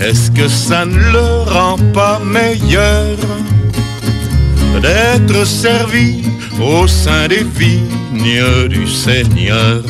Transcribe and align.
est-ce 0.00 0.30
que 0.32 0.48
ça 0.48 0.84
ne 0.84 0.98
le 0.98 1.42
rend 1.50 1.78
pas 1.94 2.20
meilleur 2.24 3.16
d'être 4.82 5.46
servi 5.46 6.22
au 6.60 6.86
sein 6.86 7.28
des 7.28 7.44
vignes 7.44 8.68
du 8.68 8.86
Seigneur? 8.86 9.82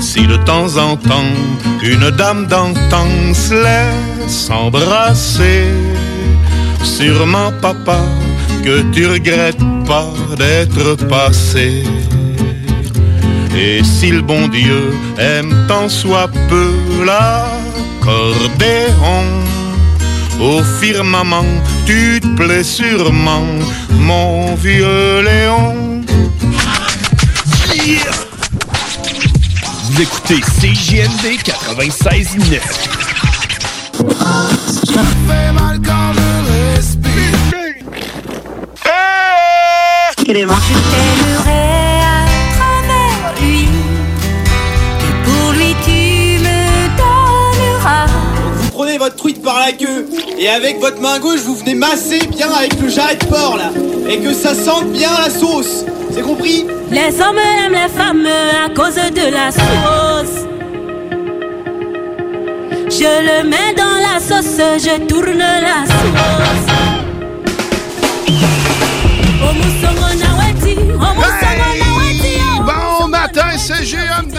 Si 0.00 0.26
de 0.26 0.36
temps 0.36 0.76
en 0.76 0.96
temps 0.96 1.34
une 1.82 2.10
dame 2.10 2.46
d'antan 2.46 3.08
se 3.32 3.54
laisse 3.54 4.50
embrasser, 4.50 5.64
sûrement 6.82 7.52
papa 7.60 7.98
que 8.64 8.80
tu 8.92 9.06
regrettes 9.06 9.58
pas 9.86 10.12
d'être 10.38 10.94
passé. 11.08 11.82
Et 13.56 13.82
si 13.84 14.10
le 14.10 14.20
bon 14.20 14.48
Dieu 14.48 14.92
aime 15.18 15.66
tant 15.68 15.88
soit 15.88 16.28
peu 16.48 16.72
l'accordéon, 17.04 18.44
au 20.40 20.62
firmament, 20.80 21.44
tu 21.86 22.20
te 22.20 22.26
plais 22.36 22.64
sûrement, 22.64 23.46
mon 23.90 24.54
vieux 24.56 25.22
Léon. 25.22 25.84
Vous 29.94 30.00
écoutez 30.00 30.40
CJMD 30.40 31.38
96.9. 31.44 32.60
Je 40.18 40.24
t'aimerai 40.24 40.54
à 40.54 41.63
votre 49.04 49.16
truite 49.16 49.42
par 49.42 49.60
la 49.60 49.72
queue 49.72 50.06
et 50.38 50.48
avec 50.48 50.80
votre 50.80 50.98
main 50.98 51.18
gauche 51.18 51.40
vous 51.40 51.56
venez 51.56 51.74
masser 51.74 52.20
bien 52.26 52.50
avec 52.50 52.80
le 52.80 52.88
jarret 52.88 53.16
de 53.16 53.26
porc 53.26 53.58
là 53.58 53.70
et 54.08 54.18
que 54.18 54.32
ça 54.32 54.54
sente 54.54 54.90
bien 54.92 55.10
la 55.22 55.28
sauce. 55.28 55.84
C'est 56.10 56.22
compris 56.22 56.64
Les 56.90 57.20
hommes 57.20 57.36
aiment 57.36 57.72
les 57.72 57.88
femmes 57.90 58.26
à 58.64 58.70
cause 58.70 58.94
de 58.94 59.30
la 59.30 59.50
sauce. 59.50 60.46
Je 62.88 63.42
le 63.44 63.46
mets 63.46 63.74
dans 63.76 63.98
la 64.00 64.18
sauce, 64.20 64.56
je 64.78 65.04
tourne 65.06 65.36
la 65.36 65.84
sauce. 65.84 66.64
Oh. 69.42 69.52
Bon 72.64 73.08
matin, 73.08 73.58
c'est 73.58 73.84
GMD! 73.84 74.38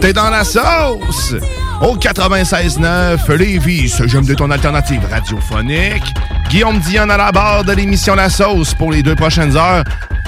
T'es 0.00 0.12
dans 0.12 0.30
la 0.30 0.42
sauce! 0.42 1.34
Au 1.84 1.96
96.9, 1.98 3.30
Lévis, 3.36 4.00
j'aime 4.06 4.24
de 4.24 4.34
ton 4.34 4.50
alternative 4.50 5.02
radiophonique. 5.10 6.14
Guillaume 6.54 6.78
Dion 6.78 7.10
à 7.10 7.16
la 7.16 7.32
barre 7.32 7.64
de 7.64 7.72
l'émission 7.72 8.14
La 8.14 8.30
Sauce 8.30 8.74
pour 8.74 8.92
les 8.92 9.02
deux 9.02 9.16
prochaines 9.16 9.56
heures, 9.56 9.82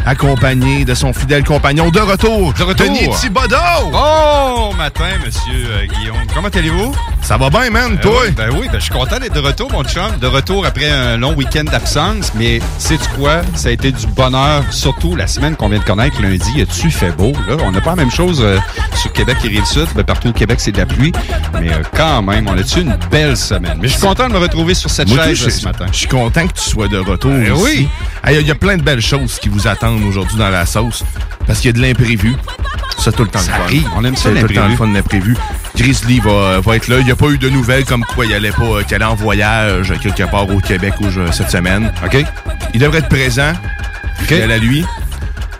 accompagné 0.04 0.84
de 0.84 0.92
son 0.92 1.12
fidèle 1.12 1.44
compagnon 1.44 1.90
de 1.90 2.00
retour, 2.00 2.52
De 2.54 2.64
retour. 2.64 2.84
Denis 2.84 3.08
Thibodeau. 3.20 3.56
Bon 3.92 4.74
matin, 4.74 5.04
monsieur 5.24 5.66
euh, 5.70 5.86
Guillaume. 5.86 6.16
Comment 6.34 6.48
allez-vous? 6.48 6.92
Ça 7.22 7.36
va 7.36 7.48
bien, 7.50 7.70
man, 7.70 7.94
Euh, 7.98 8.02
toi? 8.02 8.20
oui, 8.26 8.32
ben 8.36 8.50
oui, 8.52 8.66
ben, 8.70 8.78
je 8.78 8.84
suis 8.84 8.92
content 8.92 9.18
d'être 9.20 9.34
de 9.34 9.40
retour, 9.40 9.70
mon 9.72 9.84
chum. 9.84 10.16
De 10.20 10.26
retour 10.26 10.64
après 10.66 10.88
un 10.90 11.16
long 11.16 11.32
week-end 11.34 11.64
d'absence. 11.64 12.32
Mais 12.34 12.60
sais-tu 12.78 13.08
quoi? 13.18 13.42
Ça 13.54 13.68
a 13.68 13.72
été 13.72 13.90
du 13.92 14.06
bonheur, 14.08 14.62
surtout 14.70 15.14
la 15.16 15.26
semaine 15.28 15.54
qu'on 15.56 15.68
vient 15.68 15.78
de 15.80 15.84
connaître 15.84 16.20
lundi. 16.22 16.60
As-tu 16.60 16.90
fait 16.90 17.10
beau? 17.10 17.32
Là, 17.48 17.56
on 17.64 17.70
n'a 17.72 17.80
pas 17.80 17.90
la 17.90 17.96
même 17.96 18.10
chose 18.12 18.40
euh, 18.42 18.58
sur 18.96 19.12
Québec 19.12 19.36
et 19.44 19.48
Rive-Sud. 19.48 19.86
Ben, 19.96 20.04
partout 20.04 20.28
au 20.28 20.32
Québec, 20.32 20.58
c'est 20.60 20.72
de 20.72 20.78
la 20.78 20.86
pluie. 20.86 21.12
Mais 21.60 21.72
euh, 21.72 21.82
quand 21.96 22.22
même, 22.22 22.48
on 22.48 22.56
a-tu 22.58 22.80
une 22.82 22.96
belle 23.12 23.36
semaine? 23.36 23.78
Mais 23.80 23.88
je 23.88 23.94
suis 23.94 24.02
content 24.02 24.28
de 24.28 24.32
me 24.34 24.38
retrouver 24.38 24.74
sur 24.74 24.90
cette 24.90 25.08
Moi, 25.08 25.18
tout, 25.18 25.24
chaise 25.30 25.44
je- 25.44 25.50
ce 25.50 25.64
matin. 25.64 25.86
Je 25.90 25.96
suis 25.98 26.06
content 26.16 26.46
que 26.46 26.52
tu 26.54 26.70
sois 26.70 26.88
de 26.88 26.98
retour. 26.98 27.30
Ben 27.30 27.54
ici. 27.54 27.62
oui. 27.62 27.88
Hey, 28.24 28.40
Il 28.40 28.46
y 28.46 28.50
a 28.50 28.54
plein 28.54 28.76
de 28.76 28.82
belles 28.82 29.00
choses 29.02 29.38
qui 29.38 29.48
vous 29.48 29.66
attendent 29.68 30.02
aujourd'hui 30.04 30.36
dans 30.36 30.48
la 30.48 30.64
sauce. 30.66 31.04
Parce 31.46 31.60
qu'il 31.60 31.68
y 31.68 31.74
a 31.74 31.76
de 31.76 31.80
l'imprévu. 31.82 32.34
Ça, 32.98 33.12
tout 33.12 33.22
le 33.22 33.28
temps 33.28 33.38
Ça 33.38 33.52
le 33.52 33.56
fun. 33.58 33.62
arrive. 33.64 33.88
On 33.96 34.04
aime 34.04 34.16
ça, 34.16 34.30
C'est 34.34 34.40
tout 34.40 34.46
le 34.48 34.54
temps 34.54 34.68
le 34.68 34.76
fun, 34.76 34.86
l'imprévu. 34.92 35.36
Grizzly 35.76 36.18
va, 36.20 36.60
va 36.60 36.76
être 36.76 36.88
là. 36.88 36.96
Il 37.00 37.04
n'y 37.04 37.10
a 37.12 37.16
pas 37.16 37.28
eu 37.28 37.38
de 37.38 37.48
nouvelles 37.50 37.84
comme 37.84 38.04
quoi 38.04 38.24
il 38.26 38.32
allait 38.34 38.50
pas, 38.50 38.82
qu'il 38.84 38.94
allait 38.96 39.04
en 39.04 39.14
voyage 39.14 39.92
quelque 40.02 40.24
part 40.30 40.48
au 40.48 40.58
Québec 40.60 40.94
cette 41.32 41.50
semaine. 41.50 41.92
OK? 42.04 42.24
Il 42.74 42.80
devrait 42.80 42.98
être 42.98 43.08
présent. 43.08 43.52
À 44.30 44.56
lui. 44.58 44.84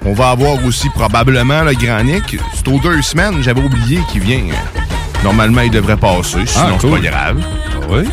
On 0.04 0.12
va 0.14 0.30
avoir 0.30 0.64
aussi 0.64 0.88
probablement 0.90 1.62
le 1.62 1.74
Grand 1.74 2.02
Nick. 2.02 2.38
C'est 2.54 2.66
aux 2.68 2.78
deux 2.80 3.02
semaines. 3.02 3.42
J'avais 3.42 3.60
oublié 3.60 4.00
qu'il 4.10 4.22
vient. 4.22 4.42
Normalement, 5.22 5.62
il 5.62 5.70
devrait 5.70 5.96
passer. 5.96 6.46
Sinon, 6.46 6.64
Ah, 6.68 6.78
c'est 6.80 6.88
cool. 6.88 7.00
pas 7.00 7.08
grave. 7.10 7.42
Oui. 7.90 8.04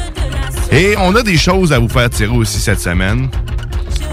Et 0.74 0.96
on 0.98 1.16
a 1.16 1.22
des 1.24 1.38
choses 1.38 1.72
à 1.72 1.80
vous 1.80 1.88
faire 1.90 2.10
tirer 2.10 2.36
aussi 2.36 2.60
cette 2.60 2.80
semaine. 2.80 3.30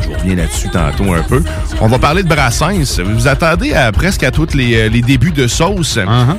Je 0.03 0.09
reviens 0.15 0.37
là-dessus 0.37 0.69
tantôt 0.71 1.13
un 1.15 1.23
peu. 1.23 1.43
On 1.81 1.87
va 1.89 1.99
parler 1.99 2.23
de 2.23 2.29
Brassens. 2.29 3.01
Vous 3.03 3.29
attendez 3.29 3.73
à, 3.75 3.91
presque 3.93 4.23
à 4.25 4.31
tous 4.31 4.55
les, 4.55 4.75
euh, 4.77 4.89
les 4.89 5.01
débuts 5.03 5.31
de 5.31 5.47
sauce. 5.47 5.99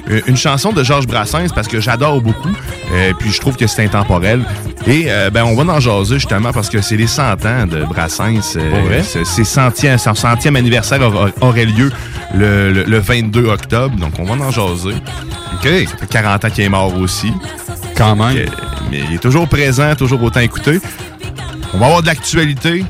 Euh, 0.10 0.22
Une 0.28 0.38
chanson 0.38 0.72
de 0.74 0.84
Georges 0.84 1.08
Brassens 1.08 1.50
parce 1.56 1.68
que 1.68 1.80
j'adore 1.80 2.22
beaucoup. 2.22 2.52
Euh, 2.94 3.14
puis 3.20 3.32
je 3.32 3.40
trouve 3.40 3.56
que 3.56 3.66
c'est 3.68 3.84
intemporel. 3.84 4.44
Et 4.88 5.06
euh, 5.08 5.30
ben, 5.32 5.44
on 5.44 5.56
va 5.56 5.74
en 5.74 5.80
jaser 5.80 6.16
justement 6.16 6.52
parce 6.52 6.70
que 6.70 6.82
c'est 6.82 6.98
les 6.98 7.08
100 7.08 7.46
ans 7.46 7.66
de 7.66 7.84
Brassens. 7.86 8.56
Euh, 8.58 9.02
c'est- 9.26 9.44
centième, 9.44 9.98
son 9.98 10.14
centième 10.16 10.56
anniversaire 10.56 11.02
aura- 11.02 11.30
aurait 11.42 11.66
lieu 11.66 11.92
le, 12.36 12.72
le- 12.72 12.84
le 12.84 13.00
22 13.00 13.46
octobre. 13.48 13.96
Donc 13.98 14.14
on 14.20 14.24
va 14.24 14.34
en 14.46 14.52
jaser. 14.52 14.94
OK? 15.56 15.64
Ça 15.88 15.98
fait 15.98 16.08
40 16.10 16.46
ans 16.46 16.50
qu'il 16.50 16.64
est 16.66 16.70
mort 16.70 16.96
aussi. 17.00 17.32
Quand 17.96 18.16
même. 18.16 18.38
Mais 18.92 19.00
il 19.10 19.16
est 19.16 19.20
toujours 19.20 19.48
présent, 19.48 19.96
toujours 19.96 20.22
autant 20.22 20.42
écouté. 20.42 20.80
On 21.74 21.78
va 21.78 21.86
avoir 21.88 22.02
de 22.02 22.08
l'actualité. 22.08 22.86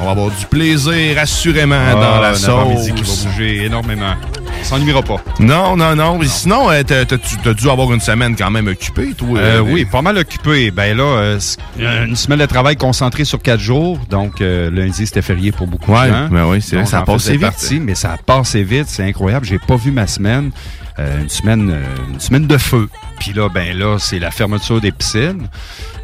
On 0.00 0.06
va 0.06 0.10
avoir 0.10 0.30
du 0.30 0.44
plaisir, 0.46 1.16
assurément, 1.20 1.78
Ah, 1.78 1.94
dans 1.94 2.20
la 2.20 2.34
sauce. 2.34 2.86
qui 2.96 3.02
va 3.02 3.30
bouger 3.30 3.64
énormément. 3.66 4.14
On 4.60 4.64
s'ennuiera 4.64 5.02
pas. 5.02 5.18
Non, 5.38 5.76
non, 5.76 5.94
non. 5.94 6.18
Mais 6.18 6.26
sinon, 6.26 6.68
euh, 6.70 6.82
t'as, 6.84 7.04
t'as- 7.04 7.18
tu 7.18 7.48
as 7.48 7.54
dû 7.54 7.68
avoir 7.70 7.92
une 7.92 8.00
semaine 8.00 8.34
quand 8.34 8.50
même 8.50 8.66
occupée, 8.66 9.12
toi. 9.16 9.38
Euh, 9.38 9.58
euh, 9.58 9.60
oui, 9.60 9.84
pas 9.84 10.02
mal 10.02 10.16
occupé. 10.18 10.70
Ben 10.72 10.96
là, 10.96 11.02
euh, 11.04 11.38
une 11.78 12.16
semaine 12.16 12.38
de 12.40 12.46
travail 12.46 12.76
concentrée 12.76 13.24
sur 13.24 13.40
quatre 13.40 13.60
jours. 13.60 14.00
Donc, 14.10 14.40
lundi, 14.40 15.06
c'était 15.06 15.22
férié 15.22 15.52
pour 15.52 15.66
beaucoup 15.68 15.92
Ouais, 15.92 16.08
de 16.08 16.12
gens. 16.12 16.28
ben 16.28 16.46
oui, 16.46 16.60
c'est 16.62 16.76
vrai, 16.76 16.86
ça 16.86 17.00
a 17.00 17.02
passé 17.02 17.32
vite. 17.32 17.42
partie, 17.42 17.78
mais 17.78 17.94
ça 17.94 18.12
a 18.14 18.16
passé 18.16 18.62
vite. 18.64 18.86
C'est 18.88 19.04
incroyable. 19.04 19.44
J'ai 19.46 19.58
pas 19.60 19.76
vu 19.76 19.90
ma 19.92 20.06
semaine. 20.08 20.50
Une 20.98 21.28
semaine 21.28 21.72
une 22.12 22.20
semaine 22.20 22.46
de 22.46 22.56
feu. 22.58 22.88
Puis 23.24 23.32
là, 23.32 23.48
ben 23.48 23.74
là, 23.74 23.96
c'est 23.98 24.18
la 24.18 24.30
fermeture 24.30 24.82
des 24.82 24.92
piscines. 24.92 25.48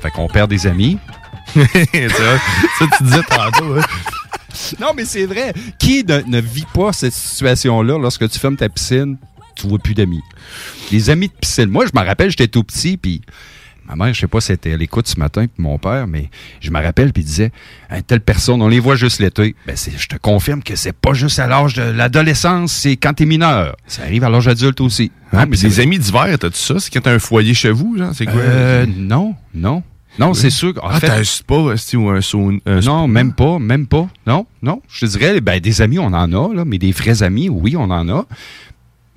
Fait 0.00 0.10
qu'on 0.10 0.26
perd 0.26 0.48
des 0.48 0.66
amis. 0.66 0.96
Ça, 1.54 1.60
tu 2.96 3.04
disais 3.04 3.20
tantôt. 3.28 3.74
hein. 3.74 3.82
Non, 4.80 4.92
mais 4.96 5.04
c'est 5.04 5.26
vrai. 5.26 5.52
Qui 5.78 6.02
ne, 6.02 6.40
vit 6.40 6.64
pas 6.72 6.94
cette 6.94 7.12
situation-là 7.12 7.98
lorsque 7.98 8.26
tu 8.30 8.38
fermes 8.38 8.56
ta 8.56 8.70
piscine, 8.70 9.18
tu 9.54 9.68
vois 9.68 9.78
plus 9.78 9.92
d'amis? 9.92 10.22
Les 10.90 11.10
amis 11.10 11.28
de 11.28 11.34
piscine. 11.34 11.66
Moi, 11.66 11.84
je 11.84 12.00
me 12.00 12.02
rappelle, 12.02 12.30
j'étais 12.30 12.48
tout 12.48 12.64
petit, 12.64 12.96
puis 12.96 13.20
Ma 13.96 14.04
mère, 14.04 14.14
je 14.14 14.20
sais 14.20 14.26
pas 14.28 14.40
si 14.40 14.48
c'était 14.48 14.72
à 14.72 14.76
l'écoute 14.76 15.08
ce 15.08 15.18
matin, 15.18 15.46
puis 15.46 15.62
mon 15.62 15.78
père, 15.78 16.06
mais 16.06 16.30
je 16.60 16.70
me 16.70 16.80
rappelle, 16.80 17.12
puis 17.12 17.22
il 17.22 17.26
disait, 17.26 17.50
telle 18.06 18.20
personne, 18.20 18.62
on 18.62 18.68
les 18.68 18.78
voit 18.80 18.94
juste 18.96 19.18
l'été. 19.20 19.56
Ben, 19.66 19.74
je 19.76 20.06
te 20.06 20.16
confirme 20.16 20.62
que 20.62 20.76
c'est 20.76 20.92
pas 20.92 21.12
juste 21.12 21.38
à 21.40 21.46
l'âge 21.46 21.74
de 21.74 21.82
l'adolescence, 21.82 22.72
c'est 22.72 22.96
quand 22.96 23.14
t'es 23.14 23.26
mineur. 23.26 23.74
Ça 23.86 24.02
arrive 24.02 24.24
à 24.24 24.28
l'âge 24.30 24.46
adulte 24.48 24.80
aussi. 24.80 25.10
Ah, 25.32 25.40
Hein, 25.42 25.46
mais 25.48 25.56
c'est 25.56 25.68
des 25.68 25.74
vrai. 25.74 25.82
amis 25.84 25.98
d'hiver, 25.98 26.38
t'as-tu 26.38 26.58
ça? 26.58 26.74
C'est 26.78 26.90
quand 26.92 27.00
t'as 27.00 27.12
un 27.14 27.18
foyer 27.18 27.54
chez 27.54 27.70
vous, 27.70 27.96
genre? 27.98 28.10
C'est 28.14 28.26
quoi? 28.26 28.34
Euh, 28.40 28.86
non, 28.96 29.34
non. 29.54 29.82
Non, 30.18 30.34
c'est 30.34 30.50
sûr. 30.50 30.74
qu'en 30.74 30.88
ah, 30.88 30.98
fait- 30.98 31.06
t'as 31.06 31.18
un 31.20 31.24
spa, 31.24 31.54
ou 31.54 31.68
un 32.10 32.20
sauna? 32.20 32.58
un 32.66 32.80
non, 32.80 33.06
même 33.06 33.32
pas, 33.32 33.58
même 33.60 33.86
pas. 33.86 34.08
Non, 34.26 34.44
non. 34.60 34.82
Je 34.88 35.06
te 35.06 35.10
dirais, 35.18 35.40
ben, 35.40 35.60
des 35.60 35.82
amis, 35.82 35.98
on 36.00 36.06
en 36.06 36.32
a, 36.32 36.54
là, 36.54 36.64
mais 36.64 36.78
des 36.78 36.90
vrais 36.92 37.22
amis, 37.22 37.48
oui, 37.48 37.76
on 37.76 37.84
en 37.90 38.08
a. 38.08 38.26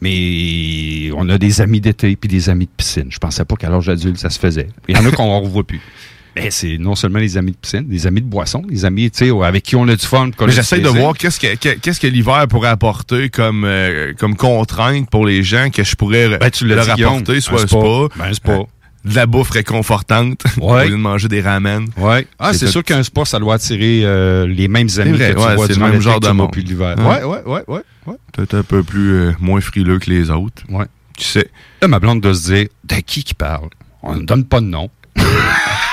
Mais 0.03 1.11
on 1.15 1.27
a 1.29 1.37
des 1.37 1.61
amis 1.61 1.81
d'été 1.81 2.15
puis 2.15 2.27
des 2.29 2.49
amis 2.49 2.65
de 2.65 2.71
piscine. 2.75 3.07
Je 3.09 3.17
pensais 3.17 3.45
pas 3.45 3.55
qu'à 3.55 3.69
l'âge 3.69 3.89
adulte, 3.89 4.17
ça 4.17 4.29
se 4.29 4.39
faisait. 4.39 4.67
Il 4.87 4.95
y 4.95 4.99
en 4.99 5.05
a 5.05 5.11
qu'on 5.11 5.39
ne 5.39 5.43
revoit 5.45 5.63
plus. 5.63 5.81
Mais 6.35 6.49
c'est 6.49 6.79
non 6.79 6.95
seulement 6.95 7.19
les 7.19 7.37
amis 7.37 7.51
de 7.51 7.57
piscine, 7.57 7.85
des 7.87 8.07
amis 8.07 8.21
de 8.21 8.25
boisson, 8.25 8.63
des 8.67 8.85
amis, 8.85 9.11
tu 9.11 9.27
sais, 9.29 9.43
avec 9.45 9.61
qui 9.61 9.75
on 9.75 9.87
a 9.87 9.95
du 9.95 10.03
fun. 10.03 10.31
Mais 10.41 10.51
j'essaie 10.51 10.79
de 10.79 10.87
voir 10.89 11.13
qu'est-ce 11.15 11.39
que, 11.39 11.55
que- 11.55 11.77
qu'est-ce 11.77 11.99
que 11.99 12.07
l'hiver 12.07 12.47
pourrait 12.49 12.69
apporter 12.69 13.29
comme, 13.29 13.65
euh, 13.65 14.13
comme 14.17 14.35
contrainte 14.35 15.07
pour 15.11 15.27
les 15.27 15.43
gens 15.43 15.69
que 15.69 15.83
je 15.83 15.95
pourrais 15.95 16.39
Ben, 16.39 16.49
tu 16.49 16.65
leur 16.65 16.89
apporter, 16.89 17.39
soit 17.39 17.59
un 17.59 17.63
un 17.63 17.67
spa. 17.67 17.77
spa, 17.77 18.17
Ben, 18.17 18.25
un 18.29 18.33
spa. 18.33 18.59
De 19.05 19.15
la 19.15 19.25
bouffe 19.25 19.49
réconfortante, 19.49 20.43
au 20.61 20.75
lieu 20.77 20.89
de 20.89 20.95
manger 20.95 21.27
des 21.27 21.41
ramen. 21.41 21.87
Ouais. 21.97 22.27
Ah, 22.39 22.53
c'est 22.53 22.67
sûr 22.67 22.83
qu'un 22.83 23.03
sport, 23.03 23.27
ça 23.27 23.39
doit 23.39 23.55
attirer 23.55 24.01
euh, 24.03 24.47
les 24.47 24.67
mêmes 24.67 24.89
amis 24.97 25.17
vrai, 25.17 25.33
que 25.33 25.39
tu 25.39 25.45
ouais, 25.45 25.55
vois 25.55 25.89
même 25.89 26.01
genre 26.01 26.19
de 26.19 26.29
monde. 26.29 26.55
l'hiver. 26.55 26.95
Ouais. 26.97 27.23
Ouais, 27.23 27.23
ouais, 27.23 27.41
ouais, 27.45 27.63
ouais. 27.67 27.81
ouais. 28.07 28.15
Peut-être 28.31 28.55
un 28.55 28.63
peu 28.63 28.83
plus 28.83 29.13
euh, 29.13 29.31
moins 29.39 29.61
frileux 29.61 29.99
que 29.99 30.09
les 30.09 30.29
autres. 30.29 30.63
Ouais. 30.69 30.85
Tu 31.17 31.25
sais. 31.25 31.49
Là, 31.81 31.87
ma 31.87 31.99
blonde 31.99 32.21
doit 32.21 32.33
se 32.33 32.53
dire, 32.53 32.67
de 32.85 32.95
qui 32.95 33.23
qui 33.23 33.33
parle? 33.33 33.69
On 34.01 34.15
ne 34.15 34.25
donne 34.25 34.45
pas 34.45 34.59
de 34.59 34.65
nom. 34.65 34.89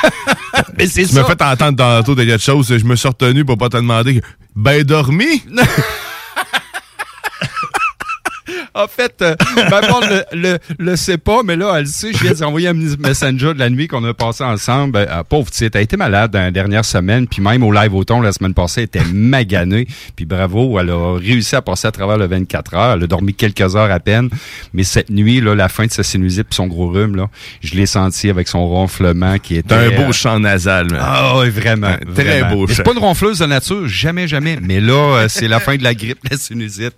Mais 0.79 0.87
c'est 0.87 1.05
Tu 1.05 1.15
m'as 1.15 1.25
fait 1.25 1.43
entendre 1.43 1.77
tantôt 1.77 2.15
de 2.15 2.25
quelque 2.25 2.43
chose, 2.43 2.75
je 2.77 2.85
me 2.85 2.97
suis 2.97 3.09
retenu 3.09 3.45
pour 3.45 3.59
pas 3.59 3.69
te 3.69 3.77
demander. 3.77 4.23
Ben 4.57 4.83
dormi? 4.83 5.43
En 8.75 8.87
fait, 8.87 9.14
euh, 9.22 9.34
ma 9.70 9.81
blonde 9.81 10.05
le, 10.32 10.38
le, 10.38 10.58
le 10.78 10.96
sait 10.96 11.19
pas, 11.19 11.43
mais 11.44 11.56
là, 11.56 11.75
elle 11.76 11.84
le 11.84 11.88
sait. 11.88 12.12
Je 12.12 12.22
viens 12.22 12.32
de 12.32 12.44
envoyer 12.44 12.69
un 12.69 12.75
messenger 12.75 13.55
de 13.55 13.58
la 13.58 13.70
nuit 13.70 13.88
qu'on 13.88 14.05
a 14.05 14.14
passé 14.14 14.44
ensemble. 14.44 14.93
Ben, 14.93 15.06
euh, 15.11 15.22
pauvre 15.25 15.46
petite, 15.46 15.75
elle 15.75 15.81
a 15.81 15.82
été 15.82 15.96
malade 15.96 16.31
dans 16.31 16.40
la 16.40 16.50
dernière 16.50 16.84
semaine, 16.84 17.26
puis 17.26 17.43
même 17.43 17.62
au 17.62 17.72
live 17.72 17.94
automne 17.94 18.22
la 18.22 18.32
semaine 18.32 18.55
passée, 18.55 18.82
elle 18.82 19.00
était 19.00 19.05
maganée. 19.12 19.87
Puis 20.14 20.25
bravo, 20.25 20.78
elle 20.78 20.90
a 20.90 21.19
réussi 21.19 21.56
à 21.56 21.62
passer 21.62 21.88
à 21.88 21.90
travers 21.93 22.17
le 22.17 22.26
24 22.26 22.75
heures. 22.75 22.94
Elle 22.94 23.05
a 23.05 23.06
dormi 23.06 23.34
quelques 23.34 23.76
heures 23.76 23.90
à 23.90 24.00
peine. 24.00 24.31
Mais 24.73 24.84
cette 24.84 25.11
nuit, 25.11 25.40
là, 25.40 25.55
la 25.55 25.69
fin 25.69 25.87
de 25.87 25.90
sa 25.90 26.02
sinusite 26.02 26.44
puis 26.49 26.56
son 26.56 26.66
gros 26.66 26.88
rhume, 26.88 27.16
là, 27.16 27.28
je 27.62 27.75
l'ai 27.75 27.87
senti 27.87 28.31
avec 28.31 28.49
son 28.49 28.66
ronflement 28.66 29.38
qui 29.38 29.56
était... 29.56 29.69
T'as 29.69 29.87
un 29.87 29.90
beau 29.90 30.11
euh, 30.11 30.12
chant 30.12 30.38
nasal. 30.38 30.88
Ah 30.99 31.38
oui, 31.38 31.50
vraiment. 31.50 31.88
Un 31.88 32.14
très 32.14 32.40
vraiment. 32.40 32.55
beau 32.55 32.66
chant. 32.66 32.75
C'est 32.76 32.82
pas 32.84 32.93
une 32.93 32.99
ronfleuse 32.99 33.40
de 33.40 33.46
nature, 33.46 33.88
jamais, 33.88 34.28
jamais. 34.28 34.58
Mais 34.62 34.81
là, 34.81 34.93
euh, 35.16 35.28
c'est 35.28 35.49
la 35.49 35.61
fin 35.61 35.76
de 35.76 35.82
la 35.82 35.94
grippe, 35.94 36.19
la 36.31 36.37
sinusite. 36.37 36.94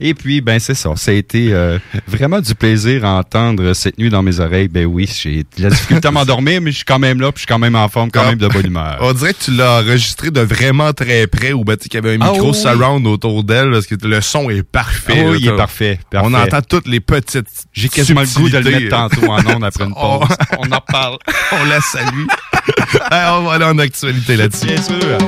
Et 0.00 0.14
puis, 0.14 0.40
ben 0.40 0.58
c'est 0.58 0.74
ça. 0.74 0.92
Ça 0.96 1.13
a 1.14 1.18
été 1.18 1.52
euh, 1.52 1.78
vraiment 2.06 2.40
du 2.40 2.54
plaisir 2.54 3.04
à 3.04 3.14
entendre 3.18 3.72
cette 3.72 3.98
nuit 3.98 4.10
dans 4.10 4.22
mes 4.22 4.40
oreilles. 4.40 4.68
Ben 4.68 4.84
oui, 4.86 5.08
j'ai 5.22 5.44
la 5.58 5.70
difficulté 5.70 6.08
à 6.08 6.10
m'endormir, 6.10 6.60
mais 6.60 6.70
je 6.70 6.76
suis 6.76 6.84
quand 6.84 6.98
même 6.98 7.20
là, 7.20 7.32
puis 7.32 7.36
je 7.36 7.40
suis 7.40 7.46
quand 7.46 7.58
même 7.58 7.76
en 7.76 7.88
forme, 7.88 8.10
quand 8.10 8.22
Ah. 8.24 8.28
même 8.30 8.38
de 8.38 8.48
bonne 8.48 8.66
humeur. 8.66 8.98
On 9.00 9.12
dirait 9.12 9.32
que 9.34 9.44
tu 9.44 9.50
l'as 9.52 9.80
enregistré 9.80 10.30
de 10.30 10.40
vraiment 10.40 10.92
très 10.92 11.26
près 11.26 11.52
ou 11.52 11.64
ben, 11.64 11.76
tu 11.76 11.84
sais, 11.84 11.88
qu'il 11.88 12.02
y 12.02 12.06
avait 12.06 12.16
un 12.16 12.26
Ah 12.26 12.32
micro 12.32 12.50
oui. 12.50 12.54
surround 12.54 13.06
autour 13.06 13.44
d'elle 13.44 13.70
parce 13.70 13.86
que 13.86 13.94
le 14.06 14.20
son 14.20 14.50
est 14.50 14.62
parfait. 14.62 15.14
Ah 15.24 15.30
oui, 15.30 15.32
là, 15.32 15.36
il 15.40 15.48
est 15.48 15.56
parfait, 15.56 15.98
parfait. 16.10 16.28
On 16.30 16.34
entend 16.34 16.60
toutes 16.62 16.88
les 16.88 17.00
petites. 17.00 17.46
J'ai 17.72 17.88
quasiment 17.88 18.20
le 18.22 18.26
goût 18.26 18.48
de 18.48 18.58
le 18.58 18.70
mettre 18.70 18.88
tantôt 18.90 19.30
en 19.30 19.38
ondes 19.54 19.64
après 19.64 19.84
une 19.84 19.92
Oh. 19.96 20.20
pause. 20.20 20.36
On 20.58 20.70
en 20.72 20.80
parle. 20.80 21.18
On 21.52 21.64
la 21.64 21.80
salue. 21.80 22.26
On 23.10 23.42
va 23.44 23.52
aller 23.54 23.64
en 23.64 23.78
actualité 23.78 24.36
là-dessus. 24.36 24.66
Bien 24.66 24.82
sûr. 24.82 25.18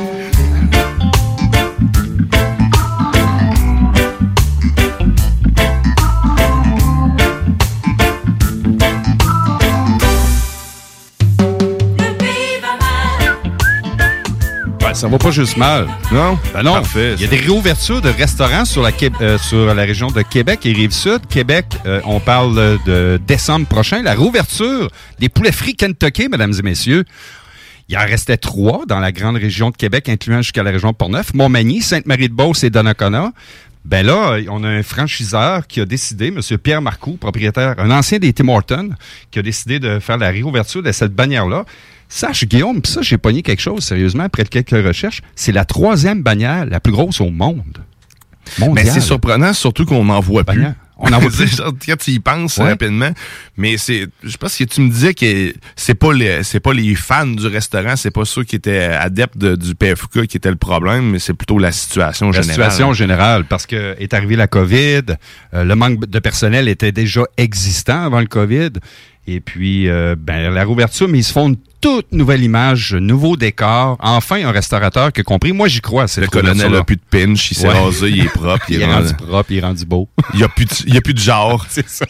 Ça 14.96 15.08
va 15.08 15.18
pas 15.18 15.30
juste 15.30 15.56
mal. 15.56 15.86
Non? 16.10 16.38
Ben 16.54 16.62
non. 16.62 16.72
Parfait, 16.74 17.14
Il 17.16 17.20
y 17.22 17.24
a 17.24 17.28
des 17.28 17.36
réouvertures 17.36 18.00
de 18.00 18.08
restaurants 18.08 18.64
sur 18.64 18.82
la, 18.82 18.92
Qué- 18.92 19.10
euh, 19.20 19.38
sur 19.38 19.74
la 19.74 19.82
région 19.82 20.08
de 20.08 20.22
Québec 20.22 20.64
et 20.64 20.72
Rive-Sud. 20.72 21.26
Québec, 21.28 21.66
euh, 21.86 22.00
on 22.04 22.18
parle 22.18 22.58
euh, 22.58 22.76
de 22.86 23.20
décembre 23.26 23.66
prochain. 23.66 24.02
La 24.02 24.12
réouverture 24.12 24.90
des 25.18 25.28
poulets 25.28 25.52
frits 25.52 25.74
Kentucky, 25.76 26.28
mesdames 26.28 26.54
et 26.58 26.62
messieurs. 26.62 27.04
Il 27.88 27.96
en 27.96 28.00
restait 28.06 28.36
trois 28.38 28.84
dans 28.88 28.98
la 28.98 29.12
grande 29.12 29.36
région 29.36 29.70
de 29.70 29.76
Québec, 29.76 30.08
incluant 30.08 30.38
jusqu'à 30.42 30.62
la 30.64 30.70
région 30.72 30.90
de 30.90 30.96
Portneuf, 30.96 31.34
Montmagny, 31.34 31.82
Sainte-Marie-de-Beauce 31.82 32.64
et 32.64 32.70
Donnacona. 32.70 33.32
Ben 33.84 34.04
là, 34.04 34.38
on 34.50 34.64
a 34.64 34.68
un 34.68 34.82
franchiseur 34.82 35.66
qui 35.68 35.80
a 35.80 35.84
décidé, 35.84 36.28
M. 36.28 36.40
Pierre 36.58 36.82
Marcoux, 36.82 37.16
propriétaire, 37.20 37.76
un 37.78 37.92
ancien 37.92 38.18
des 38.18 38.32
Tim 38.32 38.48
Hortons, 38.48 38.90
qui 39.30 39.38
a 39.38 39.42
décidé 39.42 39.78
de 39.78 40.00
faire 40.00 40.18
la 40.18 40.30
réouverture 40.30 40.82
de 40.82 40.90
cette 40.90 41.14
bannière-là. 41.14 41.64
Sache, 42.08 42.44
Guillaume, 42.46 42.80
pis 42.80 42.90
ça, 42.92 43.02
j'ai 43.02 43.18
pogné 43.18 43.42
quelque 43.42 43.60
chose, 43.62 43.82
sérieusement, 43.84 44.24
après 44.24 44.44
quelques 44.44 44.70
recherches. 44.86 45.22
C'est 45.34 45.52
la 45.52 45.64
troisième 45.64 46.22
bannière 46.22 46.64
la 46.66 46.80
plus 46.80 46.92
grosse 46.92 47.20
au 47.20 47.30
monde. 47.30 47.78
Mais 48.72 48.84
c'est 48.84 49.00
surprenant, 49.00 49.52
surtout 49.52 49.84
qu'on 49.86 50.04
n'en 50.04 50.20
voit 50.20 50.44
plus. 50.44 50.64
On 50.98 51.12
en 51.12 51.18
voit 51.18 51.30
plus. 51.36 51.56
Quand 51.86 51.96
tu 51.98 52.12
y 52.12 52.20
penses 52.20 52.56
Ouais. 52.58 52.70
rapidement, 52.70 53.10
mais 53.56 53.76
c'est, 53.76 54.06
je 54.22 54.36
pense 54.36 54.56
que 54.56 54.64
tu 54.64 54.80
me 54.80 54.88
disais 54.88 55.12
que 55.14 55.52
c'est 55.74 55.96
pas 55.96 56.12
les, 56.14 56.42
c'est 56.44 56.60
pas 56.60 56.72
les 56.72 56.94
fans 56.94 57.26
du 57.26 57.46
restaurant, 57.48 57.96
c'est 57.96 58.12
pas 58.12 58.24
ceux 58.24 58.44
qui 58.44 58.54
étaient 58.56 58.84
adeptes 58.84 59.36
de- 59.36 59.56
du 59.56 59.74
PFK 59.74 60.26
qui 60.26 60.36
était 60.38 60.48
le 60.48 60.56
problème, 60.56 61.10
mais 61.10 61.18
c'est 61.18 61.34
plutôt 61.34 61.58
la 61.58 61.72
situation 61.72 62.26
La 62.30 62.40
générale. 62.40 62.54
situation 62.54 62.92
générale, 62.94 63.44
parce 63.46 63.66
que 63.66 63.96
est 63.98 64.14
arrivé 64.14 64.36
la 64.36 64.46
COVID, 64.46 65.02
euh, 65.52 65.64
le 65.64 65.74
manque 65.74 66.06
de 66.06 66.18
personnel 66.20 66.68
était 66.68 66.92
déjà 66.92 67.24
existant 67.36 68.04
avant 68.04 68.20
le 68.20 68.26
COVID, 68.26 68.70
et 69.26 69.40
puis 69.40 69.88
euh, 69.90 70.14
ben, 70.16 70.50
la 70.54 70.60
réouverture, 70.62 71.08
mais 71.08 71.18
ils 71.18 71.24
se 71.24 71.32
font 71.32 71.54
toute 71.86 72.10
nouvelle 72.10 72.42
image, 72.42 72.94
nouveau 72.94 73.36
décor, 73.36 73.96
enfin 74.00 74.44
un 74.44 74.50
restaurateur 74.50 75.12
qui 75.12 75.20
a 75.20 75.22
compris. 75.22 75.52
Moi, 75.52 75.68
j'y 75.68 75.80
crois. 75.80 76.06
Le 76.16 76.26
colonel 76.26 76.54
réouverture-là. 76.54 76.78
a 76.80 76.84
plus 76.84 76.96
de 76.96 77.00
pinch, 77.08 77.52
il 77.52 77.54
s'est 77.56 77.68
Ouais. 77.68 77.78
rasé, 77.78 78.08
il 78.08 78.24
est 78.24 78.28
propre, 78.28 78.64
Il 78.68 78.82
est 78.82 78.92
rendu 78.92 79.14
propre, 79.14 79.52
il 79.52 79.58
est 79.58 79.60
rendu 79.60 79.84
beau. 79.86 80.08
Il 80.34 80.40
y 80.40 80.42
a 80.42 80.48
plus 80.48 80.64
de, 80.64 80.70
il 80.88 80.94
y 80.94 80.98
a 80.98 81.00
plus 81.00 81.14
de 81.14 81.20
genre. 81.20 81.64
C'est 81.70 81.88
ça. 81.88 82.04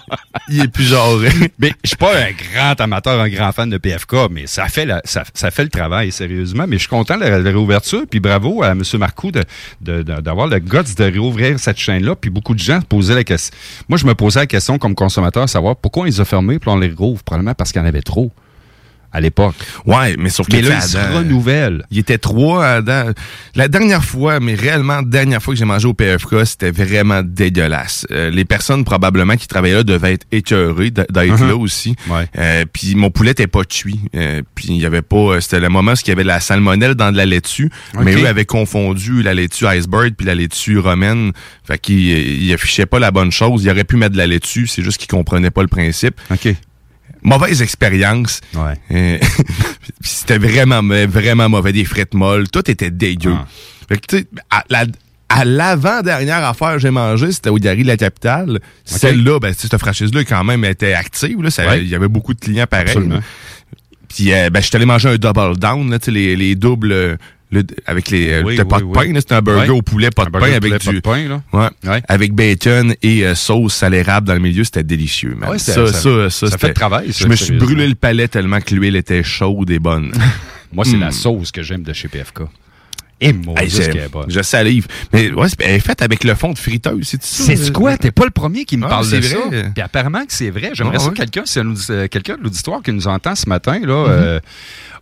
Il 0.49 0.63
est 0.63 0.69
plus 0.69 0.85
genré. 0.85 1.29
Mais 1.59 1.73
je 1.85 1.89
suis 1.89 1.97
pas 1.99 2.13
un 2.17 2.31
grand 2.55 2.81
amateur, 2.81 3.21
un 3.21 3.29
grand 3.29 3.53
fan 3.53 3.69
de 3.69 3.77
PFK, 3.77 4.31
mais 4.31 4.47
ça 4.47 4.67
fait 4.69 4.87
la, 4.87 5.03
ça, 5.05 5.25
ça 5.35 5.51
fait 5.51 5.65
le 5.65 5.69
travail, 5.69 6.11
sérieusement. 6.11 6.65
Mais 6.67 6.77
je 6.77 6.81
suis 6.81 6.89
content 6.89 7.19
de 7.19 7.25
la, 7.25 7.37
réouverture, 7.51 8.05
puis 8.11 8.19
bravo 8.19 8.63
à 8.63 8.69
M. 8.71 8.81
Marcoux 8.99 9.31
de- 9.31 9.45
de- 9.83 10.03
de- 10.03 10.21
d'avoir 10.23 10.47
le 10.47 10.59
guts 10.59 10.95
de 10.97 11.05
réouvrir 11.05 11.61
cette 11.61 11.77
chaîne-là. 11.79 12.17
Puis 12.17 12.31
beaucoup 12.31 12.55
de 12.55 12.61
gens 12.61 12.81
se 12.81 12.87
posaient 12.87 13.15
la 13.15 13.25
question. 13.25 13.55
Moi, 13.91 13.99
je 13.99 14.07
me 14.07 14.15
posais 14.15 14.41
la 14.41 14.47
question 14.47 14.79
comme 14.79 14.95
consommateur, 14.95 15.47
savoir 15.51 15.77
pourquoi 15.77 16.05
on 16.05 16.07
les 16.07 16.19
a 16.19 16.25
fermés, 16.25 16.59
puis 16.59 16.71
on 16.71 16.79
les 16.79 16.89
rouvre. 16.91 17.23
Probablement 17.23 17.53
parce 17.55 17.73
qu'il 17.73 17.83
y 17.83 17.85
en 17.85 17.89
avait 17.89 18.01
trop 18.01 18.33
à 19.17 19.21
l'époque. 19.21 19.55
Ouais, 19.87 20.15
mais 20.19 20.29
sauf 20.29 20.47
que 20.47 20.57
Mais 20.57 20.63
là, 20.63 20.81
sais, 20.83 20.89
se 20.89 20.97
Adam, 20.99 21.19
renouvellent. 21.19 21.83
Il 21.91 21.99
était 21.99 22.19
trois 22.19 22.67
Adam. 22.67 23.13
La 23.55 23.67
dernière 23.69 24.05
fois, 24.05 24.41
mais 24.41 24.55
réellement, 24.55 25.01
dernière 25.03 25.43
fois 25.43 25.55
que 25.55 25.59
j'ai 25.59 25.65
mangé 25.65 25.89
au 25.89 25.95
PFK, 25.95 26.45
c'était 26.45 26.71
vraiment 26.71 27.23
dégueulasse. 27.25 28.07
Euh, 28.11 28.29
les 28.31 28.45
personnes 28.45 28.85
probablement 28.85 29.37
qui 29.37 29.49
travaillaient 29.49 29.77
là 29.77 29.83
devaient 29.85 30.13
être 30.13 30.27
écœurées 30.33 30.91
d'être 30.91 31.17
Mhm. 31.41 31.49
là 31.49 31.57
aussi. 31.57 31.97
Ouais. 32.09 32.27
Euh, 32.39 32.65
puis 32.71 32.95
mon 32.95 33.11
poulet 33.11 33.31
était 33.31 33.47
pas 33.47 33.65
cuit. 33.65 34.01
Euh, 34.15 34.43
puis 34.55 34.67
il 34.69 34.77
y 34.77 34.85
avait 34.87 35.01
pas. 35.03 35.17
euh, 35.17 35.41
C'était 35.41 35.61
le 35.61 35.69
moment 35.71 35.93
où 35.93 35.97
il 36.05 36.09
y 36.09 36.13
avait 36.13 36.23
de 36.23 36.29
la 36.29 36.41
salmonelle 36.41 36.95
dans 36.95 37.11
de 37.11 37.17
la 37.17 37.25
laitue. 37.27 37.71
Mais 37.99 38.15
Ok. 38.15 38.23
eux 38.23 38.27
avaient 38.27 38.45
confondu 38.45 39.23
la 39.23 39.33
laitue 39.33 39.67
iceberg 39.67 40.13
puis 40.17 40.27
la 40.27 40.35
laitue 40.35 40.79
romaine. 40.79 41.33
Fait 41.65 41.79
qu'ils 41.79 42.43
ils 42.43 42.53
affichaient 42.53 42.85
pas 42.87 42.99
la 42.99 43.11
bonne 43.11 43.33
chose. 43.33 43.65
Ils 43.65 43.71
auraient 43.71 43.85
pu 43.85 43.97
mettre 43.97 44.13
de 44.13 44.19
la 44.19 44.27
laitue, 44.27 44.67
c'est 44.67 44.83
juste 44.83 44.99
qu'ils 44.99 45.09
comprenaient 45.09 45.51
pas 45.51 45.63
le 45.63 45.69
principe. 45.69 46.21
OK. 46.31 46.55
Mauvaise 47.27 47.61
expérience. 47.61 48.41
Ouais. 48.55 48.75
Euh, 48.93 49.19
c'était 50.01 50.39
vraiment, 50.39 50.83
vraiment 50.83 51.49
mauvais. 51.49 51.73
Des 51.73 51.85
frites 51.85 52.15
molles. 52.15 52.49
Tout 52.49 52.71
était 52.71 52.91
dégueu. 52.91 53.35
Ah. 53.37 53.47
Fait 53.89 53.97
que, 53.99 54.07
tu 54.07 54.19
sais, 54.19 54.27
à 54.51 54.65
la- 54.71 54.87
à 55.29 55.45
l'avant-dernière 55.45 56.45
affaire 56.45 56.75
que 56.75 56.79
j'ai 56.79 56.91
mangé, 56.93 57.33
c'était 57.33 57.51
au 57.51 57.57
Gary 57.59 57.83
de 57.83 57.89
la 57.89 57.97
capitale. 57.97 58.61
Celle-là, 58.85 59.41
ben, 59.41 59.53
tu 59.53 59.63
sais, 59.63 59.69
cette 59.69 59.81
franchise-là, 59.81 60.23
quand 60.25 60.45
même, 60.45 60.65
était 60.65 60.93
active. 60.95 61.37
Ouais. 61.39 61.81
Il 61.81 61.89
y 61.89 61.97
avait 61.97 62.07
beaucoup 62.09 62.33
de 62.33 62.39
clients 62.39 62.67
pareils. 62.71 62.97
Puis, 64.09 64.33
euh, 64.33 64.51
ben, 64.51 64.61
je 64.63 64.69
suis 64.69 64.77
allé 64.77 64.87
manger 64.87 65.09
un 65.09 65.17
double 65.17 65.57
down, 65.59 65.91
là, 65.91 65.99
tu 65.99 66.07
sais, 66.07 66.11
les, 66.13 66.37
les 66.37 66.55
doubles, 66.55 66.93
euh, 66.93 67.17
le- 67.61 67.67
avec 67.87 68.11
les, 68.11 68.31
euh, 68.33 68.43
Oui, 68.45 68.57
pas 68.57 68.79
de 68.81 68.85
oui. 68.85 68.93
pain, 69.13 69.21
c'était 69.21 69.35
un 69.35 69.43
burger 69.43 69.71
au 69.71 69.83
poulet, 69.83 70.11
pas 70.11 70.25
de 70.25 70.31
pain, 70.31 70.41
avec 70.43 70.61
poulet, 70.61 70.79
du, 70.79 70.93
de 70.95 71.01
pain, 71.01 71.29
là. 71.29 71.43
Ouais. 71.53 71.91
Ouais. 71.91 72.03
Avec 72.09 72.33
bacon 72.35 72.95
et 73.03 73.27
euh, 73.27 73.35
sauce 73.35 73.83
à 73.83 73.89
l'érable 73.91 74.27
dans 74.27 74.35
le 74.35 74.41
milieu, 74.41 74.65
c'était 74.65 74.85
délicieux. 74.85 75.37
Ouais, 75.49 75.59
ça, 75.59 75.75
fait 75.87 76.69
le 76.69 76.75
travail, 76.75 77.13
Je 77.17 77.27
me 77.27 77.37
suis 77.37 77.57
brûlé 77.57 77.87
le 77.89 77.95
palais 77.95 78.29
tellement 78.29 78.61
que 78.61 78.75
l'huile 78.75 78.97
était 78.97 79.23
chaude 79.23 79.71
et 79.71 79.79
bonne. 79.79 80.13
Moi, 80.73 80.85
c'est 80.85 80.97
Hmm. 80.97 81.01
la 81.01 81.11
sauce 81.13 81.53
que 81.53 81.63
j'aime 81.63 81.83
de 81.83 81.93
chez 81.93 82.09
PFK. 82.09 82.41
Et 83.19 83.33
moi, 83.33 83.55
Hey, 83.59 83.69
est 83.75 84.13
bonne. 84.13 84.27
je 84.29 84.43
salive. 84.43 84.87
Mais 85.11 85.31
ouais, 85.33 85.49
c'est- 85.49 85.57
elle 85.61 85.77
est 85.77 85.81
faite 85.81 86.03
avec 86.03 86.23
le 86.23 86.35
fond 86.35 86.53
de 86.53 86.59
friteuse, 86.59 87.01
c'est 87.05 87.23
ça? 87.23 87.45
C'est 87.57 87.73
quoi? 87.73 87.97
T'es 87.97 88.11
pas 88.11 88.27
le 88.27 88.31
premier 88.31 88.67
qui 88.67 88.77
me 88.77 88.85
Ah, 88.85 88.89
parle 88.91 89.07
c'est 89.07 89.21
de 89.21 89.27
vrai. 89.27 89.37
ça. 89.63 89.69
Puis 89.75 89.83
apparemment 89.83 90.27
que 90.27 90.35
c'est 90.35 90.51
vrai. 90.51 90.73
J'aimerais 90.75 90.97
Ah, 90.99 91.05
ça 91.05 91.09
ouais. 91.09 91.15
quelqu'un, 91.15 91.43
c'est 91.47 91.61
un 91.61 91.67
audi- 91.71 91.87
euh, 91.89 92.09
quelqu'un 92.09 92.37
de 92.37 92.43
l'auditoire 92.43 92.83
qui 92.83 92.93
nous 92.93 93.07
entend 93.09 93.35
ce 93.35 93.49
matin, 93.49 93.81
là. 93.83 94.41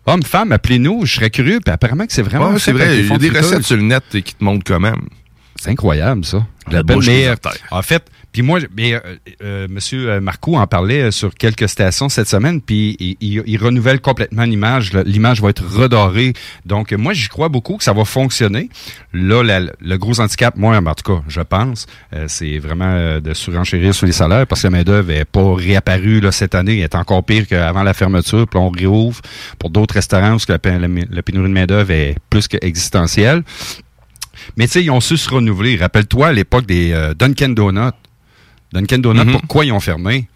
Homme, 0.07 0.23
femme, 0.23 0.53
appelez-nous. 0.53 1.07
Je 1.07 1.15
serais 1.15 1.31
curieux. 1.31 1.61
Puis 1.65 1.73
apparemment 1.73 2.07
que 2.07 2.13
c'est 2.13 2.23
vraiment. 2.23 2.51
Ouais, 2.51 2.59
c'est 2.59 2.73
vrai. 2.73 2.99
Il 3.01 3.07
y 3.09 3.13
a 3.13 3.15
de 3.17 3.19
des 3.19 3.31
recettes 3.31 3.63
sur 3.63 3.77
le 3.77 3.83
net 3.83 4.05
qui 4.11 4.35
te 4.35 4.45
montrent 4.45 4.65
quand 4.67 4.81
même. 4.81 5.09
C'est 5.57 5.71
incroyable, 5.71 6.25
ça. 6.25 6.47
La 6.71 6.83
belle- 6.83 6.99
euh, 7.09 7.33
artères. 7.33 7.55
en 7.71 7.83
fait, 7.83 8.05
puis 8.35 8.43
moi, 8.43 8.59
mais, 8.77 8.95
euh, 8.95 9.01
euh, 9.45 9.69
Monsieur 9.71 10.11
euh, 10.11 10.21
Marcoux 10.21 10.57
en 10.57 10.67
parlait 10.67 11.03
euh, 11.03 11.11
sur 11.13 11.33
quelques 11.37 11.69
stations 11.69 12.09
cette 12.09 12.29
semaine, 12.29 12.61
puis 12.61 12.97
il, 13.21 13.57
renouvelle 13.59 14.01
complètement 14.01 14.43
l'image. 14.43 14.93
L'image 15.07 15.41
va 15.41 15.51
être 15.51 15.65
redorée. 15.65 16.33
Donc, 16.67 16.91
moi, 16.93 17.13
j'y 17.13 17.29
crois 17.29 17.49
beaucoup 17.49 17.77
que 17.77 17.85
ça 17.85 17.93
va 17.93 18.05
fonctionner. 18.05 18.71
Là, 19.13 19.61
le 19.81 19.97
gros 19.97 20.21
handicap, 20.21 20.57
moi, 20.57 20.77
en 20.77 20.95
tout 20.95 21.15
cas, 21.15 21.23
je 21.29 21.43
pense, 21.43 21.87
c'est 22.27 22.59
vraiment 22.59 23.21
de 23.21 23.35
surenchérir 23.35 23.95
sur 23.95 24.07
les 24.07 24.13
salaires 24.13 24.49
parce 24.49 24.63
que 24.63 24.67
la 24.67 24.73
main-d'œuvre 24.73 25.13
n'est 25.13 25.25
pas 25.25 25.55
réapparue 25.55 26.21
cette 26.33 26.57
année. 26.57 26.79
Elle 26.79 26.85
est 26.85 26.97
encore 26.97 27.25
pire 27.25 27.47
qu'avant 27.47 27.85
la 27.85 27.95
fermeture. 27.95 28.49
Puis 28.49 28.59
on 28.59 28.71
réouvre 28.71 29.21
pour 29.61 29.71
d'autres 29.71 29.95
restaurants 29.95 30.33
parce 30.33 30.47
que 30.47 30.53
la 30.53 30.59
pénurie 30.59 31.49
de 31.49 31.55
main-d'œuvre 31.55 31.93
est 31.93 32.17
plus 32.29 32.49
qu'existentielle. 32.49 33.45
Mais 34.57 34.67
tu 34.67 34.73
sais, 34.73 34.85
ils 34.85 34.91
ont 34.91 35.01
su 35.01 35.17
se 35.17 35.31
renouveler. 35.31 35.77
Rappelle-toi 35.77 36.29
à 36.29 36.33
l'époque 36.33 36.67
des 36.67 36.93
euh, 36.93 37.15
Dunkin' 37.15 37.55
Donuts. 37.55 37.93
Dunkin' 38.75 38.99
Donuts, 38.99 39.25
Mhm. 39.25 39.33
pourquoi 39.33 39.65
ils 39.65 39.73
ont 39.73 39.81
fermé? 39.81 40.29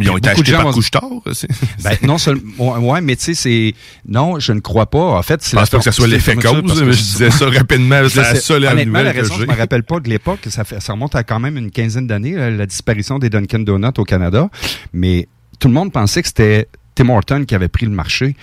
Ils 0.00 0.08
ont 0.10 0.16
été 0.16 0.28
Beaucoup 0.30 0.42
de 0.42 0.46
achetés 0.46 0.56
gens 0.58 0.62
par 0.62 0.72
Couche-Tard. 0.74 1.10
c'est- 1.32 1.48
Ben, 1.82 1.96
non 2.02 2.18
seulement, 2.18 2.78
ouais, 2.78 3.00
mais 3.00 3.16
tu 3.16 3.24
sais, 3.24 3.34
c'est, 3.34 3.74
non, 4.06 4.38
je 4.38 4.52
ne 4.52 4.60
crois 4.60 4.86
pas. 4.86 5.00
En 5.18 5.22
fait, 5.24 5.42
c'est 5.42 5.50
Je 5.52 5.56
pense 5.56 5.70
pas 5.70 5.78
que 5.78 5.84
ça 5.84 5.90
soit 5.90 6.04
c'est 6.06 6.10
l'effet 6.12 6.36
cause, 6.36 6.62
que 6.62 6.92
je 6.92 6.98
disais 7.02 7.30
ça 7.32 7.46
rapidement. 7.50 8.08
C'est 8.08 8.20
la 8.22 8.34
seule 8.36 8.64
Honnêtement, 8.66 9.02
la 9.02 9.12
que 9.12 9.18
raison, 9.22 9.34
je 9.40 9.44
me 9.46 9.54
rappelle 9.56 9.82
pas 9.82 9.98
de 9.98 10.08
l'époque. 10.08 10.38
Ça, 10.48 10.62
fait, 10.62 10.80
ça 10.80 10.92
remonte 10.92 11.16
à 11.16 11.24
quand 11.24 11.40
même 11.40 11.56
une 11.56 11.72
quinzaine 11.72 12.06
d'années, 12.06 12.34
la 12.34 12.66
disparition 12.66 13.18
des 13.18 13.28
Dunkin' 13.28 13.64
Donuts 13.64 13.88
au 13.98 14.04
Canada. 14.04 14.48
Mais 14.92 15.26
tout 15.58 15.66
le 15.66 15.74
monde 15.74 15.90
pensait 15.92 16.22
que 16.22 16.28
c'était 16.28 16.68
Tim 16.94 17.08
Horton 17.08 17.44
qui 17.44 17.56
avait 17.56 17.66
pris 17.66 17.86
le 17.86 17.92
marché. 17.92 18.36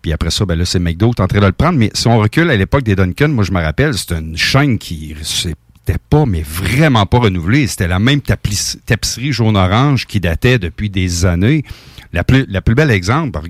Puis 0.00 0.12
après 0.12 0.30
ça, 0.30 0.44
ben 0.44 0.56
là, 0.56 0.64
c'est 0.64 0.78
McDo 0.78 1.10
qui 1.10 1.20
est 1.20 1.24
en 1.24 1.26
train 1.26 1.40
de 1.40 1.46
le 1.46 1.52
prendre. 1.52 1.76
Mais 1.76 1.90
si 1.94 2.06
on 2.06 2.18
recule 2.18 2.50
à 2.50 2.56
l'époque 2.56 2.84
des 2.84 2.94
Dunkin', 2.94 3.32
moi, 3.32 3.42
je 3.42 3.50
me 3.50 3.60
rappelle, 3.60 3.94
c'était 3.94 4.18
une 4.20 4.36
chaîne 4.36 4.78
qui 4.78 5.16
c'était 5.86 5.98
pas, 6.10 6.24
mais 6.26 6.42
vraiment 6.42 7.04
pas 7.06 7.18
renouvelée. 7.18 7.66
C'était 7.66 7.88
la 7.88 7.98
même 7.98 8.20
tapis- 8.20 8.78
tapisserie 8.86 9.32
jaune-orange 9.32 10.06
qui 10.06 10.20
datait 10.20 10.58
depuis 10.58 10.88
des 10.90 11.26
années. 11.26 11.62
La 12.12 12.24
plus, 12.24 12.46
la 12.48 12.62
plus 12.62 12.74
belle 12.74 12.90
exemple, 12.90 13.40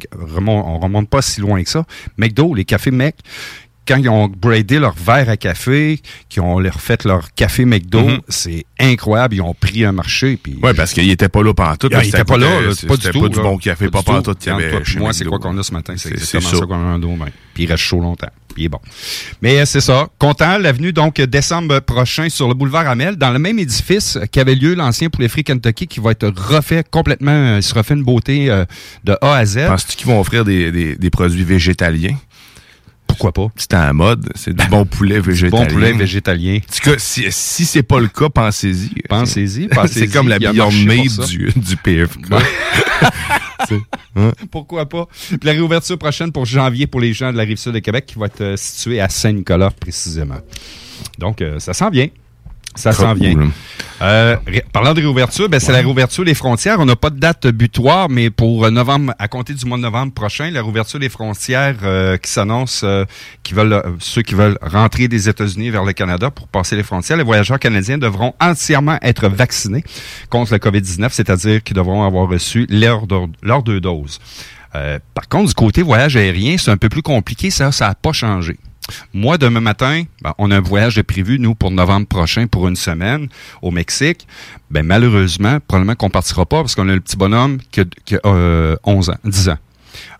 on 0.46 0.78
remonte 0.78 1.08
pas 1.08 1.22
si 1.22 1.40
loin 1.40 1.62
que 1.62 1.68
ça, 1.70 1.84
McDo, 2.16 2.54
les 2.54 2.64
cafés 2.64 2.90
Mec, 2.90 3.16
quand 3.86 3.96
ils 3.98 4.08
ont 4.08 4.28
braidé 4.28 4.78
leur 4.78 4.94
verre 4.94 5.28
à 5.28 5.36
café, 5.36 6.00
qu'ils 6.30 6.40
ont 6.42 6.58
leur 6.58 6.80
fait 6.80 7.04
leur 7.04 7.34
café 7.34 7.66
McDo, 7.66 8.00
Mhm. 8.00 8.20
c'est 8.30 8.64
incroyable. 8.80 9.34
Ils 9.34 9.42
ont 9.42 9.52
pris 9.52 9.84
un 9.84 9.92
marché. 9.92 10.38
Puis 10.42 10.58
Ouais, 10.62 10.72
parce 10.72 10.94
qu'il 10.94 11.10
était 11.10 11.28
pas 11.28 11.42
là 11.42 11.52
pendant 11.52 11.76
tout. 11.76 11.90
ah, 11.92 12.02
il 12.02 12.08
était 12.08 12.24
pas 12.24 12.38
là, 12.38 12.48
pas 12.88 12.96
du 12.96 13.10
tout. 13.10 13.20
pas 13.20 13.28
du 13.28 13.40
bon 13.40 13.58
café, 13.58 13.90
pas 13.90 14.02
pendant 14.02 14.22
tout. 14.22 14.34
moi, 14.98 15.12
c'est 15.12 15.26
quoi 15.26 15.38
qu'on 15.38 15.58
a 15.58 15.62
ce 15.62 15.72
matin? 15.74 15.94
C'est 15.98 16.12
exactement 16.12 16.60
ça. 16.60 16.66
qu'on 16.66 16.74
a 16.74 16.78
un 16.94 16.98
dos, 16.98 17.14
ben. 17.16 17.26
Puis 17.52 17.64
il 17.64 17.66
reste 17.66 17.82
chaud 17.82 18.00
longtemps. 18.00 18.30
Mais 19.42 19.60
euh, 19.60 19.64
c'est 19.64 19.80
ça. 19.80 20.08
Content, 20.18 20.58
l'avenue, 20.58 20.92
donc, 20.92 21.20
décembre 21.20 21.80
prochain 21.80 22.28
sur 22.28 22.48
le 22.48 22.54
boulevard 22.54 22.88
Amel, 22.88 23.16
dans 23.16 23.30
le 23.30 23.38
même 23.38 23.58
édifice 23.58 24.18
qu'avait 24.32 24.54
lieu 24.54 24.74
l'ancien 24.74 25.08
poulet 25.10 25.28
frit 25.28 25.44
Kentucky, 25.44 25.86
qui 25.86 26.00
va 26.00 26.12
être 26.12 26.32
refait 26.36 26.84
complètement, 26.90 27.56
il 27.56 27.62
se 27.62 27.74
refait 27.74 27.94
une 27.94 28.04
beauté 28.04 28.50
euh, 28.50 28.64
de 29.04 29.16
A 29.20 29.36
à 29.36 29.44
Z. 29.44 29.66
Penses-tu 29.66 29.96
qu'ils 29.96 30.06
vont 30.06 30.20
offrir 30.20 30.44
des, 30.44 30.70
des, 30.72 30.96
des 30.96 31.10
produits 31.10 31.44
végétaliens? 31.44 32.16
Pourquoi 33.14 33.32
pas? 33.32 33.46
C'est 33.56 33.74
en 33.74 33.94
mode. 33.94 34.28
C'est 34.34 34.54
du 34.54 34.66
bon 34.66 34.84
poulet 34.84 35.20
végétalien. 35.20 35.64
Bon 35.64 35.72
poulet 35.72 35.92
végétalien. 35.92 36.56
En 36.56 36.74
tout 36.74 36.90
cas, 36.90 36.98
si, 36.98 37.24
si 37.30 37.64
c'est 37.64 37.84
pas 37.84 38.00
le 38.00 38.08
cas, 38.08 38.28
pensez-y. 38.28 38.90
Pensez-y, 39.08 39.68
pensez-y. 39.68 40.00
C'est 40.00 40.08
comme 40.08 40.28
la 40.28 40.40
Beyond 40.40 40.68
du, 40.68 41.52
du 41.54 41.76
PFK. 41.76 42.34
Pourquoi 44.50 44.88
pas? 44.88 45.06
Puis 45.28 45.38
la 45.44 45.52
réouverture 45.52 45.96
prochaine 45.96 46.32
pour 46.32 46.44
janvier 46.44 46.88
pour 46.88 47.00
les 47.00 47.12
gens 47.12 47.32
de 47.32 47.36
la 47.36 47.44
rive 47.44 47.56
sud 47.56 47.72
de 47.72 47.78
Québec 47.78 48.06
qui 48.06 48.18
va 48.18 48.26
être 48.26 48.40
euh, 48.40 48.56
située 48.56 49.00
à 49.00 49.08
Saint-Nicolas 49.08 49.70
précisément. 49.70 50.40
Donc, 51.18 51.40
euh, 51.40 51.60
ça 51.60 51.72
s'en 51.72 51.90
vient. 51.90 52.08
Ça 52.74 52.92
s'en 52.92 53.14
vient. 53.14 53.34
cool. 53.34 53.50
Euh, 54.02 54.36
parlant 54.72 54.92
de 54.92 55.00
réouverture, 55.00 55.48
ben, 55.48 55.60
c'est 55.60 55.70
la 55.72 55.78
réouverture 55.78 56.24
des 56.24 56.34
frontières. 56.34 56.80
On 56.80 56.84
n'a 56.84 56.96
pas 56.96 57.10
de 57.10 57.18
date 57.20 57.46
butoir, 57.46 58.08
mais 58.10 58.28
pour 58.28 58.64
euh, 58.64 58.70
novembre, 58.70 59.14
à 59.18 59.28
compter 59.28 59.54
du 59.54 59.64
mois 59.64 59.78
de 59.78 59.82
novembre 59.82 60.12
prochain, 60.12 60.50
la 60.50 60.60
réouverture 60.62 60.98
des 60.98 61.08
frontières 61.08 61.76
euh, 61.84 62.16
qui 62.16 62.30
s'annonce, 62.30 62.82
euh, 62.84 63.04
qui 63.44 63.54
veulent, 63.54 63.80
ceux 64.00 64.22
qui 64.22 64.34
veulent 64.34 64.58
rentrer 64.60 65.06
des 65.06 65.28
États-Unis 65.28 65.70
vers 65.70 65.84
le 65.84 65.92
Canada 65.92 66.30
pour 66.30 66.48
passer 66.48 66.74
les 66.74 66.82
frontières, 66.82 67.16
les 67.16 67.22
voyageurs 67.22 67.58
canadiens 67.60 67.96
devront 67.96 68.34
entièrement 68.40 68.98
être 69.02 69.28
vaccinés 69.28 69.84
contre 70.28 70.52
le 70.52 70.58
COVID-19, 70.58 71.08
c'est-à-dire 71.12 71.62
qu'ils 71.62 71.76
devront 71.76 72.04
avoir 72.04 72.28
reçu 72.28 72.66
leurs 72.68 73.06
do- 73.06 73.30
leurs 73.42 73.62
deux 73.62 73.80
doses. 73.80 74.18
Par 75.14 75.28
contre, 75.28 75.48
du 75.50 75.54
côté 75.54 75.82
voyage 75.82 76.16
aérien, 76.16 76.56
c'est 76.58 76.72
un 76.72 76.76
peu 76.76 76.88
plus 76.88 77.02
compliqué. 77.02 77.48
Ça, 77.50 77.70
ça 77.70 77.86
n'a 77.86 77.94
pas 77.94 78.10
changé. 78.12 78.56
Moi, 79.12 79.38
demain 79.38 79.60
matin, 79.60 80.04
ben, 80.22 80.34
on 80.38 80.50
a 80.50 80.56
un 80.56 80.60
voyage 80.60 81.00
prévu, 81.02 81.38
nous, 81.38 81.54
pour 81.54 81.70
novembre 81.70 82.06
prochain, 82.06 82.46
pour 82.46 82.68
une 82.68 82.76
semaine 82.76 83.28
au 83.62 83.70
Mexique. 83.70 84.26
Ben, 84.70 84.84
malheureusement, 84.84 85.58
probablement 85.66 85.94
qu'on 85.94 86.10
partira 86.10 86.44
pas 86.46 86.60
parce 86.60 86.74
qu'on 86.74 86.88
a 86.88 86.94
le 86.94 87.00
petit 87.00 87.16
bonhomme 87.16 87.58
qui 87.70 87.80
a, 87.80 87.84
qui 88.04 88.16
euh, 88.24 88.76
11 88.84 89.10
ans, 89.10 89.16
10 89.24 89.48
ans. 89.50 89.58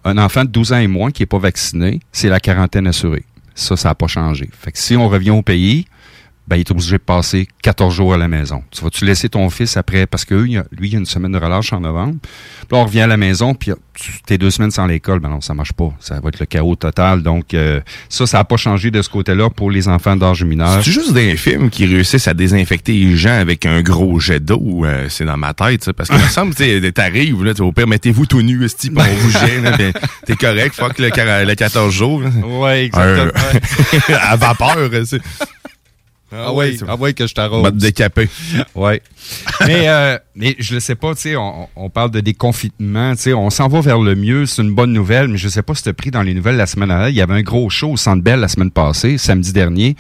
Un 0.05 0.19
enfant 0.19 0.45
de 0.45 0.51
12 0.51 0.73
ans 0.73 0.79
et 0.79 0.87
moins 0.87 1.11
qui 1.11 1.23
est 1.23 1.27
pas 1.27 1.39
vacciné, 1.39 2.01
c'est 2.13 2.29
la 2.29 2.41
quarantaine 2.41 2.87
assurée. 2.87 3.25
Ça, 3.55 3.77
ça 3.77 3.91
n'a 3.91 3.95
pas 3.95 4.07
changé. 4.07 4.49
Fait 4.53 4.73
que 4.73 4.79
si 4.79 4.97
on 4.97 5.09
revient 5.09 5.31
au 5.31 5.43
pays, 5.43 5.87
ben, 6.47 6.57
il 6.57 6.61
est 6.61 6.71
obligé 6.71 6.93
de 6.93 7.03
passer 7.03 7.49
14 7.63 7.95
jours 7.95 8.13
à 8.15 8.19
la 8.19 8.29
maison. 8.29 8.63
Tu 8.71 8.83
vas-tu 8.83 9.05
laisser 9.07 9.29
ton 9.31 9.49
fils 9.51 9.77
après, 9.79 10.07
parce 10.07 10.25
que 10.27 10.35
lui, 10.35 10.61
il 10.83 10.95
a 10.95 10.99
une 10.99 11.07
semaine 11.07 11.33
de 11.33 11.39
relâche 11.39 11.73
en 11.73 11.81
novembre. 11.81 12.17
Puis 12.21 12.69
là, 12.73 12.79
on 12.79 12.85
revient 12.85 13.01
à 13.01 13.07
la 13.07 13.17
maison, 13.17 13.55
puis 13.55 13.73
tu- 13.95 14.13
t'es 14.27 14.37
deux 14.37 14.51
semaines 14.51 14.71
sans 14.71 14.87
l'école. 14.87 15.21
Ben 15.21 15.31
non, 15.31 15.41
ça 15.41 15.55
marche 15.55 15.73
pas. 15.73 15.91
Ça 16.01 16.21
va 16.21 16.29
être 16.29 16.41
le 16.41 16.47
chaos 16.47 16.77
total. 16.77 17.23
Donc, 17.23 17.55
euh, 17.55 17.81
ça, 18.11 18.27
ça 18.27 18.39
n'a 18.39 18.45
pas 18.45 18.57
changé 18.59 18.91
de 18.91 19.01
ce 19.01 19.09
côté-là 19.09 19.49
pour 19.49 19.71
les 19.71 19.89
enfants 19.89 20.17
d'âge 20.17 20.45
mineur. 20.45 20.83
C'est 20.83 20.91
juste 20.93 21.15
des 21.15 21.37
films 21.37 21.71
qui 21.71 21.87
réussissent 21.87 22.29
à 22.29 22.35
désinfecter 22.35 22.93
les 22.93 23.17
gens 23.17 23.39
avec 23.39 23.65
un 23.65 23.81
gros 23.83 24.19
jet 24.21 24.41
d'eau? 24.41 24.85
euh, 24.85 25.07
c'est 25.09 25.25
dans 25.25 25.37
ma 25.39 25.55
tête, 25.55 25.83
ça. 25.85 25.93
Parce 25.95 26.11
qu'il 26.11 26.19
me 26.19 26.29
semble, 26.29 26.55
tu 26.55 26.65
sais, 26.65 26.93
t'arrives, 26.93 27.43
là, 27.43 27.53
au 27.61 27.73
pire, 27.73 27.87
mettez-vous 27.87 28.27
tout 28.27 28.43
nu, 28.43 28.65
esti, 28.65 28.91
on 28.95 29.01
vous 29.03 29.31
gêne, 29.39 29.93
t'es 30.27 30.37
correct, 30.37 30.75
fuck 30.75 30.99
le, 30.99 31.09
le 31.09 31.55
14 31.55 31.93
jours. 31.95 32.21
là. 32.21 32.31
Ouais, 32.47 32.91
Un- 32.93 33.31
à 34.21 34.37
vapeur, 34.37 34.91
c'est. 35.07 35.21
Ah 36.35 36.53
ouais, 36.53 36.77
ah 36.89 36.97
ouais 36.97 37.15
que 37.15 37.27
je 37.27 37.35
t'arrose. 37.35 37.63
Va 37.63 37.71
te 37.71 37.77
décaper. 37.77 38.29
Ouais. 38.75 39.01
mais, 39.67 39.89
euh, 39.89 40.19
mais 40.35 40.57
je 40.59 40.75
ne 40.75 40.81
sais 40.81 40.95
pas, 40.95 41.15
tu 41.15 41.23
sais, 41.23 41.37
on, 41.37 41.69
on 41.77 41.91
parle 41.91 42.11
de 42.11 42.21
déconfinement, 42.21 43.15
tu 43.15 43.23
sais, 43.23 43.35
on 43.35 43.51
s'en 43.51 43.69
va 43.69 43.81
vers 43.81 43.99
le 44.01 44.15
mieux, 44.15 44.47
c'est 44.47 44.63
une 44.63 44.75
bonne 44.75 44.93
nouvelle, 44.93 45.29
mais 45.29 45.39
je 45.39 45.49
sais 45.49 45.63
pas 45.63 45.75
si 45.75 45.83
tu 45.83 45.89
as 45.89 45.95
pris 45.95 46.11
dans 46.11 46.23
les 46.23 46.35
nouvelles 46.35 46.57
la 46.57 46.67
semaine 46.67 46.89
dernière. 46.89 47.09
Il 47.09 47.15
y 47.15 47.21
avait 47.21 47.35
un 47.35 47.43
gros 47.43 47.71
show 47.71 47.93
au 47.93 47.97
Centre 47.97 48.23
Bell 48.23 48.41
la 48.41 48.49
semaine 48.49 48.71
passée, 48.71 49.17
samedi 49.19 49.53
dernier, 49.53 49.97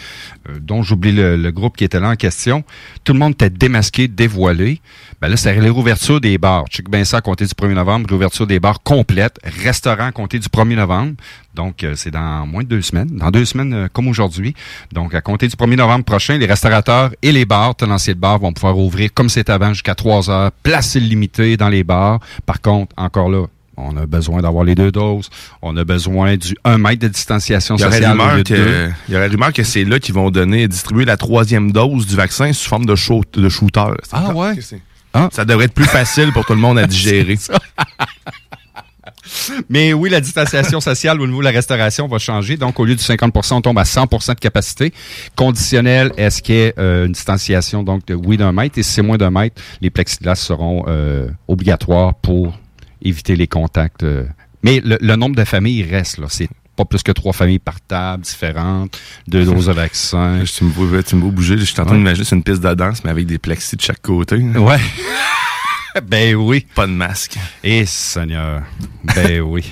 euh, 0.48 0.58
dont 0.60 0.82
j'oublie 0.82 1.12
le, 1.12 1.36
le 1.36 1.50
groupe 1.52 1.76
qui 1.76 1.84
était 1.84 2.00
là 2.00 2.10
en 2.10 2.16
question. 2.16 2.64
Tout 3.04 3.12
le 3.12 3.18
monde 3.18 3.32
était 3.32 3.50
démasqué, 3.50 4.08
dévoilé. 4.08 4.80
Ben 5.24 5.30
là, 5.30 5.38
c'est 5.38 5.54
la 5.54 5.62
réouverture 5.62 6.20
des 6.20 6.36
bars. 6.36 6.66
Check 6.68 6.90
bien 6.90 7.02
ça 7.02 7.16
à 7.16 7.20
compter 7.22 7.46
du 7.46 7.54
1er 7.54 7.72
novembre, 7.72 8.06
réouverture 8.10 8.46
des 8.46 8.60
bars 8.60 8.82
complète, 8.82 9.38
restaurant 9.42 10.08
à 10.08 10.12
compter 10.12 10.38
du 10.38 10.48
1er 10.48 10.76
novembre. 10.76 11.14
Donc, 11.54 11.82
euh, 11.82 11.94
c'est 11.96 12.10
dans 12.10 12.44
moins 12.46 12.62
de 12.62 12.68
deux 12.68 12.82
semaines, 12.82 13.08
dans 13.10 13.30
deux 13.30 13.46
semaines 13.46 13.72
euh, 13.72 13.88
comme 13.90 14.06
aujourd'hui. 14.08 14.54
Donc, 14.92 15.14
à 15.14 15.22
compter 15.22 15.48
du 15.48 15.56
1er 15.56 15.76
novembre 15.76 16.04
prochain, 16.04 16.36
les 16.36 16.44
restaurateurs 16.44 17.10
et 17.22 17.32
les 17.32 17.46
bars, 17.46 17.74
tenanciers 17.74 18.12
de 18.12 18.20
bars, 18.20 18.38
vont 18.38 18.52
pouvoir 18.52 18.76
ouvrir 18.76 19.14
comme 19.14 19.30
c'est 19.30 19.48
avant 19.48 19.72
jusqu'à 19.72 19.94
3 19.94 20.28
heures, 20.28 20.52
place 20.62 20.94
illimitée 20.94 21.56
dans 21.56 21.70
les 21.70 21.84
bars. 21.84 22.20
Par 22.44 22.60
contre, 22.60 22.94
encore 22.98 23.30
là, 23.30 23.46
on 23.78 23.96
a 23.96 24.04
besoin 24.04 24.42
d'avoir 24.42 24.64
les 24.64 24.74
deux 24.74 24.92
doses. 24.92 25.30
On 25.62 25.74
a 25.78 25.84
besoin 25.84 26.36
du 26.36 26.54
1 26.64 26.76
mètre 26.76 27.00
de 27.00 27.08
distanciation 27.08 27.76
Il 27.76 27.80
y 27.80 27.84
aurait 27.84 27.96
sociale. 27.96 28.18
il 29.08 29.14
y 29.14 29.16
aurait 29.16 29.28
rumeur 29.28 29.54
que 29.54 29.62
c'est 29.62 29.84
là 29.84 29.98
qu'ils 29.98 30.14
vont 30.14 30.30
donner, 30.30 30.68
distribuer 30.68 31.06
la 31.06 31.16
troisième 31.16 31.72
dose 31.72 32.06
du 32.06 32.14
vaccin 32.14 32.52
sous 32.52 32.68
forme 32.68 32.84
de, 32.84 32.94
de 33.40 33.48
shooter. 33.48 33.86
Ah 34.12 34.34
ouais? 34.34 34.52
Ah. 35.14 35.28
Ça 35.32 35.44
devrait 35.44 35.66
être 35.66 35.74
plus 35.74 35.84
facile 35.86 36.32
pour 36.32 36.44
tout 36.44 36.52
le 36.54 36.60
monde 36.60 36.78
à 36.78 36.86
digérer. 36.88 37.38
Mais 39.70 39.92
oui, 39.92 40.10
la 40.10 40.20
distanciation 40.20 40.80
sociale 40.80 41.20
au 41.20 41.26
niveau 41.26 41.38
de 41.40 41.44
la 41.44 41.50
restauration 41.50 42.06
va 42.08 42.18
changer. 42.18 42.56
Donc, 42.56 42.78
au 42.78 42.84
lieu 42.84 42.94
du 42.94 43.02
50% 43.02 43.54
on 43.54 43.60
tombe 43.62 43.78
à 43.78 43.84
100% 43.84 44.34
de 44.34 44.40
capacité. 44.40 44.92
Conditionnel, 45.36 46.12
est-ce 46.16 46.42
qu'il 46.42 46.54
y 46.56 46.66
a 46.66 46.72
euh, 46.78 47.06
une 47.06 47.12
distanciation 47.12 47.82
donc 47.82 48.06
de 48.06 48.14
oui 48.14 48.36
d'un 48.36 48.52
mètre? 48.52 48.78
Et 48.78 48.82
si 48.82 48.92
c'est 48.92 49.02
moins 49.02 49.16
d'un 49.16 49.30
mètre, 49.30 49.60
les 49.80 49.90
plexiglas 49.90 50.34
seront 50.36 50.84
euh, 50.88 51.28
obligatoires 51.48 52.14
pour 52.14 52.58
éviter 53.02 53.36
les 53.36 53.46
contacts. 53.46 54.02
euh. 54.02 54.24
Mais 54.62 54.80
le, 54.84 54.98
le 55.00 55.16
nombre 55.16 55.36
de 55.36 55.44
familles 55.44 55.84
reste 55.84 56.18
là. 56.18 56.26
C'est 56.28 56.48
pas 56.76 56.84
plus 56.84 57.02
que 57.02 57.12
trois 57.12 57.32
familles 57.32 57.58
par 57.58 57.80
table 57.80 58.22
différentes, 58.22 58.98
deux 59.26 59.44
doses 59.44 59.66
de 59.66 59.72
vaccin. 59.72 60.42
tu 60.56 60.64
me 60.64 60.70
vois, 60.70 61.02
tu 61.02 61.16
me 61.16 61.22
vois 61.22 61.30
bouger. 61.30 61.56
Je 61.58 61.64
suis 61.64 61.80
en 61.80 61.84
train 61.86 61.96
d'imaginer 61.96 62.24
c'est 62.24 62.36
une 62.36 62.42
piste 62.42 62.62
de 62.62 62.74
danse, 62.74 63.04
mais 63.04 63.10
avec 63.10 63.26
des 63.26 63.38
plexis 63.38 63.76
de 63.76 63.82
chaque 63.82 64.02
côté. 64.02 64.36
Ouais. 64.36 64.80
ben 66.08 66.34
oui. 66.34 66.66
Pas 66.74 66.86
de 66.86 66.92
masque. 66.92 67.36
Et 67.62 67.86
Seigneur. 67.86 68.62
Ben 69.14 69.40
oui. 69.40 69.64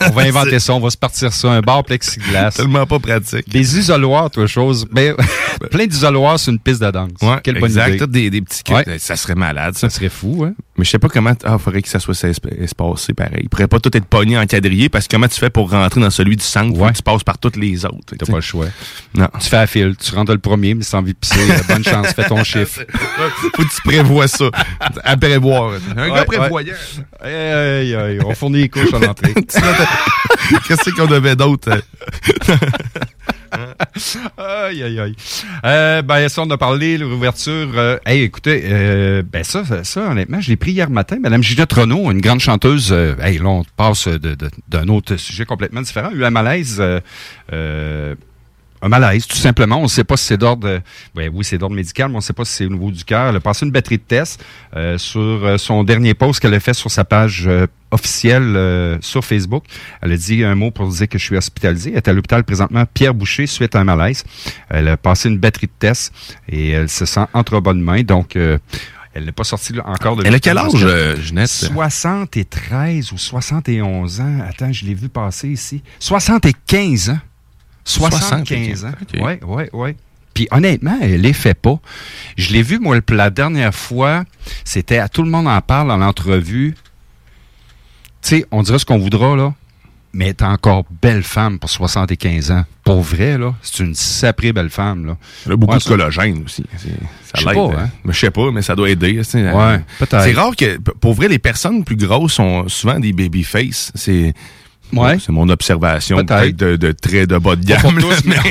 On 0.00 0.10
va 0.10 0.22
inventer 0.22 0.58
ça, 0.60 0.74
on 0.74 0.80
va 0.80 0.90
se 0.90 0.96
partir 0.96 1.32
ça, 1.32 1.50
un 1.50 1.60
bar 1.60 1.82
plexiglas. 1.84 2.52
Tellement 2.52 2.86
pas 2.86 2.98
pratique. 2.98 3.48
Des 3.48 3.78
isoloirs, 3.78 4.30
toi, 4.30 4.46
chose. 4.46 4.86
Ben, 4.90 5.16
plein 5.70 5.86
d'isoloirs 5.86 6.38
sur 6.38 6.52
une 6.52 6.58
piste 6.58 6.82
de 6.82 6.90
danse. 6.90 7.10
Ouais, 7.22 7.38
Quelle 7.42 7.58
bonne 7.58 7.70
exact. 7.70 7.94
idée. 7.94 8.06
Des, 8.06 8.30
des 8.30 8.40
petits 8.42 8.62
Ouais. 8.72 8.98
Ça 8.98 9.16
serait 9.16 9.34
malade, 9.34 9.74
ça. 9.74 9.88
Ça 9.90 9.96
serait 9.96 10.08
fou, 10.08 10.44
hein? 10.44 10.54
Mais 10.76 10.84
je 10.84 10.90
sais 10.90 10.98
pas 10.98 11.08
comment. 11.08 11.32
Ah, 11.44 11.56
faudrait 11.58 11.82
que 11.82 11.88
ça 11.88 12.00
soit 12.00 12.14
esp- 12.14 12.60
espacé 12.62 13.12
pareil. 13.14 13.40
Il 13.44 13.48
pourrait 13.48 13.68
pas 13.68 13.78
tout 13.78 13.96
être 13.96 14.06
pogné 14.06 14.36
en 14.36 14.44
quadrillé 14.46 14.88
parce 14.88 15.06
que 15.06 15.14
comment 15.14 15.28
tu 15.28 15.38
fais 15.38 15.50
pour 15.50 15.70
rentrer 15.70 16.00
dans 16.00 16.10
celui 16.10 16.36
du 16.36 16.44
centre? 16.44 16.76
Que 16.90 16.96
tu 16.96 17.02
passes 17.02 17.22
par 17.22 17.38
toutes 17.38 17.56
les 17.56 17.84
autres. 17.84 18.14
T'as 18.18 18.26
pas 18.26 18.34
le 18.34 18.40
choix. 18.40 18.66
Non. 19.14 19.28
Tu 19.40 19.48
fais 19.48 19.56
la 19.56 19.66
file, 19.68 19.94
tu 19.96 20.14
rentres 20.14 20.32
le 20.32 20.38
premier, 20.38 20.74
mais 20.74 20.82
envie 20.94 21.12
de 21.12 21.18
pisser, 21.18 21.48
euh, 21.50 21.58
bonne 21.68 21.84
chance, 21.84 22.08
fais 22.12 22.26
ton 22.26 22.42
chiffre. 22.44 22.80
Faut 23.54 23.62
que 23.62 23.68
tu 23.68 23.82
prévois 23.84 24.26
ça. 24.28 24.46
À 25.04 25.16
prévoir. 25.16 25.74
Un 25.96 26.02
Ouais, 26.10 26.14
gars 26.14 26.24
prévoyant. 26.24 26.74
Aïe, 27.20 27.32
aïe, 27.34 27.94
aïe, 27.94 28.18
on 28.24 28.34
fournit 28.34 28.58
les 28.62 28.68
couches 28.68 28.92
à 28.94 28.98
l'entrée. 28.98 29.32
Qu'est-ce 30.68 30.90
qu'on 30.90 31.06
devait 31.06 31.36
d'autre? 31.36 31.70
aïe, 34.38 34.82
aïe, 34.82 35.00
aïe. 35.00 35.16
Euh, 35.64 36.02
ben, 36.02 36.28
ça, 36.28 36.42
on 36.42 36.50
a 36.50 36.58
parlé, 36.58 36.98
l'ouverture. 36.98 37.68
Euh, 37.76 37.98
hey, 38.06 38.22
écoutez, 38.22 38.62
euh, 38.64 39.22
ben 39.22 39.44
ça, 39.44 39.64
ça, 39.64 39.84
ça, 39.84 40.10
honnêtement, 40.10 40.40
je 40.40 40.50
l'ai 40.50 40.56
pris 40.56 40.72
hier 40.72 40.90
matin. 40.90 41.16
Madame 41.20 41.42
Ginette 41.42 41.72
Renault, 41.72 42.10
une 42.10 42.20
grande 42.20 42.40
chanteuse. 42.40 42.92
euh, 42.92 43.14
hey, 43.22 43.38
là, 43.38 43.48
on 43.48 43.64
passe 43.76 44.08
d'un 44.68 44.88
autre 44.88 45.16
sujet 45.16 45.44
complètement 45.44 45.82
différent. 45.82 46.10
Eu 46.12 46.24
un 46.24 46.30
malaise. 46.30 46.82
Un 48.84 48.88
malaise, 48.88 49.26
tout 49.26 49.36
simplement. 49.36 49.78
On 49.78 49.84
ne 49.84 49.88
sait 49.88 50.04
pas 50.04 50.16
si 50.16 50.26
c'est 50.26 50.36
d'ordre. 50.36 50.68
euh, 50.68 50.78
ouais, 51.16 51.28
oui, 51.28 51.44
c'est 51.44 51.58
d'ordre 51.58 51.74
médical, 51.74 52.08
mais 52.08 52.14
on 52.16 52.18
ne 52.18 52.22
sait 52.22 52.32
pas 52.32 52.44
si 52.44 52.52
c'est 52.52 52.66
au 52.66 52.70
niveau 52.70 52.90
du 52.90 53.02
cœur. 53.04 53.28
Elle 53.30 53.36
a 53.36 53.40
passé 53.40 53.64
une 53.64 53.72
batterie 53.72 53.98
de 53.98 54.02
tests 54.02 54.44
euh, 54.76 54.98
sur 54.98 55.20
euh, 55.20 55.56
son 55.58 55.84
dernier 55.84 56.14
post 56.14 56.40
qu'elle 56.40 56.54
a 56.54 56.60
fait 56.60 56.74
sur 56.74 56.90
sa 56.90 57.04
page 57.04 57.44
euh, 57.46 57.66
officielle 57.90 58.42
euh, 58.56 58.98
sur 59.00 59.24
Facebook. 59.24 59.64
Elle 60.02 60.12
a 60.12 60.16
dit 60.16 60.44
un 60.44 60.54
mot 60.54 60.70
pour 60.70 60.88
dire 60.88 61.08
que 61.08 61.18
je 61.18 61.24
suis 61.24 61.36
hospitalisé. 61.36 61.90
Elle 61.92 61.96
est 61.96 62.08
à 62.08 62.12
l'hôpital 62.12 62.44
présentement 62.44 62.84
Pierre 62.92 63.14
Boucher 63.14 63.46
suite 63.46 63.74
à 63.74 63.80
un 63.80 63.84
malaise. 63.84 64.22
Elle 64.68 64.88
a 64.88 64.96
passé 64.96 65.28
une 65.28 65.38
batterie 65.38 65.66
de 65.68 65.72
tests 65.78 66.12
et 66.48 66.70
elle 66.70 66.88
se 66.88 67.06
sent 67.06 67.24
entre 67.32 67.60
bonnes 67.60 67.80
mains. 67.80 68.02
Donc, 68.02 68.36
euh, 68.36 68.58
elle 69.14 69.26
n'est 69.26 69.32
pas 69.32 69.44
sortie 69.44 69.72
encore 69.84 70.16
de 70.16 70.26
Elle 70.26 70.34
a 70.34 70.40
quel 70.40 70.58
âge, 70.58 70.72
euh, 70.82 71.16
Ginette? 71.22 71.48
73 71.48 73.12
ou 73.12 73.16
71 73.18 74.20
ans. 74.20 74.40
Attends, 74.48 74.72
je 74.72 74.84
l'ai 74.84 74.94
vu 74.94 75.08
passer 75.08 75.48
ici. 75.48 75.82
75 76.00 77.10
ans. 77.10 77.18
75 77.84 78.84
ans. 78.86 78.92
ok. 79.00 79.20
Ouais, 79.22 79.40
ouais, 79.44 79.70
ouais. 79.72 79.96
Puis 80.32 80.48
honnêtement, 80.50 80.98
elle 81.00 81.20
les 81.20 81.32
fait 81.32 81.54
pas. 81.54 81.78
Je 82.36 82.52
l'ai 82.52 82.62
vu, 82.62 82.78
moi, 82.80 82.98
la 83.10 83.30
dernière 83.30 83.74
fois, 83.74 84.24
c'était 84.64 84.98
à 84.98 85.08
tout 85.08 85.22
le 85.22 85.30
monde 85.30 85.46
en 85.46 85.60
parle 85.60 85.90
en 85.92 86.00
entrevue. 86.00 86.74
Tu 88.22 88.38
sais, 88.38 88.46
on 88.50 88.62
dirait 88.62 88.78
ce 88.78 88.84
qu'on 88.84 88.98
voudra, 88.98 89.36
là. 89.36 89.54
Mais 90.12 90.28
est 90.28 90.42
encore 90.42 90.84
belle 91.02 91.24
femme 91.24 91.58
pour 91.58 91.68
75 91.70 92.52
ans. 92.52 92.64
Pour 92.84 93.02
vrai, 93.02 93.36
là, 93.36 93.52
c'est 93.62 93.82
une 93.82 93.94
saprée 93.96 94.52
belle 94.52 94.70
femme, 94.70 95.06
là. 95.06 95.16
Elle 95.44 95.52
a 95.52 95.56
beaucoup 95.56 95.72
Ouais, 95.72 95.78
de 95.80 95.84
collagène 95.84 96.42
aussi. 96.44 96.64
Ça 96.76 97.40
sais 97.40 97.44
l'aide. 97.46 97.54
pas, 97.54 97.82
hein. 97.82 97.90
Mais 98.04 98.12
Je 98.12 98.18
sais 98.20 98.30
pas, 98.30 98.50
mais 98.52 98.62
ça 98.62 98.76
doit 98.76 98.90
aider. 98.90 99.20
Ouais, 99.34 99.80
peut-être. 99.98 100.22
C'est 100.22 100.32
rare 100.32 100.54
que, 100.56 100.78
pour 100.78 101.14
vrai, 101.14 101.28
les 101.28 101.40
personnes 101.40 101.82
plus 101.84 101.96
grosses 101.96 102.34
sont 102.34 102.68
souvent 102.68 102.98
des 102.98 103.12
babyface. 103.12 103.90
C'est. 103.94 104.34
Ouais. 104.92 105.18
C'est 105.18 105.32
mon 105.32 105.48
observation, 105.48 106.24
Peut-être. 106.24 106.56
de, 106.56 106.76
de 106.76 106.92
très 106.92 107.26
de 107.26 107.36
bas 107.38 107.56
de 107.56 107.64
gamme. 107.64 107.80
pour 107.80 107.92
tous, 107.94 108.22
mais 108.24 108.36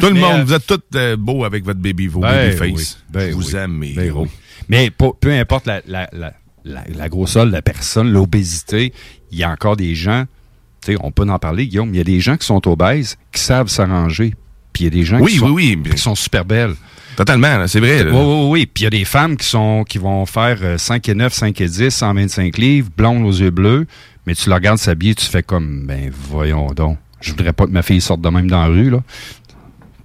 Tout 0.00 0.06
le 0.06 0.14
Mais, 0.14 0.20
monde, 0.20 0.40
euh, 0.40 0.44
vous 0.44 0.52
êtes 0.52 0.66
tous 0.66 0.80
euh, 0.96 1.16
beaux 1.16 1.44
avec 1.44 1.64
votre 1.64 1.80
baby, 1.80 2.06
vos 2.06 2.20
Ben 2.20 2.48
babyface. 2.56 2.68
oui, 2.70 2.86
ben 3.10 3.30
Je 3.30 3.34
vous 3.34 3.50
oui, 3.54 3.56
aime, 3.56 3.72
mes 3.72 3.92
ben 3.92 4.06
héros. 4.06 4.22
oui. 4.24 4.30
Mais 4.68 4.90
peu, 4.90 5.10
peu 5.20 5.32
importe 5.32 5.66
la, 5.66 5.80
la, 5.86 6.08
la, 6.12 6.32
la, 6.64 6.84
la 6.88 7.08
grosseur 7.08 7.46
de 7.46 7.52
la 7.52 7.62
personne, 7.62 8.10
l'obésité, 8.10 8.92
il 9.32 9.38
y 9.38 9.44
a 9.44 9.50
encore 9.50 9.76
des 9.76 9.94
gens, 9.94 10.24
tu 10.84 10.92
sais, 10.92 10.98
on 11.02 11.10
peut 11.12 11.28
en 11.28 11.38
parler, 11.38 11.66
Guillaume, 11.66 11.90
il 11.94 11.98
y 11.98 12.00
a 12.00 12.04
des 12.04 12.20
gens 12.20 12.36
qui 12.36 12.46
sont 12.46 12.66
obèses, 12.68 13.16
qui 13.32 13.40
savent 13.40 13.68
s'arranger. 13.68 14.34
Puis 14.72 14.84
il 14.84 14.84
y 14.84 14.86
a 14.86 14.90
des 14.90 15.04
gens 15.04 15.18
Oui, 15.20 15.32
qui, 15.32 15.38
sont, 15.38 15.50
oui, 15.50 15.78
oui. 15.84 15.90
qui 15.90 15.98
sont 15.98 16.14
super 16.14 16.44
belles. 16.44 16.74
Totalement, 17.16 17.66
c'est 17.66 17.80
vrai. 17.80 18.04
là. 18.04 18.12
Oui, 18.12 18.18
oui, 18.22 18.48
oui. 18.50 18.66
Puis 18.66 18.82
il 18.82 18.84
y 18.84 18.86
a 18.86 18.90
des 18.90 19.04
femmes 19.04 19.36
qui 19.36 19.46
sont 19.46 19.84
qui 19.86 19.98
vont 19.98 20.24
faire 20.26 20.58
euh, 20.62 20.78
5 20.78 21.08
et 21.08 21.14
9, 21.14 21.32
5 21.32 21.60
et 21.60 21.66
10, 21.68 21.90
125 21.90 22.56
livres, 22.56 22.88
blondes 22.96 23.24
aux 23.26 23.32
yeux 23.32 23.50
bleus, 23.50 23.86
mais 24.26 24.34
tu 24.34 24.48
la 24.48 24.56
regardes 24.56 24.78
s'habiller, 24.78 25.14
tu 25.14 25.26
fais 25.26 25.42
comme, 25.42 25.86
ben 25.86 26.10
voyons 26.30 26.66
donc. 26.72 26.98
Je 27.20 27.30
voudrais 27.32 27.52
pas 27.52 27.66
que 27.66 27.70
ma 27.72 27.82
fille 27.82 28.00
sorte 28.00 28.20
de 28.22 28.28
même 28.30 28.48
dans 28.48 28.60
la 28.62 28.68
rue, 28.68 28.90
là. 28.90 28.98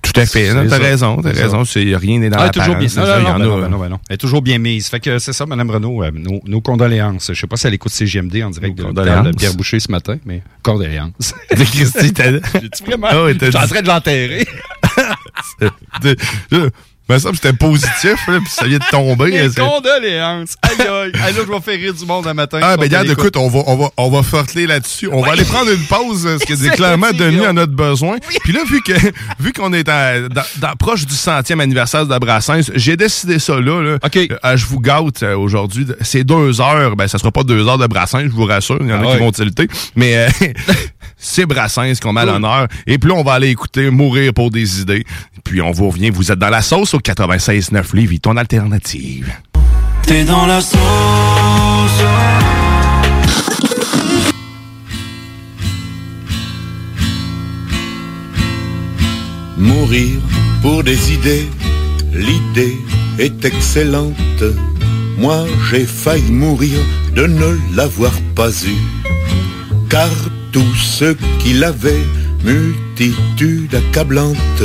Tout 0.02 0.12
à 0.22 0.26
fait. 0.28 0.54
T'as 0.54 0.78
raison, 0.78 1.20
t'as 1.22 1.32
raison. 1.32 1.64
Rien 1.64 2.20
n'est 2.20 2.30
dans 2.30 2.38
Ah, 2.38 2.44
la 2.46 2.50
toujours 2.52 2.76
bien. 2.76 2.88
Non, 2.96 3.02
non, 3.06 3.08
non, 3.08 3.30
en 3.30 3.40
ben 3.40 3.46
non, 3.46 3.60
ben 3.62 3.70
non, 3.70 3.80
ben 3.80 3.90
non. 3.90 4.00
Elle 4.08 4.14
est 4.14 4.18
toujours 4.18 4.42
bien 4.44 4.60
mise. 4.60 4.88
Fait 4.88 5.00
que 5.00 5.18
c'est 5.18 5.34
ça, 5.34 5.46
Mme 5.48 5.70
Renault. 5.72 6.04
euh, 6.04 6.12
nos, 6.14 6.42
nos 6.46 6.62
condoléances. 6.62 7.32
Je 7.34 7.40
sais 7.40 7.48
pas 7.48 7.56
si 7.58 7.66
elle 7.66 7.74
écoute 7.74 7.92
CGMD 7.92 8.44
en 8.44 8.52
direct 8.52 8.78
de 8.78 8.84
Nos 8.84 8.94
de. 8.94 9.32
Pierre 9.36 9.56
Boucher 9.56 9.80
ce 9.80 9.92
matin, 9.92 10.18
mais 10.26 10.44
condoléances. 10.62 11.34
Christy, 11.50 12.14
t'as- 12.14 12.32
J'ai-tu 12.62 12.84
vraiment? 12.86 13.08
T'as 13.10 13.46
Je 13.48 13.50
suis 13.52 13.58
en 13.58 13.62
dit- 13.64 13.68
train 13.70 13.82
de 13.82 13.88
l'enterrer. 13.88 14.48
semble 17.20 17.36
que 17.38 17.42
c'était 17.42 17.58
positif, 17.58 18.28
là, 18.28 18.40
puis 18.40 18.50
ça 18.50 18.66
vient 18.66 18.80
de 18.80 18.90
tomber. 18.92 19.50
C'est- 19.50 19.62
condoléances. 19.62 20.56
Aïe, 20.62 20.88
aïe. 20.88 21.12
Là, 21.36 21.42
je 21.46 21.52
vais 21.52 21.60
faire 21.62 21.76
rire 21.80 21.94
du 21.94 22.06
monde 22.06 22.26
un 22.28 22.34
matin. 22.34 22.60
Ah, 22.62 22.78
ben, 22.78 22.84
regarde, 22.84 23.10
écoute, 23.10 23.38
on 23.38 23.48
va, 23.50 23.60
on 23.68 23.76
va, 23.76 23.90
on 23.98 24.10
va 24.10 24.24
forteler 24.24 24.66
là-dessus. 24.68 25.10
On 25.12 25.22
va 25.22 25.34
aller 25.34 25.44
prendre 25.44 25.70
une 25.72 25.86
pause, 25.86 26.24
parce 26.26 26.46
que 26.46 26.56
c'est 26.64 26.70
clairement 26.72 27.12
devenu 27.12 27.44
à 27.46 27.54
notre 27.54 27.74
besoin. 27.74 28.18
Puis 28.44 28.54
là, 28.54 28.62
vu 28.68 28.82
que, 28.82 28.94
vu 29.40 29.54
qu'on 29.54 29.72
est 29.74 29.88
à- 29.90 30.28
dans, 30.30 30.76
proche 30.80 31.06
du 31.06 31.14
centième 31.16 31.60
anniversaire 31.60 32.06
de 32.06 32.10
la 32.10 32.20
Brassens, 32.20 32.72
j'ai 32.74 32.98
décidé 32.98 33.40
ça 33.40 33.60
là, 33.60 33.82
là. 33.82 33.98
OK. 34.04 34.18
Euh, 34.18 34.58
je 34.58 34.66
vous 34.66 34.80
gâte 34.80 35.24
euh, 35.24 35.38
aujourd'hui. 35.38 35.86
C'est 36.02 36.24
deux 36.24 36.60
heures. 36.62 36.96
Ben, 36.96 37.08
ça 37.08 37.18
sera 37.18 37.32
pas 37.32 37.44
deux 37.44 37.68
heures 37.68 37.78
de 37.78 37.88
Brassens, 37.88 38.22
je 38.22 38.28
vous 38.30 38.46
rassure. 38.46 38.78
Il 38.82 38.88
y 38.88 38.94
en 38.94 39.04
a 39.06 39.12
Ah 39.12 39.14
qui 39.14 39.20
vont 39.20 39.32
tilter. 39.32 39.68
Mais, 39.96 40.16
euh, 40.18 40.30
c'est 41.26 41.46
Brassens 41.46 42.00
qu'on 42.02 42.14
met 42.14 42.22
à 42.22 42.26
l'honneur. 42.26 42.68
Et 42.86 42.98
puis 42.98 43.10
là, 43.10 43.16
on 43.16 43.24
va 43.24 43.34
aller 43.34 43.50
écouter 43.50 43.90
Mourir 43.90 44.34
pour 44.34 44.52
des 44.52 44.82
idées. 44.82 45.06
Puis 45.44 45.62
on 45.62 45.72
vous 45.72 45.90
revient. 45.90 46.12
Vous 46.12 46.32
êtes 46.32 46.40
dans 46.40 46.50
la 46.50 46.62
sauce 46.62 46.94
au 46.94 47.00
96.9 47.00 47.96
Lévis, 47.96 48.20
ton 48.20 48.38
alternative. 48.38 49.34
T'es 50.04 50.24
dans 50.24 50.46
la 50.46 50.62
sauce. 50.62 50.80
Mourir 59.58 60.20
pour 60.62 60.84
des 60.84 61.14
idées, 61.14 61.48
l'idée 62.14 62.78
est 63.18 63.46
excellente. 63.46 64.44
Moi 65.18 65.46
j'ai 65.70 65.86
failli 65.86 66.32
mourir 66.32 66.78
de 67.16 67.26
ne 67.26 67.58
l'avoir 67.76 68.12
pas 68.36 68.52
eu. 68.52 68.76
Car 69.90 70.10
tous 70.56 70.76
ceux 70.76 71.18
qui 71.40 71.52
l'avaient, 71.52 72.08
multitude 72.46 73.76
accablante, 73.76 74.64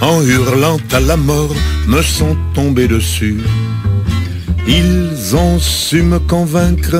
en 0.00 0.20
hurlant 0.20 0.78
à 0.90 0.98
la 0.98 1.16
mort, 1.16 1.54
me 1.86 2.02
sont 2.02 2.36
tombés 2.54 2.88
dessus. 2.88 3.38
Ils 4.66 5.36
ont 5.36 5.60
su 5.60 6.02
me 6.02 6.18
convaincre 6.18 6.96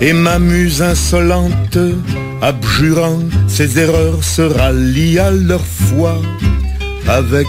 et 0.00 0.14
m'amuse 0.14 0.80
insolente, 0.80 1.78
abjurant 2.40 3.20
ses 3.48 3.78
erreurs, 3.78 4.24
se 4.24 4.40
rallient 4.40 5.18
à 5.18 5.30
leur 5.30 5.66
foi 5.66 6.16
avec 7.06 7.48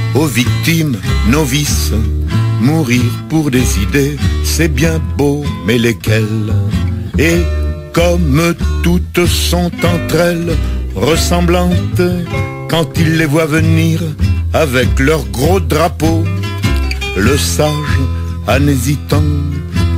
aux 0.15 0.25
victimes 0.25 0.97
novices. 1.27 1.93
Mourir 2.61 3.01
pour 3.29 3.49
des 3.49 3.79
idées, 3.81 4.17
c'est 4.43 4.67
bien 4.67 4.99
beau, 5.17 5.43
mais 5.65 5.77
lesquelles? 5.77 6.53
Et 7.17 7.41
comme 7.93 8.53
toutes 8.83 9.25
sont 9.25 9.71
entre 9.83 10.15
elles 10.15 10.55
ressemblantes, 10.95 12.01
quand 12.69 12.87
ils 12.97 13.17
les 13.17 13.25
voient 13.25 13.47
venir 13.47 13.99
avec 14.53 14.99
leur 14.99 15.25
gros 15.25 15.59
drapeau, 15.59 16.23
le 17.17 17.37
sage, 17.37 17.99
en 18.47 18.67
hésitant, 18.67 19.23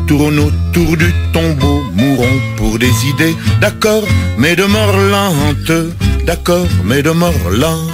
tourne 0.08 0.40
autour 0.40 0.98
du 0.98 1.14
tombeau, 1.34 1.84
mourons 1.94 2.40
pour 2.58 2.80
des 2.80 2.94
idées, 3.08 3.36
d'accord, 3.62 4.04
mais 4.38 4.56
de 4.56 4.64
mort 4.64 4.96
lente, 4.98 5.72
d'accord, 6.26 6.68
mais 6.86 7.04
de 7.04 7.12
mort 7.12 7.50
lente. 7.52 7.94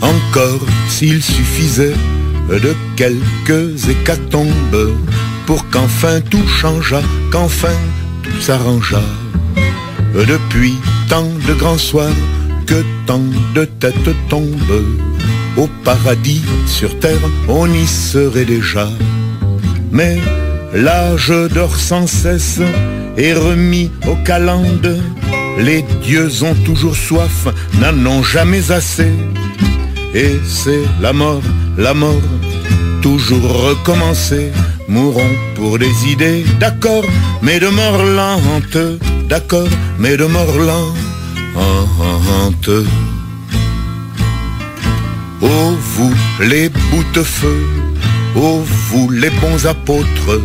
Encore 0.00 0.66
s'il 0.88 1.22
suffisait 1.22 1.94
de 2.48 2.74
quelques 2.96 3.88
hécatombes 3.88 4.96
pour 5.46 5.68
qu'enfin 5.70 6.20
tout 6.20 6.46
changeât, 6.46 7.02
qu'enfin 7.30 7.76
tout 8.22 8.40
s'arrangea. 8.40 9.02
Depuis 10.14 10.74
tant 11.08 11.28
de 11.46 11.54
grands 11.54 11.78
soirs 11.78 12.20
que 12.66 12.82
tant 13.06 13.22
de 13.54 13.64
têtes 13.64 14.14
tombent, 14.28 14.84
au 15.56 15.68
paradis 15.84 16.42
sur 16.66 16.98
terre 16.98 17.20
on 17.48 17.72
y 17.72 17.86
serait 17.86 18.44
déjà. 18.44 18.88
Mais 19.92 20.18
l'âge 20.72 21.32
dort 21.52 21.76
sans 21.76 22.06
cesse 22.06 22.60
et 23.16 23.34
remis 23.34 23.90
aux 24.06 24.16
calendes. 24.24 24.98
Les 25.58 25.82
dieux 26.02 26.30
ont 26.42 26.54
toujours 26.64 26.96
soif, 26.96 27.48
n'en 27.80 28.06
ont 28.06 28.22
jamais 28.22 28.70
assez. 28.70 29.12
Et 30.14 30.40
c'est 30.44 30.82
la 31.00 31.12
mort, 31.12 31.42
la 31.78 31.94
mort, 31.94 32.22
toujours 33.02 33.68
recommencer. 33.68 34.50
Mourons 34.88 35.34
pour 35.54 35.78
des 35.78 35.92
idées, 36.08 36.44
d'accord, 36.58 37.04
mais 37.42 37.60
de 37.60 37.68
mort 37.68 38.02
lente, 38.02 38.98
d'accord, 39.28 39.68
mais 39.98 40.16
de 40.16 40.24
mort 40.24 40.58
lente. 40.58 40.96
Oh 45.42 45.76
vous 45.94 46.14
les 46.40 46.68
bouts-de-feu, 46.68 47.66
oh 48.36 48.62
vous 48.88 49.10
les 49.10 49.30
bons 49.30 49.66
apôtres, 49.66 50.40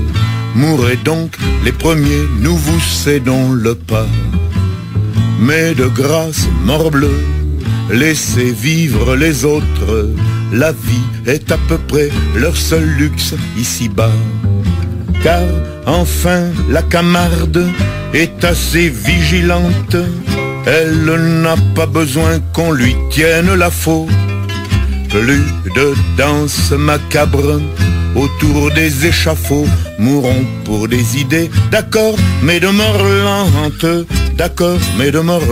mourrez 0.55 0.97
donc 0.97 1.37
les 1.63 1.71
premiers, 1.71 2.27
nous 2.39 2.55
vous 2.55 2.79
cédons 2.79 3.51
le 3.51 3.75
pas. 3.75 4.07
Mais 5.39 5.73
de 5.73 5.87
grâce, 5.87 6.47
morbleu, 6.63 7.11
laissez 7.89 8.51
vivre 8.51 9.15
les 9.15 9.45
autres, 9.45 10.09
la 10.51 10.71
vie 10.71 11.09
est 11.25 11.51
à 11.51 11.57
peu 11.67 11.77
près 11.77 12.09
leur 12.35 12.55
seul 12.55 12.83
luxe 12.83 13.33
ici-bas. 13.57 14.11
Car 15.23 15.43
enfin 15.85 16.43
la 16.69 16.81
camarde 16.81 17.67
est 18.13 18.43
assez 18.43 18.89
vigilante, 18.89 19.97
elle 20.65 21.41
n'a 21.41 21.55
pas 21.75 21.85
besoin 21.85 22.39
qu'on 22.53 22.71
lui 22.71 22.95
tienne 23.09 23.53
la 23.53 23.69
faute. 23.69 24.09
Plus 25.09 25.45
de 25.75 25.93
danse 26.17 26.71
macabre 26.71 27.61
autour 28.15 28.71
des 28.71 29.05
échafauds, 29.05 29.67
mourons 29.99 30.45
pour 30.63 30.87
des 30.87 31.17
idées, 31.17 31.49
d'accord, 31.71 32.15
mais 32.41 32.59
de 32.59 32.67
mort 32.67 33.03
lente, 33.03 34.07
d'accord, 34.37 34.79
mais 34.97 35.11
de 35.11 35.19
mort 35.19 35.45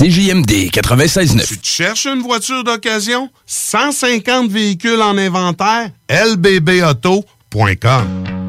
CJMD 0.00 0.70
96.9. 0.72 1.46
Tu 1.46 1.58
te 1.58 1.66
cherches 1.66 2.06
une 2.06 2.22
voiture 2.22 2.64
d'occasion? 2.64 3.28
150 3.46 4.50
véhicules 4.50 5.02
en 5.02 5.18
inventaire? 5.18 5.90
lbbauto.com 6.08 7.24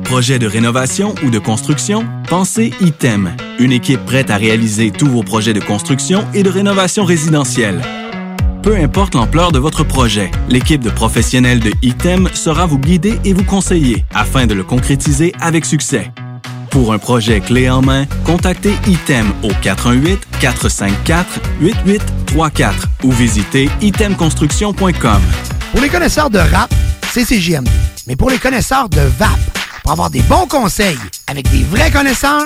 Projet 0.06 0.40
de 0.40 0.48
rénovation 0.48 1.14
ou 1.24 1.30
de 1.30 1.40
construction? 1.40 2.06
Pensez 2.28 2.72
ITEM. 2.82 3.36
Une 3.60 3.72
équipe 3.72 4.04
prête 4.06 4.30
à 4.30 4.38
réaliser 4.38 4.92
tous 4.92 5.08
vos 5.08 5.24
projets 5.24 5.54
de 5.54 5.60
construction 5.60 6.26
et 6.34 6.44
de 6.44 6.50
rénovation 6.50 7.04
résidentielle. 7.04 7.82
Peu 8.64 8.78
importe 8.78 9.16
l'ampleur 9.16 9.52
de 9.52 9.58
votre 9.58 9.84
projet, 9.84 10.30
l'équipe 10.48 10.84
de 10.84 10.92
professionnels 10.92 11.60
de 11.60 11.72
ITEM 11.82 12.30
sera 12.34 12.68
vous 12.68 12.78
guider 12.78 13.20
et 13.26 13.34
vous 13.34 13.44
conseiller 13.44 14.06
afin 14.14 14.46
de 14.46 14.54
le 14.54 14.64
concrétiser 14.64 15.34
avec 15.42 15.66
succès. 15.66 16.12
Pour 16.70 16.94
un 16.94 17.00
projet 17.00 17.40
clé 17.40 17.72
en 17.72 17.82
main, 17.82 18.06
contactez 18.24 18.76
ITEM 18.86 19.34
au 19.42 19.50
418-454-8834 20.44 22.74
ou 23.04 23.12
visitez 23.12 23.68
itemconstruction.com. 23.82 25.22
Pour 25.72 25.82
les 25.82 25.90
connaisseurs 25.90 26.30
de 26.30 26.38
rap, 26.38 26.72
c'est 27.12 27.26
CGMD. 27.26 27.68
Mais 28.06 28.16
pour 28.16 28.30
les 28.30 28.38
connaisseurs 28.38 28.90
de 28.90 29.02
VAP, 29.02 29.40
pour 29.82 29.92
avoir 29.92 30.12
des 30.12 30.22
bons 30.22 30.46
conseils 30.46 31.00
avec 31.28 31.50
des 31.50 31.64
vrais 31.64 31.90
connaisseurs, 31.90 32.46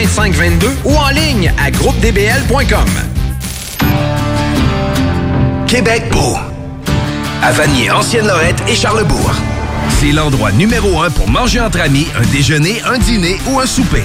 2522 0.00 0.78
ou 0.86 0.96
en 0.96 1.10
ligne 1.10 1.52
à 1.62 1.70
groupedbl.com. 1.70 2.88
Québec 5.66 6.04
beau. 6.10 6.36
À 7.42 7.52
Vanier, 7.52 7.90
Ancienne-Lorette 7.90 8.62
et 8.66 8.74
Charlebourg. 8.74 9.30
C'est 10.00 10.12
l'endroit 10.12 10.52
numéro 10.52 11.02
un 11.02 11.10
pour 11.10 11.28
manger 11.28 11.60
entre 11.60 11.80
amis, 11.80 12.06
un 12.18 12.26
déjeuner, 12.32 12.80
un 12.86 12.96
dîner 12.96 13.38
ou 13.50 13.60
un 13.60 13.66
souper. 13.66 14.04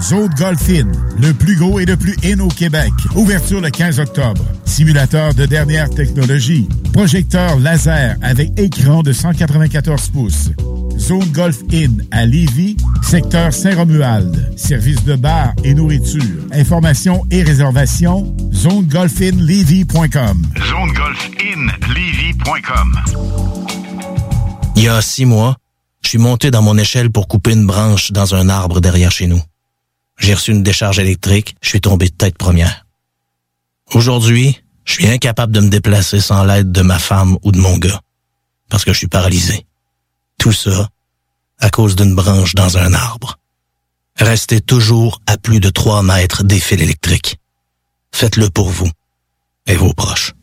Zone 0.00 0.30
Golf 0.36 0.68
In, 0.68 0.90
le 1.20 1.32
plus 1.32 1.56
gros 1.56 1.78
et 1.78 1.84
le 1.84 1.96
plus 1.96 2.16
in 2.24 2.40
au 2.40 2.48
Québec. 2.48 2.92
Ouverture 3.14 3.60
le 3.60 3.70
15 3.70 4.00
octobre. 4.00 4.42
Simulateur 4.64 5.34
de 5.34 5.46
dernière 5.46 5.88
technologie. 5.90 6.68
Projecteur 6.92 7.56
laser 7.58 8.16
avec 8.22 8.58
écran 8.58 9.02
de 9.02 9.12
194 9.12 10.08
pouces. 10.08 10.50
Zone 10.98 11.30
Golf 11.32 11.58
In 11.72 11.98
à 12.10 12.26
Lévis, 12.26 12.76
secteur 13.02 13.52
Saint-Romuald. 13.52 14.52
Service 14.56 15.04
de 15.04 15.14
bar 15.16 15.52
et 15.64 15.74
nourriture. 15.74 16.22
Informations 16.52 17.24
et 17.30 17.42
réservations, 17.42 18.34
zonegolfinlevy.com. 18.52 20.42
zonegolfinlevy.com. 20.68 22.98
Il 24.76 24.84
y 24.84 24.88
a 24.88 25.02
six 25.02 25.26
mois, 25.26 25.56
je 26.02 26.08
suis 26.08 26.18
monté 26.18 26.50
dans 26.50 26.62
mon 26.62 26.78
échelle 26.78 27.10
pour 27.10 27.28
couper 27.28 27.52
une 27.52 27.66
branche 27.66 28.10
dans 28.12 28.34
un 28.34 28.48
arbre 28.48 28.80
derrière 28.80 29.12
chez 29.12 29.26
nous. 29.26 29.40
J'ai 30.22 30.34
reçu 30.34 30.52
une 30.52 30.62
décharge 30.62 31.00
électrique, 31.00 31.56
je 31.60 31.68
suis 31.68 31.80
tombé 31.80 32.06
de 32.06 32.14
tête 32.14 32.38
première. 32.38 32.86
Aujourd'hui, 33.92 34.62
je 34.84 34.92
suis 34.92 35.08
incapable 35.08 35.52
de 35.52 35.58
me 35.58 35.68
déplacer 35.68 36.20
sans 36.20 36.44
l'aide 36.44 36.70
de 36.70 36.82
ma 36.82 37.00
femme 37.00 37.36
ou 37.42 37.50
de 37.50 37.58
mon 37.58 37.76
gars, 37.76 38.00
parce 38.70 38.84
que 38.84 38.92
je 38.92 38.98
suis 38.98 39.08
paralysé. 39.08 39.66
Tout 40.38 40.52
ça 40.52 40.88
à 41.58 41.70
cause 41.70 41.96
d'une 41.96 42.14
branche 42.14 42.54
dans 42.54 42.78
un 42.78 42.94
arbre. 42.94 43.40
Restez 44.16 44.60
toujours 44.60 45.20
à 45.26 45.36
plus 45.38 45.58
de 45.58 45.70
3 45.70 46.04
mètres 46.04 46.44
des 46.44 46.60
fils 46.60 46.80
électriques. 46.80 47.38
Faites-le 48.12 48.48
pour 48.48 48.68
vous 48.68 48.90
et 49.66 49.74
vos 49.74 49.92
proches. 49.92 50.34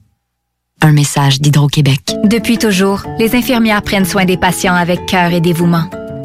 Un 0.82 0.92
message 0.92 1.40
d'Hydro-Québec. 1.40 2.16
Depuis 2.26 2.58
toujours, 2.58 3.04
les 3.18 3.34
infirmières 3.34 3.82
prennent 3.82 4.06
soin 4.06 4.26
des 4.26 4.38
patients 4.38 4.76
avec 4.76 5.06
cœur 5.06 5.32
et 5.32 5.42
dévouement. 5.42 5.90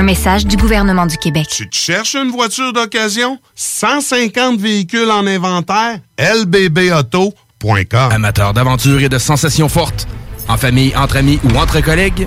Un 0.00 0.02
message 0.02 0.46
du 0.46 0.56
gouvernement 0.56 1.04
du 1.04 1.18
Québec. 1.18 1.46
Tu 1.50 1.68
te 1.68 1.76
cherches 1.76 2.14
une 2.14 2.30
voiture 2.30 2.72
d'occasion? 2.72 3.38
150 3.54 4.58
véhicules 4.58 5.10
en 5.10 5.26
inventaire? 5.26 5.98
lbbauto.com 6.18 8.10
Amateur 8.10 8.54
d'aventure 8.54 9.02
et 9.02 9.10
de 9.10 9.18
sensations 9.18 9.68
fortes, 9.68 10.08
en 10.48 10.56
famille, 10.56 10.96
entre 10.96 11.18
amis 11.18 11.38
ou 11.44 11.54
entre 11.58 11.82
collègues, 11.82 12.26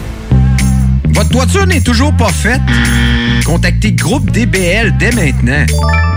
Votre 1.21 1.33
toiture 1.33 1.67
n'est 1.67 1.81
toujours 1.81 2.11
pas 2.17 2.29
faite? 2.29 2.61
Contactez 3.45 3.91
Groupe 3.91 4.31
DBL 4.31 4.97
dès 4.97 5.11
maintenant. 5.11 5.67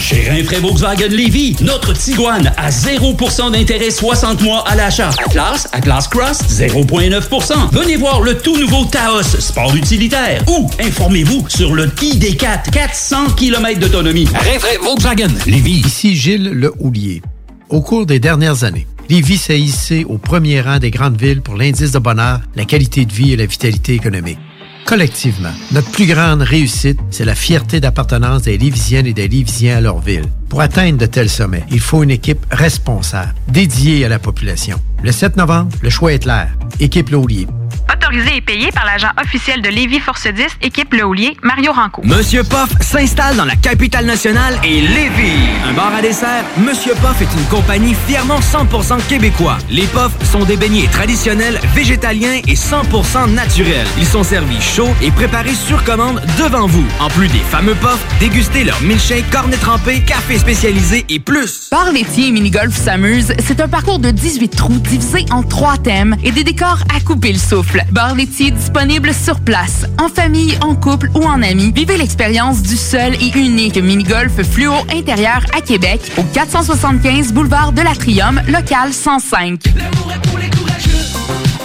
Chez 0.00 0.28
Rinfraie 0.28 0.60
Volkswagen 0.60 1.08
Lévy, 1.08 1.56
notre 1.60 1.92
Tiguan 1.92 2.52
à 2.56 2.70
0% 2.70 3.52
d'intérêt 3.52 3.90
60 3.90 4.42
mois 4.42 4.64
à 4.68 4.74
l'achat. 4.74 5.10
Atlas, 5.24 5.68
Atlas 5.72 6.08
Cross, 6.08 6.40
0,9%. 6.48 7.70
Venez 7.72 7.96
voir 7.96 8.20
le 8.20 8.36
tout 8.36 8.56
nouveau 8.56 8.84
Taos, 8.84 9.22
sport 9.22 9.74
utilitaire. 9.74 10.42
Ou 10.48 10.68
informez-vous 10.80 11.48
sur 11.48 11.74
le 11.74 11.86
ID4, 11.86 12.70
400 12.70 13.30
km 13.36 13.80
d'autonomie. 13.80 14.26
Rinfraie 14.26 14.78
Volkswagen 14.82 15.28
Lévy. 15.46 15.82
Ici 15.86 16.16
Gilles 16.16 16.50
Le 16.50 16.72
Houlier. 16.78 17.22
Au 17.70 17.80
cours 17.80 18.06
des 18.06 18.20
dernières 18.20 18.64
années, 18.64 18.86
Lévis 19.08 19.38
s'est 19.38 19.60
hissé 19.60 20.04
au 20.08 20.18
premier 20.18 20.60
rang 20.60 20.78
des 20.78 20.90
grandes 20.90 21.20
villes 21.20 21.42
pour 21.42 21.56
l'indice 21.56 21.92
de 21.92 21.98
bonheur, 21.98 22.40
la 22.56 22.64
qualité 22.64 23.04
de 23.04 23.12
vie 23.12 23.32
et 23.32 23.36
la 23.36 23.46
vitalité 23.46 23.94
économique. 23.94 24.38
Collectivement, 24.84 25.52
notre 25.72 25.90
plus 25.90 26.06
grande 26.06 26.42
réussite, 26.42 27.00
c'est 27.10 27.24
la 27.24 27.34
fierté 27.34 27.80
d'appartenance 27.80 28.42
des 28.42 28.58
Lévisiennes 28.58 29.06
et 29.06 29.14
des 29.14 29.28
Lévisiens 29.28 29.78
à 29.78 29.80
leur 29.80 29.98
ville. 29.98 30.26
Pour 30.50 30.60
atteindre 30.60 30.98
de 30.98 31.06
tels 31.06 31.30
sommets, 31.30 31.64
il 31.70 31.80
faut 31.80 32.02
une 32.02 32.10
équipe 32.10 32.44
responsable, 32.50 33.34
dédiée 33.48 34.04
à 34.04 34.08
la 34.10 34.18
population. 34.18 34.78
Le 35.02 35.10
7 35.10 35.38
novembre, 35.38 35.70
le 35.82 35.88
choix 35.88 36.12
est 36.12 36.18
clair. 36.18 36.50
Équipe 36.80 37.08
Laulier. 37.10 37.46
Autorisé 37.92 38.36
et 38.36 38.40
payé 38.40 38.70
par 38.72 38.84
l'agent 38.84 39.10
officiel 39.20 39.62
de 39.62 39.68
Lévis 39.68 40.00
Force 40.00 40.26
10, 40.26 40.44
équipe 40.62 40.92
Le 40.94 41.04
Houlier, 41.04 41.36
Mario 41.42 41.72
Ranco. 41.72 42.02
Monsieur 42.04 42.42
Poff 42.44 42.70
s'installe 42.80 43.36
dans 43.36 43.44
la 43.44 43.56
capitale 43.56 44.06
nationale 44.06 44.58
et 44.64 44.80
Lévis. 44.80 45.48
Un 45.68 45.72
bar 45.72 45.94
à 45.94 46.02
dessert, 46.02 46.44
Monsieur 46.58 46.94
Poff 46.94 47.20
est 47.20 47.38
une 47.38 47.46
compagnie 47.46 47.94
fièrement 48.06 48.40
100% 48.40 49.06
québécois. 49.08 49.58
Les 49.70 49.86
Poffs 49.86 50.12
sont 50.30 50.44
des 50.44 50.56
beignets 50.56 50.88
traditionnels, 50.88 51.60
végétaliens 51.74 52.40
et 52.46 52.54
100% 52.54 53.32
naturels. 53.32 53.86
Ils 53.98 54.06
sont 54.06 54.22
servis 54.22 54.60
chauds 54.60 54.94
et 55.02 55.10
préparés 55.10 55.54
sur 55.54 55.82
commande 55.84 56.20
devant 56.38 56.66
vous. 56.66 56.86
En 57.00 57.08
plus 57.08 57.28
des 57.28 57.38
fameux 57.38 57.74
Poffs, 57.74 58.04
dégustez 58.20 58.64
leur 58.64 58.80
milkshake, 58.82 59.30
cornet 59.30 59.56
trempé, 59.56 60.00
café 60.00 60.38
spécialisé 60.38 61.04
et 61.08 61.20
plus. 61.20 61.68
Bar 61.70 61.92
laitier 61.92 62.28
et 62.28 62.32
mini-golf 62.32 62.74
s'amuse, 62.74 63.32
c'est 63.44 63.60
un 63.60 63.68
parcours 63.68 63.98
de 63.98 64.10
18 64.10 64.48
trous 64.48 64.78
divisé 64.78 65.24
en 65.30 65.42
trois 65.42 65.76
thèmes 65.76 66.16
et 66.22 66.32
des 66.32 66.44
décors 66.44 66.78
à 66.94 67.00
couper 67.00 67.32
le 67.32 67.38
souffle. 67.38 67.63
Bar 67.90 68.14
laitier 68.14 68.50
disponible 68.50 69.12
sur 69.12 69.40
place, 69.40 69.86
en 69.98 70.08
famille, 70.08 70.56
en 70.60 70.74
couple 70.74 71.10
ou 71.14 71.24
en 71.24 71.42
amis. 71.42 71.72
Vivez 71.74 71.96
l'expérience 71.96 72.62
du 72.62 72.76
seul 72.76 73.14
et 73.14 73.36
unique 73.36 73.76
mini-golf 73.76 74.42
fluo 74.42 74.72
intérieur 74.92 75.40
à 75.56 75.60
Québec 75.60 76.00
au 76.16 76.22
475 76.22 77.32
boulevard 77.32 77.72
de 77.72 77.82
l'Atrium, 77.82 78.40
local 78.48 78.92
105. 78.92 79.60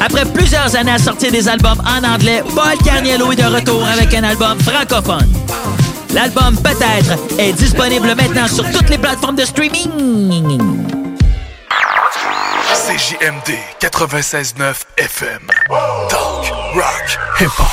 Après 0.02 0.26
plusieurs 0.26 0.76
années 0.76 0.92
à 0.92 0.98
sortir 0.98 1.32
des 1.32 1.48
albums 1.48 1.82
en 1.86 2.08
anglais, 2.08 2.44
Paul 2.56 2.78
Carniello 2.84 3.32
est 3.32 3.36
de 3.36 3.44
retour 3.44 3.84
avec 3.86 4.14
un 4.14 4.24
album 4.24 4.58
francophone. 4.60 5.28
L'album 6.14 6.56
Peut-être 6.58 7.18
est 7.38 7.54
disponible 7.54 8.16
maintenant 8.16 8.48
sur 8.48 8.70
toutes 8.72 8.90
les 8.90 8.98
plateformes 8.98 9.36
de 9.36 9.46
streaming. 9.46 10.89
CJMD 12.90 13.54
96.9 13.80 14.84
FM. 14.98 15.46
Talk, 16.10 16.52
rock, 16.74 17.08
hip-hop. 17.40 17.68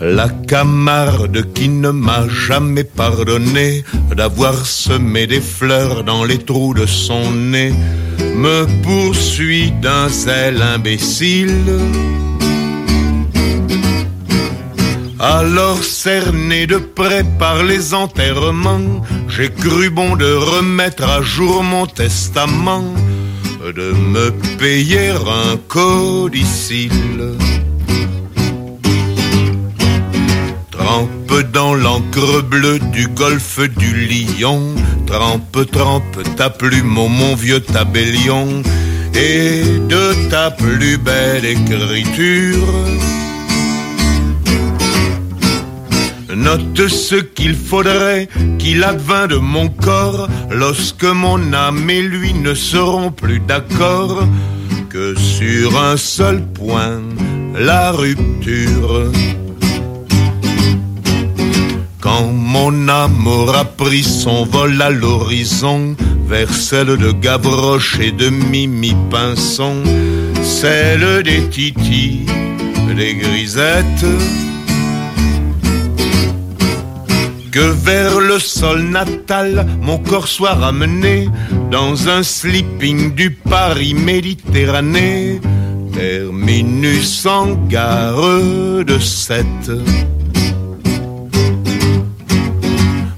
La 0.00 0.30
camarde 0.48 1.52
qui 1.52 1.68
ne 1.68 1.90
m'a 1.90 2.26
jamais 2.28 2.84
pardonné 2.84 3.84
d'avoir 4.16 4.54
semé 4.64 5.26
des 5.26 5.42
fleurs 5.42 6.04
dans 6.04 6.24
les 6.24 6.38
trous 6.38 6.72
de 6.72 6.86
son 6.86 7.30
nez 7.32 7.74
me 8.34 8.64
poursuit 8.82 9.72
d'un 9.72 10.08
zèle 10.08 10.62
imbécile. 10.62 11.66
Alors 15.22 15.84
cerné 15.84 16.66
de 16.66 16.78
près 16.78 17.24
par 17.38 17.62
les 17.62 17.92
enterrements, 17.92 19.04
j'ai 19.28 19.50
cru 19.50 19.90
bon 19.90 20.16
de 20.16 20.32
remettre 20.32 21.04
à 21.04 21.20
jour 21.20 21.62
mon 21.62 21.84
testament, 21.84 22.94
de 23.62 23.92
me 23.92 24.30
payer 24.56 25.10
un 25.10 25.58
codicile. 25.68 27.34
Trempe 30.70 31.52
dans 31.52 31.74
l'encre 31.74 32.40
bleue 32.40 32.78
du 32.78 33.06
golfe 33.08 33.60
du 33.76 33.92
Lion, 34.06 34.74
trempe, 35.06 35.70
trempe 35.70 36.22
ta 36.38 36.48
plume, 36.48 36.96
ô 36.96 37.08
mon 37.08 37.34
vieux 37.34 37.60
tabellion, 37.60 38.62
et 39.14 39.64
de 39.86 40.30
ta 40.30 40.50
plus 40.50 40.96
belle 40.96 41.44
écriture. 41.44 42.64
Note 46.36 46.88
ce 46.88 47.16
qu'il 47.16 47.54
faudrait 47.54 48.28
qu'il 48.58 48.84
advint 48.84 49.26
de 49.26 49.36
mon 49.36 49.68
corps 49.68 50.28
lorsque 50.50 51.04
mon 51.04 51.52
âme 51.52 51.90
et 51.90 52.02
lui 52.02 52.32
ne 52.34 52.54
seront 52.54 53.10
plus 53.10 53.40
d'accord 53.40 54.24
que 54.88 55.14
sur 55.18 55.80
un 55.80 55.96
seul 55.96 56.42
point, 56.42 57.00
la 57.58 57.92
rupture. 57.92 59.10
Quand 62.00 62.26
mon 62.32 62.88
âme 62.88 63.26
aura 63.26 63.64
pris 63.64 64.02
son 64.02 64.44
vol 64.44 64.80
à 64.80 64.90
l'horizon 64.90 65.96
vers 66.26 66.52
celle 66.52 66.96
de 66.96 67.12
Gavroche 67.12 67.98
et 68.00 68.12
de 68.12 68.30
Mimi 68.30 68.94
Pinson, 69.10 69.82
celle 70.42 71.22
des 71.22 71.48
titis, 71.48 72.26
des 72.96 73.14
grisettes, 73.14 74.06
que 77.50 77.60
vers 77.60 78.20
le 78.20 78.38
sol 78.38 78.82
natal 78.82 79.66
mon 79.80 79.98
corps 79.98 80.28
soit 80.28 80.54
ramené 80.54 81.28
dans 81.70 82.08
un 82.08 82.22
sleeping 82.22 83.14
du 83.14 83.30
Paris 83.30 83.94
Méditerranée, 83.94 85.40
terminus 85.92 87.26
en 87.26 87.54
gare 87.68 88.84
de 88.84 88.98
Sète. 88.98 89.70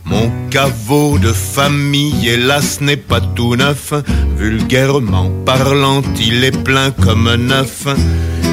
Mon 0.05 0.31
caveau 0.51 1.19
de 1.19 1.33
famille, 1.33 2.29
hélas, 2.29 2.81
n'est 2.81 2.97
pas 2.97 3.21
tout 3.21 3.57
neuf. 3.57 3.93
Vulgairement 4.37 5.31
parlant, 5.45 6.03
il 6.21 6.45
est 6.45 6.63
plein 6.65 6.91
comme 6.91 7.27
un 7.29 7.39
neuf. 7.39 7.87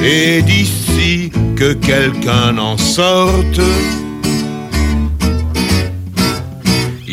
Et 0.02 0.42
d'ici 0.42 1.30
que 1.56 1.74
quelqu'un 1.74 2.56
en 2.56 2.78
sorte, 2.78 3.60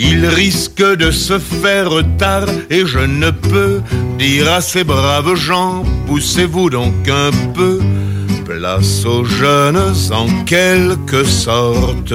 il 0.09 0.25
risque 0.25 0.83
de 0.83 1.11
se 1.11 1.37
faire 1.37 1.91
tard 2.17 2.47
et 2.69 2.85
je 2.85 2.99
ne 2.99 3.29
peux 3.31 3.81
dire 4.17 4.51
à 4.51 4.61
ces 4.61 4.83
braves 4.83 5.35
gens, 5.35 5.83
poussez-vous 6.07 6.69
donc 6.69 7.07
un 7.07 7.31
peu, 7.53 7.79
place 8.45 9.05
aux 9.05 9.25
jeunes 9.25 9.93
en 10.11 10.27
quelque 10.45 11.23
sorte. 11.23 12.13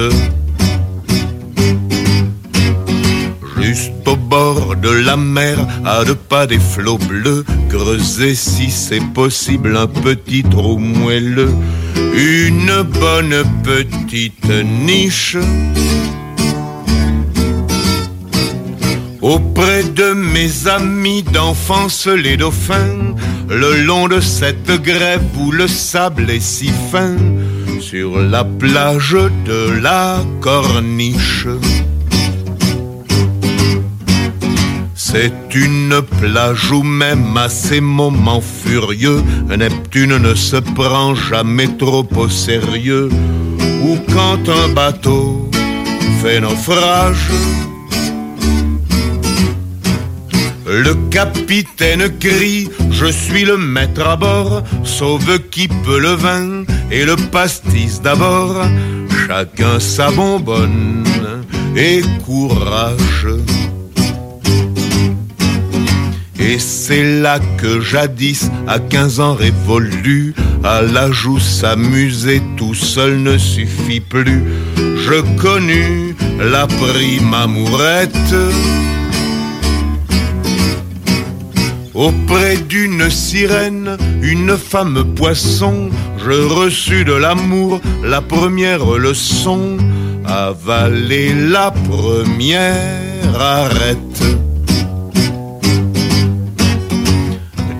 Juste 3.61 4.07
au 4.07 4.15
bord 4.15 4.75
de 4.75 4.89
la 4.89 5.15
mer, 5.15 5.57
à 5.85 6.03
deux 6.03 6.15
pas 6.15 6.47
des 6.47 6.59
flots 6.59 6.97
bleus, 6.97 7.45
creuser 7.69 8.35
si 8.35 8.71
c'est 8.71 9.05
possible 9.13 9.77
un 9.77 9.87
petit 9.87 10.43
trou 10.43 10.77
moelleux, 10.77 11.53
une 12.15 12.81
bonne 12.81 13.43
petite 13.63 14.49
niche. 14.85 15.37
Auprès 19.23 19.85
de 19.85 20.11
mes 20.11 20.67
amis 20.67 21.23
d'enfance 21.23 22.07
les 22.07 22.35
dauphins, 22.35 23.15
le 23.47 23.81
long 23.85 24.09
de 24.09 24.19
cette 24.19 24.69
grève 24.83 25.23
où 25.39 25.49
le 25.49 25.69
sable 25.69 26.29
est 26.29 26.41
si 26.41 26.69
fin, 26.91 27.15
sur 27.79 28.19
la 28.19 28.43
plage 28.43 29.15
de 29.45 29.79
la 29.81 30.17
corniche. 30.41 31.47
C'est 34.93 35.55
une 35.55 36.01
plage 36.19 36.71
où 36.73 36.83
même 36.83 37.37
à 37.37 37.47
ces 37.47 37.79
moments 37.79 38.41
furieux, 38.41 39.23
Neptune 39.47 40.17
ne 40.17 40.35
se 40.35 40.57
prend 40.57 41.15
jamais 41.15 41.69
trop 41.77 42.05
au 42.17 42.27
sérieux, 42.27 43.07
ou 43.85 43.97
quand 44.13 44.49
un 44.49 44.67
bateau 44.73 45.49
fait 46.21 46.41
naufrage, 46.41 47.29
le 50.81 50.95
capitaine 51.11 52.09
crie, 52.19 52.67
je 52.89 53.05
suis 53.05 53.45
le 53.45 53.57
maître 53.57 54.07
à 54.07 54.15
bord, 54.15 54.63
sauve 54.83 55.39
qui 55.51 55.67
peut 55.67 55.99
le 55.99 56.13
vin 56.13 56.63
et 56.91 57.05
le 57.05 57.15
pastis 57.15 58.01
d'abord, 58.01 58.65
chacun 59.27 59.79
sa 59.79 60.09
bonbonne 60.09 61.03
et 61.75 62.01
courage. 62.25 63.27
Et 66.39 66.57
c'est 66.59 67.21
là 67.21 67.39
que 67.57 67.79
jadis, 67.79 68.49
à 68.67 68.79
15 68.79 69.19
ans 69.19 69.33
révolu, 69.35 70.33
à 70.63 70.81
la 70.81 71.11
joue 71.11 71.39
s'amuser 71.39 72.41
tout 72.57 72.73
seul 72.73 73.21
ne 73.21 73.37
suffit 73.37 74.01
plus. 74.01 74.43
Je 74.75 75.21
connus 75.39 76.15
la 76.39 76.67
prime 76.67 77.33
amourette. 77.33 78.35
Auprès 81.93 82.57
d'une 82.57 83.09
sirène, 83.11 83.97
une 84.23 84.57
femme 84.57 85.13
poisson, 85.15 85.89
je 86.17 86.31
reçus 86.31 87.05
de 87.05 87.13
l'amour 87.13 87.81
la 88.03 88.19
première 88.19 88.83
leçon. 88.97 89.77
Avaler 90.25 91.33
la 91.35 91.69
première 91.69 93.39
arrête. 93.39 94.23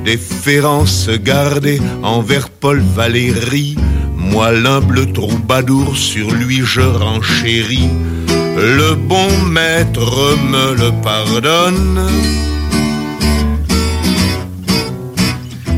Déférence 0.05 1.09
gardée 1.09 1.81
envers 2.03 2.49
Paul 2.49 2.83
Valéry, 2.95 3.75
moi 4.15 4.51
l'humble 4.51 5.11
troubadour 5.11 5.97
sur 5.97 6.29
lui 6.31 6.61
je 6.63 6.81
renchéris. 6.81 7.89
Le 8.57 8.93
bon 8.93 9.31
maître 9.47 10.37
me 10.51 10.75
le 10.75 10.91
pardonne. 11.01 12.52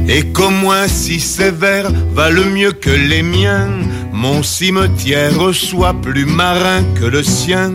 Et 0.07 0.23
qu'au 0.31 0.49
moins 0.49 0.87
si 0.87 1.19
sévère 1.19 1.89
valent 2.13 2.49
mieux 2.53 2.71
que 2.71 2.91
les 2.91 3.23
miens, 3.23 3.67
mon 4.13 4.43
cimetière 4.43 5.53
soit 5.53 5.95
plus 6.01 6.25
marin 6.25 6.83
que 6.99 7.05
le 7.05 7.23
sien, 7.23 7.73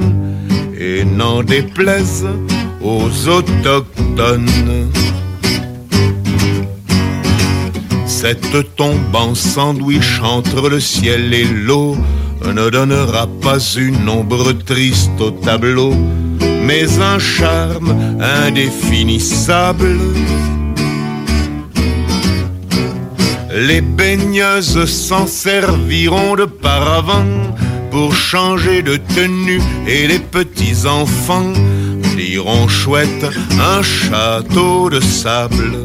et 0.79 1.05
n'en 1.05 1.43
déplaise 1.43 2.27
aux 2.83 3.29
autochtones. 3.29 4.91
Cette 8.07 8.75
tombe 8.77 9.15
en 9.15 9.35
sandwich 9.35 10.21
entre 10.23 10.69
le 10.69 10.81
ciel 10.81 11.33
et 11.35 11.45
l'eau 11.45 11.97
ne 12.45 12.71
donnera 12.71 13.27
pas 13.43 13.59
une 13.77 14.09
ombre 14.09 14.53
triste 14.53 15.21
au 15.21 15.31
tableau, 15.31 15.95
mais 16.67 16.87
un 17.01 17.19
charme 17.19 17.95
indéfinissable. 18.21 19.99
Les 23.53 23.81
baigneuses 23.81 24.85
s'en 24.85 25.27
serviront 25.27 26.37
de 26.37 26.45
paravent 26.45 27.25
pour 27.91 28.15
changer 28.15 28.83
de 28.83 28.97
tenue 28.97 29.61
et 29.89 30.07
les 30.07 30.21
petits 30.21 30.87
enfants 30.87 31.53
diront 32.17 32.69
chouette 32.69 33.27
un 33.59 33.83
château 33.83 34.89
de 34.89 35.01
sable. 35.01 35.79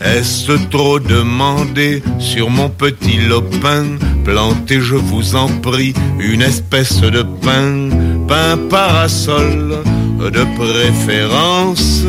Est-ce 0.00 0.52
trop 0.70 0.98
demandé 0.98 2.02
sur 2.18 2.50
mon 2.50 2.68
petit 2.68 3.18
lopin? 3.18 3.84
Plantez, 4.24 4.80
je 4.80 4.96
vous 4.96 5.36
en 5.36 5.46
prie, 5.46 5.94
une 6.18 6.42
espèce 6.42 7.00
de 7.00 7.22
pain, 7.22 7.90
pain 8.26 8.58
parasol 8.68 9.76
de 10.18 10.44
préférence 10.56 12.04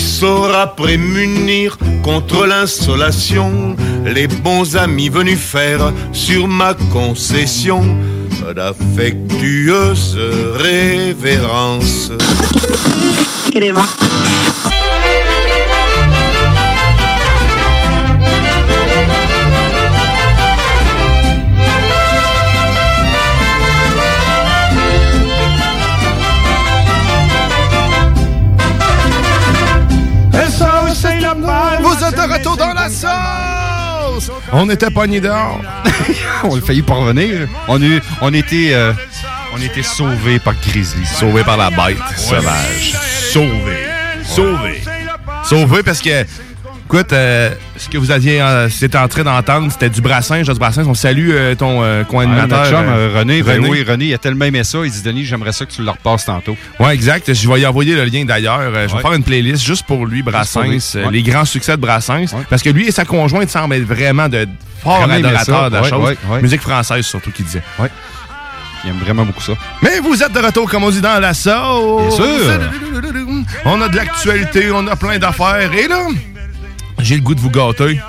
saura 0.00 0.74
prémunir 0.74 1.76
contre 2.02 2.46
l'insolation 2.46 3.76
les 4.04 4.26
bons 4.26 4.76
amis 4.76 5.08
venus 5.08 5.38
faire 5.38 5.92
sur 6.12 6.48
ma 6.48 6.74
concession 6.92 7.82
d'affectueuses 8.54 10.18
révérences. 10.56 12.10
On 34.52 34.68
était 34.68 34.90
pognés 34.90 35.20
dehors. 35.20 35.60
on 36.44 36.56
a 36.56 36.60
failli 36.60 36.82
pas 36.82 36.94
revenir. 36.94 37.48
On, 37.68 37.80
a, 37.80 38.00
on 38.20 38.34
était, 38.34 38.70
euh, 38.72 38.92
on 39.54 39.60
était 39.60 39.82
sauvés 39.82 40.38
par 40.38 40.54
Grizzly. 40.54 41.06
Sauvés 41.06 41.44
par 41.44 41.56
la 41.56 41.70
bête 41.70 41.98
sauvage. 42.16 42.94
Sauvés. 43.32 43.86
Sauvés. 44.24 44.82
Sauvés 45.44 45.82
parce 45.82 46.00
que, 46.00 46.24
écoute, 46.92 47.12
euh, 47.12 47.50
ce 47.76 47.88
que 47.88 47.98
vous 47.98 48.10
aviez, 48.10 48.42
euh, 48.42 48.68
c'était 48.68 48.98
en 48.98 49.06
train 49.06 49.22
d'entendre, 49.22 49.70
c'était 49.70 49.88
du 49.88 50.00
brassin, 50.00 50.42
du 50.42 50.52
brassin. 50.54 50.84
On 50.86 50.94
salue 50.94 51.30
euh, 51.30 51.54
ton 51.54 51.82
co-animateur. 52.08 52.66
René, 53.14 53.42
ben 53.42 53.64
oui, 53.64 53.84
René, 53.88 54.06
il 54.06 54.14
a 54.14 54.18
tellement 54.18 54.46
aimé 54.46 54.64
ça. 54.64 54.78
Il 54.84 54.90
dit, 54.90 55.02
Denis, 55.02 55.24
j'aimerais 55.24 55.52
ça 55.52 55.64
que 55.66 55.70
tu 55.70 55.82
le 55.82 55.90
repasses 55.90 56.24
tantôt. 56.24 56.56
Ouais, 56.80 56.92
exact. 56.92 57.32
Je 57.32 57.48
vais 57.48 57.60
y 57.60 57.66
envoyer 57.66 57.94
le 57.94 58.04
lien 58.04 58.24
d'ailleurs. 58.24 58.60
Je 58.62 58.70
vais 58.70 58.92
Ouais. 58.92 59.02
faire 59.02 59.12
une 59.12 59.22
playlist 59.22 59.64
juste 59.64 59.86
pour 59.86 60.04
lui, 60.04 60.22
Brassens, 60.22 60.62
lui. 60.62 60.82
Ouais. 60.94 61.10
les 61.12 61.22
grands 61.22 61.44
succès 61.44 61.72
de 61.72 61.80
Brassens. 61.80 62.34
Parce 62.48 62.62
que 62.62 62.70
lui 62.70 62.88
et 62.88 62.90
sa 62.90 63.04
conjointe 63.04 63.48
semblent 63.50 63.74
être 63.74 63.84
vraiment 63.84 64.28
de 64.28 64.48
forts 64.82 65.08
adorateurs 65.08 65.70
de 65.70 65.76
la 65.76 65.82
chose. 65.84 66.16
Musique 66.42 66.62
française 66.62 67.04
surtout, 67.04 67.30
qui 67.30 67.44
disait. 67.44 67.62
Ouais. 67.78 67.88
Il 68.84 68.90
aime 68.90 68.98
vraiment 68.98 69.24
beaucoup 69.26 69.42
ça. 69.42 69.52
Mais 69.82 70.00
vous 70.00 70.22
êtes 70.22 70.32
de 70.32 70.38
retour, 70.38 70.68
comme 70.68 70.84
on 70.84 70.90
dit, 70.90 71.02
dans 71.02 71.20
la 71.20 71.34
sauce. 71.34 72.16
Bien 72.16 72.16
sûr. 72.16 72.60
On 73.66 73.80
a 73.82 73.88
de 73.88 73.96
l'actualité, 73.96 74.70
on 74.72 74.86
a 74.86 74.96
plein 74.96 75.18
d'affaires. 75.18 75.70
Et 75.74 75.86
là, 75.86 76.06
j'ai 77.02 77.16
le 77.16 77.20
goût 77.22 77.34
de 77.34 77.40
vous 77.40 77.50
gâter. 77.50 78.00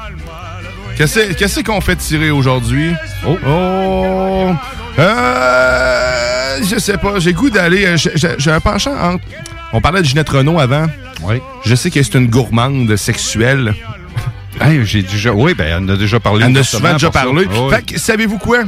Qu'est-ce 0.97 1.61
qu'on 1.63 1.81
fait 1.81 1.95
tirer 1.95 2.31
aujourd'hui? 2.31 2.91
Oh! 3.27 3.37
Oh! 3.47 4.51
Euh, 4.99 6.59
je 6.69 6.77
sais 6.79 6.97
pas, 6.97 7.19
j'ai 7.19 7.31
le 7.31 7.37
goût 7.37 7.49
d'aller. 7.49 7.85
euh, 7.85 7.97
j'ai- 7.97 8.51
un 8.51 8.59
penchant 8.59 8.93
entre. 8.99 9.23
On 9.73 9.81
parlait 9.81 10.01
de 10.01 10.05
Ginette 10.05 10.29
Renault 10.29 10.59
avant. 10.59 10.87
Oui. 11.23 11.35
Je 11.65 11.75
sais 11.75 11.89
que 11.89 12.01
c'est 12.03 12.15
une 12.17 12.27
gourmande 12.27 12.95
sexuelle. 12.95 13.73
Hey, 14.59 14.85
j'ai 14.85 15.01
déjà. 15.01 15.31
Oui, 15.31 15.55
ben, 15.55 15.81
on 15.81 15.89
en 15.89 15.93
a 15.95 15.97
déjà 15.97 16.19
parlé. 16.19 16.45
Elle 16.45 16.51
en 16.51 16.55
a 16.59 16.63
souvent 16.63 16.93
déjà 16.93 17.09
parlé. 17.09 17.47
Oui. 17.47 17.69
Fait 17.71 17.81
que, 17.83 17.97
savez-vous 17.99 18.37
quoi? 18.37 18.59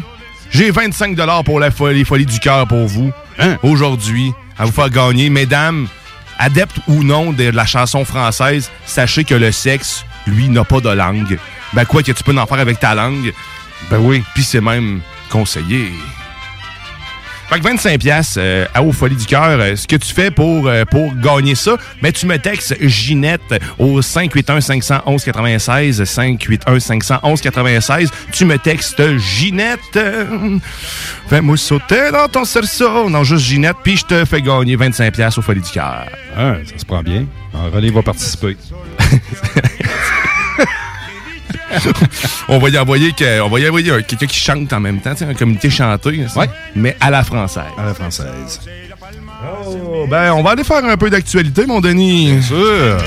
J'ai 0.50 0.72
25 0.72 1.16
pour 1.46 1.60
la 1.60 1.70
folie, 1.70 2.00
les 2.00 2.06
folies 2.06 2.26
du 2.26 2.40
cœur 2.40 2.66
pour 2.68 2.88
vous. 2.88 3.12
Hein? 3.38 3.58
Aujourd'hui, 3.62 4.32
à 4.58 4.66
vous 4.66 4.72
faire 4.72 4.90
gagner. 4.90 5.30
Mesdames, 5.30 5.88
adeptes 6.40 6.78
ou 6.88 7.04
non 7.04 7.32
de 7.32 7.44
la 7.44 7.68
chanson 7.68 8.06
française, 8.06 8.72
sachez 8.88 9.24
que 9.24 9.36
le 9.36 9.52
sexe, 9.52 10.04
lui, 10.28 10.50
n'a 10.50 10.64
pas 10.64 10.80
de 10.80 10.90
langue. 10.90 11.38
Ben 11.74 11.86
quoi 11.86 12.04
que 12.04 12.12
tu 12.12 12.24
peux 12.24 12.38
en 12.38 12.46
faire 12.46 12.60
avec 12.60 12.80
ta 12.80 12.96
langue? 12.96 13.34
Ben 13.90 14.00
oui. 14.00 14.24
Puis 14.34 14.44
c'est 14.44 14.62
même 14.62 15.02
conseillé. 15.30 15.92
Fait 17.54 17.60
que 17.60 17.66
25 17.66 18.00
pièces 18.00 18.40
à 18.74 18.82
aux 18.82 18.92
Folies 18.92 19.16
du 19.16 19.28
cœur, 19.28 19.60
euh, 19.60 19.76
ce 19.76 19.86
que 19.86 19.96
tu 19.96 20.12
fais 20.12 20.32
pour 20.32 20.68
euh, 20.68 20.86
pour 20.86 21.14
gagner 21.14 21.54
ça, 21.54 21.78
mais 22.02 22.12
tu 22.12 22.26
me 22.26 22.40
textes 22.40 22.76
Ginette 22.82 23.42
au 23.78 24.02
581 24.02 24.60
511 24.60 25.24
96 25.24 26.04
581 26.04 26.80
511 26.80 27.42
96, 27.42 28.10
tu 28.32 28.46
me 28.46 28.58
textes 28.58 29.18
Ginette. 29.20 29.80
euh, 29.98 30.58
Fais-moi 31.28 31.56
sauter 31.58 32.10
dans 32.12 32.28
ton 32.28 32.44
cerceau, 32.44 33.08
non 33.08 33.24
juste 33.24 33.46
Ginette, 33.46 33.78
puis 33.84 33.98
je 33.98 34.06
te 34.06 34.26
fais 34.26 34.42
gagner 34.42 34.76
25 34.76 35.14
pièces 35.14 35.38
aux 35.38 35.44
Folies 35.44 35.62
du 35.62 35.70
cœur. 35.70 36.08
Ah, 36.36 36.56
ça 36.66 36.80
se 36.80 36.86
prend 36.86 37.04
bien. 37.04 37.26
René 37.72 37.92
va 37.92 38.02
participer. 38.02 38.58
on 42.48 42.58
va 42.60 42.70
y 42.70 42.78
envoyer 42.78 43.12
que- 43.14 43.42
on 43.42 43.50
va 43.50 43.60
y 43.60 43.68
envoyer 43.68 43.92
un- 43.92 44.02
quelqu'un 44.02 44.26
qui 44.28 44.40
chante 44.40 44.72
en 44.74 44.80
même 44.80 45.00
temps, 45.02 45.14
un 45.22 45.34
comité 45.34 45.70
chanté, 45.70 46.26
ça. 46.28 46.42
mais 46.76 46.96
à 47.00 47.10
la 47.10 47.24
française. 47.24 47.64
À 47.78 47.86
la 47.86 47.94
française. 47.94 48.60
Oh, 49.68 50.06
ben, 50.10 50.32
on 50.34 50.42
va 50.44 50.52
aller 50.52 50.64
faire 50.64 50.84
un 50.86 50.98
peu 50.98 51.10
d'actualité, 51.10 51.66
mon 51.66 51.82
Denis. 51.82 52.32
Bien 52.32 52.42
sûr. 52.42 52.98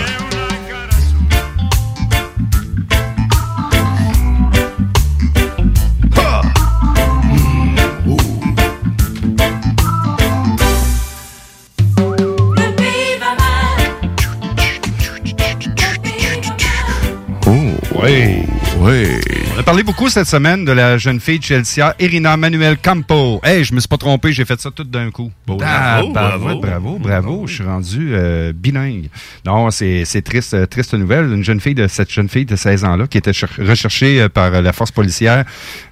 Oui. 18.86 19.35
Parlé 19.66 19.82
beaucoup 19.82 20.08
cette 20.08 20.28
semaine 20.28 20.64
de 20.64 20.70
la 20.70 20.96
jeune 20.96 21.18
fille 21.18 21.40
de 21.40 21.44
Chelsea, 21.44 21.92
Irina 21.98 22.36
Manuel 22.36 22.76
Campo. 22.78 23.40
Hey, 23.42 23.64
je 23.64 23.74
me 23.74 23.80
suis 23.80 23.88
pas 23.88 23.96
trompé, 23.96 24.32
j'ai 24.32 24.44
fait 24.44 24.60
ça 24.60 24.70
tout 24.70 24.84
d'un 24.84 25.10
coup. 25.10 25.32
Bravo, 25.44 25.62
Ah, 25.64 26.02
bravo. 26.04 26.14
bravo, 26.14 26.58
bravo, 26.60 26.98
bravo. 27.00 27.46
Je 27.48 27.54
suis 27.54 27.64
rendu 27.64 28.10
euh, 28.12 28.52
bilingue. 28.54 29.08
Non, 29.44 29.72
c'est 29.72 30.04
triste, 30.24 30.54
euh, 30.54 30.66
triste 30.66 30.94
nouvelle. 30.94 31.32
Une 31.32 31.42
jeune 31.42 31.58
fille 31.58 31.74
de 31.74 31.88
cette 31.88 32.12
jeune 32.12 32.28
fille 32.28 32.44
de 32.44 32.54
16 32.54 32.84
ans-là 32.84 33.08
qui 33.08 33.18
était 33.18 33.32
cher- 33.32 33.50
recherchée 33.58 34.20
euh, 34.22 34.28
par 34.28 34.50
la 34.62 34.72
force 34.72 34.92
policière 34.92 35.44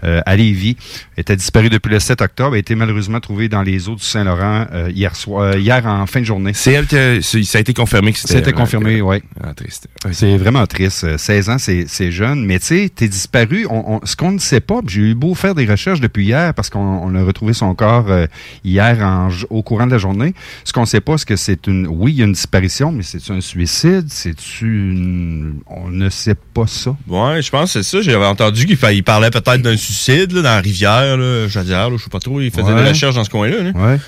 euh, 0.05 0.21
à 0.25 0.37
Lévis 0.37 0.77
était 1.17 1.35
disparue 1.35 1.69
depuis 1.69 1.91
le 1.91 1.99
7 1.99 2.21
octobre. 2.23 2.55
A 2.55 2.59
été 2.59 2.77
malheureusement 2.77 3.19
trouvée 3.19 3.49
dans 3.49 3.63
les 3.63 3.89
eaux 3.89 3.97
du 3.97 4.05
Saint-Laurent 4.05 4.67
euh, 4.73 4.89
hier 4.95 5.17
soir, 5.17 5.57
hier 5.57 5.85
en 5.85 6.07
fin 6.07 6.21
de 6.21 6.27
journée. 6.27 6.53
C'est 6.55 6.75
elle 6.75 6.87
que 6.87 7.21
ça 7.21 7.59
a 7.59 7.61
été 7.61 7.75
confirmé 7.75 8.13
que 8.13 8.21
c'était. 8.21 8.35
C'était 8.35 8.53
confirmé, 8.53 9.01
oui. 9.01 9.17
Ah, 9.43 9.53
triste. 9.53 9.89
C'est 10.13 10.37
vraiment 10.37 10.65
triste. 10.69 11.03
Euh, 11.03 11.19
16 11.19 11.51
ans, 11.51 11.59
c'est 11.59 11.87
c'est 11.89 12.13
jeune. 12.13 12.47
Mais 12.47 12.61
tu 12.61 12.67
sais, 12.67 12.89
t'es 12.95 13.09
disparu. 13.09 13.64
On, 13.71 13.95
on- 13.97 14.01
ce 14.05 14.17
qu'on 14.17 14.33
ne 14.33 14.39
sait 14.39 14.61
pas, 14.61 14.81
j'ai 14.87 15.01
eu 15.01 15.15
beau 15.15 15.35
faire 15.35 15.55
des 15.55 15.67
recherches 15.67 16.01
depuis 16.01 16.25
hier 16.27 16.55
parce 16.55 16.71
qu'on 16.71 16.81
on 16.81 17.15
a 17.15 17.23
retrouvé 17.25 17.53
son 17.53 17.75
corps 17.75 18.07
euh, 18.11 18.27
hier 18.65 18.99
en 19.03 19.29
au 19.51 19.63
courant 19.63 19.87
de 19.87 19.93
la 19.93 19.99
journée. 19.99 20.35
Ce 20.65 20.73
qu'on 20.73 20.83
ne 20.83 20.87
sait 20.87 21.01
pas, 21.01 21.19
c'est 21.19 21.27
que 21.27 21.37
c'est 21.37 21.67
une. 21.67 21.87
Oui, 21.87 22.13
il 22.13 22.19
y 22.19 22.23
a 22.23 22.25
une 22.27 22.33
disparition, 22.33 22.93
mais 22.93 23.03
c'est 23.03 23.31
un 23.31 23.41
suicide? 23.41 24.07
C'est-tu 24.09 24.67
une. 24.93 25.61
On 25.67 25.89
ne 25.89 26.09
sait 26.11 26.35
pas 26.35 26.67
ça. 26.67 26.97
Ouais, 27.09 27.43
je 27.43 27.51
pense 27.51 27.73
que 27.75 27.83
c'est 27.83 27.89
ça. 27.97 28.03
J'avais 28.03 28.25
entendu 28.27 28.67
qu'il 28.67 28.79
il 28.93 29.03
parlait 29.05 29.31
peut-être 29.31 29.63
d'un 29.63 29.77
suicide 29.77 30.33
là, 30.33 30.43
dans 30.43 30.49
la 30.51 30.61
rivière, 30.61 31.17
là, 31.17 31.49
Jadière, 31.49 31.91
là, 31.91 31.97
je 31.99 32.05
sais 32.05 32.11
pas 32.11 32.19
trop. 32.21 32.41
Il 32.41 32.51
faisait 32.51 32.63
Ouais. 32.73 32.83
des 32.83 32.89
recherches 32.89 33.15
dans 33.15 33.25
ce 33.25 33.31
coin-là. 33.31 33.63
là. 33.63 33.71
Ouais. 33.73 33.99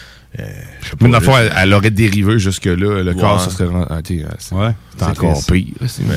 Mais 1.01 1.09
dans 1.09 1.18
le 1.18 1.24
fond, 1.24 1.37
elle, 1.37 1.53
elle 1.57 1.72
aurait 1.74 1.91
dérivé 1.91 2.39
jusque-là. 2.39 3.03
Le 3.03 3.14
corps, 3.14 3.41
ça 3.41 3.51
serait. 3.51 3.68
ah, 3.91 3.95
euh, 3.95 4.01
c'est 4.39 4.55
Ouais. 4.55 4.70
c'est 4.97 5.05
encore 5.05 5.32
triste. 5.45 5.53
pire. 5.53 5.89
c'est- 5.89 6.03
Mais 6.07 6.14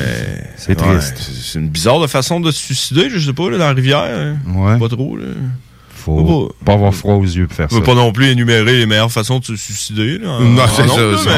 C'est 0.58 0.70
ouais, 0.70 0.76
triste. 1.00 1.18
c'est- 1.18 1.32
C'est 1.52 1.60
une 1.60 1.70
bizarre 1.70 2.00
de 2.00 2.08
façon 2.08 2.40
de 2.40 2.52
se 2.52 2.60
suicider, 2.64 3.10
je 3.10 3.20
sais 3.20 3.34
pas, 3.34 3.50
là, 3.50 3.58
dans 3.58 3.68
la 3.68 3.74
rivière. 3.74 4.04
hein. 4.04 4.38
Ouais. 4.54 4.78
Pas 4.78 4.90
trop, 4.90 5.18
là. 5.18 5.26
Faut 6.18 6.52
pas 6.66 6.74
avoir 6.74 6.94
froid 6.94 7.16
aux 7.16 7.24
yeux 7.24 7.48
pour 7.48 7.56
faire 7.56 7.68
On 7.72 7.76
ça. 7.76 7.80
peut 7.80 7.86
pas 7.86 7.96
non 7.96 8.12
plus 8.12 8.28
énumérer 8.28 8.78
les 8.80 8.86
meilleures 8.86 9.12
façons 9.12 9.40
de 9.40 9.46
se 9.46 9.56
suicider. 9.56 10.18
Là, 10.20 10.40
Non, 10.42 10.64
c'est 10.76 10.86
non, 10.86 11.18
ça. 11.18 11.32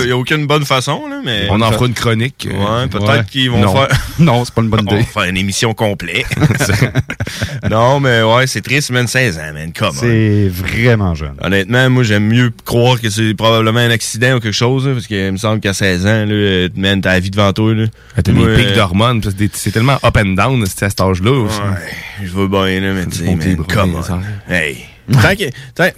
Il 0.00 0.06
n'y 0.06 0.12
a, 0.12 0.16
aucune 0.16 0.46
bonne 0.46 0.64
façon. 0.64 1.06
Là, 1.08 1.20
mais 1.24 1.46
On 1.50 1.60
en 1.60 1.72
fera 1.72 1.86
une 1.86 1.94
chronique. 1.94 2.46
euh, 2.50 2.82
Ouais, 2.82 2.88
peut-être 2.88 3.08
ouais. 3.10 3.24
qu'ils 3.30 3.50
vont 3.50 3.60
Non. 3.60 3.74
faire. 3.74 3.88
Non, 4.18 4.44
c'est 4.44 4.52
pas 4.54 4.62
une 4.62 4.68
bonne 4.68 4.80
On 4.88 4.90
va 4.90 4.96
idée. 5.00 5.06
faire 5.08 5.22
une 5.24 5.36
émission 5.36 5.74
complète. 5.74 6.26
non, 7.70 8.00
mais 8.00 8.22
ouais, 8.22 8.46
c'est 8.46 8.60
triste, 8.60 8.90
man. 8.90 9.06
16 9.06 9.38
ans, 9.38 9.52
man. 9.54 9.72
Come 9.72 9.88
on. 9.88 9.92
C'est 9.92 10.48
vraiment 10.48 11.14
jeune. 11.14 11.34
Honnêtement, 11.42 11.88
moi, 11.90 12.02
j'aime 12.02 12.24
mieux 12.26 12.52
croire 12.64 13.00
que 13.00 13.10
c'est 13.10 13.34
probablement 13.34 13.80
un 13.80 13.90
accident 13.90 14.36
ou 14.36 14.40
quelque 14.40 14.52
chose, 14.52 14.86
là, 14.86 14.94
parce 14.94 15.06
qu'il 15.06 15.32
me 15.32 15.36
semble 15.36 15.60
qu'à 15.60 15.72
16 15.72 16.06
ans, 16.06 16.24
là, 16.26 16.32
euh, 16.32 16.68
man, 16.76 17.00
t'as 17.00 17.12
la 17.12 17.20
vie 17.20 17.30
devant 17.30 17.52
toi. 17.52 17.74
Là. 17.74 17.84
Ah, 18.16 18.22
T'as 18.22 18.32
des 18.32 18.40
pics 18.56 18.66
euh, 18.66 18.74
d'hormones. 18.74 19.20
parce 19.20 19.34
que 19.34 19.38
des- 19.38 19.50
C'est 19.52 19.70
tellement 19.70 19.98
up 20.04 20.16
and 20.16 20.30
down 20.34 20.64
c'est 20.66 20.84
à 20.84 20.90
cet 20.90 21.00
âge-là. 21.00 21.30
aussi. 21.30 21.58
Ouais, 21.60 22.24
je 22.24 22.30
veux 22.32 22.48
bien, 22.48 22.80
là, 22.80 22.92
mais 22.94 23.06
tu 23.06 23.18
sais, 23.18 23.56
come 23.82 23.94
on. 23.96 24.02
ça. 24.02 24.20
Hey. 24.48 24.78
Tant 25.12 25.34
que. 25.34 25.50
Tant... 25.74 25.88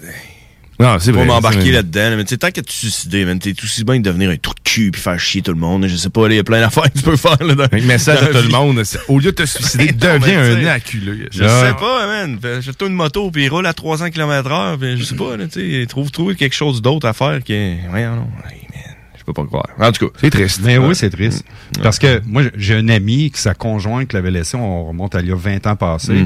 Non, 0.81 0.97
c'est 0.99 1.13
Pas 1.13 1.25
m'embarquer 1.25 1.73
là-dedans, 1.73 2.09
là, 2.11 2.17
mais 2.17 2.25
tu 2.25 2.31
sais, 2.31 2.39
tant 2.39 2.51
que 2.51 2.63
tu 2.63 2.73
suicides, 2.73 3.27
man, 3.27 3.39
t'es 3.39 3.53
tout 3.53 3.67
aussi 3.67 3.85
bien 3.85 3.97
de 3.99 4.03
devenir 4.03 4.31
un 4.31 4.37
trou 4.39 4.55
de 4.55 4.61
cul 4.65 4.91
puis 4.91 5.03
faire 5.03 5.21
chier 5.21 5.43
tout 5.43 5.53
le 5.53 5.59
monde. 5.59 5.87
Je 5.87 5.95
sais 5.95 6.09
pas, 6.09 6.23
là, 6.27 6.33
il 6.33 6.37
y 6.39 6.41
a 6.41 6.43
plein 6.45 6.61
d'affaires 6.61 6.85
que 6.85 6.97
tu 6.97 7.05
peux 7.05 7.19
faire. 7.19 7.37
Là, 7.45 7.55
dans, 7.55 7.67
Un 7.71 7.83
message 7.83 8.23
à 8.23 8.29
tout 8.29 8.43
le 8.43 8.49
monde. 8.49 8.83
c'est- 8.85 8.99
Au 9.09 9.19
lieu 9.19 9.31
de 9.31 9.37
te 9.37 9.45
suicider, 9.45 9.93
deviens 9.93 10.41
un 10.41 10.65
acculé. 10.69 11.29
Je 11.31 11.45
sais 11.45 11.75
pas, 11.79 12.07
man. 12.07 12.39
Jette-toi 12.63 12.89
une 12.89 12.95
moto 12.95 13.31
puis 13.31 13.47
roule 13.51 13.67
à 13.67 13.75
300 13.75 14.09
km 14.09 14.51
heure. 14.51 14.79
Puis 14.79 14.97
je 14.97 15.05
sais 15.05 15.17
pas, 15.17 15.37
là, 15.37 15.47
tu 15.49 15.83
sais, 15.83 15.87
trouve, 15.87 16.11
trouve 16.11 16.35
quelque 16.35 16.55
chose 16.57 16.81
d'autre 16.81 17.07
à 17.07 17.13
faire 17.13 17.45
que. 17.45 17.53
Ouais, 17.53 18.07
non. 18.07 18.29
Hey, 18.49 18.63
man, 18.75 18.95
je 19.19 19.25
peux 19.25 19.35
pas 19.35 19.45
croire. 19.45 19.69
En 19.79 19.93
tout 19.93 20.09
cas. 20.09 20.15
C'est 20.19 20.31
triste. 20.31 20.63
Mais 20.65 20.79
oui, 20.79 20.95
c'est 20.95 21.11
triste. 21.11 21.45
Parce 21.83 21.99
que 21.99 22.23
moi, 22.25 22.45
j'ai 22.57 22.77
un 22.77 22.89
ami 22.89 23.31
qui 23.31 23.39
sa 23.39 23.53
conjointe 23.53 24.15
l'avait 24.15 24.31
laissé, 24.31 24.57
on 24.57 24.87
remonte 24.87 25.15
à 25.15 25.21
il 25.21 25.29
y 25.29 25.33
a 25.33 25.37
20 25.37 25.67
ans 25.67 25.77
passés. 25.77 26.25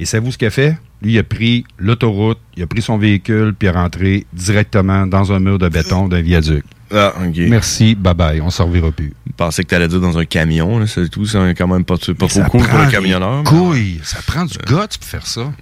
Et 0.00 0.04
savez-vous 0.06 0.32
ce 0.32 0.38
qu'il 0.38 0.48
a 0.48 0.50
fait? 0.50 0.76
Lui, 1.02 1.12
il 1.12 1.18
a 1.18 1.22
pris 1.22 1.64
l'autoroute, 1.78 2.38
il 2.56 2.62
a 2.62 2.66
pris 2.66 2.82
son 2.82 2.98
véhicule, 2.98 3.54
puis 3.56 3.68
il 3.68 3.70
est 3.70 3.74
rentré 3.74 4.26
directement 4.32 5.06
dans 5.06 5.30
un 5.32 5.38
mur 5.38 5.58
de 5.58 5.68
béton 5.68 6.08
d'un 6.08 6.22
viaduc. 6.22 6.64
Ah, 6.92 7.12
ok. 7.24 7.36
Merci, 7.48 7.94
bye 7.94 8.14
bye, 8.14 8.40
on 8.40 8.46
ne 8.46 8.50
servira 8.50 8.90
plus. 8.90 9.12
Je 9.26 9.32
pensais 9.36 9.62
que 9.62 9.68
t'allais 9.68 9.86
dire 9.88 10.00
dans 10.00 10.18
un 10.18 10.24
camion, 10.24 10.78
là, 10.78 10.86
c'est 10.86 11.08
tout. 11.08 11.24
C'est 11.26 11.54
quand 11.54 11.68
même 11.68 11.84
pas, 11.84 11.96
pas 11.96 12.26
trop 12.26 12.42
cool 12.44 12.66
pour 12.66 12.78
des 12.84 12.90
camionneur. 12.90 13.42
mais- 13.44 13.48
Couilles, 13.48 14.00
ça 14.02 14.18
prend 14.26 14.44
du 14.44 14.56
guts 14.66 14.74
pour 14.74 15.08
faire 15.08 15.26
ça. 15.26 15.52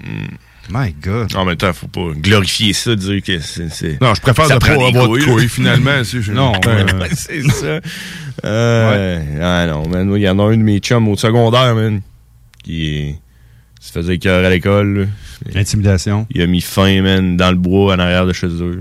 My 0.71 0.95
God. 1.03 1.35
En 1.35 1.45
même 1.45 1.57
temps, 1.57 1.73
faut 1.73 1.89
pas 1.89 2.13
glorifier 2.17 2.73
ça, 2.75 2.95
dire 2.95 3.23
que 3.23 3.39
c'est. 3.41 4.01
Non, 4.01 4.15
je 4.15 4.21
préfère 4.21 4.47
ça 4.47 4.55
ne 4.55 4.61
pas 4.61 4.73
avoir 4.73 5.09
de 5.09 5.25
couilles, 5.25 5.49
finalement. 5.49 5.91
si 6.05 6.23
je- 6.23 6.33
Non, 6.33 6.53
Ouais. 6.65 6.85
Ouais, 6.93 7.09
c'est 7.13 7.43
ça. 7.51 7.81
Euh, 8.45 9.21
Ah 9.43 9.67
non, 9.67 9.89
man. 9.89 10.13
Il 10.15 10.23
y 10.23 10.29
en 10.29 10.39
a 10.39 10.43
un 10.45 10.57
de 10.57 10.63
mes 10.63 10.79
chums 10.79 11.09
au 11.09 11.17
secondaire, 11.17 11.75
man, 11.75 12.01
qui 12.63 13.15
se 13.89 13.93
faisait 13.93 14.19
cœur 14.19 14.45
à 14.45 14.51
l'école. 14.51 15.09
là. 15.55 15.61
Intimidation. 15.61 16.27
Il 16.31 16.43
a 16.43 16.47
mis 16.47 16.61
fin, 16.61 17.01
man, 17.03 17.37
dans 17.37 17.51
le 17.51 17.57
bois 17.57 17.95
en 17.95 17.99
arrière 17.99 18.27
de 18.27 18.33
chez 18.33 18.47
eux. 18.49 18.81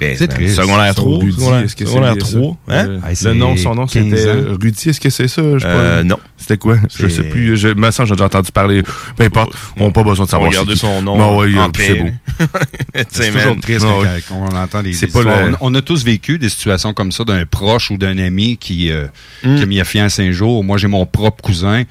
C'est 0.00 0.28
triste. 0.28 0.54
Secondaire 0.54 0.94
3, 0.94 1.18
Rudy, 1.18 1.32
secondaire- 1.32 1.58
est-ce 1.64 1.74
que 1.74 1.84
c'est 1.84 1.90
secondaire 1.90 2.14
bien 2.14 2.24
ça? 2.24 2.38
3, 2.38 2.56
hein? 2.68 2.86
Euh, 2.88 2.98
Hey, 3.04 3.16
c'est 3.16 3.28
le 3.30 3.34
nom, 3.34 3.56
son 3.56 3.74
nom, 3.74 3.84
15 3.84 4.04
c'était. 4.14 4.30
Rudy. 4.62 4.88
Est-ce 4.90 5.00
que 5.00 5.10
c'est 5.10 5.26
ça? 5.26 5.42
Je 5.58 5.66
Euh, 5.66 5.96
pas. 5.98 6.04
non. 6.04 6.18
C'était 6.36 6.56
quoi? 6.56 6.76
Je 6.96 7.08
sais 7.08 7.24
plus. 7.24 7.56
Je 7.56 7.66
me 7.66 7.90
sens, 7.90 8.06
j'ai 8.06 8.14
déjà 8.14 8.26
entendu 8.26 8.52
parler. 8.52 8.84
Peu 9.16 9.24
importe. 9.24 9.54
On 9.76 9.86
n'a 9.86 9.90
pas 9.90 10.04
besoin 10.04 10.24
de 10.26 10.30
savoir. 10.30 10.52
qui. 10.52 10.76
son 10.76 11.02
nom 11.02 11.18
Non, 11.18 11.38
ouais, 11.38 11.52
en 11.58 11.70
paix, 11.70 11.84
c'est 11.88 11.94
beau. 12.00 12.10
C'est 13.10 13.32
toujours 13.32 13.60
triste 13.60 13.80
quand, 13.80 14.00
ouais. 14.02 14.22
quand 14.28 14.36
on 14.36 14.56
entend 14.56 14.82
des, 14.84 14.92
C'est 14.92 15.06
des 15.06 15.12
pas 15.12 15.18
histoires. 15.18 15.46
le- 15.48 15.54
On, 15.60 15.72
on 15.72 15.74
a 15.74 15.82
tous 15.82 16.04
vécu 16.04 16.38
des 16.38 16.48
situations 16.48 16.94
comme 16.94 17.10
ça 17.10 17.24
d'un 17.24 17.44
proche 17.44 17.90
ou 17.90 17.96
d'un 17.98 18.18
ami 18.18 18.56
qui, 18.56 18.92
euh, 18.92 19.06
Mm. 19.42 19.56
qui 19.56 19.62
a 19.62 19.66
mis 19.66 19.76
la 19.78 19.84
fiance 19.84 20.20
un 20.20 20.30
jour. 20.30 20.62
Moi, 20.62 20.78
j'ai 20.78 20.86
mon 20.86 21.06
propre 21.06 21.42
cousin 21.42 21.82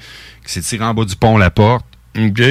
qui 0.46 0.52
s'est 0.54 0.62
tiré 0.62 0.82
en 0.84 0.94
bas 0.94 1.04
du 1.04 1.14
pont 1.14 1.36
la 1.36 1.50
porte. 1.50 1.84
OK. 2.26 2.42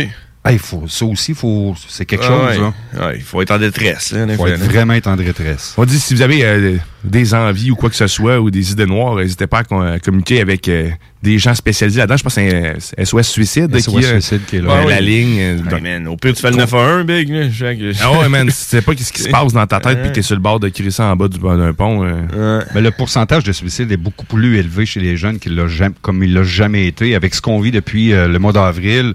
Hey, 0.46 0.58
faut, 0.60 0.88
ça 0.88 1.04
aussi, 1.06 1.34
faut, 1.34 1.76
c'est 1.90 2.06
quelque 2.06 2.24
Ah 2.24 2.28
chose. 2.28 2.46
ouais. 2.48 2.58
là. 3.00 3.08
Ouais, 3.08 3.16
il 3.18 3.22
faut 3.24 3.42
être 3.42 3.52
en 3.52 3.58
détresse. 3.60 4.14
En 4.14 4.28
faut 4.38 4.48
être 4.48 4.64
vraiment 4.64 4.94
être 4.94 5.08
en 5.08 5.18
détresse. 5.18 5.74
On 5.76 5.84
dit 5.84 6.00
si 6.00 6.14
vous 6.14 6.22
avez 6.22 6.46
euh, 6.46 6.78
des 7.04 7.34
envies 7.34 7.72
ou 7.72 7.76
quoi 7.76 7.90
que 7.90 7.96
ce 7.96 8.08
soit 8.08 8.40
ou 8.40 8.50
des 8.52 8.72
idées 8.72 8.86
noires, 8.86 9.16
n'hésitez 9.16 9.48
pas 9.48 9.60
à, 9.70 10.00
communiquer 10.00 10.42
avec 10.42 10.68
euh, 10.68 10.90
des 11.22 11.38
gens 11.40 11.54
spécialisés 11.54 12.00
là-dedans. 12.00 12.18
Je 12.18 12.24
pense 12.24 12.36
que 12.36 12.42
c'est 12.80 13.00
un 13.00 13.06
SOS 13.06 13.28
Suicide 13.30 13.78
SOS 13.80 13.88
qui 13.92 14.06
euh, 14.06 14.20
Suicide 14.20 14.42
qui 14.48 14.56
est 14.58 14.62
là. 14.62 14.70
ouais, 14.80 14.86
Ouais, 14.86 14.92
la 14.96 15.02
ligne. 15.02 15.40
euh, 15.40 15.58
Hey, 15.76 15.82
man, 15.82 16.08
au 16.08 16.18
pire, 16.18 16.34
tu 16.34 16.42
fais 16.42 16.50
le 16.52 16.58
911, 16.58 17.06
Big. 17.06 17.30
Là. 17.30 17.92
Ah 18.02 18.12
ouais, 18.20 18.30
man, 18.30 18.48
tu 18.48 18.54
sais 18.54 18.82
pas 18.82 18.96
qu'est-ce 18.96 19.14
qui 19.14 19.22
se 19.22 19.30
passe 19.30 19.54
dans 19.54 19.66
ta 19.68 19.80
tête 19.80 20.00
puis 20.02 20.10
que 20.10 20.16
t'es 20.16 20.22
sur 20.22 20.36
le 20.36 20.42
bord 20.42 20.60
de 20.60 20.72
ça 20.90 21.06
en 21.06 21.16
bas 21.16 21.28
du- 21.28 21.38
d'un 21.40 21.74
pont. 21.74 22.04
euh. 22.04 22.62
Mais 22.74 22.82
le 22.82 22.92
pourcentage 22.92 23.44
de 23.44 23.52
suicide 23.52 23.92
est 23.92 23.98
beaucoup 23.98 24.26
plus 24.26 24.58
élevé 24.58 24.86
chez 24.86 25.00
les 25.00 25.18
jeunes 25.18 25.40
qu'il 25.40 25.56
l'a 25.56 25.68
jamais, 25.68 25.96
comme 26.02 26.24
il 26.24 26.34
l'a 26.34 26.44
jamais 26.44 26.88
été. 26.88 27.16
Avec 27.16 27.36
ce 27.36 27.42
qu'on 27.42 27.60
vit 27.60 27.72
depuis 27.72 28.14
euh, 28.14 28.28
le 28.28 28.40
mois 28.40 28.54
d'avril, 28.54 29.14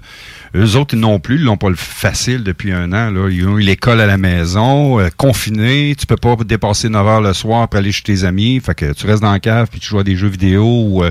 eux 0.55 0.75
autres 0.75 0.95
non 0.95 1.19
plus, 1.19 1.35
ils 1.35 1.43
l'ont 1.43 1.57
pas 1.57 1.69
le 1.69 1.75
facile 1.75 2.43
depuis 2.43 2.71
un 2.71 2.91
an. 2.93 3.09
Là. 3.11 3.27
Ils 3.31 3.47
ont 3.47 3.57
eu 3.57 3.61
l'école 3.63 3.99
à 4.01 4.05
la 4.05 4.17
maison, 4.17 4.99
euh, 4.99 5.09
confinés, 5.17 5.95
tu 5.97 6.05
peux 6.05 6.15
pas 6.17 6.35
dépasser 6.45 6.89
9 6.89 7.07
heures 7.07 7.21
le 7.21 7.33
soir 7.33 7.67
pour 7.73 7.79
aller 7.79 7.91
chez 7.91 8.03
tes 8.03 8.23
amis. 8.23 8.61
Fait 8.63 8.75
que 8.75 8.93
tu 8.93 9.07
restes 9.07 9.21
dans 9.23 9.31
la 9.31 9.39
cave 9.39 9.67
puis 9.71 9.79
tu 9.79 9.87
joues 9.87 9.99
à 9.99 10.03
des 10.03 10.15
jeux 10.15 10.27
vidéo 10.27 10.63
ou 10.63 11.03
euh, 11.03 11.09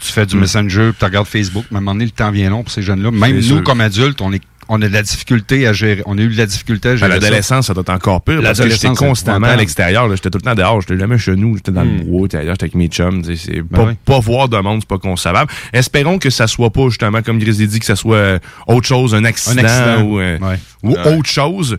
tu 0.00 0.10
fais 0.12 0.24
du 0.26 0.36
Mm. 0.36 0.40
Messenger 0.40 0.88
puis 0.90 0.96
tu 0.98 1.04
regardes 1.04 1.26
Facebook. 1.26 1.64
Mais 1.70 1.76
à 1.76 1.78
un 1.78 1.80
moment 1.82 1.92
donné, 1.92 2.06
le 2.06 2.10
temps 2.12 2.30
vient 2.30 2.48
long 2.50 2.62
pour 2.62 2.72
ces 2.72 2.82
jeunes-là. 2.82 3.10
Même 3.10 3.36
nous, 3.36 3.42
sûr. 3.42 3.62
comme 3.62 3.80
adultes, 3.82 4.20
on 4.22 4.32
est 4.32 4.42
on 4.68 4.80
a 4.80 4.88
de 4.88 4.92
la 4.94 5.02
difficulté 5.02 5.66
à 5.66 5.72
gérer. 5.74 6.02
On 6.06 6.16
a 6.16 6.20
eu 6.22 6.28
de 6.28 6.36
la 6.38 6.46
difficulté 6.46 6.90
à 6.90 6.92
À 6.92 6.96
gérer. 6.96 7.10
ça. 7.10 7.18
l'adolescence, 7.20 7.66
ça 7.66 7.74
doit 7.74 7.82
être 7.82 7.90
encore 7.90 8.22
pire. 8.22 8.40
Parce 8.42 8.58
que 8.60 8.70
j'étais 8.70 8.88
constamment 8.94 9.48
à 9.48 9.56
l'extérieur. 9.56 10.08
J'étais 10.16 10.30
tout 10.30 10.38
le 10.38 10.42
temps 10.42 10.54
dehors. 10.54 10.80
J'étais 10.80 10.96
jamais 10.98 11.18
chez 11.18 11.34
nous. 11.36 11.56
J'étais 11.56 11.72
dans 11.72 11.84
Hmm. 11.84 11.98
le 11.98 12.04
bois. 12.04 12.28
J'étais 12.30 12.48
avec 12.48 12.74
mes 12.74 12.86
chums. 12.86 13.22
C'est 13.24 13.60
Ben 13.60 13.64
pas, 13.76 13.84
oui. 13.84 13.94
pas 14.04 14.20
voir 14.20 14.48
de 14.48 14.56
monde, 14.58 14.78
c'est 14.80 14.88
pas 14.88 14.98
concevable. 14.98 15.50
Espérons 15.74 16.18
que 16.18 16.30
ça 16.30 16.46
soit 16.46 16.70
pas, 16.70 16.88
justement, 16.88 17.20
comme 17.22 17.38
Grizzly 17.38 17.66
dit, 17.66 17.80
que 17.80 17.84
ça 17.84 17.96
soit 17.96 18.16
euh, 18.16 18.38
autre 18.66 18.86
chose, 18.86 19.14
un 19.14 19.24
accident, 19.24 19.62
accident. 19.62 20.02
ou, 20.04 20.20
euh, 20.20 20.38
Ouais. 20.38 20.58
ou 20.84 20.92
Ouais. 20.92 21.16
autre 21.18 21.28
chose. 21.28 21.76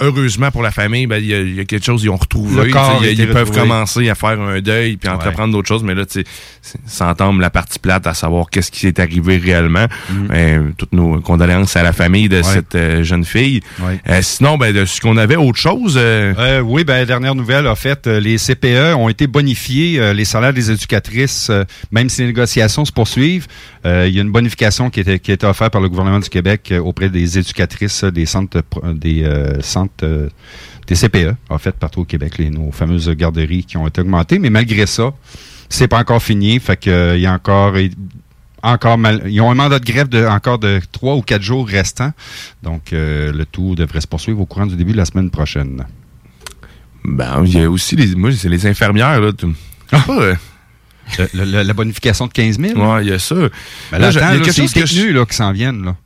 Heureusement 0.00 0.50
pour 0.50 0.62
la 0.62 0.70
famille, 0.70 1.06
ben, 1.06 1.16
il 1.22 1.26
y, 1.26 1.34
a- 1.34 1.40
il 1.40 1.54
y 1.54 1.60
a 1.60 1.64
quelque 1.64 1.84
chose, 1.84 2.02
ils 2.02 2.08
ont 2.10 2.16
retrouvé. 2.16 2.68
Ils 2.68 3.26
peuvent 3.28 3.36
retrouvé. 3.48 3.60
commencer 3.60 4.08
à 4.08 4.14
faire 4.14 4.40
un 4.40 4.60
deuil 4.60 4.96
puis 4.96 5.08
entreprendre 5.08 5.52
d'autres 5.52 5.68
choses, 5.68 5.82
mais 5.84 5.94
là, 5.94 6.04
tu 6.06 6.24
entame 7.00 7.40
la 7.40 7.50
partie 7.50 7.78
plate 7.78 8.06
à 8.06 8.14
savoir 8.14 8.46
qu'est-ce 8.50 8.70
qui 8.70 8.86
est 8.86 8.98
arrivé 8.98 9.36
réellement. 9.38 9.86
Euh, 10.32 10.70
toutes 10.76 10.92
nos 10.92 11.20
condoléances 11.20 11.76
à 11.76 11.82
la 11.82 11.92
famille 11.92 12.28
de. 12.28 12.36
Ouais. 12.36 12.42
cette 12.42 12.74
euh, 12.74 13.02
jeune 13.02 13.24
fille. 13.24 13.60
Ouais. 13.80 14.00
Euh, 14.08 14.20
sinon, 14.22 14.56
ben, 14.58 14.72
de 14.74 14.84
ce 14.84 15.00
qu'on 15.00 15.16
avait 15.16 15.36
autre 15.36 15.58
chose. 15.58 15.94
euh, 15.98 16.60
oui, 16.60 16.84
ben, 16.84 17.04
dernière 17.04 17.34
nouvelle, 17.34 17.66
en 17.68 17.74
fait, 17.74 18.06
les 18.06 18.38
CPE 18.38 18.94
ont 18.96 19.08
été 19.08 19.26
bonifiés, 19.26 20.14
les 20.14 20.24
salaires 20.24 20.52
des 20.54 20.70
éducatrices, 20.70 21.50
même 21.90 22.08
si 22.08 22.22
les 22.22 22.28
négociations 22.28 22.84
se 22.84 22.92
poursuivent. 22.92 23.46
il 23.84 24.08
y 24.08 24.18
a 24.18 24.22
une 24.22 24.32
bonification 24.32 24.90
qui 24.90 25.00
a 25.00 25.02
été, 25.02 25.18
qui 25.18 25.30
a 25.30 25.34
été 25.34 25.46
offerte 25.46 25.72
par 25.72 25.80
le 25.82 25.88
gouvernement 25.88 26.20
du 26.20 26.28
Québec 26.28 26.72
auprès 26.82 27.08
des 27.10 27.38
éducatrices 27.38 28.04
des 28.04 28.26
centres, 28.26 28.62
des 28.94 29.24
centres 29.60 29.89
euh, 30.02 30.28
des 30.86 30.94
CPE, 30.94 31.34
en 31.48 31.58
fait, 31.58 31.72
partout 31.72 32.00
au 32.00 32.04
Québec, 32.04 32.38
les, 32.38 32.50
nos 32.50 32.72
fameuses 32.72 33.08
garderies 33.10 33.64
qui 33.64 33.76
ont 33.76 33.86
été 33.86 34.00
augmentées. 34.00 34.38
Mais 34.38 34.50
malgré 34.50 34.86
ça, 34.86 35.12
c'est 35.68 35.88
pas 35.88 35.98
encore 35.98 36.22
fini. 36.22 36.58
Fait 36.58 36.76
que 36.76 36.90
euh, 36.90 37.16
il 37.16 37.22
y 37.22 37.26
a 37.26 37.32
encore 37.32 37.74
encore 38.62 38.98
mal, 38.98 39.22
ils 39.26 39.40
ont 39.40 39.50
un 39.50 39.54
mandat 39.54 39.78
de 39.78 39.84
grève 39.84 40.08
de 40.08 40.26
encore 40.26 40.58
de 40.58 40.80
trois 40.92 41.14
ou 41.16 41.22
quatre 41.22 41.42
jours 41.42 41.66
restants. 41.66 42.12
Donc 42.62 42.92
euh, 42.92 43.32
le 43.32 43.46
tout 43.46 43.74
devrait 43.74 44.00
se 44.02 44.06
poursuivre 44.06 44.40
au 44.40 44.46
courant 44.46 44.66
du 44.66 44.76
début 44.76 44.92
de 44.92 44.98
la 44.98 45.04
semaine 45.06 45.30
prochaine. 45.30 45.84
Ben, 47.04 47.42
il 47.46 47.54
y 47.58 47.62
a 47.62 47.70
aussi 47.70 47.96
les, 47.96 48.14
moi, 48.14 48.30
c'est 48.32 48.48
les 48.50 48.66
infirmières, 48.66 49.20
là. 49.20 49.32
tout- 49.32 49.54
Pas, 49.90 50.02
euh, 50.20 50.34
Le- 51.34 51.44
le- 51.44 51.62
la 51.62 51.72
bonification 51.72 52.26
de 52.26 52.32
15 52.32 52.58
000? 52.60 52.78
Ouais, 52.78 53.04
il 53.04 53.08
y 53.08 53.12
a 53.12 53.18
ça. 53.18 53.34
Ben 53.90 53.98
Là, 53.98 54.08
attends, 54.08 54.18
il 54.32 54.38
y 54.38 54.40
a 54.42 54.44
quelque 54.44 54.52
chose 54.54 54.70
je- 54.74 54.80
détenus 54.80 55.14
là, 55.14 55.24
qui 55.26 55.34
s'en 55.34 55.52
viennent. 55.52 55.84
Là. 55.84 55.96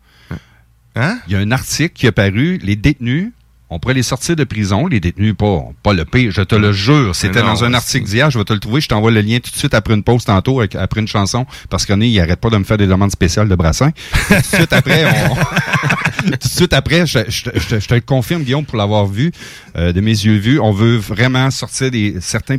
Hein? 0.96 1.18
Il 1.26 1.32
y 1.32 1.36
a 1.36 1.40
un 1.40 1.50
article 1.50 1.92
qui 1.92 2.06
est 2.06 2.12
paru, 2.12 2.58
les 2.62 2.76
détenus, 2.76 3.32
on 3.70 3.78
pourrait 3.78 3.94
les 3.94 4.02
sortir 4.02 4.36
de 4.36 4.44
prison, 4.44 4.86
les 4.86 5.00
détenus, 5.00 5.34
pas, 5.36 5.64
pas 5.82 5.92
le 5.94 6.04
pire, 6.04 6.30
je 6.30 6.42
te 6.42 6.54
le 6.54 6.72
jure. 6.72 7.14
C'était 7.16 7.40
dans 7.42 7.64
un 7.64 7.74
article 7.74 8.06
d'hier, 8.06 8.30
je 8.30 8.38
vais 8.38 8.44
te 8.44 8.52
le 8.52 8.60
trouver, 8.60 8.80
je 8.80 8.88
t'envoie 8.88 9.10
le 9.10 9.20
lien 9.20 9.38
tout 9.40 9.50
de 9.50 9.56
suite 9.56 9.74
après 9.74 9.94
une 9.94 10.02
pause 10.02 10.24
tantôt, 10.24 10.60
après 10.60 11.00
une 11.00 11.08
chanson, 11.08 11.46
parce 11.70 11.84
qu'on 11.86 12.00
est, 12.00 12.08
il 12.08 12.20
arrête 12.20 12.40
pas 12.40 12.50
de 12.50 12.58
me 12.58 12.64
faire 12.64 12.76
des 12.78 12.86
demandes 12.86 13.10
spéciales 13.10 13.48
de 13.48 13.54
brassin. 13.56 13.90
tout 14.28 14.34
de 14.34 14.42
suite 14.56 14.72
après, 14.72 15.04
on... 15.30 15.34
tout 16.24 16.30
de 16.30 16.44
suite 16.44 16.72
après, 16.72 17.06
je, 17.06 17.18
je 17.28 17.44
te- 17.50 17.58
je 17.58 17.66
te- 17.68 17.80
je 17.80 17.88
te 17.88 17.94
le 17.94 18.00
confirme, 18.00 18.42
Guillaume, 18.42 18.64
pour 18.66 18.76
l'avoir 18.78 19.06
vu, 19.06 19.32
euh, 19.76 19.92
de 19.92 20.00
mes 20.00 20.10
yeux 20.12 20.36
vus, 20.36 20.60
on 20.60 20.70
veut 20.70 20.96
vraiment 20.96 21.50
sortir 21.50 21.90
des, 21.90 22.16
certains 22.20 22.58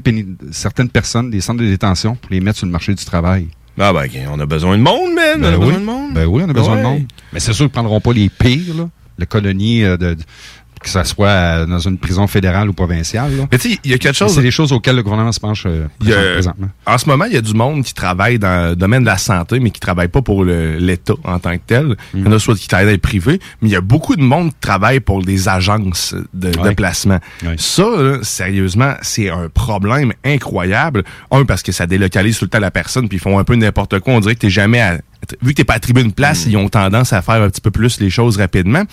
certaines 0.52 0.90
personnes 0.90 1.30
des 1.30 1.40
centres 1.42 1.62
de 1.62 1.68
détention 1.68 2.16
pour 2.16 2.32
les 2.32 2.40
mettre 2.42 2.58
sur 2.58 2.66
le 2.66 2.72
marché 2.72 2.94
du 2.94 3.06
travail. 3.06 3.48
Ah 3.80 3.92
ben, 3.94 4.08
on 4.32 4.40
a 4.40 4.46
besoin 4.46 4.78
de 4.78 4.84
monde, 4.84 5.14
man. 5.14 5.40
Ben 5.42 5.44
on 5.44 5.54
a 5.54 5.58
oui. 5.58 5.66
besoin 5.66 5.80
de 5.80 5.86
monde. 5.86 6.14
Ben 6.14 6.26
oui, 6.26 6.44
on 6.46 6.50
a 6.50 6.54
besoin 6.54 6.74
Ouais. 6.76 6.80
de 6.82 6.86
monde. 6.88 7.04
Mais 7.34 7.40
c'est 7.40 7.52
sûr 7.54 7.66
qu'ils 7.66 7.72
prendront 7.74 8.00
pas 8.02 8.14
les 8.14 8.30
pires, 8.30 8.74
là. 8.76 8.90
Le 9.18 9.26
colonie, 9.26 9.84
euh, 9.84 9.98
de, 9.98 10.14
de- 10.14 10.24
que 10.86 10.92
ça 10.92 11.04
soit 11.04 11.28
euh, 11.28 11.66
dans 11.66 11.80
une 11.80 11.98
prison 11.98 12.28
fédérale 12.28 12.70
ou 12.70 12.74
provinciale. 12.74 13.36
là. 13.36 13.44
Mais 13.52 13.58
tu 13.58 13.72
sais, 13.72 13.80
il 13.84 13.92
y 13.92 13.94
a 13.94 13.98
quelque 13.98 14.16
chose. 14.16 14.34
C'est 14.34 14.42
des 14.42 14.52
choses 14.52 14.72
auxquelles 14.72 14.96
le 14.96 15.04
gouvernement 15.04 15.32
se 15.32 15.40
penche 15.40 15.66
euh, 15.66 15.88
a- 16.02 16.34
présentement. 16.34 16.68
en 16.86 16.98
ce 16.98 17.08
moment, 17.10 17.26
il 17.26 17.34
y 17.34 17.38
a 17.38 17.42
du 17.42 17.54
monde 17.54 17.84
qui 17.84 17.94
travaille 17.94 18.40
dans 18.40 18.70
le 18.70 18.76
domaine 18.76 19.02
de 19.02 19.08
la 19.08 19.18
santé, 19.18 19.60
mais 19.60 19.72
qui 19.72 19.80
travaille 19.80 20.08
pas 20.08 20.22
pour 20.22 20.44
l'État 20.46 21.14
en 21.24 21.40
tant 21.40 21.54
que 21.54 21.62
tel. 21.68 21.96
Il 22.14 22.24
y 22.24 22.28
en 22.28 22.32
a 22.32 22.40
soit 22.40 22.56
qui 22.56 22.68
travaillent 22.68 22.86
dans 22.88 22.92
le 22.94 22.98
privé, 22.98 23.40
mais 23.62 23.70
il 23.70 23.72
y 23.72 23.76
a 23.76 23.82
beaucoup 23.82 24.16
de 24.16 24.22
monde 24.24 24.50
qui 24.52 24.60
travaille 24.62 25.00
pour 25.00 25.22
des 25.24 25.50
agences 25.50 26.16
de, 26.34 26.52
de 26.52 26.60
Ouais. 26.60 26.76
placement. 26.76 27.20
Ouais. 27.44 27.56
Ça, 27.58 27.84
là, 27.98 28.18
sérieusement, 28.22 28.94
c'est 29.02 29.30
un 29.30 29.50
problème 29.54 30.14
incroyable. 30.24 31.04
Un, 31.32 31.46
parce 31.46 31.64
que 31.64 31.72
ça 31.72 31.88
délocalise 31.88 32.38
tout 32.40 32.46
le 32.46 32.50
temps 32.50 32.60
la 32.60 32.72
personne, 32.72 33.08
puis 33.08 33.18
ils 33.18 33.22
font 33.22 33.38
un 33.40 33.44
peu 33.44 33.56
n'importe 33.56 34.00
quoi. 34.00 34.14
On 34.14 34.20
dirait 34.20 34.36
que 34.36 34.42
t'es 34.42 34.50
jamais 34.50 34.82
à- 34.82 35.00
Vu 35.42 35.52
que 35.52 35.58
t'es 35.58 35.64
pas 35.64 35.76
attribué 35.76 36.02
une 36.04 36.14
place, 36.14 36.46
ils 36.46 36.58
ont 36.58 36.70
tendance 36.70 37.14
à 37.14 37.22
faire 37.22 37.42
un 37.42 37.50
petit 37.50 37.62
peu 37.62 37.72
plus 37.72 38.00
les 38.00 38.10
choses 38.10 38.38
rapidement. 38.38 38.84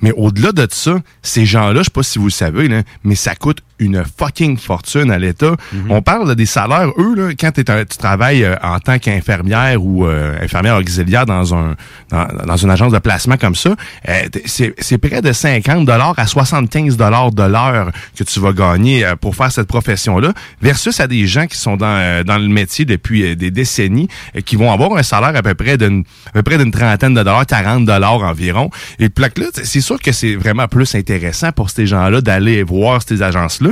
Mais 0.00 0.12
au-delà 0.12 0.52
de 0.52 0.66
ça, 0.70 0.98
ces 1.22 1.46
gens-là, 1.46 1.80
je 1.80 1.84
sais 1.84 1.90
pas 1.90 2.02
si 2.02 2.18
vous 2.18 2.26
le 2.26 2.30
savez, 2.30 2.68
là, 2.68 2.82
mais 3.04 3.14
ça 3.14 3.34
coûte 3.34 3.60
une 3.78 4.02
fucking 4.18 4.56
fortune 4.58 5.10
à 5.10 5.18
l'État. 5.18 5.54
On 5.90 6.02
parle 6.02 6.28
de 6.28 6.34
des 6.34 6.46
salaires, 6.46 6.88
eux, 6.98 7.14
là, 7.14 7.30
quand 7.38 7.52
un- 7.68 7.84
tu 7.84 7.96
travailles 7.98 8.44
euh, 8.44 8.56
en 8.62 8.78
tant 8.78 8.98
qu'infirmière 8.98 9.82
ou 9.82 10.06
euh, 10.06 10.36
infirmière 10.42 10.76
auxiliaire 10.76 11.26
dans 11.26 11.54
un 11.54 11.74
dans, 12.10 12.26
dans 12.46 12.56
une 12.56 12.70
agence 12.70 12.92
de 12.92 12.98
placement 12.98 13.36
comme 13.36 13.54
ça, 13.54 13.74
euh, 14.08 14.22
c'est 14.44 14.74
c'est 14.78 14.98
près 14.98 15.22
de 15.22 15.32
50 15.32 15.88
à 16.16 16.26
75 16.26 16.96
de 16.96 17.42
l'heure 17.44 17.90
que 18.16 18.24
tu 18.24 18.40
vas 18.40 18.52
gagner 18.52 19.04
euh, 19.04 19.16
pour 19.16 19.34
faire 19.36 19.50
cette 19.52 19.66
profession-là, 19.68 20.32
versus 20.62 21.00
à 21.00 21.06
des 21.06 21.26
gens 21.26 21.46
qui 21.46 21.56
sont 21.56 21.76
dans, 21.76 21.86
euh, 21.86 22.22
dans 22.24 22.38
le 22.38 22.48
métier 22.48 22.84
depuis 22.84 23.36
des 23.36 23.50
décennies, 23.50 24.08
qui 24.44 24.56
vont 24.56 24.72
avoir 24.72 24.96
un 24.96 25.02
salaire 25.02 25.34
à 25.36 25.42
peu 25.42 25.54
près 25.54 25.76
d'une 25.78 26.04
à 26.28 26.32
peu 26.32 26.42
près 26.42 26.58
d'une 26.58 26.70
trentaine 26.70 27.14
de 27.14 27.22
dollars, 27.22 27.46
40 27.46 27.84
dollars 27.84 28.20
environ. 28.22 28.70
Et 28.98 29.08
puis 29.08 29.24
là, 29.36 29.46
c'est 29.62 29.80
sûr 29.80 30.00
que 30.00 30.12
c'est 30.12 30.34
vraiment 30.34 30.68
plus 30.68 30.94
intéressant 30.94 31.52
pour 31.52 31.70
ces 31.70 31.86
gens-là 31.86 32.20
d'aller 32.20 32.62
voir 32.62 33.00
ces 33.06 33.22
agences-là. 33.22 33.65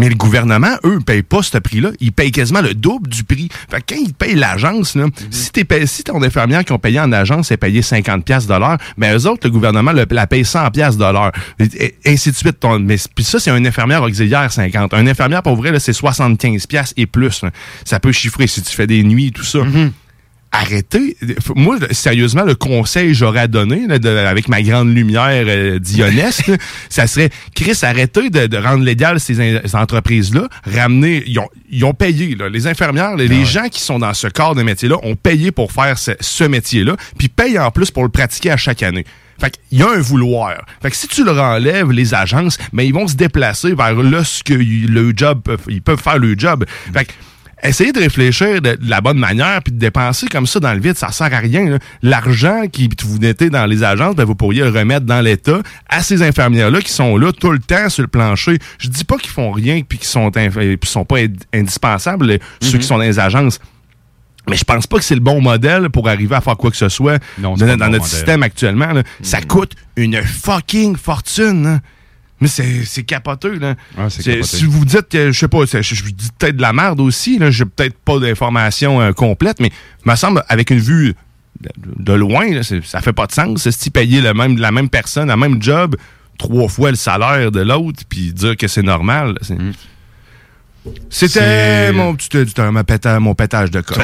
Mais 0.00 0.08
le 0.08 0.14
gouvernement, 0.14 0.76
eux, 0.84 0.94
ne 0.94 1.02
payent 1.02 1.24
pas 1.24 1.42
ce 1.42 1.58
prix-là. 1.58 1.90
Ils 1.98 2.12
payent 2.12 2.30
quasiment 2.30 2.60
le 2.60 2.72
double 2.72 3.08
du 3.10 3.24
prix. 3.24 3.48
Fait 3.68 3.78
que 3.80 3.94
quand 3.94 4.00
ils 4.00 4.14
payent 4.14 4.36
l'agence, 4.36 4.94
là, 4.94 5.06
si, 5.32 6.04
ton 6.04 6.22
infirmière 6.22 6.64
qui 6.64 6.70
ont 6.70 6.78
payé 6.78 7.00
en 7.00 7.10
agence 7.10 7.50
est 7.50 7.56
payé 7.56 7.82
50 7.82 8.24
pièces 8.24 8.46
de 8.46 8.54
l'heure, 8.54 8.78
ben 8.96 9.18
eux 9.18 9.26
autres, 9.26 9.40
le 9.42 9.50
gouvernement 9.50 9.90
le- 9.90 10.06
la 10.08 10.28
paye 10.28 10.44
100 10.44 10.70
pièces 10.70 10.96
de 10.96 11.02
l'heure. 11.04 11.32
Et, 11.58 11.96
et 12.04 12.12
ainsi 12.12 12.30
de 12.30 12.36
suite. 12.36 12.60
Ton- 12.60 12.78
mais 12.78 12.94
puis 13.12 13.24
ça, 13.24 13.40
c'est 13.40 13.50
un 13.50 13.64
infirmière 13.64 14.04
auxiliaire 14.04 14.52
50. 14.52 14.94
Un 14.94 15.06
infirmière, 15.08 15.42
pour 15.42 15.56
vrai, 15.56 15.76
c'est 15.80 15.92
75 15.92 16.66
pièces 16.68 16.94
et 16.96 17.06
plus. 17.06 17.42
là. 17.42 17.50
Ça 17.84 17.98
peut 17.98 18.12
chiffrer 18.12 18.46
si 18.46 18.62
tu 18.62 18.72
fais 18.72 18.86
des 18.86 19.02
nuits 19.02 19.26
et 19.26 19.30
tout 19.32 19.42
ça. 19.42 19.58
Arrêtez. 20.50 21.16
Moi, 21.54 21.76
sérieusement, 21.90 22.42
le 22.44 22.54
conseil 22.54 23.08
que 23.08 23.14
j'aurais 23.14 23.40
à 23.40 23.46
donner, 23.48 23.86
là, 23.86 23.98
de- 23.98 24.08
avec 24.08 24.48
ma 24.48 24.62
grande 24.62 24.94
lumière 24.94 25.44
euh, 25.46 25.78
là, 25.98 26.30
ça 26.88 27.06
serait, 27.06 27.28
Chris, 27.54 27.78
arrêtez 27.82 28.30
de, 28.30 28.46
de 28.46 28.56
rendre 28.56 28.82
légal 28.82 29.20
ces, 29.20 29.60
entreprises-là. 29.74 30.48
Ramener, 30.64 31.22
ils 31.26 31.38
ont, 31.38 31.48
ils 31.70 31.84
ont 31.84 31.92
payé, 31.92 32.34
là, 32.34 32.48
les 32.48 32.66
infirmières, 32.66 33.14
les, 33.16 33.28
les 33.28 33.44
gens 33.44 33.68
qui 33.68 33.80
sont 33.80 33.98
dans 33.98 34.14
ce 34.14 34.26
corps 34.26 34.54
de 34.54 34.62
métier-là 34.62 34.96
ont 35.02 35.16
payé 35.16 35.52
pour 35.52 35.70
faire 35.70 35.98
ce, 35.98 36.12
ce 36.20 36.44
métier-là, 36.44 36.96
puis 37.18 37.28
payent 37.28 37.58
en 37.58 37.70
plus 37.70 37.90
pour 37.90 38.02
le 38.02 38.08
pratiquer 38.08 38.50
à 38.50 38.56
chaque 38.56 38.82
année. 38.82 39.04
Fait 39.40 39.50
qu'il 39.50 39.78
y 39.78 39.82
a 39.82 39.90
un 39.90 40.00
vouloir. 40.00 40.54
Fait 40.82 40.90
que 40.90 40.96
si 40.96 41.06
tu 41.06 41.24
leur 41.24 41.40
enlèves 41.40 41.92
les 41.92 42.12
agences, 42.14 42.58
ben 42.72 42.82
ils 42.82 42.92
vont 42.92 43.06
se 43.06 43.14
déplacer 43.14 43.74
vers 43.74 43.94
là 43.94 44.24
ce 44.24 44.42
que 44.42 44.54
le 44.54 45.12
job, 45.14 45.42
ils 45.68 45.82
peuvent 45.82 46.00
faire 46.02 46.18
le 46.18 46.34
job. 46.36 46.64
Fait 46.92 47.04
que 47.04 47.12
essayez 47.62 47.92
de 47.92 47.98
réfléchir 48.00 48.60
de, 48.62 48.74
de 48.74 48.90
la 48.90 49.00
bonne 49.00 49.18
manière, 49.18 49.62
puis 49.62 49.72
de 49.72 49.78
dépenser 49.78 50.26
comme 50.28 50.46
ça 50.46 50.60
dans 50.60 50.72
le 50.72 50.80
vide, 50.80 50.96
ça 50.96 51.10
sert 51.12 51.32
à 51.32 51.38
rien. 51.38 51.78
L'argent 52.02 52.62
qui 52.70 52.88
vous 53.04 53.18
mettez 53.18 53.50
dans 53.50 53.66
les 53.66 53.82
agences, 53.84 54.14
ben, 54.16 54.24
vous 54.24 54.34
pourriez 54.34 54.62
le 54.62 54.70
remettre 54.70 55.06
dans 55.06 55.20
l'État 55.20 55.60
à 55.88 56.02
ces 56.02 56.22
infirmières-là 56.22 56.80
qui 56.80 56.92
sont 56.92 57.16
là 57.16 57.32
tout 57.32 57.50
le 57.50 57.58
temps 57.58 57.88
sur 57.88 58.02
le 58.02 58.08
plancher. 58.08 58.58
Je 58.78 58.88
dis 58.88 59.04
pas 59.04 59.16
qu'ils 59.16 59.30
font 59.30 59.50
rien 59.52 59.82
puis 59.88 59.98
qu'ils 59.98 60.06
sont, 60.08 60.30
euh, 60.36 60.76
sont 60.84 61.04
pas 61.04 61.16
ind- 61.18 61.36
indispensables, 61.54 62.30
euh, 62.30 62.38
ceux 62.62 62.74
Mhm. 62.74 62.78
qui 62.80 62.86
sont 62.86 62.98
dans 62.98 63.04
les 63.04 63.18
agences. 63.18 63.58
Mais 64.48 64.56
je 64.56 64.64
pense 64.64 64.86
pas 64.86 64.96
que 64.96 65.04
c'est 65.04 65.14
le 65.14 65.20
bon 65.20 65.42
modèle 65.42 65.90
pour 65.90 66.08
arriver 66.08 66.34
à 66.34 66.40
faire 66.40 66.56
quoi 66.56 66.70
que 66.70 66.76
ce 66.76 66.88
soit 66.88 67.18
dans, 67.36 67.54
bon 67.54 67.66
notre 67.66 67.84
modèle. 67.84 68.02
système 68.02 68.42
actuellement. 68.42 68.92
là. 68.92 69.02
Ça 69.20 69.42
coûte 69.42 69.72
une 69.96 70.22
fucking 70.22 70.96
fortune. 70.96 71.66
hein. 71.66 71.80
Mais 72.40 72.48
c'est 72.48 72.84
c'est 72.84 73.02
capoteux. 73.02 73.58
Là. 73.58 73.74
c'est 74.08 74.22
C'est- 74.22 74.30
capoté. 74.34 74.56
si 74.56 74.64
vous 74.64 74.84
dites 74.84 75.08
que, 75.08 75.32
je 75.32 75.38
sais 75.38 75.48
pas, 75.48 75.58
je, 75.66 75.82
je 75.82 76.04
vous 76.04 76.10
dis 76.12 76.28
peut-être 76.38 76.56
de 76.56 76.62
la 76.62 76.72
merde 76.72 77.00
aussi, 77.00 77.38
là, 77.38 77.50
j'ai 77.50 77.64
peut-être 77.64 77.98
pas 77.98 78.18
d'informations 78.18 79.00
euh, 79.00 79.12
complètes, 79.12 79.58
mais 79.60 79.70
il 80.04 80.10
me 80.10 80.16
semble, 80.16 80.44
avec 80.48 80.70
une 80.70 80.78
vue 80.78 81.14
de, 81.60 81.68
de 81.98 82.12
loin, 82.12 82.48
là, 82.54 82.60
ça 82.62 83.00
fait 83.00 83.12
pas 83.12 83.26
de 83.26 83.32
sens. 83.32 83.62
C'est 83.62 83.72
si 83.72 83.90
payer 83.90 84.20
le 84.20 84.34
même, 84.34 84.56
la 84.58 84.70
même 84.70 84.88
personne, 84.88 85.28
la 85.28 85.36
même 85.36 85.60
job, 85.60 85.96
trois 86.38 86.68
fois 86.68 86.90
le 86.90 86.96
salaire 86.96 87.50
de 87.50 87.60
l'autre, 87.60 88.02
puis 88.08 88.32
dire 88.32 88.56
que 88.56 88.68
c'est 88.68 88.82
normal. 88.84 89.36
c'est- 89.42 89.56
C'était 91.10 91.92
mon 91.92 92.14
petit 92.14 92.36
éditeur, 92.36 92.70
ma 92.72 92.84
péta- 92.84 93.18
mon 93.18 93.34
pétage 93.34 93.70
de 93.70 93.80
coche. 93.80 93.96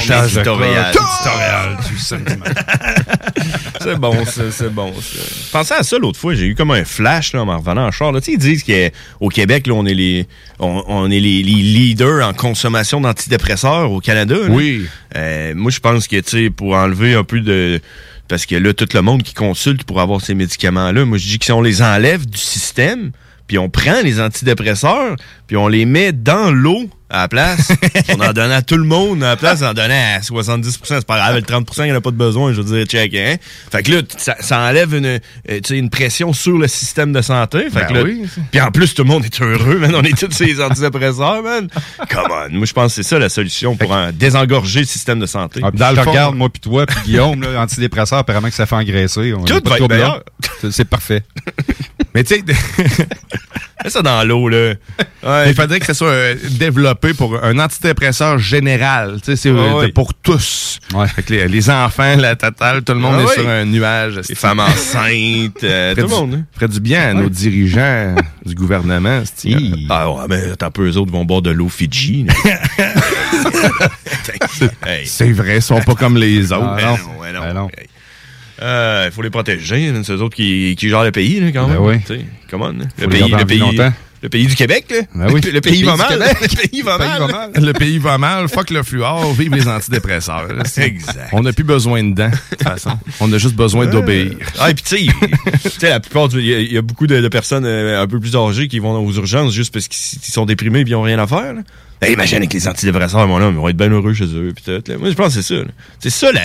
C'est 3.81 3.97
bon, 3.99 4.25
ça, 4.25 4.51
c'est 4.51 4.73
bon. 4.73 4.93
ça. 4.95 5.19
Pensais 5.53 5.75
à 5.75 5.83
ça 5.83 5.99
l'autre 5.99 6.19
fois, 6.19 6.35
j'ai 6.35 6.47
eu 6.47 6.55
comme 6.55 6.71
un 6.71 6.85
flash 6.85 7.35
là, 7.35 7.43
en 7.43 7.59
revenant 7.59 7.87
en 7.87 7.91
char. 7.91 8.13
là. 8.13 8.21
Tu 8.21 8.27
sais, 8.27 8.33
ils 8.33 8.39
disent 8.39 8.65
qu'au 8.65 9.29
Québec, 9.29 9.67
là, 9.67 9.75
on 9.75 9.85
est 9.85 9.93
les 9.95 10.27
on, 10.59 10.83
on 10.87 11.11
est 11.11 11.21
les, 11.21 11.43
les 11.43 11.53
leaders 11.63 12.27
en 12.27 12.33
consommation 12.33 13.01
d'antidépresseurs 13.01 13.91
au 13.93 14.01
Canada. 14.01 14.37
là. 14.37 14.49
Oui. 14.49 14.87
Euh, 15.17 15.53
moi, 15.55 15.71
je 15.71 15.81
pense 15.81 16.09
que 16.09 16.17
tu 16.21 16.45
sais, 16.45 16.51
pour 16.51 16.75
enlever 16.75 17.15
un 17.15 17.25
peu 17.25 17.41
de. 17.41 17.81
Parce 18.29 18.47
que 18.47 18.55
là, 18.57 18.73
tout 18.73 18.89
le 18.95 19.03
monde 19.03 19.23
qui 19.23 19.35
consulte 19.35 19.85
pour 19.85 20.01
avoir 20.01 20.21
ces 20.23 20.35
médicaments-là, 20.35 21.05
moi, 21.05 21.19
je 21.19 21.27
dis 21.29 21.39
que 21.39 21.45
si 21.45 21.53
on 21.53 21.61
les 21.61 21.83
enlève 21.83 22.25
du 22.25 22.39
système, 22.39 23.11
puis 23.47 23.59
on 23.59 23.69
prend 23.69 24.01
les 24.03 24.21
antidépresseurs, 24.21 25.17
puis 25.47 25.57
on 25.57 25.69
les 25.69 25.85
met 25.85 26.13
dans 26.13 26.51
l'eau 26.51 26.89
à 27.11 27.23
la 27.23 27.29
place, 27.29 27.73
on 28.09 28.21
en 28.21 28.33
donne 28.33 28.51
à 28.51 28.63
tout 28.63 28.77
le 28.77 28.85
monde 28.85 29.23
à 29.23 29.29
la 29.29 29.37
place, 29.37 29.61
on 29.63 29.67
en 29.67 29.75
donnait 29.75 30.15
à 30.17 30.21
70% 30.21 30.79
c'est 30.83 31.07
pas 31.07 31.17
grave, 31.19 31.37
le 31.37 31.43
30% 31.43 31.65
il 31.79 31.85
n'y 31.85 31.93
en 31.93 31.97
a 31.97 32.01
pas 32.01 32.11
de 32.11 32.17
besoin, 32.17 32.53
je 32.53 32.61
veux 32.61 32.77
dire, 32.77 32.87
check, 32.87 33.15
hein? 33.15 33.37
Fait 33.71 33.83
que 33.83 33.93
là, 33.93 34.03
ça, 34.17 34.37
ça 34.41 34.61
enlève 34.61 34.95
une, 34.95 35.07
euh, 35.07 35.19
tu 35.49 35.61
sais, 35.65 35.79
une 35.79 35.91
pression 35.91 36.33
sur 36.33 36.59
le 36.59 36.67
système 36.67 37.13
de 37.13 37.21
santé. 37.21 37.65
Fait 37.71 37.81
Ben 37.81 37.87
que 37.87 37.93
là, 37.95 38.03
oui. 38.03 38.27
puis 38.51 38.61
en 38.61 38.71
plus, 38.71 38.95
tout 38.95 39.03
le 39.03 39.09
monde 39.09 39.25
est 39.25 39.41
heureux, 39.41 39.79
man. 39.79 39.95
On 39.95 40.03
est 40.03 40.19
tous 40.19 40.33
ces 40.33 40.61
antidépresseurs, 40.61 41.43
man. 41.43 41.69
Come 42.09 42.29
on. 42.31 42.51
Moi, 42.51 42.67
je 42.67 42.73
pense 42.73 42.95
que 42.95 43.03
c'est 43.03 43.09
ça 43.09 43.19
la 43.19 43.29
solution 43.29 43.77
pour 43.77 43.93
en 43.93 44.11
désengorger 44.13 44.81
le 44.81 44.87
système 44.87 45.21
de 45.21 45.27
santé. 45.27 45.61
Ah, 45.63 45.71
je 45.73 45.79
te 46.01 46.09
regarde, 46.09 46.37
moi 46.37 46.49
puis 46.49 46.61
toi, 46.61 46.87
puis 46.87 46.97
Guillaume, 47.05 47.43
là, 47.43 47.61
antidépresseur, 47.63 48.19
apparemment 48.19 48.49
que 48.49 48.55
ça 48.55 48.67
fait 48.67 48.77
engraisser. 48.77 49.35
On 49.35 49.45
Tout 49.45 49.61
va 49.65 49.77
être 49.77 50.25
C'est 50.71 50.85
parfait. 50.89 51.23
Mais 52.15 52.25
tu 52.25 52.37
sais, 52.37 52.45
Mets 53.85 53.91
ça 53.91 54.01
dans 54.03 54.27
l'eau, 54.27 54.49
là. 54.49 54.73
il 55.47 55.55
faudrait 55.55 55.79
que 55.79 55.87
ça 55.87 55.93
soit 55.95 56.09
euh, 56.09 56.35
développé 56.53 57.13
pour 57.13 57.43
un 57.45 57.59
antidépresseur 57.59 58.39
général. 58.39 59.17
Tu 59.23 59.27
sais, 59.27 59.37
c'est 59.37 59.51
euh, 59.51 59.83
Ah 59.85 59.89
pour 59.95 60.15
tous. 60.15 60.79
Fait 61.15 61.23
que 61.23 61.33
les, 61.35 61.49
les 61.49 61.71
enfants, 61.71 62.17
la 62.17 62.35
totale, 62.35 62.83
tout 62.83 62.95
le 62.95 62.99
monde 63.01 63.17
Ah 63.19 63.23
est 63.31 63.35
sur 63.35 63.47
un 63.49 63.65
nuage. 63.67 64.21
Les 64.29 64.35
femmes 64.35 64.61
enceintes, 64.61 65.63
euh, 65.65 65.95
tout 65.95 66.01
le 66.03 66.09
monde. 66.09 66.35
hein. 66.35 66.45
ferait 66.55 66.69
du 66.69 66.81
bien 66.81 67.11
à 67.11 67.15
nos 67.15 67.29
dirigeants 67.29 68.15
du 68.47 68.55
gouvernement. 68.55 69.23
Ah 69.91 70.11
ouais, 70.11 70.25
mais 70.31 70.43
un 70.61 70.71
peu, 70.71 70.89
eux 70.89 70.97
autres 70.97 71.13
vont 71.13 71.25
boire 71.27 71.43
de 71.43 71.51
l'eau 71.51 71.69
Fidji. 71.69 72.27
C'est 75.05 75.33
vrai, 75.33 75.57
ils 75.57 75.63
sont 75.63 75.81
pas 75.81 75.95
comme 75.95 76.17
les 76.17 76.53
autres. 76.53 76.77
Ben 76.77 76.97
non, 77.33 77.41
ouais, 77.43 77.53
non. 77.55 77.69
Hey. 77.77 77.85
Euh, 77.85 77.87
Il 79.07 79.13
faut 79.13 79.23
les 79.23 79.31
protéger, 79.31 79.89
hein, 79.89 80.03
c'est 80.05 80.13
eux 80.13 80.23
autres 80.23 80.37
qui, 80.37 80.75
qui 80.79 80.89
gèrent 80.89 81.05
le 81.05 81.13
pays, 81.13 81.41
là, 81.41 81.53
quand 81.53 81.67
Ben 81.69 81.75
même. 81.75 81.83
oui. 81.83 82.25
Come 82.51 82.63
on, 82.63 82.69
hein. 82.81 82.89
Le 83.01 83.09
pays, 83.09 83.21
garder 83.21 83.35
en 83.35 83.39
le 83.39 83.43
vie 83.45 83.47
pays, 83.47 83.59
longtemps. 83.61 83.93
le 84.23 84.29
pays 84.29 84.47
du 84.47 84.55
Québec, 84.55 84.87
là. 84.91 84.97
Ben 85.15 85.33
oui. 85.33 85.41
Le 85.53 85.61
pays 85.61 85.83
va 85.83 85.97
mal. 85.97 86.09
Québec. 86.09 86.37
Le 86.41 86.69
pays 86.69 86.83
va 86.83 86.99
mal. 86.99 87.51
Le 87.57 87.73
pays 87.73 87.99
va 87.99 88.17
mal, 88.19 88.49
fuck 88.49 88.71
le 88.71 88.83
fluor, 88.83 89.33
vive 89.35 89.55
les 89.55 89.69
antidépresseurs. 89.69 90.49
Exact. 90.79 91.29
On 91.33 91.43
n'a 91.43 91.53
plus 91.53 91.65
besoin 91.65 92.03
de 92.03 92.15
dents, 92.15 92.31
de 92.31 92.57
toute 92.57 92.63
façon. 92.63 92.91
On 93.21 93.33
a 93.33 93.39
juste 93.39 93.55
besoin 93.57 93.87
d'obéir. 93.87 94.33
Ah, 94.59 94.71
et 94.71 94.75
puis 94.75 94.85
tu 94.85 95.69
sais, 95.71 95.89
la 95.91 96.01
plupart, 96.01 96.29
du- 96.29 96.39
il 96.41 96.47
y, 96.47 96.55
a- 96.55 96.61
il 96.61 96.73
y 96.73 96.79
a 96.79 96.83
beaucoup 96.83 97.07
de, 97.07 97.21
de 97.21 97.29
personnes 97.29 97.65
euh, 97.67 98.03
un 98.03 98.07
peu 98.07 98.19
plus 98.21 98.35
âgées 98.37 98.69
qui 98.69 98.79
vont 98.79 98.97
aux 99.05 99.13
urgences 99.13 99.53
juste 99.53 99.73
parce 99.75 99.89
qu'ils 99.89 100.21
ils 100.27 100.33
sont 100.33 100.47
déprimés 100.47 100.81
et 100.81 100.83
ils 100.87 100.91
n'ont 100.93 101.03
rien 101.03 101.19
à 101.19 101.27
faire. 101.27 101.53
Là. 101.55 101.61
Ben, 102.01 102.13
imagine 102.13 102.39
avec 102.39 102.53
les 102.53 102.67
antidépresseurs, 102.69 103.27
mon 103.29 103.41
homme, 103.41 103.55
ils 103.55 103.61
vont 103.61 103.69
être 103.69 103.77
bien 103.77 103.91
heureux 103.91 104.15
chez 104.15 104.25
eux. 104.25 104.53
Pis 104.57 104.63
tout, 104.65 104.71
là. 104.91 104.99
Moi, 104.99 105.11
je 105.11 105.15
pense 105.15 105.35
que 105.35 105.43
c'est 105.43 105.55
ça. 105.55 105.63
C'est 106.01 106.11
ça, 106.11 106.33
là. 106.33 106.41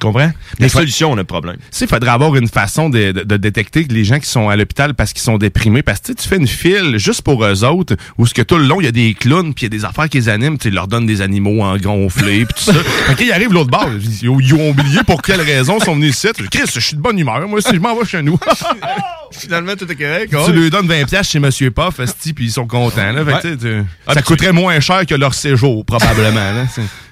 Tu 0.00 0.06
comprends? 0.06 0.20
La 0.20 0.32
Mais 0.60 0.68
fa- 0.68 0.78
solution, 0.78 1.10
on 1.10 1.14
a 1.14 1.16
le 1.16 1.24
problème. 1.24 1.56
Tu 1.76 1.84
il 1.84 1.88
faudrait 1.88 2.10
avoir 2.10 2.36
une 2.36 2.46
façon 2.48 2.88
de, 2.88 3.10
de- 3.12 3.24
de 3.24 3.36
détecter 3.36 3.84
les 3.90 4.04
gens 4.04 4.20
qui 4.20 4.28
sont 4.28 4.48
à 4.48 4.54
l'hôpital 4.56 4.94
parce 4.94 5.12
qu'ils 5.12 5.22
sont 5.22 5.38
déprimés. 5.38 5.82
Parce 5.82 5.98
que 6.00 6.12
tu 6.12 6.28
fais 6.28 6.36
une 6.36 6.46
file 6.46 6.98
juste 6.98 7.22
pour 7.22 7.44
eux 7.44 7.64
autres, 7.64 7.96
où 8.16 8.26
ce 8.26 8.32
que 8.34 8.42
tout 8.42 8.56
le 8.58 8.64
long, 8.64 8.80
il 8.80 8.84
y 8.84 8.88
a 8.88 8.92
des 8.92 9.14
clowns, 9.14 9.54
puis 9.54 9.66
il 9.66 9.72
y 9.72 9.76
a 9.76 9.78
des 9.78 9.84
affaires 9.84 10.08
qui 10.08 10.18
les 10.18 10.28
animent, 10.28 10.56
tu 10.58 10.68
ils 10.68 10.74
leur 10.74 10.86
donnent 10.86 11.06
des 11.06 11.20
animaux 11.20 11.62
en 11.62 11.76
gonflé, 11.78 12.44
puis 12.44 12.54
tout 12.64 12.72
ça. 12.72 12.74
Fait 13.06 13.14
qu'ils 13.16 13.32
arrivent 13.32 13.52
l'autre 13.52 13.70
bord, 13.70 13.88
ils, 14.00 14.22
ils 14.22 14.54
ont 14.54 14.70
oublié 14.70 15.00
pour 15.04 15.20
quelle 15.22 15.40
raison 15.40 15.78
ils 15.80 15.84
sont 15.84 15.94
venus 15.94 16.14
ici. 16.14 16.28
Chris, 16.50 16.70
je 16.72 16.80
suis 16.80 16.96
de 16.96 17.00
bonne 17.00 17.18
humeur, 17.18 17.40
moi 17.48 17.58
aussi, 17.58 17.74
je 17.74 17.80
m'en 17.80 17.96
vais 17.96 18.04
chez 18.04 18.22
nous. 18.22 18.38
Finalement, 19.32 19.74
tout 19.76 19.90
est 19.90 19.96
correct. 19.96 20.34
tu 20.46 20.52
lui 20.52 20.70
donnes 20.70 20.86
20 20.86 21.04
pièces 21.06 21.28
chez 21.30 21.38
Monsieur 21.38 21.70
Puff, 21.70 22.00
puis 22.34 22.46
ils 22.46 22.50
sont 22.52 22.66
contents. 22.66 23.12
Là. 23.12 23.24
Fait 23.24 23.56
que, 23.56 23.78
Ouais. 23.78 23.84
Ah, 24.06 24.14
ça 24.14 24.22
coûterait 24.22 24.52
moins 24.52 24.78
cher 24.80 25.04
que 25.06 25.14
leur 25.14 25.34
séjour, 25.34 25.84
probablement. 25.84 26.52
Là, 26.52 26.66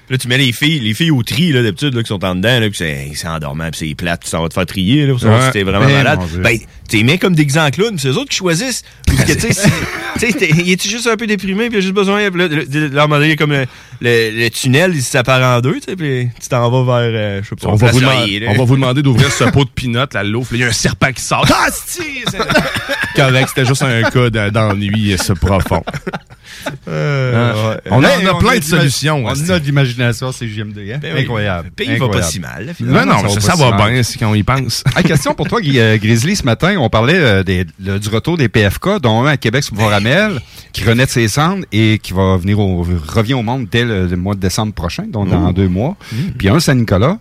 Là, 0.09 0.17
tu 0.17 0.27
mets 0.29 0.37
les 0.37 0.53
filles, 0.53 0.79
les 0.79 0.93
filles 0.93 1.11
au 1.11 1.21
tri, 1.21 1.51
là, 1.51 1.61
d'habitude, 1.61 1.93
là, 1.93 2.01
qui 2.01 2.07
sont 2.07 2.23
en 2.23 2.33
dedans, 2.35 2.59
là, 2.61 2.69
puis 2.69 2.77
c'est, 2.77 3.11
c'est 3.13 3.27
endormant, 3.27 3.69
puis 3.71 3.89
c'est 3.89 3.95
plate, 3.95 4.21
puis 4.21 4.29
ça 4.29 4.39
va 4.39 4.47
te 4.47 4.53
faire 4.53 4.65
trier, 4.65 5.05
là, 5.05 5.11
pour 5.11 5.19
savoir 5.21 5.39
Ouais. 5.41 5.45
si 5.47 5.51
t'es 5.51 5.63
vraiment 5.63 5.85
Eh, 5.89 5.93
malade. 5.93 6.19
Ben, 6.41 6.57
tu 6.87 6.95
les 6.97 7.03
mets 7.03 7.17
comme 7.17 7.35
des 7.35 7.45
clowns, 7.45 7.71
puis 7.71 7.99
c'est 7.99 8.07
eux 8.07 8.17
autres 8.17 8.29
qui 8.29 8.37
choisissent. 8.37 8.83
Ou 9.11 9.15
que, 9.17 9.33
tu 9.33 9.53
sais, 9.53 10.33
t'es- 10.39 10.49
il 10.49 10.71
est 10.71 10.87
juste 10.87 11.07
un 11.07 11.17
peu 11.17 11.27
déprimé, 11.27 11.65
puis 11.67 11.75
il 11.75 11.77
a 11.79 11.81
juste 11.81 11.93
besoin, 11.93 12.21
là, 12.29 12.29
là, 12.29 13.07
là, 13.07 13.35
comme 13.35 13.51
le, 13.51 13.65
le, 13.99 14.31
le 14.43 14.49
tunnel, 14.49 14.93
il 14.95 15.01
se 15.03 15.11
sépare 15.11 15.57
en 15.57 15.59
deux, 15.59 15.75
tu 15.75 15.81
sais, 15.89 15.95
puis 15.97 16.29
tu 16.41 16.47
t'en 16.47 16.69
vas 16.69 17.01
vers, 17.01 17.11
euh, 17.13 17.41
je 17.43 17.49
sais 17.49 17.55
pas, 17.57 17.67
On 17.67 17.75
va, 17.75 17.91
vous 17.91 17.99
demander, 17.99 18.39
là. 18.39 18.47
on 18.51 18.57
va 18.57 18.63
vous 18.63 18.75
demander 18.75 19.01
d'ouvrir 19.01 19.29
ce 19.29 19.43
pot 19.43 19.65
de 19.65 19.69
peanuts, 19.69 20.07
la 20.13 20.23
loupe. 20.23 20.47
Il 20.53 20.59
y 20.59 20.63
a 20.63 20.67
un 20.67 20.71
serpent 20.71 21.11
qui 21.11 21.21
sort. 21.21 21.45
Ah, 21.53 21.67
si! 21.85 22.01
C'est 22.31 22.37
correct, 23.21 23.49
c'était 23.53 23.65
juste 23.67 23.83
un 23.83 24.03
cas 24.03 24.29
de- 24.29 24.49
d'ennui 24.51 25.17
ce 25.17 25.33
profond. 25.33 25.83
Euh, 26.87 27.51
Hein? 27.53 27.69
ouais. 27.69 27.77
On 27.91 28.03
a, 28.03 28.07
on 28.23 28.35
a 28.37 28.39
plein 28.39 28.57
de 28.57 28.63
solutions. 28.63 29.23
On 29.25 29.29
a 29.29 29.59
de 29.59 29.65
l'imagination, 29.65 29.96
c'est 30.31 30.47
JMD. 30.47 30.77
Hein? 30.93 30.99
Ben 31.01 31.13
oui. 31.15 31.21
Incroyable. 31.21 31.65
Le 31.65 31.71
pays 31.71 31.87
va 31.87 31.93
Incroyable. 31.93 32.19
pas 32.19 32.27
si 32.27 32.39
mal, 32.39 32.73
Non, 32.79 33.05
non, 33.05 33.29
ça, 33.39 33.55
va 33.55 33.89
bien, 33.89 34.03
c'est 34.03 34.17
quand 34.17 34.29
on 34.31 34.35
y 34.35 34.43
pense. 34.43 34.83
Ah, 34.95 35.03
question 35.03 35.33
pour 35.33 35.47
toi, 35.47 35.59
euh, 35.63 35.97
Grizzly. 35.97 36.35
Ce 36.35 36.43
matin, 36.43 36.75
on 36.79 36.89
parlait 36.89 37.17
euh, 37.17 37.43
des- 37.43 37.65
le- 37.83 37.99
du 37.99 38.09
retour 38.09 38.37
des 38.37 38.49
PFK, 38.49 38.99
dont 39.01 39.23
un 39.23 39.27
à 39.27 39.37
Québec 39.37 39.63
sur 39.63 39.75
Voramel, 39.75 40.39
qui 40.73 40.83
renaît 40.83 41.05
de 41.05 41.11
ses 41.11 41.27
cendres 41.27 41.65
et 41.71 41.99
qui 42.01 42.13
va 42.13 42.37
venir 42.37 42.59
au, 42.59 42.83
revient 43.07 43.33
au 43.35 43.43
monde 43.43 43.67
dès 43.71 43.85
le, 43.85 44.07
le 44.07 44.17
mois 44.17 44.35
de 44.35 44.39
décembre 44.39 44.73
prochain, 44.73 45.03
donc 45.07 45.29
dans 45.29 45.51
deux 45.51 45.67
mois. 45.67 45.95
Puis 46.37 46.49
un 46.49 46.59
Saint-Nicolas, 46.59 47.17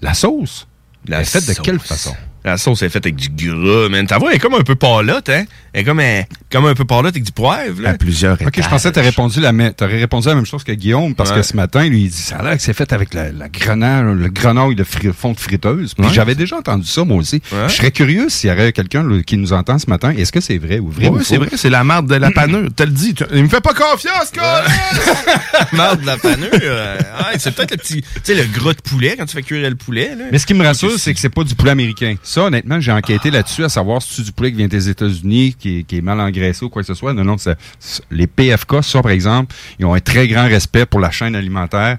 la 0.00 0.14
sauce. 0.14 0.66
La 1.06 1.16
elle 1.18 1.22
est 1.22 1.26
faite 1.26 1.46
de 1.48 1.54
quelle 1.54 1.78
façon? 1.78 2.14
La 2.44 2.56
sauce 2.56 2.82
est 2.82 2.88
faite 2.88 3.04
avec 3.04 3.16
du 3.16 3.28
gras, 3.28 3.88
man. 3.90 4.06
Ta 4.06 4.18
voix 4.18 4.32
est 4.34 4.38
comme 4.38 4.54
un 4.54 4.62
peu 4.62 4.74
pâlotte, 4.74 5.28
hein? 5.28 5.44
Elle 5.72 5.82
est 5.82 5.84
comme 5.84 6.00
un, 6.00 6.22
comme 6.50 6.64
un 6.66 6.74
peu 6.74 6.84
pâlotte 6.86 7.12
avec 7.14 7.22
du 7.22 7.32
poivre, 7.32 7.82
là. 7.82 7.90
À 7.90 7.94
plusieurs 7.94 8.40
Ok, 8.40 8.54
je 8.62 8.68
pensais 8.68 8.88
que 8.90 8.94
tu 8.98 9.00
répondu 9.04 9.40
la 9.40 9.52
même, 9.52 9.72
t'aurais 9.74 9.98
répondu 9.98 10.26
la 10.28 10.34
même 10.34 10.46
chose 10.46 10.64
que 10.64 10.72
Guillaume, 10.72 11.14
parce 11.14 11.30
Ouais. 11.30 11.36
que 11.36 11.42
ce 11.42 11.54
matin, 11.54 11.84
lui, 11.86 12.04
il 12.04 12.08
dit, 12.10 12.16
ça 12.16 12.38
a 12.38 12.42
l'air 12.42 12.56
que 12.56 12.62
c'est 12.62 12.72
fait 12.72 12.92
avec 12.94 13.12
la, 13.14 13.30
la 13.30 13.48
grenade, 13.48 14.06
le 14.16 14.28
grenouille 14.28 14.74
de 14.74 14.84
fri- 14.84 15.12
fond 15.12 15.32
de 15.32 15.38
friteuse. 15.38 15.94
Puis 15.94 16.06
Ouais. 16.06 16.12
j'avais 16.12 16.34
déjà 16.34 16.56
entendu 16.56 16.86
ça, 16.86 17.04
moi 17.04 17.18
aussi. 17.18 17.42
Ouais. 17.52 17.68
Je 17.68 17.74
serais 17.74 17.90
curieux 17.90 18.28
s'il 18.30 18.48
y 18.48 18.52
aurait 18.52 18.72
quelqu'un 18.72 19.02
là, 19.02 19.22
qui 19.22 19.36
nous 19.36 19.52
entend 19.52 19.78
ce 19.78 19.88
matin. 19.88 20.10
Est-ce 20.16 20.32
que 20.32 20.40
c'est 20.40 20.58
vrai 20.58 20.78
ou 20.78 20.88
vrai 20.90 21.08
ou 21.08 21.18
Oui, 21.18 21.24
c'est 21.24 21.36
vrai, 21.36 21.48
c'est 21.56 21.70
la 21.70 21.84
marde 21.84 22.06
de 22.08 22.14
la 22.14 22.30
panure. 22.30 22.68
T'as 22.74 22.86
le 22.86 22.92
dit. 22.92 23.14
tu- 23.14 23.24
Il 23.34 23.42
me 23.44 23.48
fait 23.48 23.60
pas 23.60 23.74
confiance, 23.74 24.30
quoi! 24.36 24.62
Marde 25.72 26.00
de 26.00 26.06
la 26.06 26.16
panure. 26.16 26.48
euh, 26.52 26.96
ouais, 26.98 27.38
c'est 27.38 27.54
peut-être 27.54 27.72
le 27.72 27.76
petit, 27.76 28.02
tu 28.02 28.08
sais, 28.24 28.34
le 28.34 28.44
gras 28.44 28.72
de 28.72 28.80
poulet 28.80 29.14
quand 29.18 29.26
tu 29.26 29.34
fais 29.36 29.42
cuire 29.42 29.68
le 29.68 29.76
poulet, 29.76 30.14
là. 30.16 30.24
Mais 30.32 30.38
ce 30.38 30.46
qui 30.46 30.54
me 30.54 30.64
rassure, 30.64 30.98
c'est 30.98 31.12
que 31.14 31.20
c'est 31.20 31.28
pas 31.28 31.44
du 31.44 31.54
poulet 31.54 31.70
américain. 31.72 32.14
Ça, 32.32 32.42
honnêtement, 32.44 32.78
j'ai 32.80 32.92
enquêté 32.92 33.28
là-dessus 33.32 33.64
à 33.64 33.68
savoir 33.68 34.00
si 34.00 34.14
c'est 34.14 34.22
du 34.22 34.30
poulet 34.30 34.52
qui 34.52 34.58
vient 34.58 34.68
des 34.68 34.88
États-Unis, 34.88 35.56
qui, 35.58 35.78
est- 35.78 35.82
qui 35.82 35.96
est 35.96 36.00
mal 36.00 36.20
engraissé 36.20 36.64
ou 36.64 36.68
quoi 36.68 36.82
que 36.82 36.86
ce 36.86 36.94
soit. 36.94 37.12
Non, 37.12 37.24
non, 37.24 37.36
c'est- 37.38 37.56
c'est- 37.80 38.02
les 38.10 38.28
PFK, 38.28 38.82
ça, 38.84 39.02
par 39.02 39.10
exemple, 39.10 39.52
ils 39.80 39.84
ont 39.84 39.94
un 39.94 40.00
très 40.00 40.28
grand 40.28 40.44
respect 40.46 40.86
pour 40.86 41.00
la 41.00 41.10
chaîne 41.10 41.34
alimentaire. 41.34 41.96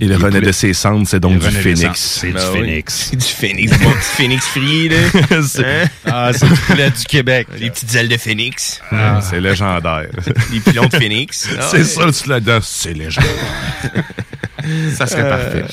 Et 0.00 0.06
le 0.06 0.16
renaît 0.16 0.40
de 0.40 0.52
ses 0.52 0.72
cendres, 0.72 1.06
c'est 1.06 1.20
donc 1.20 1.38
du 1.38 1.50
phénix. 1.50 1.82
cendres, 1.82 1.96
c'est 1.96 2.32
Ben 2.32 2.40
du 2.40 2.58
oui. 2.60 2.66
phénix. 2.66 3.08
C'est 3.10 3.16
du 3.16 3.24
phénix, 3.26 3.78
bon 3.78 3.90
petit 3.92 4.16
phénix 4.16 4.46
frit, 4.46 4.88
là. 4.88 4.96
C'est- 5.42 5.82
Hein? 5.82 5.88
Ah, 6.06 6.30
c'est 6.32 6.48
du 6.48 6.54
poulet 6.60 6.90
du 6.90 7.04
Québec. 7.04 7.48
Les 7.58 7.68
petites 7.70 7.94
ailes 7.94 8.08
de 8.08 8.16
phénix. 8.16 8.80
Ah, 8.90 9.20
C'est 9.22 9.38
légendaire. 9.40 10.06
Les 10.50 10.60
pilons 10.60 10.86
de 10.86 10.96
phénix. 10.96 11.46
Ah 11.58 11.68
c'est 11.70 11.78
ouais. 11.78 11.84
ça 11.84 12.06
le 12.06 12.12
slogan. 12.12 12.60
C'est 12.62 12.94
légendaire. 12.94 13.28
Ça 14.94 15.06
serait 15.06 15.22
Euh, 15.22 15.30
parfait. 15.62 15.64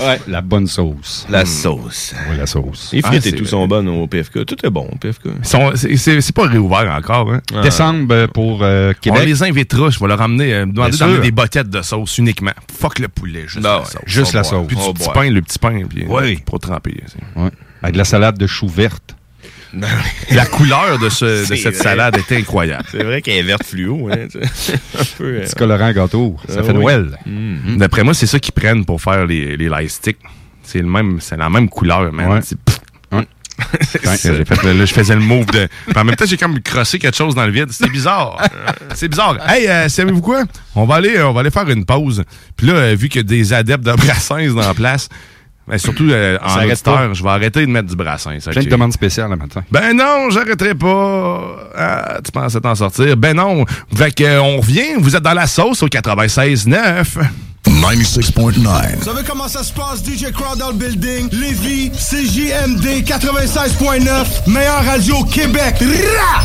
Ouais, 0.00 0.20
la 0.28 0.40
bonne 0.40 0.66
sauce. 0.66 1.26
La 1.28 1.44
sauce. 1.44 2.14
Oui, 2.30 2.36
la 2.36 2.46
sauce. 2.46 2.90
Les 2.92 3.02
frites 3.02 3.22
Ah, 3.24 3.28
et 3.28 3.32
tout 3.32 3.38
vrai. 3.38 3.46
sont 3.50 3.66
bonnes 3.66 3.88
au 3.88 4.06
PFK. 4.06 4.44
Tout 4.46 4.56
est 4.64 4.70
bon 4.70 4.88
au 4.92 4.96
PFK. 4.96 5.28
C'est 5.42 6.32
pas 6.34 6.46
réouvert 6.46 6.90
encore. 6.96 7.32
Hein? 7.32 7.40
Ah. 7.54 7.62
Décembre 7.62 8.14
euh, 8.14 8.26
pour 8.26 8.60
euh, 8.62 8.92
On 8.96 9.00
Québec. 9.00 9.24
les 9.26 9.42
invitera. 9.42 9.90
Je 9.90 9.98
vais 9.98 10.06
leur 10.06 10.20
amener, 10.22 10.54
euh, 10.54 10.66
demander 10.66 10.96
d'amener 10.96 11.18
des 11.20 11.30
boquettes 11.30 11.70
de 11.70 11.82
sauce 11.82 12.18
uniquement. 12.18 12.52
Fuck 12.78 12.98
le 13.00 13.08
poulet, 13.08 13.42
juste 13.48 13.60
Ben 13.62 13.78
la 13.78 13.84
sauce. 13.84 14.00
juste 14.06 14.30
On 14.34 14.36
la 14.36 14.42
va 14.42 14.48
sauce. 14.48 14.66
Puis 14.68 14.76
On 14.80 14.92
du 14.92 14.98
petit 14.98 15.10
pain, 15.12 15.30
le 15.30 15.42
petit 15.42 15.58
pain, 15.58 15.82
puis 15.88 16.06
Oui. 16.08 16.36
pour 16.46 16.58
tremper. 16.60 17.02
Ouais. 17.36 17.50
Avec 17.82 17.92
de 17.94 17.98
la 17.98 18.04
salade 18.04 18.38
de 18.38 18.46
choux 18.46 18.68
verte. 18.68 19.14
La 20.30 20.46
couleur 20.46 20.98
de, 20.98 21.08
ce, 21.08 21.24
de 21.40 21.44
C'est 21.44 21.56
cette 21.56 21.74
vrai. 21.74 21.82
salade 21.82 22.16
est 22.16 22.36
incroyable. 22.36 22.84
C'est 22.90 23.02
vrai 23.02 23.20
qu'elle 23.22 23.36
est 23.36 23.42
verte 23.42 23.64
fluo. 23.64 24.08
Hein, 24.10 24.26
un 24.34 25.04
peu, 25.18 25.24
euh, 25.24 25.40
Petit 25.42 25.54
colorant 25.54 25.92
gâteau. 25.92 26.36
Ça 26.48 26.56
Ah 26.60 26.62
fait 26.62 26.72
oui. 26.72 26.78
Noël. 26.78 27.18
Mm. 27.26 27.76
D'après 27.76 28.02
moi, 28.02 28.14
c'est 28.14 28.26
ça 28.26 28.38
qu'ils 28.38 28.54
prennent 28.54 28.84
pour 28.84 29.00
faire 29.00 29.26
les, 29.26 29.56
les 29.56 29.68
light 29.68 29.90
sticks. 29.90 30.18
C'est 30.62 30.78
le 30.78 30.88
même, 30.88 31.18
c'est 31.20 31.36
la 31.36 31.50
même 31.50 31.68
couleur, 31.68 32.12
man. 32.12 32.40
Ouais. 33.12 33.24
J'ai 34.22 34.44
fait 34.44 34.62
là, 34.62 34.84
je 34.84 34.94
faisais 34.94 35.14
le 35.16 35.20
move 35.20 35.46
de. 35.46 35.66
Puis 35.88 35.98
en 35.98 36.04
même 36.04 36.14
temps, 36.14 36.24
j'ai 36.26 36.36
comme 36.36 36.60
crossé 36.60 36.98
quelque 37.00 37.16
chose 37.16 37.34
dans 37.34 37.44
le 37.44 37.50
vide. 37.50 37.72
C'était 37.72 37.90
bizarre. 37.90 38.40
C'est 38.94 39.08
bizarre. 39.08 39.36
Hey, 39.50 39.66
euh, 39.66 39.88
savez-vous 39.88 40.20
quoi? 40.20 40.44
On 40.76 40.84
va 40.84 40.94
aller, 40.96 41.20
on 41.20 41.32
va 41.32 41.40
aller 41.40 41.50
faire 41.50 41.68
une 41.68 41.84
pause. 41.84 42.22
Puis 42.56 42.68
là, 42.68 42.74
euh, 42.74 42.94
vu 42.94 43.08
qu'il 43.08 43.20
y 43.20 43.24
a 43.24 43.26
des 43.26 43.52
adeptes 43.52 43.84
de 43.84 43.92
brassins 43.94 44.46
dans 44.54 44.60
la 44.60 44.74
place, 44.74 45.08
ben, 45.68 45.78
surtout 45.78 46.08
euh, 46.10 46.38
en 46.42 46.64
auditeur, 46.64 47.14
je 47.14 47.22
vais 47.22 47.28
arrêter 47.30 47.66
de 47.66 47.70
mettre 47.70 47.88
du 47.88 47.96
brassin. 47.96 48.38
ça, 48.40 48.50
j'ai- 48.52 48.64
demandes 48.64 48.92
spéciales 48.92 49.30
le 49.30 49.36
matin. 49.36 49.62
Ben 49.70 49.94
non, 49.96 50.30
j'arrêterai 50.30 50.74
pas. 50.74 51.56
Ah, 51.76 52.18
tu 52.24 52.30
pensais 52.32 52.60
t'en 52.60 52.74
sortir? 52.74 53.16
Ben 53.16 53.34
non. 53.36 53.64
Fait 53.94 54.14
que, 54.14 54.24
euh, 54.24 54.40
on 54.42 54.58
revient, 54.58 54.94
vous 54.98 55.14
êtes 55.16 55.22
dans 55.22 55.34
la 55.34 55.46
sauce 55.46 55.82
au 55.82 55.88
96.9. 55.88 57.18
96.9. 57.64 58.96
Vous 58.98 59.04
savez 59.04 59.22
comment 59.28 59.46
ça 59.48 59.62
se 59.62 59.72
passe? 59.72 60.02
DJ 60.02 60.32
Crowd 60.32 60.58
dans 60.58 60.68
le 60.68 60.74
building? 60.74 61.28
Lévis, 61.32 61.90
CJMD 61.90 63.04
96.9. 63.04 64.46
Meilleure 64.46 64.84
radio 64.84 65.16
au 65.16 65.24
Québec. 65.24 65.74
Rah! 65.80 66.44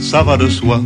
ça 0.00 0.22
va 0.22 0.36
de 0.36 0.48
soi. 0.48 0.80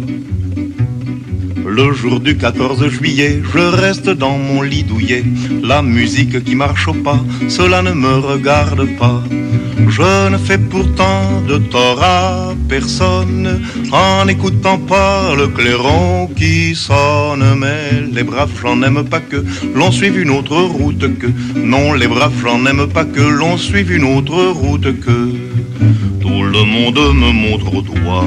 Le 1.66 1.92
jour 1.92 2.20
du 2.20 2.36
14 2.36 2.88
juillet, 2.88 3.40
je 3.52 3.58
reste 3.58 4.10
dans 4.10 4.36
mon 4.36 4.62
lit 4.62 4.84
douillet. 4.84 5.24
La 5.62 5.80
musique 5.80 6.44
qui 6.44 6.54
marche 6.54 6.88
au 6.88 6.92
pas, 6.92 7.20
cela 7.48 7.82
ne 7.82 7.92
me 7.92 8.14
regarde 8.16 8.86
pas. 8.98 9.22
Je 9.88 10.28
ne 10.30 10.38
fais 10.38 10.58
pourtant 10.58 11.42
de 11.48 11.58
tort 11.58 12.02
à 12.02 12.54
personne 12.68 13.60
en 13.92 14.24
n'écoutant 14.24 14.78
pas 14.78 15.34
le 15.34 15.48
clairon 15.48 16.28
qui 16.36 16.74
sonne. 16.74 17.44
Mais 17.58 18.02
les 18.12 18.22
braves, 18.22 18.50
j'en 18.62 18.82
aime 18.82 19.04
pas 19.04 19.20
que 19.20 19.44
l'on 19.74 19.90
suive 19.90 20.18
une 20.18 20.30
autre 20.30 20.56
route 20.56 21.18
que. 21.18 21.26
Non, 21.56 21.92
les 21.92 22.08
braves, 22.08 22.32
j'en 22.42 22.64
aime 22.66 22.86
pas 22.86 23.04
que 23.04 23.20
l'on 23.20 23.56
suive 23.56 23.92
une 23.92 24.04
autre 24.04 24.42
route 24.46 25.00
que. 25.00 25.18
Tout 26.20 26.42
le 26.44 26.64
monde 26.64 27.00
me 27.14 27.32
montre 27.32 27.74
au 27.74 27.82
doigt, 27.82 28.26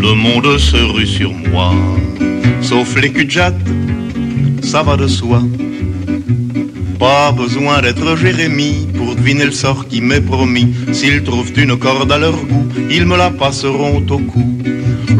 Le 0.00 0.14
monde 0.14 0.58
se 0.58 0.76
rue 0.76 1.08
sur 1.08 1.32
moi, 1.32 1.74
sauf 2.60 2.94
les 3.02 3.10
cul 3.10 3.28
ça 4.62 4.82
va 4.84 4.96
de 4.96 5.08
soi. 5.08 5.42
Pas 7.00 7.32
besoin 7.32 7.82
d'être 7.82 8.16
Jérémie 8.16 8.86
pour 8.96 9.16
deviner 9.16 9.46
le 9.46 9.50
sort 9.50 9.88
qui 9.88 10.00
m'est 10.00 10.20
promis. 10.20 10.72
S'ils 10.92 11.24
trouvent 11.24 11.52
une 11.56 11.76
corde 11.76 12.12
à 12.12 12.18
leur 12.18 12.36
goût, 12.44 12.68
ils 12.88 13.06
me 13.06 13.16
la 13.16 13.30
passeront 13.30 13.96
au 14.08 14.18
cou. 14.18 14.58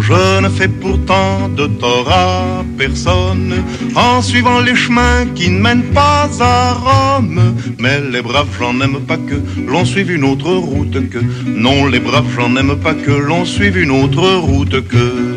Je 0.08 0.40
ne 0.40 0.48
fais 0.48 0.68
pourtant 0.68 1.50
de 1.50 1.66
tort 1.66 2.10
à 2.10 2.64
personne 2.78 3.62
en 3.94 4.22
suivant 4.22 4.60
les 4.60 4.74
chemins 4.74 5.26
qui 5.34 5.50
ne 5.50 5.60
mènent 5.60 5.90
pas 5.92 6.30
à 6.40 6.72
Rome. 6.72 7.54
Mais 7.78 8.00
les 8.00 8.22
braves, 8.22 8.48
j'en 8.58 8.80
aime 8.80 9.00
pas 9.00 9.18
que 9.18 9.34
l'on 9.66 9.84
suive 9.84 10.10
une 10.10 10.24
autre 10.24 10.50
route 10.50 11.10
que. 11.10 11.18
Non, 11.46 11.84
les 11.88 12.00
braves, 12.00 12.24
j'en 12.34 12.56
aime 12.56 12.76
pas 12.76 12.94
que 12.94 13.10
l'on 13.10 13.44
suive 13.44 13.76
une 13.76 13.90
autre 13.90 14.26
route 14.36 14.88
que. 14.88 15.36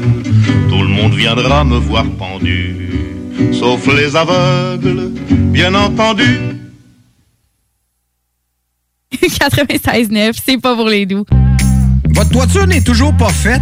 Tout 0.70 0.84
le 0.84 0.88
monde 0.88 1.16
viendra 1.16 1.66
me 1.66 1.76
voir 1.76 2.06
pendu, 2.18 2.76
sauf 3.52 3.86
les 3.94 4.16
aveugles, 4.16 5.12
bien 5.52 5.76
entendu. 5.76 6.40
96.9, 9.22 10.40
c'est 10.42 10.62
pas 10.62 10.78
pour 10.78 10.88
les 10.88 11.06
doux. 11.06 11.26
Votre 12.16 12.30
toiture 12.30 12.68
n'est 12.68 12.82
toujours 12.82 13.16
pas 13.18 13.30
faite? 13.30 13.62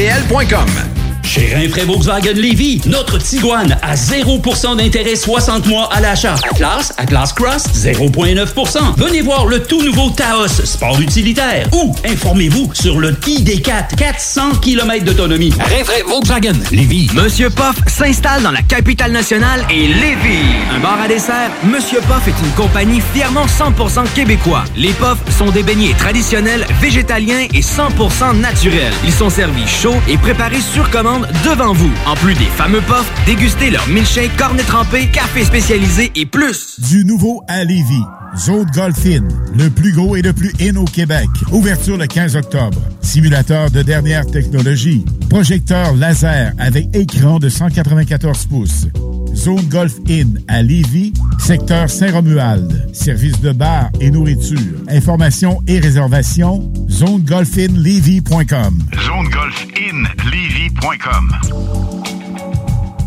bpl.com. 0.00 0.99
Chez 1.24 1.54
Rinfraie 1.54 1.84
Volkswagen 1.84 2.34
Lévy, 2.34 2.80
notre 2.86 3.18
Tiguan 3.18 3.76
à 3.82 3.94
0% 3.94 4.76
d'intérêt 4.76 5.14
60 5.14 5.66
mois 5.66 5.88
à 5.92 6.00
l'achat. 6.00 6.34
Atlas, 6.50 6.92
Atlas 6.96 7.32
Cross, 7.32 7.64
0,9%. 7.74 8.78
Venez 8.96 9.20
voir 9.20 9.46
le 9.46 9.62
tout 9.62 9.82
nouveau 9.82 10.10
Taos, 10.10 10.48
sport 10.48 11.00
utilitaire. 11.00 11.68
Ou 11.72 11.94
informez-vous 12.04 12.70
sur 12.74 12.98
le 12.98 13.12
ID4, 13.12 13.96
400 13.96 14.56
km 14.62 15.04
d'autonomie. 15.04 15.52
Rinfraie 15.58 16.02
Volkswagen 16.08 16.56
Lévy. 16.72 17.08
Monsieur 17.14 17.50
Poff 17.50 17.76
s'installe 17.86 18.42
dans 18.42 18.52
la 18.52 18.62
capitale 18.62 19.12
nationale 19.12 19.64
et 19.70 19.86
Lévis. 19.86 20.48
Un 20.74 20.80
bar 20.80 21.00
à 21.02 21.08
dessert, 21.08 21.50
Monsieur 21.64 22.00
Poff 22.08 22.26
est 22.26 22.44
une 22.44 22.52
compagnie 22.52 23.02
fièrement 23.14 23.46
100% 23.46 24.12
québécois. 24.14 24.64
Les 24.76 24.92
Poffs 24.92 25.22
sont 25.36 25.50
des 25.50 25.62
beignets 25.62 25.94
traditionnels, 25.94 26.66
végétaliens 26.80 27.46
et 27.52 27.60
100% 27.60 28.40
naturels. 28.40 28.92
Ils 29.04 29.12
sont 29.12 29.30
servis 29.30 29.66
chauds 29.66 30.00
et 30.08 30.16
préparés 30.16 30.60
sur 30.60 30.88
commande 30.90 31.09
devant 31.18 31.72
vous. 31.72 31.90
En 32.06 32.14
plus 32.14 32.34
des 32.34 32.44
fameux 32.44 32.80
Poffs, 32.82 33.10
dégustez 33.26 33.70
leur 33.70 33.86
milkshake, 33.88 34.36
cornet 34.36 34.62
trempé, 34.62 35.08
café 35.08 35.44
spécialisé 35.44 36.12
et 36.14 36.26
plus. 36.26 36.78
Du 36.90 37.04
nouveau 37.04 37.42
à 37.48 37.64
Lévis. 37.64 38.04
Zone 38.36 38.70
Golf 38.74 39.04
In, 39.06 39.26
le 39.56 39.68
plus 39.70 39.92
gros 39.92 40.14
et 40.14 40.22
le 40.22 40.32
plus 40.32 40.52
in 40.60 40.76
au 40.76 40.84
Québec. 40.84 41.28
Ouverture 41.50 41.96
le 41.96 42.06
15 42.06 42.36
octobre. 42.36 42.80
Simulateur 43.00 43.70
de 43.70 43.82
dernière 43.82 44.24
technologie. 44.26 45.04
Projecteur 45.28 45.94
laser 45.94 46.52
avec 46.58 46.94
écran 46.94 47.38
de 47.38 47.48
194 47.48 48.46
pouces. 48.46 48.86
Zone 49.34 49.66
Golf 49.68 49.96
In 50.08 50.36
à 50.48 50.62
Lévis, 50.62 51.12
secteur 51.38 51.90
Saint-Romuald. 51.90 52.88
Service 52.92 53.40
de 53.40 53.52
bar 53.52 53.90
et 54.00 54.10
nourriture. 54.10 54.58
Informations 54.88 55.60
et 55.66 55.80
réservations, 55.80 56.72
zonegolfinlevy.com. 56.88 58.78
ZoneGolfInLevy.com. 58.94 61.32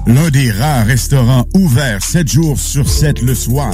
L'un 0.08 0.30
des 0.30 0.52
rares 0.52 0.86
restaurants 0.86 1.48
ouverts 1.56 2.04
7 2.04 2.28
jours 2.28 2.60
sur 2.60 2.90
7 2.90 3.22
le 3.22 3.36
soir 3.36 3.74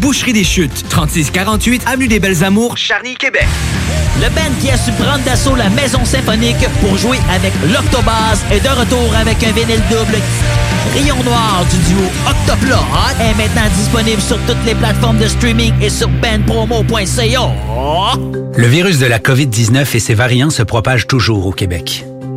Boucherie 0.00 0.32
des 0.32 0.44
Chutes. 0.44 0.88
3648 0.88 1.82
Avenue 1.86 2.08
des 2.08 2.18
Belles 2.18 2.42
Amours, 2.42 2.76
Charny, 2.76 3.14
Québec. 3.16 3.46
Le 4.20 4.28
band 4.30 4.54
qui 4.60 4.70
a 4.70 4.76
su 4.76 4.92
prendre 4.92 5.22
d'assaut 5.24 5.54
la 5.54 5.68
maison 5.70 6.04
symphonique 6.04 6.56
pour 6.80 6.96
jouer 6.96 7.18
avec 7.30 7.52
l'Octobase 7.72 8.44
est 8.50 8.60
de 8.60 8.68
retour 8.68 9.14
avec 9.16 9.42
un 9.44 9.52
vinyle 9.52 9.82
double. 9.90 10.18
Rayon 10.94 11.22
Noir 11.22 11.64
du 11.70 11.76
duo 11.92 12.04
Octoplot 12.28 12.74
est 13.20 13.34
maintenant 13.34 13.68
disponible 13.76 14.20
sur 14.20 14.38
toutes 14.46 14.64
les 14.66 14.74
plateformes 14.74 15.18
de 15.18 15.28
streaming 15.28 15.72
et 15.80 15.90
sur 15.90 16.08
bandpromo.ca. 16.08 17.50
Le 18.56 18.66
virus 18.66 18.98
de 18.98 19.06
la 19.06 19.18
COVID-19 19.18 19.96
et 19.96 20.00
ses 20.00 20.14
variants 20.14 20.50
se 20.50 20.62
propagent 20.62 21.06
toujours 21.06 21.46
au 21.46 21.52
Québec. 21.52 22.04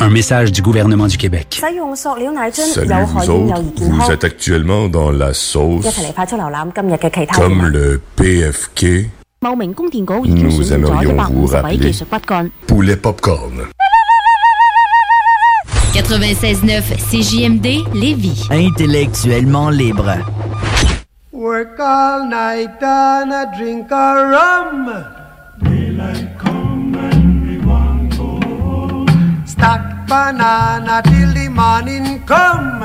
Un 0.00 0.10
message 0.10 0.52
du 0.52 0.62
gouvernement 0.62 1.06
du 1.06 1.16
Québec. 1.16 1.60
Salut 1.60 1.80
vous 1.80 3.30
autres, 3.30 3.62
vous 3.76 4.10
êtes 4.10 4.24
actuellement 4.24 4.88
dans 4.88 5.10
la 5.10 5.32
sauce 5.34 5.86
comme 6.74 7.66
le 7.66 8.00
PFK. 8.16 9.10
Nous 9.42 10.72
aimerions 10.72 11.16
vous 11.30 11.46
rappeler 11.46 11.92
poulet 12.66 12.96
popcorn. 12.96 13.64
96.9 15.92 16.82
CJMD 17.10 17.94
Lévis. 17.94 18.46
Intellectuellement 18.50 19.70
libre. 19.70 20.16
Work 21.32 21.78
all 21.78 22.28
night 22.28 22.82
and 22.82 23.30
a 23.32 23.46
drink 23.56 23.92
a 23.92 24.14
rum. 24.30 25.23
Stack 29.64 30.06
banana 30.06 31.00
till 31.04 31.32
the 31.32 31.48
morning 31.48 32.20
come. 32.26 32.84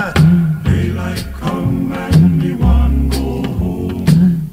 Daylight 0.63 1.25
come 1.37 1.91
and 1.91 2.41
we 2.41 2.53
want 2.53 3.11
go 3.11 3.43
home. 3.59 4.05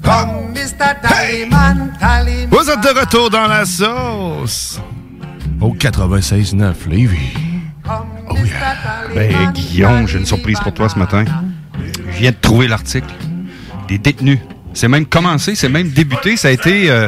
Come, 0.03 0.53
Mr. 0.53 1.01
Tallyman, 1.03 1.93
tally 2.01 2.47
Vous 2.51 2.69
êtes 2.69 2.81
de 2.81 2.99
retour 2.99 3.31
dans 3.31 3.47
la 3.47 3.65
sauce. 3.65 4.81
Au 5.61 5.73
96.9 5.73 6.89
Lévis. 6.89 7.33
Oh 7.89 8.35
yeah. 8.45 8.75
Ben, 9.15 9.53
Guillaume, 9.53 10.09
j'ai 10.09 10.19
une 10.19 10.27
surprise 10.27 10.59
pour 10.59 10.75
toi 10.75 10.89
ce 10.89 10.99
matin. 10.99 11.25
Je 11.79 12.19
viens 12.19 12.33
de 12.33 12.37
trouver 12.41 12.67
l'article. 12.67 13.15
Des 13.87 13.99
détenus. 13.99 14.41
C'est 14.75 14.89
même 14.89 15.07
commencé, 15.07 15.55
c'est 15.55 15.69
même 15.69 15.91
débuté. 15.91 16.37
Ça 16.37 16.49
a 16.49 16.51
été 16.51 16.91
euh, 16.91 17.07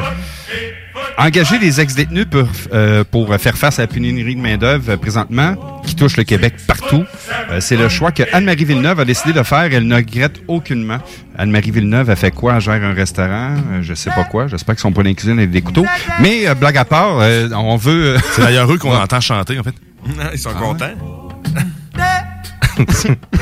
engager 1.19 1.59
des 1.59 1.81
ex-détenus 1.81 2.25
pour, 2.29 2.47
euh, 2.73 3.03
pour 3.03 3.35
faire 3.35 3.57
face 3.57 3.79
à 3.79 3.83
la 3.83 3.87
pénurie 3.87 4.35
de 4.35 4.41
main-d'œuvre 4.41 4.91
euh, 4.93 4.97
présentement, 4.97 5.55
qui 5.85 5.95
touche 5.95 6.17
le 6.17 6.23
Québec 6.23 6.55
partout. 6.67 7.03
Euh, 7.51 7.59
c'est 7.59 7.77
le 7.77 7.89
choix 7.89 8.11
que 8.11 8.23
Anne-Marie 8.31 8.65
Villeneuve 8.65 8.99
a 8.99 9.05
décidé 9.05 9.33
de 9.33 9.43
faire. 9.43 9.69
Elle 9.71 9.87
ne 9.87 9.95
regrette 9.95 10.41
aucunement. 10.47 10.99
Anne-Marie 11.37 11.71
Villeneuve 11.71 12.09
a 12.09 12.15
fait 12.15 12.31
quoi? 12.31 12.55
Elle 12.55 12.61
gère 12.61 12.83
un 12.83 12.93
restaurant, 12.93 13.55
euh, 13.71 13.81
je 13.81 13.93
sais 13.93 14.09
pas 14.11 14.23
quoi. 14.25 14.47
J'espère 14.47 14.75
qu'ils 14.75 14.81
sont 14.81 14.91
pas 14.91 15.03
dans 15.03 15.09
la 15.09 15.15
cuisine 15.15 15.37
avec 15.37 15.51
des 15.51 15.61
couteaux. 15.61 15.85
Mais, 16.21 16.47
euh, 16.47 16.55
blague 16.55 16.77
à 16.77 16.85
part, 16.85 17.19
euh, 17.19 17.49
on 17.53 17.75
veut... 17.75 18.17
C'est 18.33 18.41
d'ailleurs 18.41 18.71
eux 18.71 18.77
qu'on 18.77 18.95
entend 18.95 19.21
chanter, 19.21 19.59
en 19.59 19.63
fait. 19.63 19.75
Ils 20.33 20.39
sont 20.39 20.53
contents. 20.53 20.85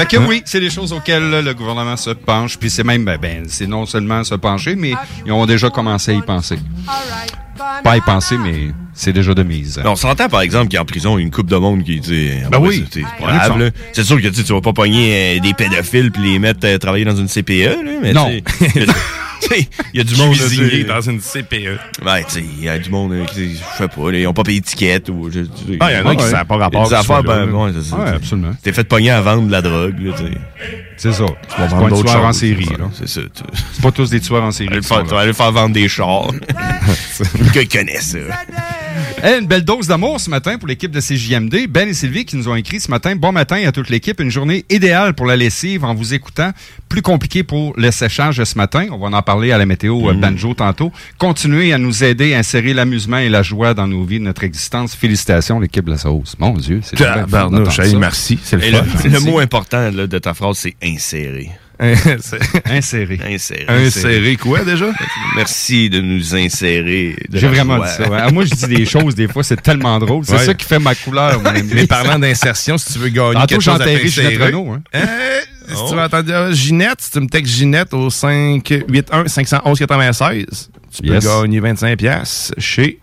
fait 0.00 0.16
que 0.16 0.22
oui, 0.22 0.42
c'est 0.44 0.60
des 0.60 0.70
choses 0.70 0.92
auxquelles 0.92 1.28
là, 1.28 1.42
le 1.42 1.54
gouvernement 1.54 1.96
se 1.96 2.10
penche. 2.10 2.58
Puis 2.58 2.70
c'est 2.70 2.84
même, 2.84 3.04
ben, 3.04 3.18
ben, 3.20 3.44
c'est 3.48 3.66
non 3.66 3.86
seulement 3.86 4.24
se 4.24 4.34
pencher, 4.34 4.76
mais 4.76 4.92
ils 5.26 5.32
ont 5.32 5.46
déjà 5.46 5.70
commencé 5.70 6.12
à 6.12 6.14
y 6.14 6.22
penser. 6.22 6.58
Pas 7.84 7.92
à 7.92 7.96
y 7.96 8.00
penser, 8.00 8.38
mais 8.38 8.70
c'est 8.94 9.12
déjà 9.12 9.34
de 9.34 9.42
mise. 9.42 9.80
on 9.84 9.96
s'entend 9.96 10.28
par 10.28 10.40
exemple 10.40 10.68
qu'il 10.68 10.74
y 10.74 10.78
a 10.78 10.82
en 10.82 10.86
prison 10.86 11.18
une 11.18 11.30
coupe 11.30 11.48
de 11.48 11.56
monde 11.56 11.84
qui 11.84 12.00
dit 12.00 12.30
Ben 12.50 12.58
oui. 12.58 12.84
c'est 12.92 13.00
là. 13.00 13.70
C'est 13.92 14.04
sûr 14.04 14.20
que 14.20 14.28
tu 14.28 14.34
sais, 14.34 14.42
tu 14.42 14.52
vas 14.52 14.60
pas 14.60 14.72
pogner 14.72 15.36
euh, 15.36 15.40
des 15.40 15.54
pédophiles 15.54 16.10
puis 16.10 16.32
les 16.32 16.38
mettre 16.38 16.60
euh, 16.64 16.78
travailler 16.78 17.04
dans 17.04 17.16
une 17.16 17.28
CPE 17.28 17.50
là, 17.50 17.76
mais 18.02 18.12
Non. 18.12 18.30
il 19.94 19.98
y 19.98 20.00
a 20.00 20.04
du 20.04 20.14
monde 20.16 20.34
dans 20.88 21.00
une 21.00 21.20
CPE. 21.20 21.78
Ouais, 22.04 22.24
tu 22.24 22.30
sais, 22.34 22.44
il 22.58 22.64
y 22.64 22.68
a 22.68 22.78
du 22.78 22.90
monde 22.90 23.12
euh, 23.12 23.24
qui 23.26 23.54
je 23.54 23.78
sais 23.78 23.88
pas, 23.88 24.10
ils 24.12 24.26
ont 24.26 24.32
pas 24.32 24.42
payé 24.42 24.60
d'étiquette 24.60 25.08
ou 25.08 25.30
je. 25.30 25.40
Ah, 25.80 25.92
il 25.92 25.96
y 25.96 26.00
en 26.00 26.06
a 26.06 26.16
qui 26.16 26.24
Ouais. 26.24 26.30
savent 26.30 26.46
pas 26.46 26.56
rapport 26.56 26.88
Des 26.88 26.94
affaires 26.94 27.22
ben 27.22 27.48
ouais, 27.50 27.70
absolument. 28.14 28.52
T'es 28.62 28.72
fait 28.72 28.84
pogner 28.84 29.10
à 29.10 29.20
vendre 29.20 29.46
de 29.46 29.52
la 29.52 29.62
drogue 29.62 29.98
là, 30.00 30.12
tu 30.16 30.24
sais. 30.24 30.30
C'est 30.96 31.12
ça. 31.12 31.24
Tu 31.54 31.60
vas 31.60 31.66
vendre 31.66 31.88
d'autres 31.88 32.04
tueur 32.10 32.24
en 32.24 32.26
choses, 32.28 32.36
série, 32.40 32.66
là. 32.78 32.90
C'est 32.92 33.08
ça. 33.08 33.20
tu- 33.22 33.42
C'est 33.72 33.82
pas 33.82 33.90
tous 33.90 34.10
des 34.10 34.20
tueurs 34.20 34.42
en 34.42 34.50
série. 34.50 34.80
Tu 34.80 34.88
vas 34.88 35.20
aller 35.20 35.32
faire 35.32 35.50
vendre 35.52 35.74
des 35.74 35.88
chars. 35.88 36.28
que 37.54 37.72
connaît 37.78 38.00
ça. 38.00 38.18
Hey, 39.22 39.38
une 39.38 39.46
belle 39.46 39.64
dose 39.64 39.86
d'amour 39.86 40.18
ce 40.18 40.30
matin 40.30 40.56
pour 40.56 40.66
l'équipe 40.66 40.90
de 40.90 41.00
CJMD. 41.00 41.66
Ben 41.68 41.88
et 41.88 41.92
Sylvie 41.94 42.24
qui 42.24 42.36
nous 42.36 42.48
ont 42.48 42.54
écrit 42.56 42.80
ce 42.80 42.90
matin. 42.90 43.14
Bon 43.16 43.32
matin 43.32 43.62
à 43.66 43.70
toute 43.72 43.90
l'équipe. 43.90 44.18
Une 44.20 44.30
journée 44.30 44.64
idéale 44.70 45.12
pour 45.14 45.26
la 45.26 45.36
lessive 45.36 45.84
en 45.84 45.94
vous 45.94 46.14
écoutant. 46.14 46.52
Plus 46.88 47.02
compliqué 47.02 47.42
pour 47.42 47.74
le 47.76 47.90
séchage 47.90 48.42
ce 48.42 48.56
matin. 48.56 48.86
On 48.90 48.96
va 48.98 49.14
en 49.16 49.22
parler 49.22 49.52
à 49.52 49.58
la 49.58 49.66
météo 49.66 50.08
euh, 50.08 50.14
banjo 50.14 50.54
tantôt. 50.54 50.90
Continuez 51.18 51.72
à 51.74 51.78
nous 51.78 52.02
aider 52.02 52.32
à 52.34 52.38
insérer 52.38 52.72
l'amusement 52.72 53.18
et 53.18 53.28
la 53.28 53.42
joie 53.42 53.74
dans 53.74 53.86
nos 53.86 54.04
vies, 54.04 54.18
de 54.20 54.24
notre 54.24 54.44
existence. 54.44 54.94
Félicitations 54.94 55.60
l'équipe 55.60 55.84
de 55.84 55.90
la 55.92 55.98
sauce. 55.98 56.36
Mon 56.38 56.52
Dieu, 56.54 56.80
c'est 56.82 56.96
ça. 56.98 57.26
merci, 57.98 58.38
c'est 58.42 58.56
le 58.56 58.64
Et 58.64 58.70
fun. 58.72 58.84
le, 59.04 59.10
le 59.10 59.20
mot 59.20 59.38
important 59.38 59.90
là, 59.90 60.06
de 60.06 60.18
ta 60.18 60.32
phrase, 60.34 60.56
c'est 60.58 60.76
insérer. 60.82 61.50
Insérer. 62.66 63.18
Insérer. 63.24 63.64
Insérer 63.68 64.36
quoi 64.36 64.64
déjà? 64.64 64.90
Merci 65.34 65.88
de 65.88 66.00
nous 66.00 66.34
insérer. 66.34 67.16
de 67.28 67.38
J'ai 67.38 67.48
vraiment 67.48 67.76
joie. 67.76 67.86
dit 67.86 67.92
ça. 67.94 68.08
ouais. 68.10 68.18
Ah, 68.20 68.30
Moi, 68.30 68.44
je 68.44 68.50
dis 68.54 68.66
des 68.74 68.84
choses, 68.84 69.14
des 69.14 69.28
fois, 69.28 69.42
c'est 69.42 69.60
tellement 69.62 69.98
drôle. 69.98 70.24
C'est 70.26 70.32
Ouais. 70.34 70.44
ça 70.44 70.54
qui 70.54 70.66
fait 70.66 70.78
ma 70.78 70.94
couleur, 70.94 71.40
mon 71.42 71.46
ami. 71.48 71.70
Mais 71.74 71.86
parlant 71.86 72.18
d'insertion, 72.18 72.76
si 72.76 72.92
tu 72.92 72.98
veux 72.98 73.08
gagner 73.08 73.32
Tantôt, 73.34 73.46
quelque 73.46 73.62
chose 73.62 73.80
à 73.80 73.86
Ginette 73.96 74.42
Renault, 74.42 74.72
hein. 74.74 74.82
euh, 74.94 75.40
si 75.68 75.74
tu 75.88 75.94
veux 75.94 76.00
entendre 76.02 76.30
euh, 76.32 76.52
Ginette, 76.52 77.00
si 77.00 77.10
tu 77.12 77.20
me 77.20 77.28
textes 77.28 77.54
Ginette 77.54 77.94
au 77.94 78.10
581 78.10 79.26
511 79.28 79.78
96, 79.78 80.70
tu 80.92 81.02
peux 81.02 81.18
gagner 81.18 81.60
25 81.60 81.96
pièces 81.96 82.52
chez 82.58 82.98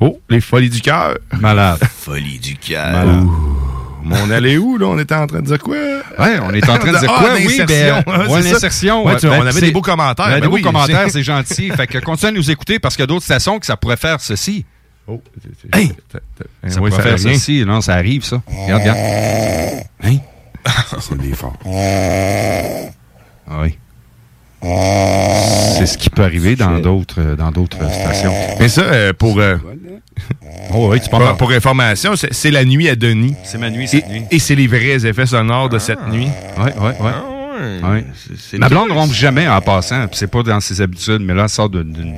Oh, 0.00 0.18
les 0.30 0.40
Folies 0.40 0.70
du 0.70 0.80
cœur. 0.80 1.16
Malade. 1.38 1.78
Folie 2.00 2.38
du 2.38 2.56
cœur. 2.56 2.92
Malade. 2.92 3.26
Mais 4.04 4.16
on 4.26 4.30
allait 4.30 4.56
où, 4.56 4.76
là? 4.78 4.86
On 4.86 4.98
était 4.98 5.14
en 5.14 5.26
train 5.26 5.40
de 5.40 5.46
dire 5.46 5.58
quoi? 5.58 5.74
Ouais, 5.76 6.38
on 6.42 6.50
est 6.52 6.68
en 6.68 6.78
train 6.78 6.92
de 6.92 6.98
dire 6.98 7.12
Ah, 7.16 7.20
quoi? 7.20 7.34
Oui, 7.36 7.62
ben, 7.66 8.04
Ouais, 8.06 8.16
ouais, 8.16 8.42
c'est 8.42 8.48
ça. 8.48 8.52
l'insertion. 8.54 9.04
Ouais, 9.06 9.16
ben, 9.22 9.28
on 9.30 9.40
avait 9.42 9.52
c'est- 9.52 9.60
des 9.60 9.70
beaux 9.70 9.80
commentaires. 9.82 10.26
On 10.26 10.30
a 10.30 10.34
Ben 10.34 10.40
des 10.40 10.48
beaux 10.48 10.54
oui, 10.56 10.62
commentaires, 10.62 11.06
c'est- 11.10 11.22
gentil. 11.22 11.70
fait 11.70 11.86
que 11.86 11.98
continuez 11.98 12.30
à 12.30 12.32
nous 12.32 12.50
écouter 12.50 12.78
parce 12.78 12.96
qu'il 12.96 13.02
y 13.02 13.04
a 13.04 13.06
d'autres 13.06 13.24
stations 13.24 13.58
que 13.58 13.66
ça 13.66 13.76
pourrait 13.76 13.96
faire 13.96 14.20
ceci. 14.20 14.64
Oh, 15.08 15.20
Hey! 15.72 15.92
Ça 16.68 16.76
pourrait 16.78 16.90
faire 16.92 17.18
ceci. 17.18 17.64
Non, 17.66 17.80
ça 17.80 17.94
arrive, 17.94 18.24
ça. 18.24 18.40
Regarde, 18.46 18.82
regarde. 18.82 18.98
Hein? 20.04 20.16
C'est 21.00 21.18
des 21.18 21.32
forts. 21.34 21.56
Ah 23.50 23.60
oui. 23.62 23.78
C'est 24.62 25.86
ce 25.86 25.98
qui 25.98 26.08
peut 26.10 26.22
arriver 26.22 26.54
dans 26.56 26.78
d'autres 26.78 27.20
euh, 27.20 27.36
dans 27.36 27.50
d'autres 27.50 27.78
stations. 27.90 28.32
Mais 28.60 28.68
ça, 28.68 28.82
euh, 28.82 29.12
pour, 29.12 29.38
euh, 29.40 29.56
Oh 30.74 30.88
oui, 30.92 31.00
tu 31.00 31.10
pour, 31.10 31.50
information, 31.52 32.12
c'est 32.16 32.50
la 32.50 32.64
nuit 32.64 32.88
à 32.88 32.94
Denis. 32.96 33.34
C'est 33.44 33.58
ma 33.58 33.70
nuit 33.70 33.84
Et, 33.84 33.86
cette 33.88 34.08
nuit. 34.08 34.22
et 34.30 34.38
c'est 34.38 34.54
les 34.54 34.66
vrais 34.68 35.04
effets 35.06 35.26
sonores 35.26 35.68
de 35.68 35.78
cette 35.78 36.06
nuit. 36.08 36.28
Oui, 36.58 36.70
oui, 36.80 36.90
oui. 37.00 37.06
Ouais. 37.82 38.04
Ma 38.58 38.68
blonde 38.68 38.88
ne 38.88 38.94
rompt 38.94 39.12
jamais 39.12 39.46
en 39.48 39.60
passant, 39.60 40.06
c'est 40.12 40.30
pas 40.30 40.42
dans 40.42 40.60
ses 40.60 40.80
habitudes, 40.80 41.20
mais 41.20 41.34
là, 41.34 41.42
elle 41.44 41.48
sort 41.48 41.68
d'une- 41.68 42.16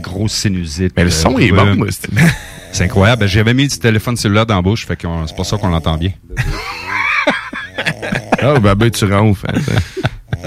grosse 0.00 0.32
sinusite. 0.32 0.92
Mais 0.96 1.04
le 1.04 1.10
son 1.10 1.38
est 1.38 1.50
euh, 1.52 1.56
bon, 1.56 1.76
moi, 1.76 1.86
c'est- 2.72 2.84
incroyable. 2.84 3.20
Ben, 3.20 3.26
J'avais 3.26 3.54
mis 3.54 3.66
du 3.66 3.78
téléphone 3.78 4.16
cellulaire 4.16 4.44
dans 4.46 4.56
la 4.56 4.62
bouche, 4.62 4.86
fait 4.86 4.96
que 4.96 5.06
c'est 5.26 5.34
pour 5.36 5.46
ça 5.46 5.56
qu'on 5.56 5.68
l'entend 5.68 5.96
bien. 5.96 6.10
Ah, 8.42 8.58
ben, 8.60 8.74
ben, 8.74 8.90
tu 8.90 9.04
ronfles. 9.06 9.46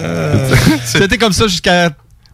C'était 0.85 1.17
comme 1.17 1.33
ça 1.33 1.47
jusqu'à. 1.47 1.91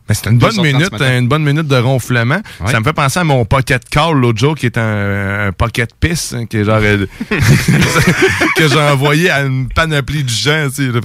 Mais 0.07 0.13
c'est 0.15 0.29
une 0.29 0.37
bonne 0.37 0.51
2h30 0.51 0.61
minute, 0.73 1.01
une 1.01 1.27
bonne 1.27 1.43
minute 1.43 1.67
de 1.67 1.77
ronflement. 1.77 2.39
Ça 2.67 2.79
me 2.79 2.83
fait 2.85 2.93
penser 2.93 3.19
à 3.19 3.23
mon 3.23 3.43
pocket 3.45 3.87
call 3.89 4.13
l'autre 4.15 4.39
jour 4.39 4.55
qui 4.55 4.67
est 4.67 4.77
un, 4.77 5.47
un 5.47 5.51
pocket 5.51 5.89
piss 5.99 6.33
hein, 6.33 6.45
qui 6.45 6.57
est 6.57 6.63
genre 6.63 6.79
euh, 6.81 7.05
que 8.55 8.67
j'ai 8.67 8.79
envoyé 8.79 9.29
à 9.31 9.41
une 9.41 9.67
panoplie 9.69 10.23
de 10.23 10.29
gens. 10.29 10.67
tu 10.73 10.91
sais. 10.91 10.99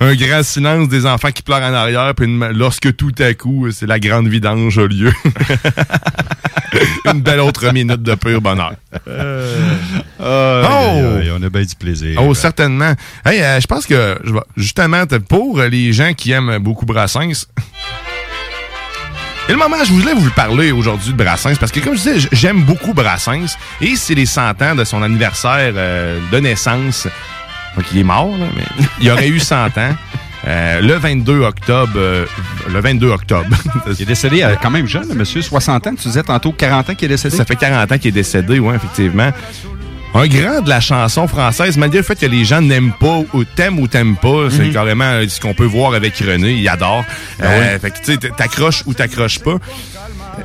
Un 0.00 0.14
grand 0.14 0.44
silence 0.44 0.88
des 0.88 1.04
enfants 1.06 1.32
qui 1.32 1.42
pleurent 1.42 1.58
en 1.62 1.74
arrière, 1.74 2.14
puis 2.14 2.26
une- 2.26 2.52
lorsque 2.52 2.94
tout 2.94 3.10
à 3.18 3.34
coup, 3.34 3.68
c'est 3.72 3.86
la 3.86 3.98
grande 3.98 4.28
vidange 4.28 4.78
a 4.78 4.86
lieu. 4.86 5.12
une 7.12 7.20
belle 7.22 7.40
autre 7.40 7.72
minute 7.72 8.02
de 8.02 8.14
pur 8.14 8.40
bonheur. 8.40 8.74
Euh, 9.08 9.66
Oh! 10.20 11.20
on 11.36 11.42
a 11.42 11.48
bien 11.50 11.62
du 11.62 11.74
plaisir. 11.74 12.20
Oh, 12.22 12.34
certainement. 12.34 12.92
Hey, 13.24 13.40
euh, 13.42 13.58
je 13.60 13.66
pense 13.66 13.86
que 13.86 14.18
justement 14.56 15.04
pour 15.28 15.60
les 15.62 15.92
gens 15.92 16.12
qui 16.14 16.30
aiment 16.32 16.58
beaucoup 16.58 16.86
Brassens. 16.86 17.46
Et 19.48 19.52
le 19.52 19.58
moment, 19.58 19.82
je 19.82 19.92
voulais 19.92 20.12
vous 20.12 20.30
parler 20.30 20.72
aujourd'hui 20.72 21.12
de 21.12 21.16
Brassens 21.16 21.56
parce 21.58 21.72
que, 21.72 21.80
comme 21.80 21.96
je 21.96 22.02
disais, 22.02 22.28
j'aime 22.32 22.62
beaucoup 22.64 22.92
Brassens 22.92 23.56
et 23.80 23.96
c'est 23.96 24.14
les 24.14 24.26
100 24.26 24.60
ans 24.62 24.74
de 24.74 24.84
son 24.84 25.02
anniversaire 25.02 25.72
euh, 25.74 26.18
de 26.30 26.38
naissance. 26.38 27.06
Donc, 27.74 27.86
il 27.92 28.00
est 28.00 28.04
mort, 28.04 28.28
là, 28.38 28.46
mais 28.54 28.86
il 29.00 29.10
aurait 29.10 29.28
eu 29.28 29.38
100 29.40 29.66
ans. 29.78 29.94
euh, 30.46 30.80
le 30.82 30.94
22 30.94 31.40
octobre. 31.40 31.92
euh, 31.96 32.26
le 32.70 32.80
22 32.80 33.08
octobre. 33.08 33.56
Il 33.86 34.02
est 34.02 34.04
décédé 34.04 34.42
euh, 34.42 34.54
quand 34.60 34.70
même 34.70 34.86
jeune, 34.86 35.08
le 35.08 35.14
monsieur, 35.14 35.40
60 35.40 35.86
ans. 35.86 35.94
Tu 35.94 36.08
disais 36.08 36.22
tantôt 36.22 36.52
40 36.52 36.90
ans 36.90 36.94
qu'il 36.94 37.06
est 37.06 37.14
décédé? 37.14 37.34
Ça 37.36 37.44
fait 37.46 37.56
40 37.56 37.90
ans 37.90 37.96
qu'il 37.98 38.08
est 38.08 38.12
décédé, 38.12 38.58
oui, 38.58 38.74
effectivement. 38.74 39.30
Un 40.14 40.26
grand 40.26 40.62
de 40.62 40.68
la 40.68 40.80
chanson 40.80 41.28
française, 41.28 41.76
malgré 41.76 41.98
le 41.98 42.04
fait 42.04 42.18
que 42.18 42.26
les 42.26 42.44
gens 42.44 42.60
n'aiment 42.60 42.92
pas 42.98 43.20
ou 43.34 43.44
t'aiment 43.44 43.78
ou 43.78 43.86
t'aiment 43.86 44.16
pas, 44.16 44.48
c'est 44.50 44.64
Mhm. 44.66 44.72
carrément 44.72 45.04
euh, 45.04 45.26
ce 45.28 45.38
qu'on 45.40 45.54
peut 45.54 45.64
voir 45.66 45.94
avec 45.94 46.16
René, 46.18 46.52
il 46.54 46.68
adore. 46.68 47.04
Ben 47.38 47.46
Euh, 47.46 47.74
oui. 47.74 47.80
Fait 47.80 47.90
que 47.90 47.98
tu 48.04 48.12
sais, 48.12 48.30
t'accroches 48.36 48.82
ou 48.86 48.94
t'accroches 48.94 49.38
pas. 49.38 49.56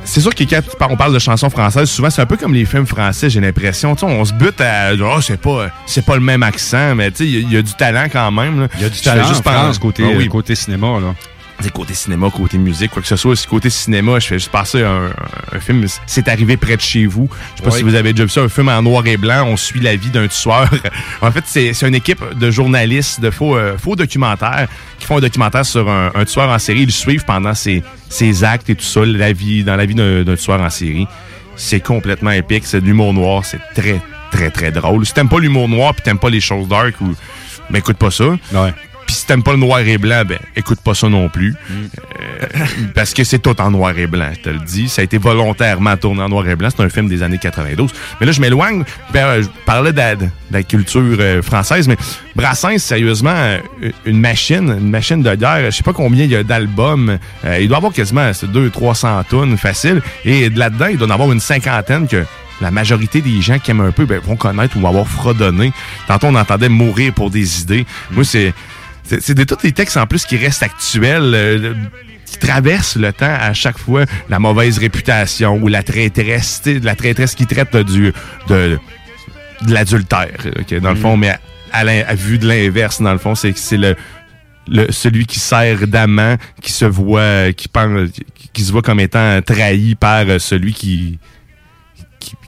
C'est 0.04 0.20
sûr 0.20 0.34
que 0.34 0.44
quand 0.44 0.88
on 0.90 0.96
parle 0.96 1.14
de 1.14 1.18
chansons 1.18 1.50
françaises, 1.50 1.88
souvent 1.90 2.10
c'est 2.10 2.20
un 2.22 2.26
peu 2.26 2.36
comme 2.36 2.52
les 2.52 2.66
films 2.66 2.86
français, 2.86 3.30
j'ai 3.30 3.40
l'impression. 3.40 3.96
On 4.02 4.24
se 4.24 4.32
bute 4.34 4.60
à 4.60 4.92
oh, 5.00 5.20
c'est 5.20 5.40
pas 5.40 5.68
c'est 5.86 6.04
pas 6.04 6.14
le 6.14 6.20
même 6.20 6.42
accent, 6.42 6.94
mais 6.94 7.10
tu 7.10 7.18
sais, 7.18 7.24
il 7.26 7.50
y 7.50 7.54
y, 7.54 7.56
a 7.56 7.62
du 7.62 7.72
talent 7.74 8.06
quand 8.12 8.30
même. 8.30 8.68
Il 8.76 8.82
y 8.82 8.84
a 8.84 8.88
du 8.90 9.00
talent 9.00 9.26
juste 9.26 9.40
en 9.46 9.50
France, 9.50 9.66
penser- 9.78 9.80
côté, 9.80 10.04
Ah 10.06 10.14
oui. 10.16 10.28
côté 10.28 10.54
cinéma. 10.54 10.98
Là. 11.00 11.14
C'est 11.60 11.72
côté 11.72 11.94
cinéma, 11.94 12.28
côté 12.30 12.58
musique, 12.58 12.90
quoi 12.90 13.00
que 13.00 13.08
ce 13.08 13.16
soit. 13.16 13.36
Si 13.36 13.46
côté 13.46 13.70
cinéma, 13.70 14.18
je 14.18 14.26
fais 14.26 14.38
juste 14.38 14.50
passer 14.50 14.82
un, 14.82 15.10
un 15.52 15.60
film, 15.60 15.86
c'est 16.04 16.28
arrivé 16.28 16.56
près 16.56 16.76
de 16.76 16.80
chez 16.82 17.06
vous. 17.06 17.28
Je 17.54 17.58
sais 17.58 17.62
pas 17.62 17.70
Oui. 17.70 17.78
si 17.78 17.84
vous 17.84 17.94
avez 17.94 18.12
déjà 18.12 18.24
vu 18.24 18.30
ça, 18.30 18.42
un 18.42 18.48
film 18.48 18.68
en 18.68 18.82
noir 18.82 19.06
et 19.06 19.16
blanc. 19.16 19.44
On 19.46 19.56
suit 19.56 19.80
la 19.80 19.94
vie 19.96 20.10
d'un 20.10 20.26
tueur. 20.26 20.68
en 21.22 21.30
fait, 21.30 21.44
c'est 21.46 21.80
une 21.86 21.94
équipe 21.94 22.22
de 22.38 22.50
journalistes, 22.50 23.20
de 23.20 23.30
faux, 23.30 23.56
euh, 23.56 23.78
faux 23.78 23.96
documentaires 23.96 24.66
qui 24.98 25.06
font 25.06 25.18
un 25.18 25.20
documentaire 25.20 25.64
sur 25.64 25.88
un, 25.88 26.10
un 26.14 26.24
tueur 26.24 26.48
en 26.50 26.58
série. 26.58 26.80
Ils 26.80 26.86
le 26.86 26.90
suivent 26.92 27.24
pendant 27.24 27.54
ses, 27.54 27.82
ses 28.10 28.44
actes 28.44 28.68
et 28.68 28.74
tout 28.74 28.84
ça, 28.84 29.04
la 29.06 29.32
vie, 29.32 29.64
dans 29.64 29.76
la 29.76 29.86
vie 29.86 29.94
d'un 29.94 30.36
tueur 30.36 30.60
en 30.60 30.70
série. 30.70 31.06
C'est 31.56 31.80
complètement 31.80 32.32
épique. 32.32 32.64
C'est 32.66 32.80
de 32.80 32.86
l'humour 32.86 33.14
noir. 33.14 33.44
C'est 33.44 33.60
très, 33.74 34.00
très, 34.32 34.50
très 34.50 34.72
drôle. 34.72 35.06
Si 35.06 35.14
t'aimes 35.14 35.28
pas 35.28 35.38
l'humour 35.38 35.68
noir 35.68 35.94
puis 35.94 36.02
t'aimes 36.02 36.18
pas 36.18 36.30
les 36.30 36.40
choses 36.40 36.66
dark, 36.68 37.00
ou, 37.00 37.14
ben 37.70 37.78
écoute 37.78 37.96
pas 37.96 38.10
ça. 38.10 38.24
Puis 39.14 39.20
si 39.20 39.26
t'aimes 39.28 39.44
pas 39.44 39.52
le 39.52 39.58
noir 39.58 39.78
et 39.78 39.96
blanc, 39.96 40.24
ben 40.26 40.40
écoute 40.56 40.80
pas 40.80 40.92
ça 40.92 41.08
non 41.08 41.28
plus. 41.28 41.54
Euh, 41.70 42.46
parce 42.96 43.14
que 43.14 43.22
c'est 43.22 43.38
tout 43.38 43.60
en 43.60 43.70
noir 43.70 43.96
et 43.96 44.08
blanc, 44.08 44.26
je 44.34 44.40
te 44.40 44.48
le 44.48 44.58
dis. 44.58 44.88
Ça 44.88 45.02
a 45.02 45.04
été 45.04 45.18
volontairement 45.18 45.96
tourné 45.96 46.20
en 46.22 46.28
noir 46.28 46.48
et 46.48 46.56
blanc. 46.56 46.68
C'est 46.76 46.82
un 46.82 46.88
film 46.88 47.06
des 47.06 47.22
années 47.22 47.38
92. 47.38 47.92
Mais 48.18 48.26
là, 48.26 48.32
je 48.32 48.40
m'éloigne. 48.40 48.82
Ben, 49.12 49.24
euh, 49.24 49.42
je 49.42 49.48
parlais 49.66 49.92
de 49.92 49.98
la, 49.98 50.16
de 50.16 50.26
la 50.50 50.64
culture 50.64 51.16
euh, 51.20 51.42
française, 51.42 51.86
mais 51.86 51.96
Brassens, 52.34 52.78
sérieusement, 52.78 53.36
une 54.04 54.18
machine, 54.18 54.68
une 54.68 54.90
machine 54.90 55.22
de 55.22 55.32
guerre. 55.36 55.66
Je 55.66 55.76
sais 55.76 55.84
pas 55.84 55.92
combien 55.92 56.24
il 56.24 56.30
y 56.32 56.36
a 56.36 56.42
d'albums. 56.42 57.16
Euh, 57.44 57.58
il 57.60 57.68
doit 57.68 57.76
avoir 57.76 57.92
quasiment 57.92 58.28
200-300 58.32 59.26
tonnes 59.30 59.56
facile. 59.56 60.02
Et 60.24 60.50
de 60.50 60.58
là-dedans, 60.58 60.86
il 60.90 60.98
doit 60.98 61.06
en 61.06 61.12
avoir 61.12 61.30
une 61.30 61.38
cinquantaine 61.38 62.08
que 62.08 62.24
la 62.60 62.72
majorité 62.72 63.20
des 63.20 63.40
gens 63.42 63.58
qui 63.60 63.70
aiment 63.70 63.80
un 63.80 63.92
peu 63.92 64.06
ben, 64.06 64.18
vont 64.18 64.36
connaître 64.36 64.76
ou 64.76 64.80
vont 64.80 64.88
avoir 64.88 65.06
fredonné. 65.06 65.72
Tantôt, 66.08 66.26
on 66.28 66.34
entendait 66.34 66.68
mourir 66.68 67.12
pour 67.12 67.30
des 67.30 67.60
idées. 67.60 67.86
Moi, 68.10 68.24
c'est 68.24 68.52
c'est 69.04 69.34
de 69.34 69.44
tous 69.44 69.62
les 69.62 69.72
textes 69.72 69.96
en 69.96 70.06
plus 70.06 70.24
qui 70.24 70.36
restent 70.36 70.62
actuels, 70.62 71.32
euh, 71.34 71.74
qui 72.26 72.38
traversent 72.38 72.96
le 72.96 73.12
temps 73.12 73.34
à 73.38 73.52
chaque 73.52 73.78
fois. 73.78 74.04
La 74.28 74.38
mauvaise 74.38 74.78
réputation 74.78 75.56
ou 75.62 75.68
la 75.68 75.82
traîtresse, 75.82 76.62
la 76.82 76.94
traîtresse 76.96 77.34
qui 77.34 77.46
traite 77.46 77.76
du 77.76 78.12
de, 78.48 78.78
de 79.62 79.72
l'adultère, 79.72 80.46
ok, 80.58 80.80
dans 80.80 80.90
le 80.90 80.96
fond, 80.96 81.16
mais 81.16 81.36
à, 81.72 81.80
à 81.80 82.14
vue 82.14 82.38
de 82.38 82.46
l'inverse, 82.46 83.00
dans 83.02 83.12
le 83.12 83.18
fond, 83.18 83.34
c'est 83.34 83.52
que 83.52 83.58
c'est 83.58 83.76
le, 83.76 83.96
le 84.68 84.90
celui 84.90 85.26
qui 85.26 85.38
sert 85.38 85.86
d'amant, 85.86 86.36
qui 86.62 86.72
se 86.72 86.84
voit, 86.84 87.52
qui 87.52 87.68
pense, 87.68 88.10
qui, 88.10 88.48
qui 88.52 88.62
se 88.62 88.72
voit 88.72 88.82
comme 88.82 89.00
étant 89.00 89.40
trahi 89.42 89.94
par 89.94 90.24
euh, 90.28 90.38
celui 90.38 90.72
qui 90.72 91.18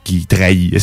qui, 0.07 0.25
trahit. 0.25 0.73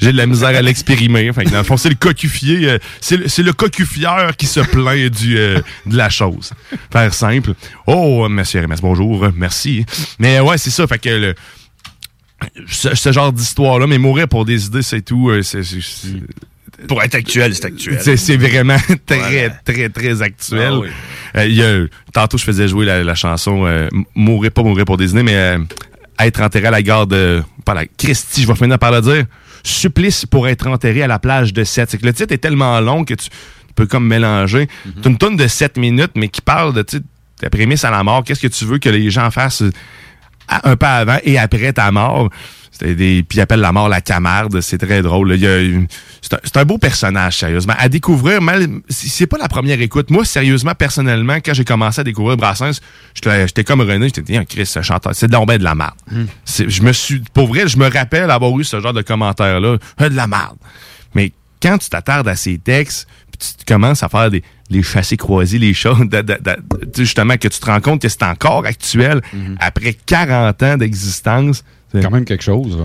J'ai 0.00 0.12
de 0.12 0.16
la 0.16 0.26
misère 0.26 0.48
à 0.50 0.62
l'expérimer. 0.62 1.30
Enfin, 1.30 1.42
dans 1.44 1.58
le 1.58 1.64
fond, 1.64 1.76
c'est 1.76 1.88
le 1.88 1.94
cocufier, 1.94 2.68
euh, 2.68 2.78
c'est 3.00 3.16
le, 3.16 3.26
le 3.44 3.52
cocufieur 3.52 4.36
qui 4.36 4.46
se 4.46 4.60
plaint 4.60 5.10
du, 5.10 5.36
euh, 5.38 5.60
de 5.86 5.96
la 5.96 6.10
chose. 6.10 6.52
Faire 6.92 7.12
simple. 7.14 7.54
Oh, 7.86 8.28
monsieur 8.28 8.60
RMS, 8.60 8.76
bonjour, 8.82 9.28
merci. 9.34 9.84
Mais 10.18 10.38
ouais, 10.40 10.58
c'est 10.58 10.70
ça. 10.70 10.86
Fait 10.86 10.98
que 10.98 11.08
le, 11.08 11.34
ce, 12.68 12.94
ce 12.94 13.12
genre 13.12 13.32
d'histoire-là, 13.32 13.86
mais 13.86 13.98
mourir 13.98 14.28
pour 14.28 14.44
des 14.44 14.66
idées, 14.66 14.82
c'est 14.82 15.02
tout. 15.02 15.30
euh, 15.30 15.42
Pour 16.88 17.02
être 17.02 17.14
actuel, 17.14 17.54
c'est 17.54 17.64
actuel. 17.64 18.18
c'est 18.18 18.36
vraiment 18.36 18.76
très, 19.06 19.50
très, 19.64 19.88
très 19.88 20.20
actuel. 20.22 20.68
Ah 20.72 20.78
oui. 20.78 20.88
Euh, 21.36 21.46
y 21.46 21.62
a- 21.62 21.86
tantôt, 22.12 22.36
je 22.38 22.44
faisais 22.44 22.68
jouer 22.68 22.84
la, 22.84 23.02
la 23.02 23.14
chanson 23.14 23.64
euh, 23.66 23.88
Mourir, 24.14 24.50
pas 24.52 24.62
mourir 24.62 24.84
pour 24.84 24.96
des 24.96 25.10
idées, 25.10 25.22
mais 25.22 25.34
euh, 25.36 25.58
être 26.20 26.40
enterré 26.42 26.66
à 26.66 26.70
la 26.70 26.82
gare 26.82 27.06
de. 27.06 27.42
Pas 27.64 27.74
la 27.74 27.86
Christie, 27.86 28.42
je 28.42 28.46
vais 28.48 28.54
finir 28.54 28.78
par 28.78 28.92
le 28.92 29.00
dire. 29.00 29.24
Supplice 29.62 30.26
pour 30.26 30.46
être 30.48 30.66
enterré 30.66 31.02
à 31.02 31.06
la 31.06 31.18
plage 31.18 31.52
de 31.52 31.64
7. 31.64 31.90
C'est 31.90 31.98
que 31.98 32.06
le 32.06 32.12
titre 32.12 32.32
est 32.34 32.38
tellement 32.38 32.78
long 32.80 33.04
que 33.04 33.14
tu, 33.14 33.28
tu 33.28 33.74
peux 33.74 33.86
comme 33.86 34.06
mélanger. 34.06 34.68
C'est 35.02 35.08
une 35.08 35.16
tonne 35.18 35.36
de 35.36 35.46
7 35.46 35.78
minutes, 35.78 36.12
mais 36.14 36.28
qui 36.28 36.40
parle 36.42 36.74
de 36.74 36.82
ta 36.82 37.50
prémisse 37.50 37.84
à 37.84 37.90
la 37.90 38.02
mort. 38.04 38.22
Qu'est-ce 38.24 38.40
que 38.42 38.46
tu 38.48 38.64
veux 38.66 38.78
que 38.78 38.88
les 38.90 39.10
gens 39.10 39.30
fassent 39.30 39.62
à- 40.48 40.68
un 40.70 40.76
pas 40.76 40.96
avant 40.98 41.18
et 41.24 41.38
après 41.38 41.72
ta 41.72 41.90
mort? 41.90 42.28
C'était 42.76 42.96
des, 42.96 43.22
puis 43.22 43.38
il 43.38 43.40
appelle 43.40 43.60
la 43.60 43.70
mort 43.70 43.88
la 43.88 44.00
camarde, 44.00 44.60
c'est 44.60 44.78
très 44.78 45.00
drôle. 45.00 45.28
là. 45.28 45.34
Il 45.36 45.40
y 45.42 45.46
a 45.46 45.58
une- 45.60 45.86
c'est 46.20 46.56
un, 46.56 46.64
beau 46.64 46.76
personnage, 46.76 47.38
sérieusement. 47.38 47.74
À 47.78 47.88
découvrir, 47.88 48.42
mal, 48.42 48.66
c'est 48.88 49.28
pas 49.28 49.38
la 49.38 49.46
première 49.46 49.80
écoute. 49.80 50.10
Moi, 50.10 50.24
sérieusement, 50.24 50.74
personnellement, 50.74 51.36
quand 51.36 51.54
j'ai 51.54 51.64
commencé 51.64 52.00
à 52.00 52.04
découvrir 52.04 52.36
Brassens, 52.36 52.80
j'étais 53.14 53.62
comme 53.62 53.80
René, 53.82 54.06
j'étais 54.06 54.22
dit, 54.22 54.36
Ah, 54.36 54.44
Chris, 54.44 54.66
ce 54.66 54.82
chanteur, 54.82 55.14
c'est 55.14 55.28
de 55.28 55.32
l'ombre 55.32 55.56
de 55.56 55.62
la 55.62 55.76
merde. 55.76 55.94
C'est- 56.44 56.68
Je 56.68 56.82
me 56.82 56.92
suis, 56.92 57.20
pour 57.32 57.46
vrai, 57.46 57.68
je 57.68 57.76
me 57.78 57.88
rappelle 57.88 58.28
avoir 58.30 58.58
eu 58.58 58.64
ce 58.64 58.80
genre 58.80 58.92
de 58.92 59.02
commentaire-là, 59.02 59.76
Ah, 59.98 60.08
de 60.08 60.16
la 60.16 60.26
merde. 60.26 60.56
Mais 61.14 61.30
quand 61.62 61.78
tu 61.78 61.88
t'attardes 61.90 62.26
à 62.26 62.34
ces 62.34 62.58
textes, 62.58 63.06
puis 63.38 63.54
tu 63.58 63.64
commences 63.72 64.02
à 64.02 64.08
faire 64.08 64.30
des 64.30 64.42
les 64.70 64.82
chassés 64.82 65.18
croisés, 65.18 65.58
les 65.58 65.74
choses, 65.74 65.98
de- 66.00 66.22
de- 66.22 66.22
de- 66.22 66.56
tu 66.80 66.86
sais, 66.94 67.04
justement, 67.04 67.36
que 67.36 67.48
tu 67.48 67.60
te 67.60 67.66
rends 67.66 67.80
compte 67.82 68.00
que 68.00 68.08
c'est 68.08 68.22
encore 68.22 68.64
actuel 68.64 69.20
après 69.60 69.92
40 69.92 70.62
ans 70.62 70.76
d'existence. 70.78 71.62
C'est 71.94 72.02
quand 72.02 72.10
même 72.10 72.24
quelque 72.24 72.44
chose. 72.44 72.78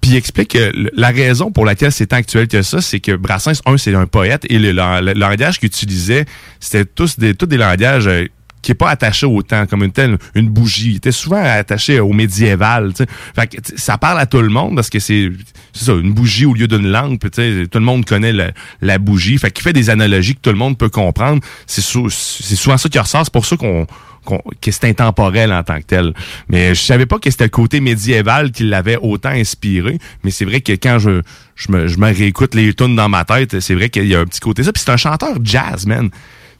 Puis 0.00 0.12
il 0.12 0.16
explique 0.16 0.50
que 0.52 0.72
la 0.94 1.08
raison 1.08 1.50
pour 1.50 1.64
laquelle 1.64 1.92
c'est 1.92 2.06
tant 2.08 2.16
actuel 2.16 2.48
que 2.48 2.62
ça, 2.62 2.80
c'est 2.80 3.00
que 3.00 3.12
Brassens, 3.16 3.60
un, 3.66 3.76
c'est 3.76 3.94
un 3.94 4.06
poète, 4.06 4.44
et 4.48 4.58
le, 4.58 4.72
le- 4.72 5.00
le 5.00 5.12
langage 5.18 5.58
qu'il 5.58 5.66
utilisait, 5.68 6.24
c'était 6.60 6.84
tous 6.84 7.18
des, 7.18 7.34
tous 7.34 7.46
des 7.46 7.56
langages 7.58 8.06
euh, 8.06 8.26
qui 8.62 8.72
est 8.72 8.74
pas 8.74 8.90
attaché 8.90 9.26
au 9.26 9.42
temps, 9.42 9.66
comme 9.66 9.82
une 9.84 9.92
telle 9.92 10.18
une 10.34 10.48
bougie. 10.48 10.90
Il 10.90 10.96
était 10.96 11.12
souvent 11.12 11.42
attaché 11.42 12.00
au 12.00 12.12
médiéval. 12.12 12.92
tu 12.94 13.04
sais. 13.04 13.06
Fait 13.34 13.46
que, 13.46 13.56
ça 13.76 13.98
parle 13.98 14.18
à 14.20 14.26
tout 14.26 14.40
le 14.42 14.48
monde 14.48 14.74
parce 14.76 14.90
que 14.90 14.98
c'est 14.98 15.30
c'est 15.72 15.84
ça, 15.86 15.92
une 15.92 16.12
bougie 16.12 16.46
au 16.46 16.54
lieu 16.54 16.66
d'une 16.68 16.86
lampe. 16.88 17.20
Tout 17.30 17.40
le 17.40 17.80
monde 17.80 18.04
connaît 18.04 18.32
la, 18.32 18.50
la 18.80 18.98
bougie. 18.98 19.38
Fait 19.38 19.50
qu'il 19.50 19.62
fait 19.62 19.72
des 19.72 19.88
analogies 19.90 20.34
que 20.34 20.40
tout 20.40 20.50
le 20.50 20.56
monde 20.58 20.76
peut 20.76 20.88
comprendre. 20.88 21.40
C'est 21.66 21.80
sou- 21.80 22.10
c'est 22.10 22.56
souvent 22.56 22.76
ça 22.76 22.88
qui 22.88 22.98
ressort. 22.98 23.24
C'est 23.24 23.32
pour 23.32 23.46
ça 23.46 23.56
qu'on 23.56 23.86
qu'on- 24.22 24.42
que 24.60 24.70
c'est 24.70 24.84
intemporel 24.84 25.50
en 25.50 25.62
tant 25.62 25.78
que 25.78 25.84
tel. 25.86 26.12
Mais 26.48 26.74
je 26.74 26.80
savais 26.82 27.06
pas 27.06 27.18
que 27.18 27.30
c'était 27.30 27.44
le 27.44 27.50
côté 27.50 27.80
médiéval 27.80 28.50
qui 28.52 28.64
l'avait 28.64 28.98
autant 29.00 29.30
inspiré. 29.30 29.98
Mais 30.24 30.30
c'est 30.30 30.44
vrai 30.44 30.60
que 30.60 30.72
quand 30.72 30.98
je, 30.98 31.22
je, 31.56 31.72
me, 31.72 31.86
je 31.88 31.96
me 31.96 32.06
réécoute 32.14 32.54
les 32.54 32.74
tunes 32.74 32.94
dans 32.96 33.08
ma 33.08 33.24
tête, 33.24 33.60
c'est 33.60 33.74
vrai 33.74 33.88
qu'il 33.88 34.06
y 34.06 34.14
a 34.14 34.20
un 34.20 34.26
petit 34.26 34.40
côté 34.40 34.62
ça. 34.62 34.72
Puis 34.74 34.82
c'est 34.84 34.90
un 34.92 34.98
chanteur 34.98 35.36
jazz, 35.42 35.86
man. 35.86 36.10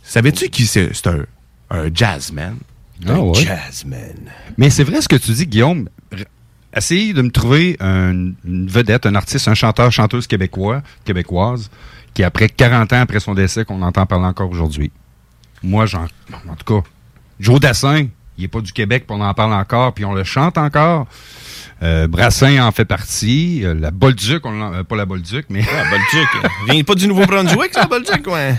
Savais-tu 0.02 0.48
qui 0.48 0.64
c'est? 0.66 0.88
C'est 0.94 1.08
un, 1.08 1.18
un 1.70 1.88
jazzman. 1.92 2.56
Ah 3.06 3.20
ouais. 3.20 3.34
Jazzman. 3.34 4.30
Mais 4.58 4.70
c'est 4.70 4.84
vrai 4.84 5.00
ce 5.00 5.08
que 5.08 5.16
tu 5.16 5.32
dis, 5.32 5.46
Guillaume. 5.46 5.88
Essayez 6.74 7.12
de 7.14 7.22
me 7.22 7.30
trouver 7.30 7.76
un- 7.80 8.32
une 8.44 8.66
vedette, 8.68 9.06
un 9.06 9.14
artiste, 9.16 9.48
un 9.48 9.54
chanteur, 9.54 9.90
chanteuse 9.90 10.26
québécois, 10.28 10.82
québécoise, 11.04 11.70
qui 12.14 12.22
après 12.22 12.48
40 12.48 12.92
ans 12.92 13.00
après 13.00 13.18
son 13.20 13.34
décès, 13.34 13.64
qu'on 13.64 13.82
entend 13.82 14.06
parler 14.06 14.26
encore 14.26 14.50
aujourd'hui. 14.50 14.92
Moi, 15.62 15.86
j'en, 15.86 16.04
en 16.48 16.54
tout 16.56 16.80
cas, 16.82 16.88
Joe 17.40 17.58
Dassin, 17.58 18.06
il 18.38 18.44
est 18.44 18.48
pas 18.48 18.60
du 18.60 18.72
Québec, 18.72 19.04
puis 19.06 19.16
on 19.18 19.22
en 19.22 19.34
parle 19.34 19.52
encore, 19.54 19.94
puis 19.94 20.04
on 20.04 20.12
le 20.14 20.22
chante 20.24 20.58
encore. 20.58 21.06
Euh, 21.82 22.06
Brassin 22.06 22.62
en 22.66 22.72
fait 22.72 22.84
partie. 22.84 23.64
Euh, 23.64 23.74
la 23.74 23.90
Bolduc, 23.90 24.44
on 24.44 24.50
l'en- 24.50 24.72
euh, 24.74 24.82
pas 24.82 24.96
la 24.96 25.06
Bolduc, 25.06 25.46
mais... 25.48 25.62
Ah, 25.66 25.84
Bolduc. 25.90 26.28
Vient 26.70 26.82
pas 26.84 26.94
du 26.94 27.08
Nouveau-Brunswick, 27.08 27.72
ça, 27.72 27.86
Bolduc, 27.86 28.26
ouais. 28.26 28.54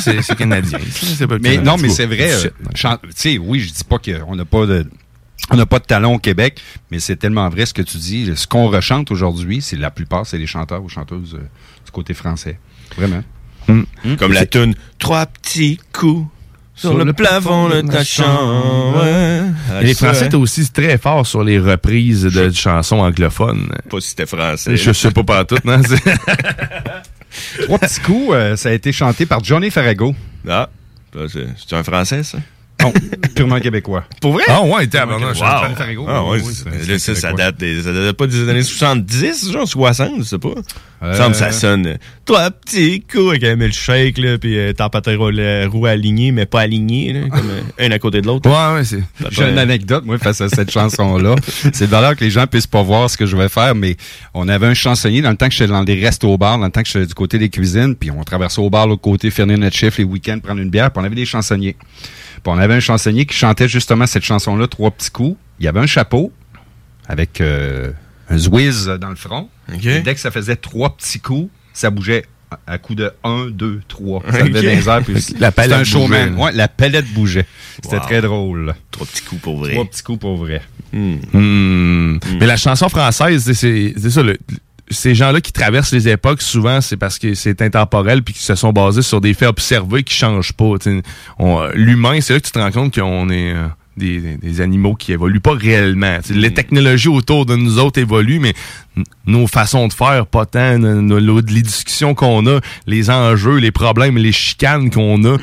C'est 0.00 0.22
c'est 0.22 0.34
canadien. 0.36 0.78
ça, 0.90 1.06
c'est 1.16 1.26
pas- 1.26 1.38
Mais 1.40 1.58
non, 1.58 1.76
mais 1.78 1.88
c'est 1.88 2.06
vrai. 2.06 2.32
Euh, 2.32 2.48
Tu 2.74 2.88
sais, 3.14 3.38
oui, 3.38 3.60
je 3.60 3.72
dis 3.72 3.84
pas 3.84 3.98
qu'on 3.98 4.34
n'a 4.34 4.44
pas 4.44 4.66
de. 4.66 4.86
On 5.50 5.56
n'a 5.56 5.66
pas 5.66 5.78
de 5.78 5.84
talent 5.84 6.14
au 6.14 6.18
Québec, 6.18 6.60
mais 6.90 6.98
c'est 6.98 7.14
tellement 7.14 7.48
vrai 7.48 7.66
ce 7.66 7.74
que 7.74 7.82
tu 7.82 7.98
dis. 7.98 8.32
Ce 8.34 8.48
qu'on 8.48 8.66
rechante 8.68 9.12
aujourd'hui, 9.12 9.62
c'est 9.62 9.76
la 9.76 9.92
plupart, 9.92 10.26
c'est 10.26 10.38
les 10.38 10.46
chanteurs 10.48 10.82
ou 10.82 10.88
chanteuses 10.88 11.34
euh, 11.34 11.46
du 11.84 11.90
côté 11.92 12.14
français. 12.14 12.58
Vraiment. 12.96 13.22
Comme 14.18 14.32
la 14.32 14.46
tune 14.46 14.74
Trois 14.98 15.26
petits 15.26 15.78
coups 15.92 16.26
sur, 16.76 16.96
le, 16.96 17.12
plafond 17.12 17.68
de 17.68 17.80
ta 17.80 18.04
chambre. 18.04 19.02
ouais. 19.02 19.82
Et 19.82 19.86
les 19.86 19.94
Français 19.94 20.26
étaient 20.26 20.36
aussi 20.36 20.70
très 20.70 20.98
forts 20.98 21.26
sur 21.26 21.42
les 21.42 21.58
reprises 21.58 22.24
de 22.24 22.50
chansons 22.50 22.98
anglophones. 22.98 23.68
Pas 23.88 24.00
si 24.00 24.10
c'était 24.10 24.26
français. 24.26 24.76
Je 24.76 24.92
sais 24.92 25.10
pas 25.10 25.24
pas 25.24 25.44
tout, 25.44 25.58
non? 25.64 25.80
Trois 27.64 27.78
petits 27.78 28.00
coups, 28.00 28.30
euh, 28.32 28.56
ça 28.56 28.68
a 28.70 28.72
été 28.72 28.92
chanté 28.92 29.26
par 29.26 29.42
Johnny 29.42 29.70
Farrago. 29.70 30.14
Ah, 30.48 30.68
c'est 31.12 31.72
un 31.74 31.82
français, 31.82 32.22
ça? 32.22 32.38
Non, 32.86 32.92
purement 33.34 33.60
québécois. 33.60 34.04
Pour 34.20 34.32
vrai? 34.32 34.44
Ah 34.48 34.62
ouais, 34.62 34.86
tabarnak, 34.86 35.36
Wow. 35.36 36.06
Ah 36.08 36.24
ouais, 36.24 36.38
là, 36.88 36.98
ça, 36.98 37.14
ça 37.14 37.32
date 37.32 37.58
des, 37.58 37.82
ça 37.82 37.92
date 37.92 38.16
pas 38.16 38.26
des 38.26 38.48
années 38.48 38.62
70, 38.62 39.52
genre 39.52 39.66
60, 39.68 40.10
je 40.18 40.22
sais 40.22 40.38
pas. 40.38 40.48
Euh, 41.02 41.12
Il 41.14 41.22
me 41.24 41.28
que 41.28 41.34
ça 41.36 41.52
sonne. 41.52 41.86
euh, 41.86 41.94
Toi, 42.24 42.50
petit 42.50 43.02
coup, 43.02 43.28
avec 43.30 43.44
un 43.44 43.56
milkshake, 43.56 44.16
là, 44.18 44.38
pis 44.38 44.56
euh, 44.56 44.72
t'as 44.72 44.88
pas 44.88 45.00
tes 45.02 45.14
roues 45.14 45.30
roues 45.70 45.86
alignées, 45.86 46.32
mais 46.32 46.46
pas 46.46 46.62
alignées, 46.62 47.12
là, 47.12 47.28
comme 47.28 47.50
euh, 47.50 47.86
un 47.86 47.90
à 47.90 47.98
côté 47.98 48.22
de 48.22 48.26
l'autre. 48.26 48.48
Ouais, 48.48 48.78
ouais, 48.78 48.84
c'est. 48.84 49.02
J'ai 49.30 49.50
une 49.50 49.58
anecdote, 49.58 50.04
moi, 50.06 50.18
face 50.18 50.40
à 50.40 50.48
cette 50.48 50.70
chanson-là. 50.70 51.34
C'est 51.72 51.86
de 51.86 51.90
valeur 51.90 52.16
que 52.16 52.24
les 52.24 52.30
gens 52.30 52.46
puissent 52.46 52.66
pas 52.66 52.82
voir 52.82 53.10
ce 53.10 53.16
que 53.18 53.26
je 53.26 53.36
vais 53.36 53.48
faire, 53.50 53.74
mais 53.74 53.96
on 54.32 54.48
avait 54.48 54.66
un 54.66 54.74
chansonnier 54.74 55.20
dans 55.20 55.30
le 55.30 55.36
temps 55.36 55.48
que 55.48 55.54
j'étais 55.54 55.70
dans 55.70 55.84
des 55.84 55.94
restos 56.02 56.28
au 56.32 56.38
bar, 56.38 56.58
dans 56.58 56.64
le 56.66 56.70
temps 56.72 56.82
que 56.82 56.88
j'étais 56.88 57.06
du 57.06 57.14
côté 57.14 57.38
des 57.38 57.50
cuisines, 57.50 57.94
puis 57.94 58.10
on 58.10 58.22
traversait 58.24 58.60
au 58.62 58.70
bar 58.70 58.86
l'autre 58.86 59.02
côté, 59.02 59.30
finir 59.30 59.58
notre 59.58 59.76
chiffre 59.76 59.96
les 59.98 60.04
week-ends, 60.04 60.38
prendre 60.42 60.60
une 60.60 60.70
bière, 60.70 60.90
puis 60.90 61.02
on 61.02 61.04
avait 61.04 61.14
des 61.14 61.26
chansonniers. 61.26 61.76
Puis 62.46 62.54
on 62.54 62.58
avait 62.60 62.74
un 62.74 62.80
chansonnier 62.80 63.26
qui 63.26 63.34
chantait 63.36 63.66
justement 63.66 64.06
cette 64.06 64.22
chanson-là, 64.22 64.68
trois 64.68 64.92
petits 64.92 65.10
coups. 65.10 65.36
Il 65.58 65.64
y 65.64 65.68
avait 65.68 65.80
un 65.80 65.86
chapeau 65.86 66.30
avec 67.08 67.40
euh, 67.40 67.90
un 68.30 68.38
zwiz 68.38 68.86
dans 69.00 69.08
le 69.10 69.16
front. 69.16 69.48
Et 69.82 69.98
dès 70.00 70.14
que 70.14 70.20
ça 70.20 70.30
faisait 70.30 70.54
trois 70.54 70.96
petits 70.96 71.18
coups, 71.18 71.50
ça 71.72 71.90
bougeait 71.90 72.24
à- 72.68 72.78
coup 72.78 72.94
de 72.94 73.10
1, 73.24 73.46
2, 73.50 73.80
3. 73.88 74.22
Ça 74.30 74.42
dans 74.44 74.60
les 74.60 74.88
airs, 74.88 75.02
puis 75.02 75.14
La 75.14 75.20
c'était 75.20 75.50
palette 75.50 75.72
un 75.78 75.82
showman. 75.82 76.36
Ouais, 76.38 76.52
la 76.52 76.68
palette 76.68 77.12
bougeait. 77.12 77.46
C'était 77.82 77.96
Wow. 77.96 78.02
très 78.04 78.20
drôle. 78.20 78.74
Trois 78.92 79.08
petits 79.08 79.22
coups 79.22 79.42
pour 79.42 79.58
vrai. 79.58 79.72
Trois 79.72 79.84
petits 79.84 80.02
coups 80.04 80.20
pour 80.20 80.36
vrai. 80.36 80.62
Hmm. 80.92 82.18
Mais 82.38 82.46
la 82.46 82.56
chanson 82.56 82.88
française, 82.88 83.42
c'est- 83.42 83.54
c'est 83.54 83.94
c'est 84.00 84.10
ça. 84.10 84.22
le- 84.22 84.38
ces 84.90 85.14
gens-là 85.14 85.40
qui 85.40 85.52
traversent 85.52 85.92
les 85.92 86.08
époques, 86.08 86.42
souvent, 86.42 86.80
c'est 86.80 86.96
parce 86.96 87.18
que 87.18 87.34
c'est 87.34 87.60
intemporel 87.62 88.22
puis 88.22 88.34
qu'ils 88.34 88.42
se 88.44 88.54
sont 88.54 88.72
basés 88.72 89.02
sur 89.02 89.20
des 89.20 89.34
faits 89.34 89.48
observés 89.48 90.02
qui 90.02 90.14
changent 90.14 90.52
pas. 90.52 90.72
L'humain, 91.74 92.20
c'est 92.20 92.34
là 92.34 92.40
que 92.40 92.46
tu 92.46 92.52
te 92.52 92.58
rends 92.58 92.70
compte 92.70 92.94
qu'on 92.94 93.28
est 93.30 93.52
euh, 93.52 93.66
des, 93.96 94.36
des- 94.36 94.60
animaux 94.60 94.94
qui 94.94 95.12
évoluent 95.12 95.40
pas 95.40 95.54
réellement. 95.54 96.18
Les 96.30 96.52
technologies 96.54 97.08
autour 97.08 97.46
de 97.46 97.56
nous 97.56 97.78
autres 97.78 97.98
évoluent, 98.00 98.38
mais 98.40 98.54
nos 99.26 99.46
façons 99.46 99.88
de 99.88 99.92
faire, 99.92 100.26
pas 100.26 100.46
tant, 100.46 100.78
nos- 100.78 101.20
nos- 101.20 101.40
les 101.40 101.62
discussions 101.62 102.14
qu'on 102.14 102.46
a, 102.46 102.60
les 102.86 103.10
enjeux, 103.10 103.56
les 103.56 103.72
problèmes, 103.72 104.16
les 104.18 104.32
chicanes 104.32 104.90
qu'on 104.90 105.24
a. 105.24 105.36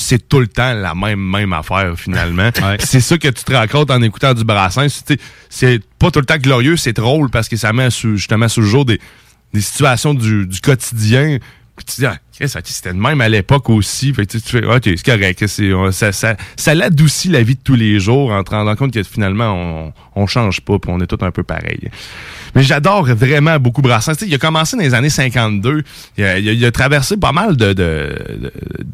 C'est 0.00 0.28
tout 0.28 0.40
le 0.40 0.46
temps 0.46 0.72
la 0.74 0.94
même 0.94 1.20
même 1.20 1.52
affaire 1.52 1.94
finalement. 1.98 2.50
C'est 2.78 3.00
ça 3.00 3.18
que 3.18 3.28
tu 3.28 3.44
te 3.44 3.66
compte 3.66 3.90
en 3.90 4.00
écoutant 4.02 4.34
du 4.34 4.44
brassin. 4.44 4.86
C'est 5.50 5.82
pas 5.98 6.10
tout 6.10 6.20
le 6.20 6.26
temps 6.26 6.36
glorieux, 6.38 6.76
c'est 6.76 6.92
drôle 6.92 7.30
parce 7.30 7.48
que 7.48 7.56
ça 7.56 7.72
met 7.72 7.88
justement 7.90 8.48
sous 8.48 8.60
le 8.60 8.66
jour 8.66 8.84
des, 8.84 9.00
des 9.52 9.60
situations 9.60 10.14
du, 10.14 10.46
du 10.46 10.60
quotidien. 10.60 11.38
Puis 11.76 11.84
tu 11.84 11.94
te 11.96 12.00
dis, 12.00 12.06
ah, 12.06 12.18
c'était 12.66 12.92
de 12.92 12.98
même 12.98 13.20
à 13.20 13.28
l'époque 13.28 13.70
aussi. 13.70 14.12
Fait 14.12 14.26
que 14.26 14.32
tu 14.36 14.40
fais, 14.40 14.64
ok, 14.64 14.82
c'est 14.84 15.04
correct. 15.04 15.46
ça, 15.92 16.12
ça, 16.12 16.36
ça 16.56 16.74
l'adoucit 16.74 17.28
la 17.28 17.42
vie 17.44 17.54
de 17.54 17.60
tous 17.62 17.76
les 17.76 18.00
jours 18.00 18.32
en 18.32 18.42
te 18.42 18.50
rendant 18.50 18.74
compte 18.74 18.92
que 18.92 19.02
finalement, 19.04 19.52
on, 19.52 19.92
on 20.22 20.26
change 20.26 20.60
pas 20.60 20.78
puis 20.80 20.90
on 20.92 20.98
est 21.00 21.06
tous 21.06 21.24
un 21.24 21.30
peu 21.30 21.44
pareil. 21.44 21.88
Mais 22.56 22.62
j'adore 22.64 23.04
vraiment 23.06 23.58
beaucoup 23.60 23.80
Brassens. 23.82 24.14
Il 24.26 24.34
a 24.34 24.38
commencé 24.38 24.76
dans 24.76 24.82
les 24.82 24.94
années 24.94 25.08
52. 25.10 25.84
Il 26.16 26.24
a, 26.24 26.38
il 26.38 26.48
a- 26.48 26.52
il 26.52 26.64
a 26.64 26.72
traversé 26.72 27.16
pas 27.16 27.30
mal 27.32 27.56
de, 27.56 27.66
de- 27.66 27.72
de- 27.74 28.36
de- 28.40 28.52
il 28.80 28.84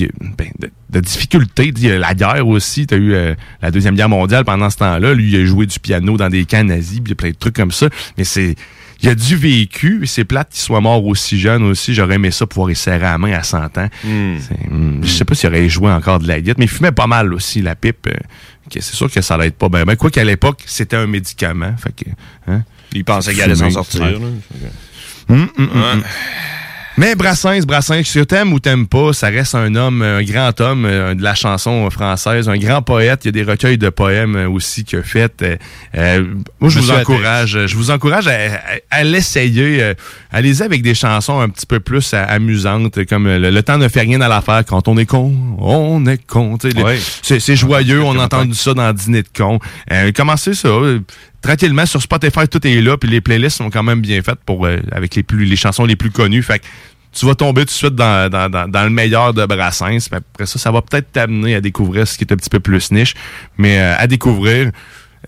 y 0.00 0.04
a, 0.04 0.08
ben, 0.36 0.48
de, 0.58 0.70
de 0.90 1.00
difficultés. 1.00 1.72
Il 1.76 1.84
y 1.84 1.90
a 1.90 1.98
la 1.98 2.14
guerre 2.14 2.46
aussi. 2.46 2.86
Tu 2.86 2.94
as 2.94 2.96
eu 2.96 3.12
euh, 3.14 3.34
la 3.62 3.70
Deuxième 3.70 3.94
Guerre 3.94 4.08
mondiale 4.08 4.44
pendant 4.44 4.70
ce 4.70 4.76
temps-là. 4.78 5.14
Lui, 5.14 5.30
il 5.32 5.40
a 5.40 5.44
joué 5.44 5.66
du 5.66 5.78
piano 5.78 6.16
dans 6.16 6.28
des 6.28 6.44
camps 6.44 6.64
nazis, 6.64 7.00
puis 7.00 7.04
il 7.06 7.08
y 7.10 7.12
a 7.12 7.16
plein 7.16 7.30
de 7.30 7.36
trucs 7.36 7.56
comme 7.56 7.72
ça. 7.72 7.88
Mais 8.18 8.24
c'est. 8.24 8.54
Il 9.02 9.08
a 9.08 9.14
du 9.14 9.36
vécu. 9.36 10.06
C'est 10.06 10.24
plate 10.24 10.50
qu'il 10.50 10.60
soit 10.62 10.80
mort 10.80 11.04
aussi 11.04 11.38
jeune 11.38 11.62
aussi. 11.64 11.92
J'aurais 11.94 12.14
aimé 12.14 12.30
ça 12.30 12.46
pouvoir 12.46 12.70
y 12.70 12.76
serrer 12.76 13.00
la 13.00 13.18
main 13.18 13.32
à 13.32 13.42
100 13.42 13.76
ans. 13.76 13.88
C'est, 14.02 14.70
hum, 14.70 15.00
Je 15.02 15.08
sais 15.08 15.24
pas 15.26 15.34
s'il 15.34 15.48
aurait 15.50 15.68
joué 15.68 15.90
encore 15.90 16.20
de 16.20 16.28
la 16.28 16.40
guitare, 16.40 16.54
mais 16.58 16.64
il 16.64 16.70
fumait 16.70 16.92
pas 16.92 17.06
mal 17.06 17.34
aussi, 17.34 17.60
la 17.60 17.74
pipe. 17.74 18.06
euh, 18.06 18.12
c'est 18.70 18.82
sûr 18.82 19.10
que 19.10 19.20
ça 19.20 19.36
être 19.44 19.56
pas 19.58 19.68
bien. 19.68 19.84
Ben, 19.84 19.96
quoi 19.96 20.10
qu'à 20.10 20.24
l'époque, 20.24 20.62
c'était 20.64 20.96
un 20.96 21.06
médicament. 21.06 21.74
Fait 21.76 21.92
que, 21.94 22.10
hein, 22.46 22.62
Il 22.94 23.04
pensait 23.04 23.32
qu'il 23.34 23.42
allait 23.42 23.56
s'en 23.56 23.68
sortir. 23.70 24.00
là. 24.00 24.18
Mais 26.96 27.16
Brassens, 27.16 27.62
Brassens, 27.66 28.02
que 28.14 28.20
t'aimes 28.22 28.52
ou 28.52 28.60
t'aimes 28.60 28.86
pas, 28.86 29.12
ça 29.12 29.26
reste 29.26 29.56
un 29.56 29.74
homme, 29.74 30.00
un 30.02 30.22
grand 30.22 30.60
homme 30.60 30.84
euh, 30.84 31.14
de 31.14 31.22
la 31.24 31.34
chanson 31.34 31.90
française, 31.90 32.48
un 32.48 32.56
grand 32.56 32.82
poète. 32.82 33.24
Il 33.24 33.28
y 33.28 33.28
a 33.30 33.32
des 33.32 33.42
recueils 33.50 33.78
de 33.78 33.88
poèmes 33.88 34.36
aussi 34.52 34.84
qu'il 34.84 35.00
a 35.00 35.02
fait. 35.02 35.32
Euh, 35.42 35.56
euh, 35.96 36.24
moi, 36.60 36.70
je 36.70 36.78
vous 36.78 36.92
encourage, 36.92 37.66
je 37.66 37.76
vous 37.76 37.90
encourage 37.90 38.28
à, 38.28 38.34
à- 38.34 38.58
à 39.00 39.02
l'essayer. 39.02 39.82
euh, 39.82 39.94
Allez-y 40.30 40.62
avec 40.62 40.82
des 40.82 40.94
chansons 40.94 41.40
un 41.40 41.48
petit 41.48 41.66
peu 41.66 41.80
plus 41.80 42.14
amusantes, 42.14 43.04
comme 43.06 43.26
le, 43.26 43.50
Le 43.50 43.62
temps 43.64 43.78
ne 43.78 43.88
fait 43.88 44.02
rien 44.02 44.20
à 44.20 44.28
l'affaire. 44.28 44.62
Quand 44.64 44.86
on 44.86 44.96
est 44.96 45.06
con, 45.06 45.34
on 45.58 46.06
est 46.06 46.24
con. 46.24 46.56
Ouais. 46.62 46.98
C'est 47.22 47.56
joyeux. 47.56 48.02
On 48.04 48.16
a 48.20 48.24
entendu 48.24 48.54
ça 48.54 48.72
dans 48.72 48.92
Dîner 48.92 49.22
de 49.22 49.28
con. 49.36 49.58
Euh, 49.90 50.12
commencez 50.12 50.54
ça. 50.54 50.68
Tranquillement 51.44 51.84
sur 51.86 52.00
Spotify 52.00 52.48
tout 52.48 52.66
est 52.66 52.80
là 52.80 52.96
puis 52.96 53.08
les 53.08 53.20
playlists 53.20 53.58
sont 53.58 53.70
quand 53.70 53.82
même 53.82 54.00
bien 54.00 54.22
faites 54.22 54.40
pour 54.46 54.66
euh, 54.66 54.78
avec 54.92 55.14
les 55.14 55.22
plus 55.22 55.44
les 55.44 55.56
chansons 55.56 55.84
les 55.84 55.96
plus 55.96 56.10
connues. 56.10 56.42
Fait 56.42 56.58
que 56.58 56.64
tu 57.12 57.26
vas 57.26 57.34
tomber 57.34 57.60
tout 57.60 57.66
de 57.66 57.70
suite 57.70 57.94
dans, 57.94 58.28
dans, 58.28 58.48
dans, 58.50 58.68
dans 58.68 58.82
le 58.82 58.90
meilleur 58.90 59.34
de 59.34 59.44
Brassens 59.46 60.08
puis 60.08 60.16
après 60.16 60.46
ça 60.46 60.58
ça 60.58 60.72
va 60.72 60.82
peut-être 60.82 61.12
t'amener 61.12 61.54
à 61.54 61.60
découvrir 61.60 62.08
ce 62.08 62.16
qui 62.16 62.24
est 62.24 62.32
un 62.32 62.36
petit 62.36 62.50
peu 62.50 62.60
plus 62.60 62.90
niche. 62.90 63.14
Mais 63.58 63.78
euh, 63.78 63.94
à 63.98 64.06
découvrir 64.06 64.70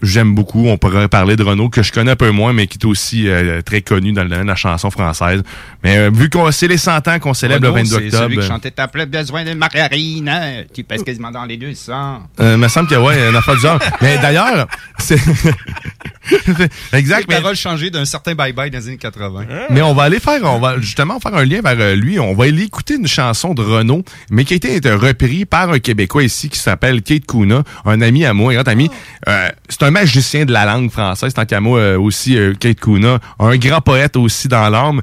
J'aime 0.03 0.35
beaucoup. 0.35 0.67
On 0.67 0.79
pourrait 0.79 1.09
parler 1.09 1.37
de 1.37 1.43
Renault, 1.43 1.69
que 1.69 1.83
je 1.83 1.93
connais 1.93 2.13
un 2.13 2.17
peu 2.17 2.31
moins, 2.31 2.53
mais 2.53 2.67
qui 2.67 2.79
est 2.79 2.85
aussi 2.85 3.29
euh, 3.29 3.63
très 3.63 3.83
connu 3.83 4.13
dans 4.13 4.23
le 4.23 4.29
domaine 4.29 4.45
de 4.45 4.51
la 4.51 4.57
chanson 4.57 4.91
française. 4.91 5.43
Mais 5.83 5.97
euh, 5.99 6.11
vu 6.13 6.31
qu'on 6.31 6.51
c'est 6.51 6.69
les 6.69 6.79
100 6.79 7.09
ans 7.09 7.19
qu'on 7.19 7.35
célèbre 7.35 7.65
le 7.67 7.71
22 7.73 7.85
C'est 7.89 7.95
celui 7.95 8.07
octobre. 8.15 8.41
qui 8.41 8.47
chantait 8.49 8.71
T'as 8.71 8.89
plus 8.89 9.07
besoin 9.07 9.45
d'une 9.45 9.59
margarine, 9.59 10.29
hein? 10.29 10.63
tu 10.75 10.85
pèses 10.85 11.03
quasiment 11.03 11.31
dans 11.31 11.45
les 11.45 11.57
deux 11.57 11.75
sangs. 11.75 12.23
Euh, 12.41 12.57
me 12.57 12.69
semble 12.69 12.89
que 12.89 12.95
ouais, 12.95 13.29
une 13.29 13.37
affaire 13.37 13.55
du 13.55 13.61
genre. 13.61 13.79
Mais 14.01 14.19
d'ailleurs, 14.19 14.67
c'est 14.99 15.19
exact. 16.93 17.29
Les 17.29 17.37
paroles 17.37 17.57
changées 17.57 17.91
d'un 17.91 18.05
certain 18.05 18.33
bye-bye 18.35 18.71
dans 18.71 18.79
les 18.79 18.89
années 18.89 18.97
80. 18.97 19.45
Mais 19.71 19.83
on 19.83 19.95
va 19.95 20.05
aller 20.05 20.21
faire, 20.21 20.43
on 20.45 20.59
va 20.59 20.79
justement 20.81 21.21
faire 21.21 21.35
un 21.35 21.45
lien 21.45 21.61
vers 21.63 21.77
euh, 21.79 21.95
lui. 21.95 22.19
On 22.19 22.35
va 22.35 22.45
aller 22.45 22.65
écouter 22.65 22.95
une 22.95 23.07
chanson 23.07 23.55
de 23.55 23.63
Renaud, 23.63 24.05
mais 24.31 24.45
qui 24.45 24.55
a 24.55 24.57
été 24.57 24.81
euh, 24.87 24.97
repris 24.97 25.45
par 25.45 25.71
un 25.71 25.79
Québécois 25.79 26.25
ici 26.25 26.49
qui 26.49 26.59
s'appelle 26.59 27.03
Kate 27.03 27.27
Kuna, 27.27 27.63
un 27.85 28.01
ami 28.01 28.25
à 28.25 28.35
moi, 28.35 28.53
un 28.53 28.55
grand 28.57 28.69
ami. 28.69 28.91
Euh, 29.29 29.49
c'est 29.69 29.83
un 29.87 29.91
magicien 29.91 30.45
de 30.45 30.53
la 30.53 30.65
langue 30.65 30.91
française, 30.91 31.33
tant 31.35 31.45
qu'à 31.45 31.61
moi 31.61 31.79
euh, 31.79 31.99
aussi, 31.99 32.37
euh, 32.37 32.55
Kate 32.59 32.81
Kuna, 32.81 33.19
un 33.39 33.57
grand 33.57 33.81
poète 33.81 34.17
aussi 34.17 34.49
dans 34.49 34.69
l'âme. 34.69 35.01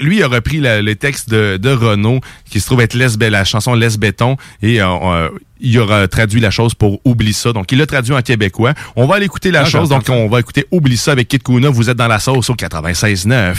Lui 0.00 0.16
il 0.16 0.22
a 0.22 0.28
repris 0.28 0.60
la- 0.60 0.82
le 0.82 0.94
texte 0.96 1.28
de, 1.30 1.56
de 1.56 1.70
Renaud, 1.70 2.20
qui 2.50 2.60
se 2.60 2.66
trouve 2.66 2.80
être 2.80 2.94
Bé- 3.16 3.30
la 3.30 3.44
chanson 3.44 3.74
Laisse 3.74 3.96
Béton, 3.98 4.36
et 4.62 4.80
euh, 4.80 4.86
euh, 4.88 5.28
il 5.60 5.78
aura 5.78 6.08
traduit 6.08 6.40
la 6.40 6.50
chose 6.50 6.74
pour 6.74 7.00
Oublie 7.04 7.32
ça. 7.32 7.52
Donc, 7.52 7.70
il 7.72 7.78
l'a 7.78 7.86
traduit 7.86 8.14
en 8.14 8.20
québécois. 8.22 8.74
On 8.96 9.06
va 9.06 9.14
aller 9.16 9.24
écouter 9.26 9.50
la 9.50 9.60
Ah, 9.62 9.64
chose. 9.64 9.88
Donc, 9.88 10.04
on 10.10 10.28
va 10.28 10.40
écouter 10.40 10.66
Oublie 10.70 10.96
ça 10.96 11.12
avec 11.12 11.28
Kit 11.28 11.38
Kuna. 11.38 11.70
Vous 11.70 11.88
êtes 11.88 11.96
dans 11.96 12.08
la 12.08 12.18
sauce 12.18 12.50
au 12.50 12.54
96.9. 12.54 13.54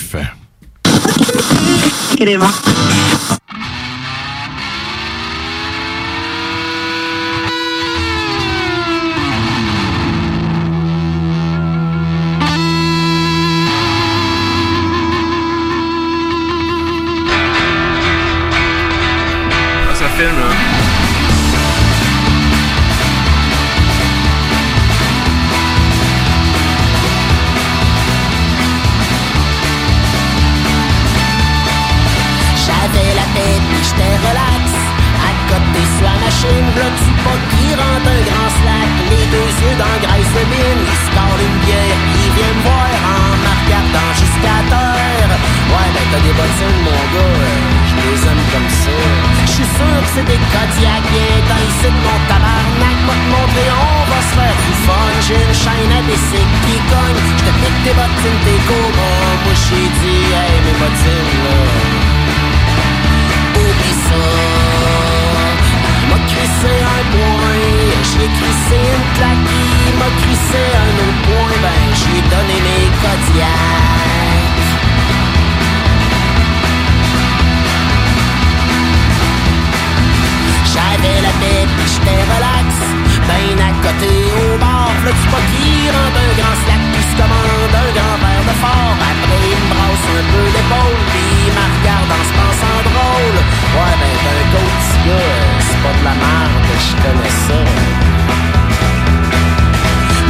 De 96.15 96.21
merde, 96.21 96.71
je 96.87 96.93
connais 97.03 97.35
ça. 97.45 97.59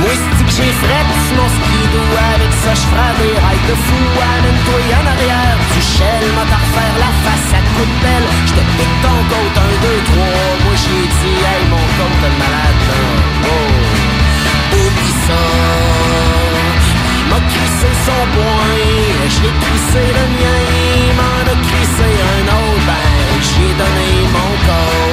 Moi, 0.02 0.14
c'est 0.14 0.46
que 0.46 0.54
j'ai 0.58 0.74
fret 0.82 1.08
sur 1.26 1.36
mon 1.38 1.50
skidoo 1.56 2.10
Avec 2.34 2.52
ça, 2.64 2.72
je 2.74 2.86
ferai 2.90 3.12
des 3.22 3.36
rails 3.44 3.66
de 3.70 3.76
fou. 3.86 4.02
Amène-toi 4.34 4.82
en 5.00 5.06
arrière 5.14 5.58
du 5.74 5.82
shell 5.82 6.26
M'a 6.36 6.46
t'à 6.50 6.60
refaire 6.64 6.98
la 7.06 7.12
face 7.24 7.52
à 7.60 7.62
coup 7.74 7.86
de 7.92 7.98
pelle. 8.04 8.28
J'te 8.50 8.64
pique 8.78 8.98
ton 9.06 9.20
côte, 9.32 9.58
un, 9.62 9.74
deux, 9.86 10.02
trois. 10.10 10.46
Moi, 10.66 10.76
j'ai 10.84 11.06
dit, 11.18 11.38
hey, 11.50 11.64
mon 11.70 11.86
côte, 11.98 12.20
le 12.26 12.32
malade, 12.42 12.82
Oh, 13.46 14.78
oublie 14.82 15.18
ça. 15.28 15.44
M'a 17.30 17.40
crissé 17.52 17.90
son 18.06 18.24
point 18.34 18.74
J'ai 19.36 19.54
crissé 19.64 20.04
le 20.18 20.26
mien. 20.38 20.66
M'en 21.18 21.42
a 21.54 21.56
crissé 21.68 22.10
un 22.34 22.46
autre 22.58 22.86
Ben, 22.90 23.18
j'ai 23.50 23.72
donné 23.82 24.10
mon 24.34 24.52
code 24.66 25.05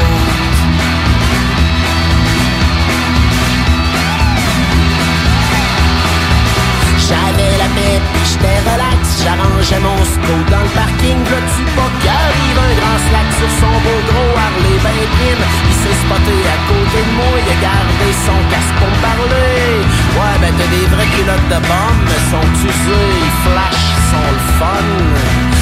tête 8.43 8.51
pis 8.51 8.51
j'étais 8.51 8.71
relax 8.71 9.02
J'arrangeais 9.21 9.83
mon 9.83 10.01
scope 10.05 10.49
dans 10.49 10.65
le 10.65 10.73
parking. 10.73 11.19
Le 11.21 11.39
tu 11.53 11.63
pas 11.77 11.93
arrive 12.09 12.59
un 12.59 12.73
grand 12.79 12.99
slack 13.09 13.29
Sur 13.39 13.51
son 13.61 13.75
beau 13.85 14.01
gros 14.09 14.33
Harley 14.37 14.79
ben 14.85 15.01
prime 15.17 15.45
Il 15.69 15.77
s'est 15.81 15.99
spoté 16.03 16.37
à 16.49 16.59
côté 16.69 16.99
de 17.05 17.13
moi 17.17 17.33
Il 17.41 17.49
a 17.53 17.59
gardé 17.61 18.09
son 18.27 18.39
casque 18.49 18.77
pour 18.81 18.89
me 18.89 19.01
parler. 19.05 19.85
Ouais 20.17 20.37
ben 20.41 20.53
t'as 20.57 20.71
des 20.73 20.87
vrais 20.93 21.11
culottes 21.17 21.49
de 21.53 21.61
bombe 21.69 22.13
sont 22.33 22.49
usés, 22.65 23.13
ils 23.27 23.37
flash, 23.45 23.83
sont 24.09 24.31
le 24.37 24.45
fun. 24.59 24.87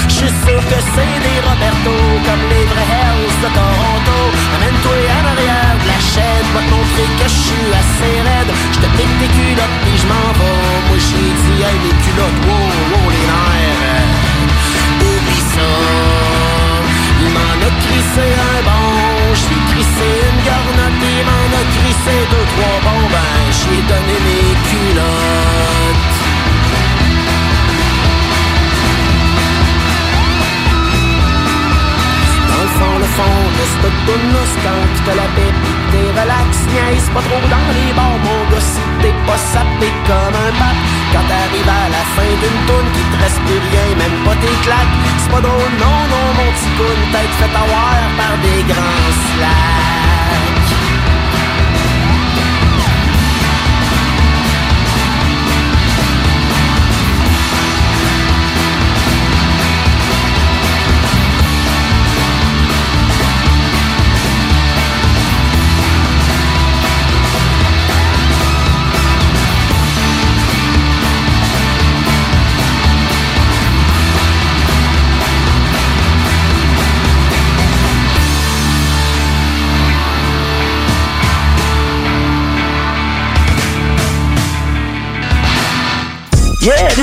J'suis 0.09 0.35
sûr 0.47 0.61
que 0.71 0.79
c'est 0.95 1.17
des 1.25 1.39
Roberto 1.47 1.95
Comme 2.27 2.45
les 2.53 2.67
vrais 2.71 2.91
Hells 2.95 3.37
de 3.43 3.51
Toronto. 3.57 4.19
Amène-toi 4.55 4.99
en 5.19 5.25
arrière 5.33 5.75
de 5.81 5.87
la 5.91 6.01
chaîne 6.13 6.47
Va 6.55 6.61
te 6.61 6.71
montrer 6.71 7.09
que 7.19 7.27
j'suis 7.27 7.71
assez 7.81 8.15
raide. 8.27 8.53
J'te 8.75 8.89
pique 8.97 9.17
tes 9.21 9.31
culottes 9.35 9.79
pis 9.85 9.97
j'm'en 10.03 10.31
vais. 10.39 10.79
Moi 10.89 10.99
j'ai 10.99 11.31
dit 11.41 11.59
hey 11.63 11.79
les 11.85 11.97
culottes, 12.05 12.41
wow, 12.47 12.75
wow 12.91 13.11
les 13.11 13.40
Il 17.23 17.29
m'en 17.37 17.57
a 17.69 17.71
crissé 17.85 18.27
un 18.51 18.63
bon 18.69 19.35
J'l'ai 19.35 19.61
crissé 19.73 20.09
une 20.29 20.41
garnotte 20.45 21.03
Il 21.03 21.25
m'en 21.29 21.49
a 21.61 21.65
crissé 21.77 22.15
deux, 22.31 22.47
trois 22.55 22.79
bons. 22.85 23.09
Ben 23.15 23.43
j'ai 23.59 23.83
donné 23.91 24.17
mes 24.27 24.49
culottes 24.69 26.20
fond, 33.21 33.45
de 33.59 33.65
cette 33.71 33.99
toune 34.07 34.41
quand 34.65 34.87
t'as 35.05 35.15
la 35.15 35.29
pis 35.37 35.75
t'es 35.91 36.09
relax, 36.19 36.51
niaise 36.73 37.09
pas 37.15 37.23
trop 37.27 37.45
dans 37.55 37.71
les 37.77 37.93
bars, 37.99 38.19
mon 38.27 38.41
gars, 38.51 38.67
si 38.73 38.83
t'es 39.01 39.15
pas 39.27 39.41
sapé 39.53 39.89
comme 40.07 40.37
un 40.47 40.53
pape. 40.61 40.81
Quand 41.13 41.27
t'arrives 41.29 41.75
à 41.81 41.85
la 41.97 42.03
fin 42.15 42.33
d'une 42.41 42.61
toune 42.69 42.91
qui 42.95 43.03
te 43.11 43.17
reste 43.23 43.41
plus 43.47 43.61
rien, 43.71 43.89
même 44.03 44.19
pas 44.25 44.37
tes 44.43 44.57
claques, 44.65 44.97
c'est 45.21 45.33
pas 45.33 45.43
drôle, 45.47 45.75
non, 45.85 45.99
non, 46.13 46.27
mon 46.39 46.49
petit 46.53 46.71
coune, 46.79 47.03
tête 47.13 47.35
fait 47.41 47.55
avoir 47.65 47.99
par 48.19 48.35
des 48.45 48.63
grands 48.71 49.13
slacks. 49.29 50.90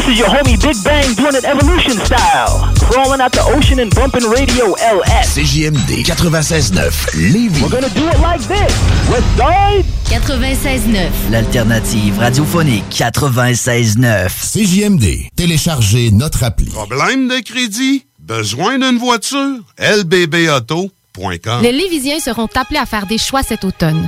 This 0.08 0.14
is 0.14 0.20
your 0.20 0.30
homie 0.30 0.58
Big 0.62 0.76
Bang 0.84 1.14
doing 1.16 1.36
it 1.36 1.44
evolution 1.44 1.94
style. 2.06 2.74
Crawling 2.90 3.22
out 3.22 3.32
the 3.32 3.44
ocean 3.56 3.80
and 3.80 3.94
bumping 3.94 4.24
radio 4.30 4.74
LS. 4.76 5.38
CJMD 5.38 6.04
96.9 6.06 7.32
Lévis. 7.32 7.62
We're 7.62 7.70
gonna 7.70 7.90
do 7.90 8.08
it 8.08 8.20
like 8.20 8.42
this. 8.48 8.74
West 9.10 9.28
Side. 9.38 9.86
96.9. 10.06 11.32
L'alternative 11.32 12.20
radiophonique 12.20 12.86
96.9. 12.90 14.30
CJMD. 14.30 15.30
Téléchargez 15.36 16.12
notre 16.12 16.44
appli. 16.44 16.70
Problème 16.70 17.28
de 17.28 17.40
crédit? 17.40 18.06
Besoin 18.20 18.80
d'une 18.80 18.98
voiture? 18.98 19.60
lbbauto.com 19.78 21.62
Les 21.62 21.72
Lévisiens 21.72 22.20
seront 22.20 22.48
appelés 22.56 22.80
à 22.80 22.86
faire 22.86 23.08
des 23.08 23.18
choix 23.18 23.44
cet 23.44 23.66
automne. 23.66 24.08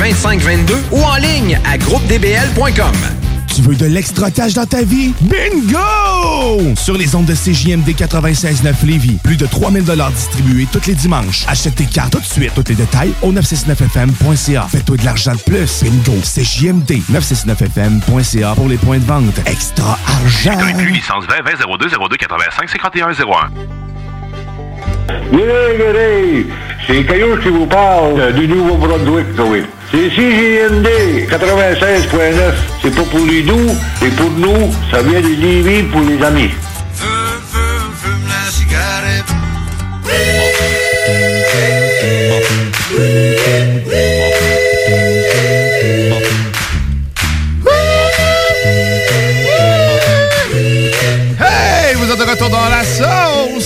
2522 0.01 0.75
ou 0.93 1.03
en 1.03 1.15
ligne 1.17 1.59
à 1.63 1.77
groupedbl.com. 1.77 2.95
Tu 3.53 3.61
veux 3.61 3.75
de 3.75 3.85
l'extra 3.85 4.31
cash 4.31 4.55
dans 4.55 4.65
ta 4.65 4.81
vie? 4.81 5.13
Bingo! 5.21 6.75
Sur 6.75 6.97
les 6.97 7.13
ondes 7.15 7.27
de 7.27 7.35
CJMD 7.35 7.87
96.9 7.89 8.83
Lévis, 8.83 9.19
plus 9.23 9.37
de 9.37 9.45
3000 9.45 9.83
distribués 10.15 10.67
tous 10.71 10.87
les 10.87 10.95
dimanches. 10.95 11.45
Achète 11.47 11.75
tes 11.75 11.85
cartes 11.85 12.13
tout 12.13 12.19
de 12.19 12.25
suite. 12.25 12.51
Tous 12.55 12.63
les 12.67 12.73
détails 12.73 13.13
au 13.21 13.31
969fm.ca. 13.31 14.67
Fais-toi 14.71 14.97
de 14.97 15.05
l'argent 15.05 15.35
de 15.35 15.41
plus. 15.41 15.83
Bingo! 15.83 16.19
CJMD 16.23 16.93
969fm.ca 17.11 18.55
pour 18.55 18.69
les 18.69 18.77
points 18.77 18.97
de 18.97 19.05
vente. 19.05 19.39
Extra 19.45 19.99
argent! 20.07 20.57
licence 20.91 21.25
20 21.27 21.43
20 21.43 21.77
02 21.77 21.89
02 22.09 22.17
85 22.17 22.69
51 22.69 23.11
01. 23.11 23.90
Géré, 25.31 26.45
c'est 26.87 27.03
Caillou 27.05 27.37
qui 27.37 27.49
vous 27.49 27.65
parle 27.65 28.19
euh, 28.19 28.31
du 28.31 28.47
Nouveau-Brunswick, 28.47 29.27
oui. 29.39 29.63
C'est 29.91 30.09
CJMD 30.09 30.87
96.9. 31.29 32.53
C'est 32.81 32.95
pas 32.95 33.03
pour 33.03 33.25
les 33.25 33.41
doux, 33.41 33.71
et 34.05 34.09
pour 34.09 34.31
nous, 34.31 34.71
ça 34.91 35.01
vient 35.01 35.21
de 35.21 35.27
Lévis 35.27 35.83
pour 35.83 36.01
les 36.01 36.23
amis. 36.23 36.49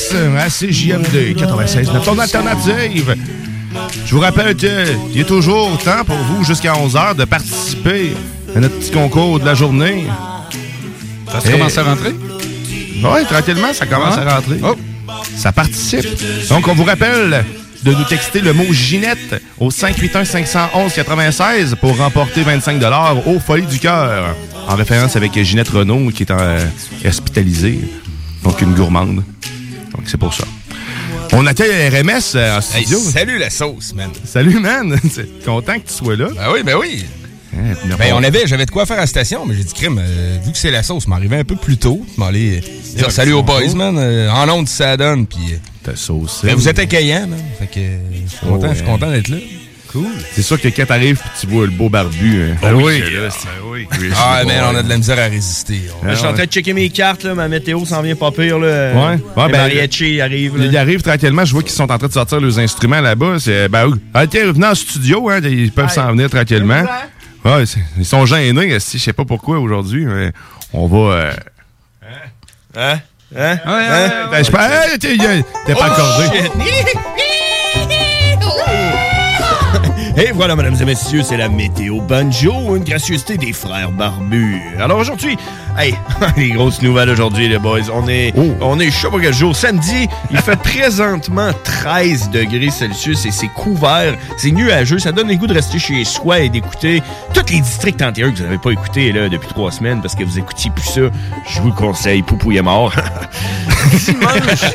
Sauce 0.06 0.16
à 0.38 0.50
CJMD 0.50 1.36
96, 1.38 1.90
ton 2.04 2.18
alternative. 2.20 3.16
Je 4.06 4.14
vous 4.16 4.22
rappelle 4.22 4.56
qu'il 4.56 5.20
est 5.20 5.28
toujours 5.28 5.78
temps 5.80 6.04
pour 6.06 6.16
vous, 6.18 6.44
jusqu'à 6.44 6.74
11h, 6.74 7.16
de 7.16 7.26
participer 7.26 8.14
à 8.56 8.60
notre 8.60 8.78
petit 8.80 8.92
concours 8.92 9.40
de 9.40 9.46
la 9.46 9.56
journée. 9.56 10.06
Ça 11.32 11.42
se 11.42 11.50
commence 11.52 11.78
à 11.78 11.84
rentrer? 11.84 12.14
Oui, 13.04 13.26
tranquillement, 13.30 13.74
ça 13.74 13.86
commence 13.86 14.16
Ah. 14.18 14.22
à 14.30 14.36
rentrer. 14.36 14.60
Ça 15.36 15.52
participe. 15.52 16.08
Donc, 16.50 16.68
on 16.68 16.74
vous 16.74 16.84
rappelle 16.86 17.44
de 17.84 17.92
nous 17.92 18.04
texter 18.06 18.42
le 18.42 18.54
mot 18.54 18.66
Ginette 18.72 19.42
au 19.60 19.70
581-511-96 19.70 21.76
pour 21.76 21.98
remporter 21.98 22.42
25 22.44 22.82
au 23.26 23.40
Folie 23.40 23.66
du 23.66 23.80
Cœur. 23.80 24.36
En 24.68 24.76
référence 24.76 25.16
avec 25.16 25.40
Ginette 25.44 25.70
Renault 25.70 26.10
qui 26.12 26.24
est 26.24 26.32
euh, 26.32 26.66
hospitalisée. 27.06 27.82
Donc, 28.44 28.62
une 28.62 28.74
gourmande. 28.74 29.24
Donc, 29.96 30.06
c'est 30.08 30.18
pour 30.18 30.34
ça. 30.34 30.44
On 31.32 31.46
accueille 31.48 31.90
RMS 31.90 32.36
euh, 32.36 32.58
en 32.58 32.60
Hey, 32.60 32.84
studio. 32.86 33.00
salut 33.00 33.38
la 33.38 33.50
sauce, 33.50 33.94
man. 33.94 34.10
Salut, 34.26 34.60
man. 34.60 34.98
Content 35.46 35.80
que 35.80 35.88
tu 35.88 35.94
sois 35.94 36.16
là. 36.16 36.28
Ben 36.36 36.48
oui, 36.54 36.64
ben 36.64 36.76
oui. 36.80 37.06
Hein, 37.58 37.74
Ben, 37.98 38.14
on 38.14 38.24
avait, 38.24 38.46
j'avais 38.48 38.66
de 38.66 38.72
quoi 38.72 38.86
faire 38.86 38.98
à 38.98 39.02
la 39.02 39.08
station, 39.08 39.46
mais 39.46 39.56
j'ai 39.56 39.64
dit, 39.64 39.74
crime, 39.74 40.00
euh, 40.02 40.38
vu 40.46 40.52
que 40.52 40.58
c'est 40.58 40.72
la 40.72 40.84
sauce, 40.84 41.08
m'arrivait 41.08 41.38
un 41.40 41.44
peu 41.46 41.56
plus 41.56 41.78
tôt. 41.78 42.06
M'aller 42.18 42.62
dire 42.96 43.08
un 43.08 43.10
salut 43.10 43.34
aux 43.34 43.44
boys, 43.44 43.74
man. 43.76 43.98
euh, 43.98 44.30
en 44.30 44.48
ondes, 44.50 44.68
ça 44.68 44.98
donne, 44.98 45.26
puis. 45.26 45.54
euh, 45.54 45.58
Ta 45.84 45.96
sauce. 45.96 46.42
ben, 46.44 46.56
vous 46.56 46.68
êtes 46.68 46.80
accueillants, 46.80 47.28
man. 47.28 47.40
Fait 47.60 47.68
que, 47.68 47.80
euh, 47.80 47.98
je 48.26 48.30
suis 48.30 48.46
content, 48.46 48.68
Oh, 48.70 48.74
ouais. 48.78 48.84
content 48.86 49.12
d'être 49.12 49.30
là. 49.30 49.38
Cool. 49.96 50.08
C'est 50.34 50.42
sûr 50.42 50.60
que 50.60 50.68
quand 50.68 50.86
t'arrives 50.86 51.22
et 51.26 51.40
tu 51.40 51.48
vois 51.48 51.64
le 51.66 51.72
beau 51.72 51.88
barbu. 51.88 52.52
hein. 52.52 52.58
Ben 52.62 52.74
oui. 52.74 53.00
là. 53.00 53.30
Oui, 53.72 53.88
Ah, 54.14 54.40
c'est 54.42 54.46
man, 54.48 54.60
bon, 54.60 54.68
on 54.74 54.76
a 54.80 54.84
de 54.84 54.90
la 54.90 54.98
misère 54.98 55.18
à 55.20 55.24
résister. 55.28 55.82
Là, 56.04 56.10
je 56.12 56.16
suis 56.18 56.28
en 56.28 56.34
train 56.34 56.44
de 56.46 56.50
checker 56.52 56.74
mes 56.74 56.90
cartes, 56.90 57.24
là, 57.24 57.34
ma 57.34 57.48
météo 57.48 57.86
s'en 57.86 58.02
vient 58.02 58.16
pas 58.16 58.30
pire. 58.32 58.60
Là. 58.60 58.92
Ouais. 58.94 59.18
Ben, 59.38 59.48
mariachis 59.50 60.20
arrivent. 60.20 60.58
là. 60.58 60.66
Ils 60.66 60.78
arrivent 60.78 61.02
tranquillement. 61.02 61.46
Je 61.46 61.54
vois 61.54 61.64
qu'ils 61.64 61.72
sont 61.72 61.90
en 61.90 61.98
train 61.98 62.08
de 62.08 62.14
sortir 62.14 62.42
leurs 62.42 62.60
instruments 62.60 63.00
là-bas. 63.00 63.38
C'est, 63.40 63.70
ben, 63.70 63.88
oui. 63.88 64.00
ah, 64.14 64.28
tiens, 64.28 64.52
venez 64.52 64.68
en 64.68 64.76
studio. 64.76 65.30
Hein, 65.30 65.40
ils 65.44 65.72
peuvent 65.72 65.90
s'en 65.90 66.12
venir 66.12 66.30
tranquillement. 66.30 66.84
Ouais, 67.46 67.64
ils 67.98 68.06
sont 68.06 68.26
gênés. 68.26 68.72
Je 68.72 68.98
sais 68.98 69.14
pas 69.14 69.24
pourquoi 69.24 69.60
aujourd'hui, 69.60 70.06
mais 70.06 70.32
on 70.74 70.88
va. 70.88 71.14
euh, 71.16 71.32
Hein? 72.78 73.00
Hein? 73.38 73.58
hein? 73.66 74.10
Ben, 74.32 74.44
je 74.44 74.52
pas. 74.52 74.88
Hey, 74.88 75.00
t'es 75.00 75.16
t'es 75.66 75.74
pas 75.74 75.80
Oh, 75.80 75.84
accordé. 75.84 76.50
Et 80.18 80.32
voilà, 80.32 80.56
mesdames 80.56 80.78
et 80.80 80.86
messieurs, 80.86 81.24
c'est 81.24 81.36
la 81.36 81.50
météo 81.50 82.00
banjo, 82.00 82.78
une 82.78 82.86
gracieuseté 82.86 83.38
des 83.38 83.52
frères 83.52 83.92
barbus. 83.92 84.62
Alors 84.80 85.00
aujourd'hui, 85.00 85.36
hey, 85.78 85.94
les 86.38 86.52
grosses 86.52 86.82
nouvelles 86.82 87.10
aujourd'hui, 87.10 87.50
les 87.50 87.60
boys. 87.60 87.82
On 87.94 88.08
est, 88.08 88.34
on 88.62 88.80
est 88.80 88.92
chaud 88.92 89.10
pour 89.10 89.20
quel 89.20 89.34
jour? 89.34 89.54
Samedi, 89.54 90.08
il 90.32 90.38
fait 90.38 90.56
présentement 90.64 91.52
13 91.66 92.30
degrés 92.30 92.70
Celsius 92.70 93.26
et 93.26 93.32
c'est 93.32 93.50
couvert, 93.50 94.16
c'est 94.38 94.52
nuageux. 94.52 95.00
Ça 95.00 95.12
donne 95.12 95.28
le 95.28 95.36
goût 95.36 95.48
de 95.48 95.54
rester 95.54 95.80
chez 95.80 96.06
soi 96.06 96.40
et 96.40 96.50
d'écouter 96.50 97.04
tous 97.34 97.52
les 97.52 97.60
districts 97.60 98.02
entiers 98.02 98.32
que 98.32 98.38
vous 98.38 98.44
n'avez 98.44 98.58
pas 98.58 98.72
écoutés 98.72 99.12
là, 99.12 99.28
depuis 99.28 99.50
trois 99.50 99.72
semaines 99.74 100.02
parce 100.02 100.16
que 100.16 100.24
vous 100.24 100.40
écoutiez 100.40 100.72
plus 100.72 100.86
ça. 100.86 101.02
Je 101.50 101.60
vous 101.60 101.68
le 101.68 101.74
conseille, 101.76 102.22
Poupou 102.22 102.54
est 102.54 102.62
mort. 102.62 102.94
Dimanche, 104.06 104.74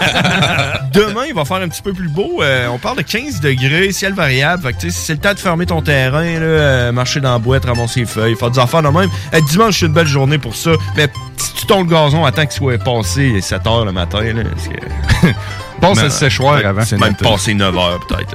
demain, 0.93 1.25
il 1.27 1.35
va 1.35 1.45
faire 1.45 1.57
un 1.57 1.69
petit 1.69 1.83
peu 1.83 1.93
plus 1.93 2.09
beau. 2.09 2.43
Euh, 2.43 2.69
on 2.69 2.79
parle 2.79 2.99
de 2.99 3.03
15 3.03 3.41
degrés, 3.41 3.91
ciel 3.93 4.13
variable. 4.13 4.63
Fait 4.63 4.73
que, 4.75 4.81
sais, 4.83 4.91
c'est 4.91 5.13
le 5.15 5.19
temps 5.19 5.30
de 5.35 5.39
fermer 5.41 5.67
ton 5.67 5.83
terrain, 5.83 6.23
là, 6.23 6.41
euh, 6.41 6.93
marcher 6.93 7.21
dans 7.21 7.33
la 7.33 7.39
boîte, 7.39 7.65
ramasser 7.65 8.01
les 8.01 8.07
feuilles, 8.07 8.37
faire 8.37 8.51
des 8.51 8.59
affaires 8.59 8.83
de 8.83 8.89
même. 8.89 9.09
Euh, 9.35 9.41
dimanche, 9.49 9.81
c'est 9.81 9.87
une 9.87 9.93
belle 9.93 10.07
journée 10.07 10.39
pour 10.39 10.55
ça. 10.57 10.71
Mais 10.97 11.09
si 11.37 11.55
tu 11.55 11.67
tournes 11.67 11.89
le 11.89 11.95
gazon, 11.95 12.25
attends 12.25 12.43
qu'il 12.43 12.53
soit 12.53 12.79
passé 12.79 13.41
7 13.41 13.67
heures 13.67 13.85
le 13.85 13.93
matin. 13.93 14.21
Là, 14.23 14.43
parce 14.55 14.69
que- 14.69 15.27
Passe 15.81 16.03
le 16.03 16.11
séchoir 16.11 16.57
avant. 16.65 16.85
c'est 16.85 16.99
Même 16.99 17.15
passé 17.15 17.55
9 17.55 17.75
heures 17.79 18.01
peut-être. 18.07 18.35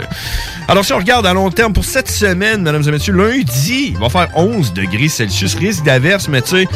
Alors 0.67 0.83
si 0.83 0.93
on 0.93 0.97
regarde 0.97 1.27
à 1.27 1.33
long 1.33 1.51
terme, 1.51 1.73
pour 1.73 1.85
cette 1.85 2.09
semaine, 2.09 2.63
mesdames 2.63 2.81
et 2.87 2.91
messieurs, 2.91 3.13
lundi, 3.13 3.89
il 3.91 3.97
va 3.99 4.09
faire 4.09 4.29
11 4.35 4.73
degrés 4.73 5.09
Celsius, 5.09 5.53
risque 5.53 5.83
d'averse, 5.83 6.27
mais 6.27 6.41
tu 6.41 6.49
sais, 6.63 6.67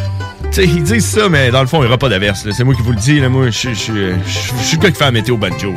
tu 0.52 0.62
sais, 0.62 0.64
ils 0.68 0.84
disent 0.84 1.06
ça, 1.06 1.30
mais 1.30 1.52
dans 1.52 1.62
le 1.62 1.68
fond, 1.68 1.78
il 1.78 1.82
n'y 1.82 1.88
aura 1.88 1.98
pas 1.98 2.10
d'averse. 2.10 2.46
C'est 2.52 2.64
moi 2.64 2.74
qui 2.76 2.82
vous 2.82 2.92
le 2.92 2.98
dis. 2.98 3.20
Là, 3.20 3.30
moi, 3.30 3.50
je 3.50 3.70
suis- 3.74 3.92
le 3.94 4.78
gars 4.78 4.90
qui 4.92 4.98
fait 4.98 5.06
la 5.06 5.12
météo 5.12 5.38
banjo. 5.38 5.74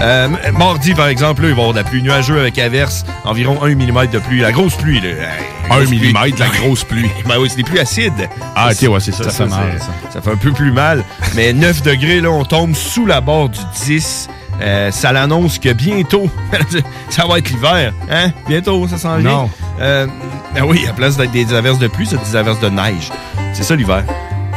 Euh, 0.00 0.28
mardi, 0.52 0.94
par 0.94 1.08
exemple, 1.08 1.42
là, 1.42 1.48
il 1.48 1.54
va 1.54 1.58
y 1.58 1.60
avoir 1.60 1.72
de 1.72 1.78
la 1.78 1.84
pluie 1.84 2.02
nuageux 2.02 2.38
avec 2.38 2.58
averse, 2.58 3.04
environ 3.24 3.62
1 3.62 3.74
mm 3.74 4.06
de 4.12 4.18
pluie. 4.18 4.40
La 4.40 4.52
grosse 4.52 4.74
pluie. 4.76 5.00
Là. 5.00 5.08
Hey, 5.08 5.16
1 5.70 5.74
grosse 5.76 5.86
pluie. 5.88 5.98
millimètre, 6.00 6.38
la 6.40 6.48
grosse 6.48 6.84
pluie. 6.84 7.10
Ben 7.26 7.36
oui, 7.38 7.48
c'est 7.48 7.56
des 7.56 7.62
pluies 7.64 7.78
acides. 7.80 8.28
Ah, 8.54 8.70
ok, 8.72 8.88
ouais, 8.92 9.00
c'est 9.00 9.12
ça. 9.12 9.24
Ça, 9.24 9.30
Ça 9.30 9.44
fait 9.44 9.50
mal, 9.50 9.78
ça. 9.78 9.86
ça 10.12 10.20
fait 10.20 10.30
un 10.30 10.36
peu 10.36 10.52
plus 10.52 10.72
mal. 10.72 11.04
Mais 11.34 11.52
9 11.52 11.82
degrés, 11.82 12.20
là, 12.20 12.30
on 12.30 12.44
tombe 12.44 12.74
sous 12.74 13.06
la 13.06 13.20
barre 13.20 13.48
du 13.48 13.60
10. 13.86 14.28
Euh, 14.60 14.90
ça 14.90 15.12
l'annonce 15.12 15.58
que 15.58 15.72
bientôt, 15.72 16.30
ça 17.10 17.26
va 17.26 17.38
être 17.38 17.50
l'hiver. 17.50 17.92
Hein? 18.10 18.30
Bientôt, 18.48 18.86
ça 18.88 18.98
s'en 18.98 19.16
vient? 19.16 19.30
Non. 19.30 19.50
Euh, 19.80 20.06
ben 20.54 20.64
oui, 20.64 20.86
à 20.88 20.92
place 20.92 21.16
d'être 21.16 21.32
des 21.32 21.52
averses 21.52 21.78
de 21.78 21.88
pluie, 21.88 22.06
c'est 22.06 22.22
des 22.22 22.36
averses 22.36 22.60
de 22.60 22.68
neige. 22.68 23.10
C'est 23.52 23.64
ça 23.64 23.74
l'hiver. 23.74 24.04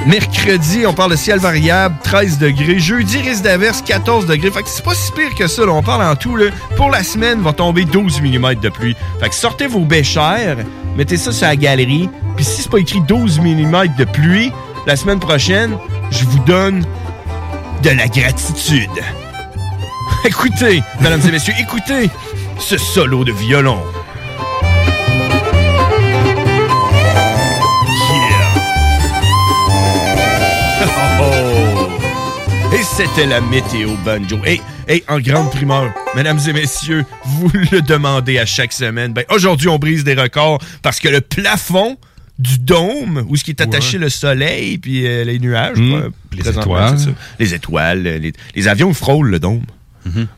Mercredi, 0.05 0.85
on 0.87 0.93
parle 0.93 1.11
de 1.11 1.15
ciel 1.17 1.39
variable, 1.39 1.95
13 2.03 2.37
degrés. 2.37 2.79
Jeudi, 2.79 3.17
risque 3.17 3.43
d'averse, 3.43 3.81
14 3.81 4.25
degrés. 4.27 4.51
Fait 4.51 4.63
que 4.63 4.69
c'est 4.69 4.85
pas 4.85 4.93
si 4.93 5.11
pire 5.11 5.33
que 5.35 5.47
ça. 5.47 5.65
là. 5.65 5.71
On 5.71 5.81
parle 5.81 6.03
en 6.03 6.15
tout. 6.15 6.35
Là. 6.37 6.45
Pour 6.75 6.89
la 6.89 7.03
semaine, 7.03 7.41
va 7.41 7.51
tomber 7.51 7.83
12 7.83 8.21
mm 8.21 8.55
de 8.55 8.69
pluie. 8.69 8.95
Fait 9.19 9.27
que 9.29 9.35
sortez 9.35 9.67
vos 9.67 9.81
béchères, 9.81 10.57
mettez 10.95 11.17
ça 11.17 11.31
sur 11.31 11.47
la 11.47 11.55
galerie. 11.55 12.09
Puis 12.35 12.45
si 12.45 12.61
c'est 12.61 12.69
pas 12.71 12.77
écrit 12.77 13.01
12 13.01 13.39
mm 13.39 13.95
de 13.97 14.05
pluie, 14.05 14.51
la 14.85 14.95
semaine 14.95 15.19
prochaine, 15.19 15.77
je 16.11 16.23
vous 16.23 16.39
donne 16.45 16.85
de 17.83 17.89
la 17.89 18.07
gratitude. 18.07 18.89
écoutez, 20.25 20.81
mesdames 21.01 21.21
et 21.27 21.31
messieurs, 21.31 21.53
écoutez 21.59 22.09
ce 22.59 22.77
solo 22.77 23.23
de 23.23 23.31
violon. 23.31 23.79
Yeah. 28.11 28.63
Oh. 31.19 32.73
Et 32.73 32.83
c'était 32.83 33.25
la 33.25 33.41
météo 33.41 33.89
banjo. 34.05 34.37
Et, 34.45 34.61
et 34.87 35.03
en 35.07 35.19
grande 35.19 35.49
primeur, 35.51 35.91
mesdames 36.15 36.39
et 36.47 36.53
messieurs, 36.53 37.05
vous 37.25 37.49
le 37.71 37.81
demandez 37.81 38.37
à 38.37 38.45
chaque 38.45 38.71
semaine. 38.73 39.13
Ben, 39.13 39.23
aujourd'hui, 39.31 39.67
on 39.69 39.79
brise 39.79 40.03
des 40.03 40.13
records 40.13 40.59
parce 40.83 40.99
que 40.99 41.07
le 41.09 41.21
plafond 41.21 41.97
du 42.37 42.59
dôme, 42.59 43.25
où 43.29 43.35
ce 43.35 43.43
qui 43.43 43.49
est 43.51 43.61
attaché 43.61 43.97
le 43.97 44.09
soleil 44.09 44.77
puis 44.77 45.07
euh, 45.07 45.23
les 45.23 45.39
nuages, 45.39 45.77
Mmh. 45.79 45.93
euh, 45.95 46.09
Les 46.33 46.47
étoiles. 46.49 46.99
c'est 46.99 47.05
ça. 47.05 47.11
les 47.39 47.53
étoiles, 47.55 48.03
les, 48.03 48.33
les 48.55 48.67
avions 48.67 48.93
frôlent 48.93 49.29
le 49.31 49.39
dôme. 49.39 49.63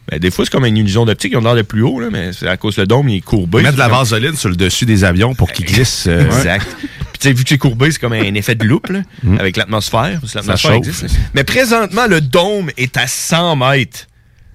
Ben, 0.10 0.20
des 0.20 0.32
fois, 0.32 0.46
c'est 0.46 0.52
comme 0.52 0.66
une 0.66 0.78
illusion 0.78 1.06
d'optique. 1.06 1.32
Ils 1.34 1.38
ont 1.38 1.42
l'air 1.42 1.56
de 1.56 1.62
plus 1.62 1.82
haut, 1.84 2.00
là, 2.00 2.08
mais 2.12 2.32
c'est 2.34 2.48
à 2.48 2.58
cause 2.58 2.78
le 2.78 2.86
dôme 2.88 3.10
il 3.10 3.18
est 3.18 3.22
courbé. 3.22 3.62
Mettre 3.62 3.76
de 3.76 3.80
la 3.80 3.88
comme- 3.90 3.98
vaseline 4.00 4.36
sur 4.36 4.50
le 4.50 4.56
dessus 4.56 4.86
des 4.86 5.04
avions 5.04 5.36
pour 5.36 5.52
qu'ils 5.52 5.66
glissent. 5.66 6.06
euh, 6.08 6.26
Exact. 6.26 6.68
Puis 6.80 7.20
tu 7.20 7.28
sais, 7.28 7.34
vu 7.34 7.44
que 7.44 7.50
c'est 7.50 7.58
courbé, 7.58 7.92
c'est 7.92 8.00
comme 8.00 8.14
un 8.14 8.34
effet 8.36 8.56
de 8.56 8.64
loupe 8.66 8.88
là, 8.90 9.02
avec 9.40 9.58
l'atmosphère. 9.58 10.20
L'atmosphère 10.36 10.72
existe. 10.74 11.04
là. 11.04 11.10
Mais 11.34 11.44
présentement, 11.44 12.08
le 12.08 12.22
dôme 12.22 12.70
est 12.78 12.96
à 12.98 13.08
100 13.08 13.56
mètres. 13.56 14.06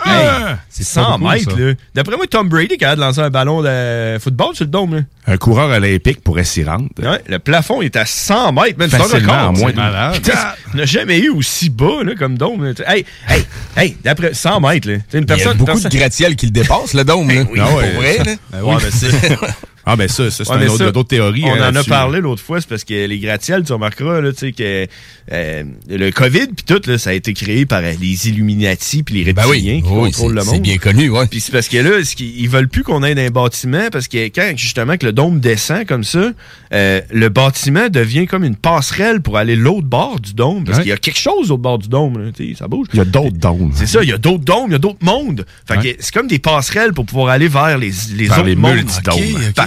Hey, 0.07 0.57
c'est 0.69 0.83
C'est 0.85 1.01
pas 1.01 1.07
100 1.07 1.19
beaucoup, 1.19 1.31
mètres, 1.33 1.51
ça. 1.53 1.59
là. 1.59 1.73
D'après 1.95 2.17
moi, 2.17 2.27
Tom 2.27 2.49
Brady 2.49 2.75
est 2.75 2.77
capable 2.77 3.01
de 3.01 3.07
lancer 3.07 3.21
un 3.21 3.31
ballon 3.31 3.63
de 3.63 4.19
football 4.21 4.55
sur 4.55 4.65
le 4.65 4.71
dôme, 4.71 4.95
là. 4.97 5.01
Un 5.27 5.37
coureur 5.39 5.71
olympique 5.71 6.23
pourrait 6.23 6.45
s'y 6.45 6.63
rendre. 6.65 6.89
Ouais, 6.99 7.23
le 7.29 7.39
plafond 7.39 7.81
est 7.81 7.97
à 7.97 8.05
100 8.05 8.53
mètres. 8.53 8.77
un 8.81 8.89
Facilement, 8.89 9.33
record. 9.33 9.49
en 9.49 9.53
moins 9.53 9.71
de- 9.73 9.77
malade. 9.77 10.15
Putain, 10.15 10.33
On 10.75 10.77
n'a 10.77 10.85
jamais 10.85 11.19
eu 11.19 11.31
aussi 11.31 11.71
bas 11.71 12.03
là, 12.05 12.15
comme 12.19 12.37
dôme. 12.37 12.65
là. 12.65 12.73
Hey, 12.87 13.05
hey, 13.29 13.45
hey, 13.77 13.97
d'après 14.05 14.35
100 14.35 14.61
mètres, 14.61 14.89
là. 14.89 14.95
Une 14.95 15.01
Il 15.13 15.19
y 15.21 15.23
a 15.23 15.27
personne, 15.27 15.57
beaucoup 15.57 15.73
personne- 15.73 15.91
de 15.91 15.97
gratte-ciel 15.97 16.37
qui 16.37 16.47
le 16.47 16.53
dépassent, 16.53 16.93
le 16.95 17.05
dôme. 17.05 17.29
là. 17.29 17.43
oui, 17.51 17.59
pour 17.61 17.71
vrai, 18.01 18.19
là. 18.19 18.33
Ben 18.53 18.59
oui. 18.63 18.75
Ouais, 18.75 18.81
Ah, 19.87 19.97
ben 19.97 20.09
ça, 20.09 20.31
ça 20.31 20.45
c'est 20.45 20.51
Ouais, 20.53 20.83
un 20.83 20.91
d'autres 20.91 21.09
théories. 21.09 21.45
On 21.45 21.55
hein, 21.55 21.71
en 21.73 21.77
a 21.77 21.85
parlé 21.85 22.21
l'autre 22.21 22.43
fois, 22.43 22.61
c'est 22.61 22.69
parce 22.69 22.85
que 22.85 23.07
les 23.07 23.19
gratte-ciels, 23.19 23.65
tu 23.65 23.73
remarqueras, 23.73 24.21
là, 24.21 24.33
tu 24.33 24.39
sais, 24.39 24.53
que 24.53 24.87
euh, 25.33 25.65
le 25.89 26.11
COVID, 26.11 26.47
puis 26.57 26.65
tout, 26.67 26.81
là, 26.87 26.97
ça 26.99 27.11
a 27.11 27.13
été 27.13 27.35
créé 27.35 27.67
par 27.67 27.83
les 27.83 28.29
Illuminati 28.29 29.03
puis 29.03 29.23
les 29.25 29.33
Ben 29.33 29.43
oui. 29.47 29.57
reptiliens 29.59 29.81
qui 29.83 29.89
Oui, 29.89 30.11
contrôlent 30.11 30.35
le 30.35 30.45
monde. 30.45 30.55
c'est 30.55 30.61
bien 30.61 30.79
connu, 30.79 31.11
ouais. 31.11 31.27
Puis 31.27 31.41
c'est 31.41 31.53
parce 31.53 31.69
que 31.69 31.77
là, 31.79 31.91
ils 32.19 32.49
veulent 32.49 32.69
plus 32.69 32.83
qu'on 32.83 33.03
ait 33.03 33.27
un 33.27 33.31
bâtiment, 33.31 33.89
parce 33.93 34.09
que 34.09 34.27
quand, 34.29 34.53
justement, 34.57 34.97
que 34.97 35.07
le 35.07 35.13
dôme 35.13 35.41
descend 35.41 35.85
comme 35.87 36.05
ça, 36.05 36.31
euh, 36.73 37.01
le 37.13 37.29
bâtiment 37.29 37.89
devient 37.89 38.27
comme 38.27 38.45
une 38.45 38.57
passerelle 38.57 39.21
pour 39.21 39.37
aller 39.39 39.57
l'autre 39.57 39.87
bord 39.87 40.19
du 40.21 40.33
dôme, 40.35 40.65
parce 40.65 40.79
Ouais. 40.79 40.85
qu'il 40.85 40.91
y 40.91 40.95
a 40.95 40.97
quelque 40.99 41.19
chose 41.21 41.51
au 41.51 41.59
bord 41.59 41.79
du 41.79 41.89
dôme, 41.89 42.19
là, 42.25 42.31
tu 42.35 42.51
sais, 42.53 42.59
ça 42.59 42.69
bouge. 42.69 42.89
Il 42.93 42.99
y 42.99 43.01
a 43.03 43.05
d'autres 43.05 43.37
dômes. 43.37 43.73
C'est 43.75 43.87
ça, 43.87 44.03
il 44.03 44.09
y 44.09 44.13
a 44.13 44.19
d'autres 44.19 44.45
dômes, 44.45 44.67
il 44.69 44.73
y 44.73 44.77
a 44.77 44.79
d'autres 44.79 45.05
mondes. 45.05 45.45
Fait 45.69 45.77
que 45.77 45.97
c'est 46.01 46.13
comme 46.15 46.27
des 46.27 46.39
passerelles 46.39 46.93
pour 46.93 47.05
pouvoir 47.07 47.29
aller 47.29 47.49
vers 47.49 47.77
les, 47.79 47.91
les 48.17 48.27
Vers 48.27 48.39
autres 48.39 48.47
les 48.49 48.57
mondes. 48.57 48.79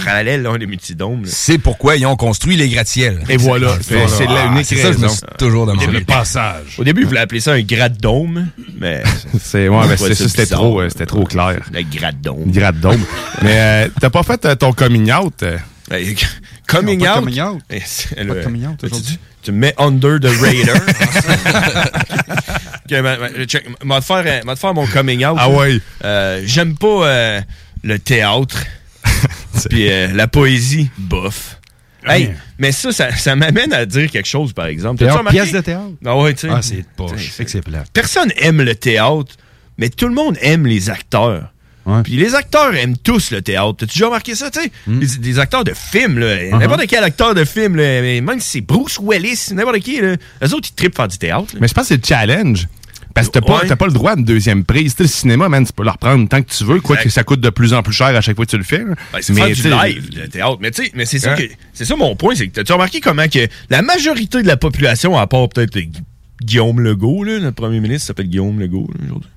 Parallèles, 0.08 0.42
là, 0.42 0.56
les 0.56 0.66
multidômes. 0.66 1.22
là. 1.24 1.30
C'est 1.32 1.58
pourquoi 1.58 1.96
ils 1.96 2.06
ont 2.06 2.16
construit 2.16 2.56
les 2.56 2.68
gratte-ciels. 2.68 3.22
Et 3.28 3.36
voilà, 3.36 3.76
C'est 3.82 4.06
ça, 4.08 4.24
je 4.92 4.98
me 4.98 5.02
raison. 5.06 5.16
toujours 5.38 5.66
demandé. 5.66 5.86
Au 5.86 5.90
début- 5.90 6.04
Au 6.78 6.84
début, 6.84 7.00
ils 7.02 7.06
voulaient 7.06 7.20
appeler 7.20 7.40
ça 7.40 7.52
un 7.52 7.62
gratte-dôme, 7.62 8.48
mais. 8.80 9.02
C'est, 9.42 9.68
ouais, 9.68 9.82
Je 9.84 9.88
ben, 9.88 9.94
trouvais 9.96 10.14
c'est- 10.14 10.22
ça 10.24 10.28
c'était 10.28 10.46
trop, 10.46 10.80
euh, 10.80 10.88
c'était 10.88 11.06
trop 11.06 11.24
clair. 11.24 11.60
Le 11.72 11.82
gratte-dôme. 11.82 12.50
Gratte-dôme. 12.50 13.04
Mais 13.42 13.58
euh, 13.86 13.88
t'as 14.00 14.10
pas 14.10 14.22
fait 14.22 14.44
euh, 14.46 14.54
ton 14.54 14.72
coming 14.72 15.12
out? 15.12 15.42
euh? 15.42 15.58
Hey, 15.90 16.14
coming 16.66 17.00
out? 17.06 17.14
coming 17.14 17.40
out. 17.40 17.60
Eh, 17.70 17.80
c'est 17.84 18.14
Pas 18.16 18.22
le- 18.24 18.34
de 18.36 18.42
coming 18.44 18.66
out 18.66 18.76
tu- 18.78 18.86
aujourd'hui. 18.86 19.14
Tu, 19.14 19.18
tu 19.46 19.52
me 19.52 19.58
mets 19.58 19.74
under 19.78 20.18
the 20.20 20.26
radar. 20.40 20.80
Ok, 22.90 22.92
ma- 23.02 23.16
ma- 23.18 23.46
check, 23.46 23.66
m'a 23.84 24.00
te 24.00 24.04
faire, 24.06 24.44
m'a 24.46 24.54
te 24.54 24.58
faire 24.60 24.74
mon 24.74 24.86
coming 24.86 25.24
out. 25.24 25.36
Ah 25.38 25.50
ouais. 25.50 25.78
Euh, 26.04 26.42
J'aime 26.46 26.74
pas 26.76 27.06
euh, 27.06 27.40
le 27.84 27.98
théâtre. 27.98 28.64
Puis 29.68 29.90
euh, 29.90 30.08
la 30.14 30.28
poésie, 30.28 30.90
bof. 30.98 31.58
Hey, 32.06 32.30
mais 32.58 32.72
ça, 32.72 32.92
ça, 32.92 33.14
ça 33.14 33.36
m'amène 33.36 33.72
à 33.72 33.84
dire 33.84 34.10
quelque 34.10 34.28
chose, 34.28 34.52
par 34.52 34.66
exemple. 34.66 34.98
Théâtre, 35.00 35.28
pièce 35.30 35.52
de 35.52 35.60
théâtre? 35.60 35.92
Ah 36.06 36.16
ouais, 36.16 36.32
tu 36.32 36.46
sais. 36.46 36.48
Ah, 36.50 36.62
c'est 36.62 36.84
poche. 36.96 37.30
Fait 37.30 37.44
que 37.44 37.50
c'est 37.50 37.60
plat. 37.60 37.84
Personne 37.92 38.32
aime 38.36 38.62
le 38.62 38.74
théâtre, 38.74 39.34
mais 39.76 39.90
tout 39.90 40.08
le 40.08 40.14
monde 40.14 40.36
aime 40.40 40.66
les 40.66 40.90
acteurs. 40.90 41.52
Puis 42.04 42.16
les 42.16 42.34
acteurs 42.34 42.74
aiment 42.74 42.98
tous 42.98 43.30
le 43.30 43.40
théâtre. 43.40 43.76
T'as-tu 43.78 43.94
déjà 43.94 44.06
remarqué 44.06 44.34
ça, 44.34 44.50
tu 44.50 44.60
sais? 44.60 44.70
Hmm. 44.86 45.00
Les, 45.00 45.06
des 45.06 45.38
acteurs 45.38 45.64
de 45.64 45.72
films, 45.74 46.18
là. 46.18 46.36
Uh-huh. 46.36 46.58
N'importe 46.58 46.86
quel 46.86 47.02
acteur 47.02 47.34
de 47.34 47.44
film, 47.46 47.76
là, 47.76 48.02
même 48.02 48.40
si 48.40 48.48
c'est 48.50 48.60
Bruce 48.60 48.98
Willis, 49.02 49.48
n'importe 49.52 49.78
qui, 49.78 49.98
là. 50.00 50.16
Eux 50.44 50.54
autres, 50.54 50.68
ils 50.70 50.74
trippent 50.74 50.96
faire 50.96 51.08
du 51.08 51.16
théâtre. 51.16 51.54
là. 51.54 51.60
Mais 51.62 51.68
je 51.68 51.72
pense 51.72 51.84
que 51.84 51.94
c'est 51.94 51.96
le 51.96 52.06
challenge. 52.06 52.68
Parce 53.18 53.28
que 53.28 53.32
t'as 53.32 53.40
pas, 53.40 53.60
Ouais. 53.62 53.76
pas 53.76 53.86
le 53.86 53.92
droit 53.92 54.16
d'une 54.16 54.24
deuxième 54.24 54.64
prise. 54.64 54.92
Tu 54.94 54.98
sais, 54.98 55.02
le 55.04 55.08
cinéma, 55.08 55.48
man, 55.48 55.64
tu 55.66 55.72
peux 55.72 55.84
le 55.84 55.90
reprendre 55.90 56.28
tant 56.28 56.42
que 56.42 56.50
tu 56.50 56.64
veux, 56.64 56.80
quoi 56.80 56.96
que 56.96 57.08
ça 57.10 57.22
coûte 57.24 57.40
de 57.40 57.50
plus 57.50 57.72
en 57.74 57.82
plus 57.82 57.92
cher 57.92 58.08
à 58.08 58.20
chaque 58.20 58.36
fois 58.36 58.44
que 58.46 58.50
tu 58.50 58.58
le 58.58 58.64
fais. 58.64 58.84
Ben, 58.84 58.96
c'est 59.20 59.32
Mais, 59.32 59.48
du 59.48 59.54
tu 59.54 59.62
sais, 59.62 59.70
live, 59.70 60.08
le 60.16 60.28
théâtre. 60.28 60.58
Mais 60.60 60.70
tu 60.70 60.84
sais, 60.84 60.90
mais 60.94 61.04
c'est 61.04 61.18
ça 61.18 61.32
Hein? 61.32 61.36
que 61.36 61.42
c'est 61.72 61.84
ça 61.84 61.96
mon 61.96 62.16
point, 62.16 62.34
c'est 62.34 62.48
que 62.48 62.60
t'as 62.60 62.72
remarqué 62.74 63.00
comment 63.00 63.26
que 63.28 63.46
la 63.70 63.82
majorité 63.82 64.42
de 64.42 64.46
la 64.46 64.56
population, 64.56 65.16
à 65.18 65.26
part 65.26 65.48
peut-être 65.48 65.76
Gu- 65.78 65.90
Guillaume 66.42 66.80
Legault, 66.80 67.24
là, 67.24 67.38
notre 67.40 67.56
premier 67.56 67.80
ministre 67.80 68.06
s'appelle 68.06 68.28
Guillaume 68.28 68.60
Legault 68.60 68.88
aujourd'hui. 69.04 69.28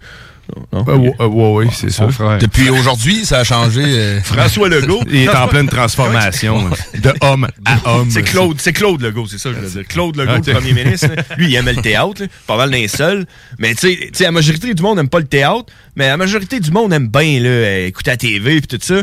Non? 0.73 0.85
Euh, 0.87 1.11
euh, 1.19 1.27
ouais, 1.27 1.65
ouais, 1.65 1.71
c'est 1.73 1.89
ça. 1.91 2.07
Depuis 2.39 2.69
aujourd'hui, 2.69 3.25
ça 3.25 3.39
a 3.39 3.43
changé. 3.43 3.81
euh, 3.85 4.21
François 4.21 4.69
Legault. 4.69 5.01
Il 5.07 5.15
est 5.23 5.29
en 5.29 5.47
pleine 5.47 5.67
transformation. 5.67 6.69
de 7.01 7.13
homme 7.21 7.47
à 7.65 7.77
homme. 7.95 8.09
C'est 8.11 8.23
Claude, 8.23 8.59
c'est 8.59 8.73
Claude 8.73 9.01
Legault, 9.01 9.27
c'est 9.27 9.37
ça 9.37 9.49
que 9.49 9.55
je 9.55 9.61
veux 9.61 9.69
dire. 9.69 9.87
Claude 9.87 10.15
Legault, 10.17 10.31
Ah, 10.35 10.41
le 10.45 10.53
premier 10.53 10.73
ministre, 10.73 11.07
là, 11.15 11.23
lui, 11.37 11.47
il 11.49 11.55
aimait 11.55 11.73
le 11.73 11.81
théâtre, 11.81 12.21
là, 12.21 12.27
pas 12.47 12.57
mal 12.57 12.71
d'un 12.71 12.87
seul. 12.87 13.25
Mais 13.59 13.73
tu 13.75 13.87
sais- 13.89 13.97
tu 13.97 14.09
sais, 14.13 14.23
la 14.25 14.31
majorité 14.31 14.73
du 14.73 14.81
monde 14.81 14.97
n'aime 14.97 15.09
pas 15.09 15.19
le 15.19 15.25
théâtre, 15.27 15.65
mais 15.95 16.07
la 16.07 16.17
majorité 16.17 16.59
du 16.59 16.71
monde 16.71 16.91
aime 16.93 17.07
bien 17.07 17.39
là, 17.39 17.49
euh, 17.49 17.87
écouter 17.87 18.11
la 18.11 18.17
TV 18.17 18.57
et 18.57 18.61
tout 18.61 18.77
ça. 18.81 18.95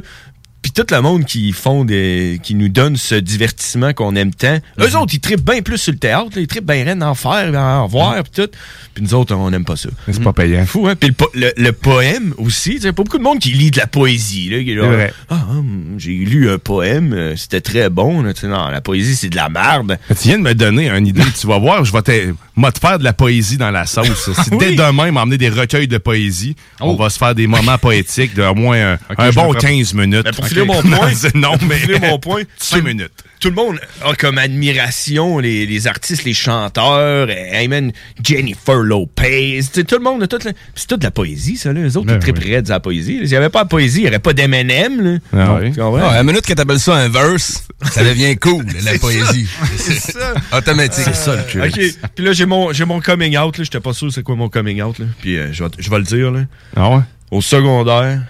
Puis 0.70 0.84
tout 0.84 0.94
le 0.94 1.00
monde 1.00 1.24
qui 1.24 1.52
font 1.52 1.84
des, 1.86 2.38
qui 2.42 2.54
nous 2.54 2.68
donne 2.68 2.96
ce 2.96 3.14
divertissement 3.14 3.94
qu'on 3.94 4.14
aime 4.16 4.34
tant, 4.34 4.58
eux 4.78 4.96
autres, 4.98 5.14
ils 5.14 5.20
trippent 5.20 5.44
bien 5.44 5.62
plus 5.62 5.78
sur 5.78 5.92
le 5.92 5.98
théâtre, 5.98 6.30
là, 6.34 6.42
ils 6.42 6.46
trippent 6.46 6.66
bien 6.66 6.84
rien 6.84 7.00
en 7.00 7.14
faire, 7.14 7.54
en 7.54 7.86
voir, 7.86 8.22
puis 8.22 8.42
tout. 8.44 8.50
Puis 8.92 9.02
nous 9.02 9.14
autres, 9.14 9.34
on 9.34 9.50
n'aime 9.50 9.64
pas 9.64 9.76
ça. 9.76 9.88
C'est 10.10 10.22
pas 10.22 10.34
payant. 10.34 10.66
Fou, 10.66 10.86
hein? 10.86 10.94
Puis 10.94 11.08
le, 11.08 11.14
po- 11.14 11.30
le- 11.34 11.52
le 11.56 11.72
poème 11.72 12.34
aussi, 12.36 12.74
tu 12.74 12.80
sais, 12.82 12.92
pas 12.92 13.02
beaucoup 13.02 13.16
de 13.16 13.22
monde 13.22 13.38
qui 13.38 13.50
lit 13.52 13.70
de 13.70 13.78
la 13.78 13.86
poésie, 13.86 14.50
là. 14.50 14.62
qui 14.62 14.74
vrai. 14.76 15.12
Ah, 15.30 15.46
hum, 15.50 15.94
j'ai 15.96 16.12
lu 16.12 16.50
un 16.50 16.58
poème, 16.58 17.14
euh, 17.14 17.34
c'était 17.36 17.62
très 17.62 17.88
bon, 17.88 18.20
là, 18.22 18.32
non, 18.42 18.68
la 18.68 18.80
poésie, 18.82 19.16
c'est 19.16 19.30
de 19.30 19.36
la 19.36 19.48
merde. 19.48 19.98
Tu 20.08 20.28
viens 20.28 20.38
de 20.38 20.42
me 20.42 20.54
donner 20.54 20.90
une 20.90 21.06
idée. 21.06 21.22
tu 21.40 21.46
vas 21.46 21.58
voir, 21.58 21.84
je 21.86 21.92
vais 21.92 22.02
te, 22.02 22.34
moi, 22.58 22.72
te 22.72 22.80
faire 22.80 22.98
de 22.98 23.04
la 23.04 23.12
poésie 23.12 23.56
dans 23.56 23.70
la 23.70 23.86
sauce. 23.86 24.30
Si 24.42 24.50
dès 24.58 24.72
demain, 24.74 25.12
m'emmener 25.12 25.38
des 25.38 25.48
recueils 25.48 25.86
de 25.86 25.98
poésie, 25.98 26.56
on 26.80 26.94
va 26.96 27.08
se 27.08 27.16
faire 27.16 27.34
des 27.34 27.46
moments 27.46 27.78
poétiques 27.78 28.34
de 28.34 28.42
au 28.42 28.54
moins 28.54 28.98
un, 29.16 29.30
bon 29.32 29.52
me 29.54 29.58
ferai- 29.58 29.60
15 29.78 29.94
minutes. 29.94 30.22
Mais 30.24 30.32
pour 30.32 30.44
Ok. 30.44 30.48
filer 30.48 30.64
mon 30.64 30.82
point, 30.82 31.12
non, 31.34 31.56
pour 31.56 31.68
mais 31.68 31.76
filer 31.76 31.98
mon 32.00 32.18
point, 32.18 32.42
5 32.58 32.82
minutes. 32.82 33.12
Tout 33.40 33.48
le 33.50 33.54
monde 33.54 33.80
a 34.04 34.14
comme 34.14 34.38
admiration 34.38 35.38
les, 35.38 35.66
les 35.66 35.86
artistes, 35.86 36.24
les 36.24 36.34
chanteurs, 36.34 37.28
eh, 37.30 37.68
man, 37.68 37.92
Jennifer 38.22 38.76
Lopez, 38.76 39.60
tout 39.72 39.86
le 39.96 40.02
monde 40.02 40.22
a 40.22 40.26
toute 40.26 40.44
la... 40.44 40.52
C'est 40.74 40.88
toute 40.88 41.00
de 41.00 41.04
la 41.04 41.10
poésie, 41.10 41.56
ça, 41.56 41.72
là. 41.72 41.80
Les 41.80 41.96
autres, 41.96 42.06
Ben 42.06 42.16
ils 42.16 42.18
tripperaient 42.18 42.62
de 42.62 42.68
la 42.68 42.80
poésie. 42.80 43.18
S'il 43.18 43.28
n'y 43.28 43.36
avait 43.36 43.48
pas 43.48 43.64
de 43.64 43.68
poésie, 43.68 43.98
il 43.98 44.02
n'y 44.02 44.08
aurait 44.08 44.18
pas 44.18 44.32
d'M&M, 44.32 45.00
là. 45.00 45.18
Ah 45.32 45.58
oui. 45.60 45.72
Ah, 45.78 46.10
à 46.10 46.14
la 46.14 46.22
minute 46.24 46.46
que 46.46 46.52
t'appelles 46.52 46.80
ça 46.80 46.96
un 46.96 47.08
verse, 47.08 47.64
ça 47.92 48.02
devient 48.02 48.36
cool, 48.36 48.64
la 48.84 48.98
poésie. 48.98 49.46
C'est 49.76 50.12
ça. 50.12 50.34
Automatique. 50.56 51.04
C'est 51.04 51.14
ça, 51.14 51.36
le 51.36 51.42
cul. 51.42 51.62
OK. 51.62 52.10
Puis 52.14 52.24
là, 52.24 52.32
j'ai 52.32 52.46
mon, 52.46 52.72
j'ai 52.72 52.84
mon 52.84 53.00
coming 53.00 53.36
out, 53.38 53.56
là. 53.56 53.64
J'étais 53.64 53.80
pas 53.80 53.92
sûr 53.92 54.12
c'est 54.12 54.22
quoi 54.22 54.34
mon 54.36 54.48
coming 54.48 54.82
out, 54.82 54.98
là. 54.98 55.06
Puis 55.20 55.38
euh, 55.38 55.52
je 55.52 55.64
vais 55.64 55.70
je 55.78 55.90
vais 55.90 55.98
le 55.98 56.04
dire, 56.04 56.30
là. 56.30 56.40
Ah 56.76 56.90
ouais? 56.90 57.02
Au 57.30 57.40
secondaire, 57.40 58.20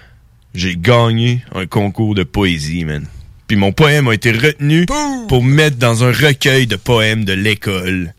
j'ai 0.54 0.76
gagné 0.76 1.44
un 1.54 1.66
concours 1.66 2.14
de 2.14 2.24
poésie, 2.24 2.84
man. 2.84 3.06
Puis 3.48 3.56
mon 3.56 3.72
poème 3.72 4.06
a 4.08 4.14
été 4.14 4.30
retenu 4.30 4.86
pour 5.28 5.42
mettre 5.42 5.76
dans 5.78 6.04
un 6.04 6.12
recueil 6.12 6.66
de 6.68 6.76
poèmes 6.76 7.24
de 7.24 7.32
l'école 7.32 8.12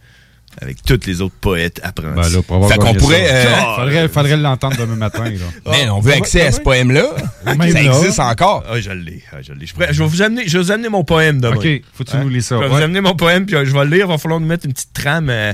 avec 0.62 0.84
tous 0.84 1.00
les 1.08 1.22
autres 1.22 1.36
poètes 1.40 1.80
apprentis. 1.84 2.16
Ben 2.16 2.28
là, 2.36 2.42
pour 2.42 2.56
avoir 2.58 2.70
Fait 2.72 2.78
qu'on 2.78 2.94
pourrait, 2.96 3.26
ça. 3.28 3.34
euh, 3.34 3.76
faudrait, 3.78 4.08
faudrait 4.10 4.36
l'entendre 4.38 4.76
demain 4.78 4.96
matin. 4.96 5.24
Là. 5.24 5.72
Mais 5.72 5.90
on 5.90 6.02
veut 6.02 6.12
accès 6.14 6.42
à 6.48 6.52
ce 6.52 6.60
poème-là. 6.60 7.06
Même 7.46 7.72
Ça 7.72 7.82
là. 7.82 7.96
existe 7.98 8.20
encore. 8.20 8.66
Ah, 8.70 8.82
je 8.82 8.90
l'ai. 8.92 9.24
Ah, 9.32 9.38
je 9.42 9.54
l'ai. 9.54 9.66
Je. 9.68 9.74
Je 9.94 10.04
vais 10.04 10.10
vous 10.10 10.22
amener, 10.22 10.48
je 10.48 10.58
vais 10.58 10.64
vous 10.66 10.72
amener 10.72 10.90
mon 10.90 11.06
poème 11.06 11.40
demain. 11.40 11.56
OK, 11.56 11.68
faut 11.94 12.04
que 12.04 12.10
tu 12.12 12.18
nous 12.18 12.28
lis 12.28 12.42
ça, 12.42 12.56
Je 12.56 12.60
vais 12.62 12.66
ouais. 12.68 12.76
vous 12.76 12.82
amener 12.84 13.00
mon 13.00 13.16
poème, 13.16 13.46
puis 13.46 13.56
euh, 13.56 13.64
je 13.64 13.72
vais 13.72 13.86
le 13.86 13.92
lire. 13.92 14.06
Il 14.08 14.10
va 14.12 14.18
falloir 14.18 14.42
nous 14.42 14.48
mettre 14.48 14.66
une 14.66 14.74
petite 14.74 14.92
trame 14.94 15.30
euh, 15.30 15.54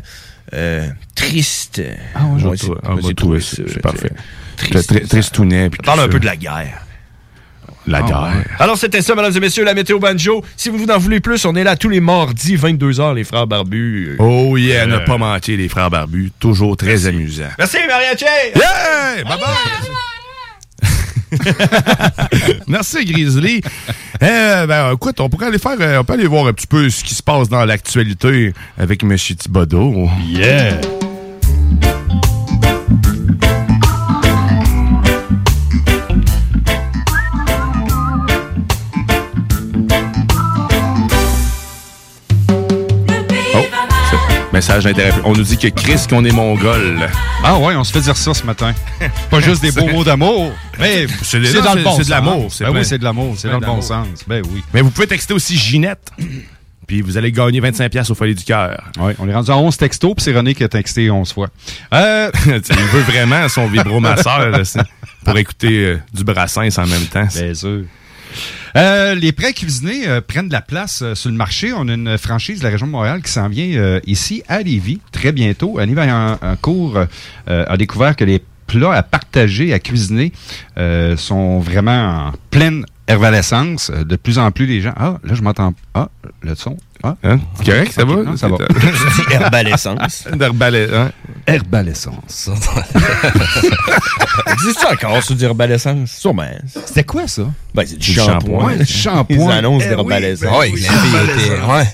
euh, 0.54 0.88
triste. 1.14 1.82
Ah, 2.16 2.22
on 2.26 2.38
va 2.38 2.50
Ouais, 2.50 2.58
trouver- 2.58 2.78
c'est- 2.82 2.90
on 2.90 2.96
va 2.96 3.02
c'est 3.08 3.14
trouver 3.16 3.42
ça, 3.42 3.56
ça, 3.58 3.64
c'est 3.68 3.82
parfait. 3.82 4.12
Triste, 4.58 5.08
Tristounet. 5.10 5.70
On 5.80 5.84
parle 5.84 6.00
un 6.00 6.04
ça. 6.04 6.10
peu 6.10 6.20
de 6.20 6.26
la 6.26 6.38
guerre. 6.38 6.82
La 7.88 8.00
Ah, 8.00 8.02
guerre. 8.02 8.22
ouais. 8.24 8.46
Alors, 8.60 8.78
c'était 8.78 9.02
ça, 9.02 9.14
mesdames 9.16 9.36
et 9.36 9.40
messieurs, 9.40 9.64
la 9.64 9.74
météo 9.74 10.00
banjo. 10.00 10.44
Si 10.58 10.70
vous 10.70 10.84
en 10.90 10.98
voulez 10.98 11.20
plus, 11.20 11.46
on 11.46 11.56
est 11.56 11.64
là 11.64 11.76
tous 11.76 11.90
les 11.90 12.00
mardis, 12.00 12.56
22h, 12.56 13.14
les 13.14 13.24
frères 13.24 13.46
barbus. 13.48 14.16
Oh 14.20 14.58
yeah, 14.58 14.86
ne 14.88 14.96
Euh, 14.96 15.00
pas 15.06 15.18
manquer 15.18 15.56
les 15.58 15.70
frères 15.70 15.90
barbus. 15.92 16.32
Toujours 16.40 16.76
très 16.78 17.06
amusant. 17.08 17.44
Merci, 17.60 17.78
Mariachi! 17.88 18.26
Yeah! 18.56 19.24
Bye 19.24 19.38
bye! 19.40 19.48
Merci, 22.68 23.06
Grizzly. 23.06 23.62
Euh, 24.24 24.66
ben, 24.68 24.94
écoute, 24.94 25.20
on 25.20 25.30
pourrait 25.30 25.48
aller 25.48 25.60
faire, 25.60 25.76
euh, 25.80 26.00
on 26.00 26.04
peut 26.04 26.14
aller 26.14 26.28
voir 26.28 26.48
un 26.48 26.54
petit 26.54 26.68
peu 26.68 26.90
ce 26.90 27.04
qui 27.04 27.14
se 27.14 27.22
passe 27.24 27.50
dans 27.50 27.66
l'actualité 27.66 28.54
avec 28.78 29.04
M. 29.04 29.16
Thibodeau. 29.18 30.10
Yeah! 30.28 30.80
Message 44.68 44.84
d'intérêt. 44.86 45.14
On 45.26 45.34
nous 45.34 45.44
dit 45.44 45.60
que 45.60 45.68
Chris, 45.68 46.08
qu'on 46.10 46.26
est 46.26 46.32
mongol. 46.32 47.08
Ah 47.44 47.60
ouais, 47.60 47.76
on 47.76 47.84
se 47.84 47.94
fait 47.94 48.02
dire 48.02 48.18
ça 48.18 48.34
ce 48.34 48.44
matin. 48.44 48.74
Pas 49.30 49.40
juste 49.40 49.62
des 49.62 49.72
beaux 49.72 49.88
mots 49.88 50.04
d'amour, 50.04 50.52
mais 50.80 51.06
C'est 51.22 51.40
dans 51.62 51.76
le 51.76 51.84
bon 51.84 51.92
c'est 51.92 52.00
de 52.00 52.04
sens. 52.04 52.10
l'amour, 52.10 52.48
c'est 52.52 52.64
Ben 52.64 52.72
oui, 52.72 52.84
c'est 52.84 52.98
de 52.98 53.04
l'amour, 53.04 53.36
c'est 53.38 53.48
Plein 53.48 53.60
dans 53.60 53.68
le 53.68 53.74
bon 53.76 53.82
sens. 53.82 54.08
Ben 54.26 54.42
oui. 54.52 54.64
Mais 54.74 54.82
vous 54.82 54.90
pouvez 54.90 55.06
texter 55.06 55.36
aussi 55.36 55.56
Ginette. 55.56 56.10
Puis 56.88 57.02
vous 57.02 57.16
allez 57.16 57.32
gagner 57.32 57.62
25$ 57.62 57.90
piastres 57.90 58.12
au 58.12 58.16
folie 58.16 58.34
du 58.34 58.44
cœur. 58.44 58.84
Oui, 59.00 59.14
on 59.20 59.30
est 59.30 59.34
rendu 59.36 59.52
à 59.52 59.58
11 59.58 59.76
textos, 59.76 60.14
puis 60.16 60.24
c'est 60.24 60.36
René 60.36 60.54
qui 60.54 60.64
a 60.64 60.68
texté 60.68 61.10
11 61.10 61.32
fois. 61.34 61.48
Euh, 61.94 62.32
Il 62.46 62.52
veut 62.52 63.02
vraiment 63.02 63.48
son 63.50 63.68
vibromasseur 63.70 64.50
là, 64.50 64.62
pour 65.24 65.38
écouter 65.38 65.86
euh, 65.86 66.00
du 66.14 66.24
Brassens 66.24 66.78
en 66.78 66.86
même 66.86 67.06
temps. 67.06 67.28
Bien 67.36 67.54
sûr. 67.54 67.84
Euh, 68.76 69.16
les 69.16 69.32
prêts 69.32 69.54
cuisinés 69.54 70.08
euh, 70.08 70.22
prennent 70.22 70.48
de 70.48 70.54
la 70.54 70.62
place 70.62 71.02
euh, 71.02 71.16
sur 71.16 71.30
le 71.30 71.36
marché. 71.36 71.74
On 71.74 71.88
a 71.88 71.94
une 71.94 72.18
franchise 72.18 72.60
de 72.60 72.64
la 72.64 72.72
région 72.72 72.88
de 72.88 72.92
Montréal 72.92 73.22
qui 73.22 73.32
s'en 73.32 73.48
vient 73.48 73.70
euh, 73.76 74.00
ici 74.06 74.44
à 74.48 74.62
Lévis 74.62 75.00
très 75.12 75.32
bientôt. 75.32 75.80
Annie 75.80 75.96
euh, 75.98 77.06
a 77.46 77.78
découvert 77.78 78.16
que 78.16 78.24
les 78.24 78.42
plats 78.68 78.94
à 78.94 79.04
partager, 79.04 79.74
à 79.74 79.80
cuisiner, 79.80 80.32
sont 81.18 81.60
vraiment 81.60 82.30
en 82.30 82.34
pleine 82.50 82.86
Herbalescence, 83.08 83.92
euh, 83.94 84.04
de 84.04 84.16
plus 84.16 84.40
en 84.40 84.50
plus 84.52 84.66
les 84.66 84.82
gens. 84.82 84.94
Ah, 84.98 85.18
là, 85.24 85.34
je 85.36 85.42
m'entends. 85.44 85.74
Ah, 85.94 86.10
le 86.42 86.56
son. 86.56 86.76
Ah, 87.04 87.16
hein? 87.24 87.40
correct, 87.64 87.92
ça 87.94 88.04
va? 88.04 88.16
non, 88.24 88.36
ça 88.36 88.48
va. 88.50 88.58
dis 88.58 89.22
herbalescence. 89.34 90.28
Hein? 90.36 91.12
Herbalescence. 91.46 92.50
Existe-tu 94.48 94.86
encore 94.88 95.22
sur 95.24 95.36
du 95.36 95.44
herbalescence? 95.44 96.12
Sûrement. 96.12 96.48
C'était 96.86 97.04
quoi 97.04 97.28
ça? 97.28 97.44
Ben, 97.76 97.84
c'est 97.86 97.98
du 97.98 98.12
Du 98.12 98.14
shampoing. 98.14 98.84
shampoing. 98.86 99.36
Ils 99.36 99.52
annoncent 99.52 99.86
Eh 99.86 99.90
d'herbalescence. 99.90 100.58
oui, 100.62 100.86
ben 101.12 101.74
ouais. 101.76 101.88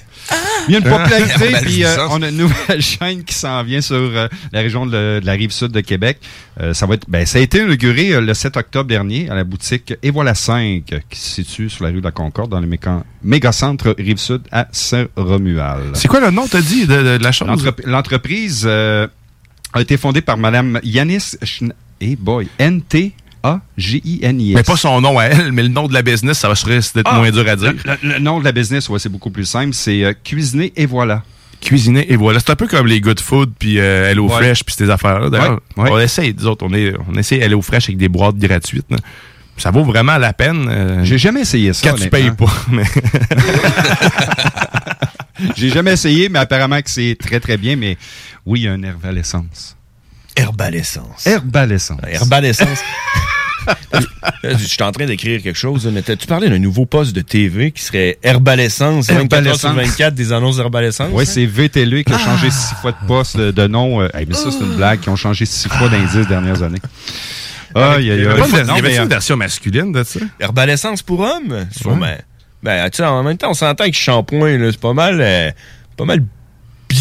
Il 0.67 0.73
y 0.73 0.75
a 0.75 0.79
une 0.79 0.83
popularité, 0.83 1.31
Herbalescence. 1.31 1.61
puis 1.65 1.83
euh, 1.83 2.07
on 2.11 2.21
a 2.21 2.29
une 2.29 2.37
nouvelle 2.37 2.81
chaîne 2.99 3.23
qui 3.23 3.33
s'en 3.33 3.63
vient 3.63 3.81
sur 3.81 3.95
euh, 3.95 4.27
la 4.51 4.59
région 4.61 4.85
de, 4.85 5.19
de 5.19 5.25
la 5.25 5.31
rive 5.33 5.51
sud 5.51 5.71
de 5.71 5.81
Québec. 5.81 6.19
Euh, 6.59 6.73
ça 6.73 6.85
va 6.85 6.93
être, 6.93 7.05
ben, 7.09 7.25
ça 7.25 7.39
a 7.39 7.41
été 7.41 7.59
inauguré 7.59 8.21
le 8.21 8.33
7 8.33 8.57
octobre 8.57 8.87
dernier 8.87 9.29
à 9.29 9.35
la 9.35 9.43
boutique 9.43 9.93
Et 10.03 10.11
voilà 10.11 10.35
5, 10.35 10.83
qui 11.09 11.19
se 11.19 11.31
situe 11.43 11.69
sur 11.69 11.83
la 11.83 11.89
rue 11.89 11.99
de 11.99 12.03
la 12.05 12.11
Concorde, 12.11 12.51
dans 12.51 12.59
le 12.59 12.67
méca- 12.67 13.03
méga-centre 13.23 13.95
rive 13.97 14.17
sud 14.17 14.41
à 14.51 14.67
Saint-Romuald. 14.71 15.95
C'est 15.95 16.07
quoi 16.07 16.19
le 16.19 16.29
nom, 16.31 16.47
t'as 16.47 16.61
dit, 16.61 16.85
de, 16.85 16.95
de- 16.95 17.17
de 17.17 17.23
la 17.23 17.31
chose? 17.31 17.47
L'entrep- 17.47 17.85
L'entreprise 17.85 18.67
a 18.67 19.07
été 19.79 19.97
fondée 19.97 20.21
par 20.21 20.37
Madame 20.37 20.79
Yanis 20.83 21.35
Schn- 21.43 21.73
hey 21.99 22.15
boy, 22.15 22.47
N-T-A-G-I-N-I-S. 23.43 24.55
Mais 24.55 24.63
pas 24.63 24.77
son 24.77 25.01
nom 25.01 25.17
à 25.19 25.25
elle, 25.25 25.51
mais 25.51 25.63
le 25.63 25.69
nom 25.69 25.87
de 25.87 25.93
la 25.93 26.01
business, 26.01 26.39
ça 26.39 26.47
va 26.47 26.53
d'être 26.53 27.01
Ah, 27.05 27.17
moins 27.17 27.31
dur 27.31 27.47
à 27.47 27.55
dire. 27.55 27.73
Le, 27.85 27.91
le- 28.03 28.13
le 28.13 28.19
nom 28.19 28.39
de 28.39 28.45
la 28.45 28.51
business, 28.51 28.87
ouais, 28.89 28.99
c'est 28.99 29.09
beaucoup 29.09 29.31
plus 29.31 29.45
simple. 29.45 29.73
C'est 29.73 30.03
euh, 30.03 30.13
Cuisiner 30.23 30.71
et 30.75 30.85
voilà. 30.85 31.23
Cuisiner, 31.61 32.11
et 32.11 32.15
voilà. 32.15 32.39
C'est 32.39 32.49
un 32.51 32.55
peu 32.55 32.67
comme 32.67 32.87
les 32.87 32.99
Good 33.01 33.19
Food, 33.19 33.51
puis 33.59 33.79
euh, 33.79 34.09
Hello 34.09 34.27
Ouais. 34.27 34.35
Fresh, 34.37 34.63
puis 34.63 34.73
ces 34.75 34.89
affaires-là. 34.89 35.29
D'ailleurs, 35.29 35.59
Ouais, 35.77 35.83
ouais. 35.83 35.89
on 35.91 35.99
essaye, 35.99 36.33
nous 36.37 36.47
autres, 36.47 36.65
on, 36.67 36.73
est, 36.73 36.93
on 37.07 37.13
essaie 37.15 37.37
Hello 37.37 37.61
Fresh 37.61 37.85
avec 37.89 37.97
des 37.97 38.09
boîtes 38.09 38.37
gratuites. 38.37 38.89
là. 38.89 38.97
Ça 39.57 39.69
vaut 39.69 39.83
vraiment 39.83 40.17
la 40.17 40.33
peine. 40.33 40.67
euh, 40.69 41.03
J'ai 41.03 41.19
jamais 41.19 41.41
essayé 41.41 41.71
ça. 41.73 41.91
Quand 41.91 41.95
tu 41.97 42.09
payes 42.09 42.31
pas. 42.31 42.51
Mais 42.71 42.83
J'ai 45.55 45.69
jamais 45.69 45.93
essayé, 45.93 46.29
mais 46.29 46.39
apparemment 46.39 46.81
que 46.81 46.89
c'est 46.89 47.15
très 47.19 47.39
très 47.39 47.57
bien. 47.57 47.75
Mais 47.75 47.97
oui, 48.45 48.61
il 48.61 48.63
y 48.63 48.67
a 48.67 48.73
une 48.73 48.85
herbalescence. 48.85 49.75
Herbalescence. 50.35 51.25
Herbalescence. 51.27 51.99
Herbalescence. 52.07 52.79
Là, 53.93 54.01
Je 54.43 54.55
suis 54.65 54.81
en 54.81 54.91
train 54.91 55.05
d'écrire 55.05 55.41
quelque 55.41 55.57
chose, 55.57 55.89
mais 55.93 56.01
tu 56.01 56.27
parlais 56.27 56.49
d'un 56.49 56.57
nouveau 56.59 56.85
poste 56.85 57.13
de 57.15 57.21
TV 57.21 57.71
qui 57.71 57.83
serait 57.83 58.17
Herbalescence, 58.23 59.07
24 59.07 59.47
heures 59.47 59.55
sur 59.55 59.69
Herbalescence. 59.69 59.91
24, 59.97 60.15
des 60.15 60.33
annonces 60.33 60.57
d'Herbalescence? 60.57 61.09
Oui, 61.13 61.25
c'est 61.25 61.45
VTLU 61.45 62.03
qui 62.03 62.13
a 62.13 62.17
changé 62.17 62.49
six 62.49 62.73
fois 62.81 62.91
de 62.91 63.07
poste 63.07 63.37
de, 63.37 63.51
de 63.51 63.67
nom. 63.67 64.01
Euh, 64.01 64.07
hey, 64.13 64.25
mais 64.27 64.33
ça, 64.33 64.49
c'est 64.51 64.63
une 64.63 64.75
blague. 64.77 64.99
Qui 65.01 65.09
ont 65.09 65.15
changé 65.15 65.45
six 65.45 65.67
fois 65.69 65.89
dans 65.89 65.97
les 65.99 66.05
dix 66.07 66.27
dernières 66.27 66.63
années. 66.63 66.81
Il 67.75 67.79
y 67.79 67.83
avait 67.83 68.21
une- 68.23 68.27
Non, 68.27 68.35
il 68.39 68.45
y 68.47 68.69
avait 68.69 68.81
mais, 68.81 68.95
une 68.95 69.01
euh, 69.03 69.05
version 69.05 69.37
masculine 69.37 69.91
de 69.91 70.03
ça? 70.03 70.19
Herbalescence 70.39 71.01
pour 71.03 71.19
hommes? 71.21 71.65
Ben, 72.63 72.89
tu 72.91 72.97
sais, 72.97 73.03
en 73.05 73.23
même 73.23 73.37
temps, 73.37 73.49
on 73.51 73.55
s'entend 73.55 73.85
que 73.89 73.95
shampoing, 73.95 74.69
c'est 74.71 74.79
pas 74.79 74.93
mal, 74.93 75.17
euh, 75.19 75.49
pas 75.97 76.05
mal 76.05 76.21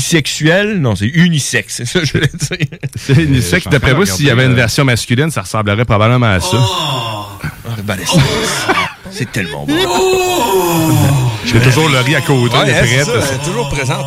bisexuel. 0.00 0.80
Non, 0.80 0.96
c'est 0.96 1.06
unisexe, 1.06 1.74
c'est 1.76 1.84
ça 1.84 2.00
que 2.00 2.06
je 2.06 2.12
voulais 2.12 2.30
dire. 2.32 2.78
C'est 2.96 3.14
unisexe. 3.14 3.68
D'après 3.68 3.94
moi, 3.94 4.06
s'il 4.06 4.26
y 4.26 4.30
avait 4.30 4.46
une 4.46 4.54
version 4.54 4.84
masculine, 4.84 5.30
ça 5.30 5.42
ressemblerait 5.42 5.84
probablement 5.84 6.26
à 6.32 6.40
ça. 6.40 6.56
Herbalescence. 7.76 8.18
C'est 9.12 9.32
tellement 9.32 9.66
bon. 9.66 9.74
J'ai 11.44 11.58
toujours 11.60 11.88
le 11.88 11.98
riz 11.98 12.14
à 12.14 12.20
côté, 12.20 12.54
Ouais, 12.56 12.62
hein, 12.62 12.74
c'est 12.80 12.86
prête. 12.86 13.06
ça, 13.06 13.12
elle 13.28 13.34
est 13.40 13.44
toujours 13.44 13.68
présente. 13.68 14.06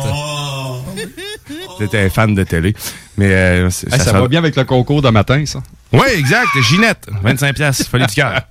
J'étais 1.78 2.00
un 2.00 2.10
fan 2.10 2.34
de 2.34 2.44
télé. 2.44 2.74
Mais 3.16 3.28
euh, 3.30 3.66
hey, 3.66 4.00
ça, 4.00 4.12
va 4.12 4.28
bien 4.28 4.38
avec 4.38 4.56
le 4.56 4.64
concours 4.64 5.02
de 5.02 5.08
matin, 5.10 5.44
ça. 5.46 5.62
Oui, 5.92 6.06
exact. 6.16 6.48
Ginette, 6.62 7.06
25 7.22 7.54
pièces, 7.54 7.86
folie 7.86 8.06
du 8.06 8.14
cœur. 8.14 8.42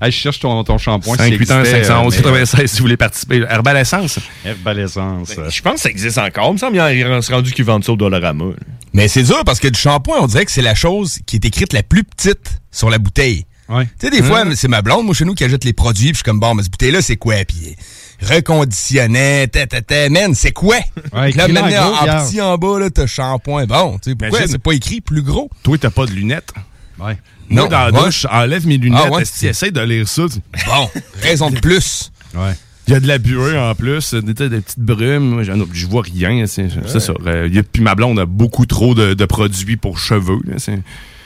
Hey, 0.00 0.10
je 0.10 0.16
cherche 0.16 0.40
ton, 0.40 0.62
ton 0.64 0.78
shampoing. 0.78 1.16
5, 1.16 1.32
8, 1.32 1.50
1, 1.50 1.64
511, 1.64 2.14
euh, 2.14 2.16
96 2.22 2.70
si 2.70 2.76
vous 2.78 2.84
voulez 2.84 2.96
participer. 2.96 3.44
Herbalescence. 3.48 4.18
Herbalescence. 4.44 5.32
Je 5.48 5.62
pense 5.62 5.74
que 5.74 5.80
ça 5.80 5.90
existe 5.90 6.18
encore. 6.18 6.48
Il 6.48 6.54
me 6.54 6.58
semble 6.58 6.72
qu'il 6.72 6.98
y 6.98 7.02
a 7.02 7.20
rendu 7.30 7.52
qu'ils 7.52 7.64
vendent 7.64 7.84
ça 7.84 7.92
au 7.92 7.96
Dollarama. 7.96 8.44
Mais 8.92 9.08
c'est 9.08 9.22
dur 9.22 9.42
parce 9.44 9.60
que 9.60 9.68
du 9.68 9.78
shampoing, 9.78 10.18
on 10.20 10.26
dirait 10.26 10.44
que 10.44 10.52
c'est 10.52 10.62
la 10.62 10.74
chose 10.74 11.18
qui 11.26 11.36
est 11.36 11.44
écrite 11.44 11.72
la 11.72 11.82
plus 11.82 12.04
petite 12.04 12.60
sur 12.70 12.90
la 12.90 12.98
bouteille. 12.98 13.46
Ouais. 13.68 13.86
Tu 13.98 14.06
sais, 14.06 14.10
des 14.10 14.22
fois, 14.22 14.44
c'est 14.54 14.68
ma 14.68 14.82
blonde, 14.82 15.06
moi, 15.06 15.14
chez 15.14 15.24
nous, 15.24 15.34
qui 15.34 15.44
ajoute 15.44 15.64
les 15.64 15.72
produits, 15.72 16.08
puis 16.08 16.12
je 16.12 16.16
suis 16.18 16.24
comme, 16.24 16.40
bon, 16.40 16.54
mais 16.54 16.62
cette 16.62 16.72
bouteille-là, 16.72 17.00
c'est 17.00 17.16
quoi? 17.16 17.36
Puis 17.46 17.76
reconditionné, 18.22 19.46
ta, 19.50 19.66
ta, 19.66 19.82
ta, 19.82 20.08
man, 20.08 20.34
c'est 20.34 20.52
quoi? 20.52 20.76
Ouais, 21.12 21.32
là, 21.32 21.44
en 21.46 21.52
maintenant, 21.52 21.90
gros, 21.92 22.08
en, 22.10 22.24
petit 22.26 22.40
en 22.40 22.56
bas, 22.58 22.78
là, 22.80 22.90
t'as 22.90 23.06
shampoing. 23.06 23.66
Bon, 23.66 23.98
tu 24.02 24.10
sais, 24.10 24.16
pourquoi? 24.16 24.46
C'est 24.46 24.58
pas 24.58 24.72
écrit 24.72 25.00
plus 25.00 25.22
gros? 25.22 25.50
Toi, 25.62 25.76
t'as 25.78 25.90
pas 25.90 26.06
de 26.06 26.12
lunettes. 26.12 26.52
Ouais. 26.98 27.16
Moi, 27.48 27.62
Non, 27.64 27.68
dans 27.68 27.78
la 27.78 27.90
ouais. 27.92 28.04
douche, 28.04 28.26
enlève 28.30 28.66
mes 28.66 28.78
lunettes. 28.78 29.02
Ah, 29.06 29.10
ouais, 29.10 29.22
Est-ce 29.22 29.66
de 29.70 29.80
lire 29.80 30.08
ça? 30.08 30.22
Bon, 30.66 30.88
raison 31.20 31.50
de 31.50 31.58
plus. 31.58 32.10
Ouais. 32.34 32.52
Il 32.86 32.92
y 32.92 32.96
a 32.96 33.00
de 33.00 33.06
la 33.06 33.16
buée 33.18 33.56
en 33.58 33.74
plus, 33.74 34.12
des, 34.14 34.34
des 34.34 34.60
petites 34.60 34.78
brumes. 34.78 35.30
Moi, 35.30 35.42
j'en- 35.42 35.54
Je 35.72 35.86
vois 35.86 36.02
rien. 36.02 36.46
C'est 36.46 36.68
ça. 37.00 37.14
Euh, 37.26 37.48
Puis 37.72 37.82
ma 37.82 37.94
blonde 37.94 38.18
a 38.18 38.26
beaucoup 38.26 38.66
trop 38.66 38.94
de, 38.94 39.14
de 39.14 39.24
produits 39.24 39.76
pour 39.78 39.98
cheveux. 39.98 40.38
là, 40.46 40.56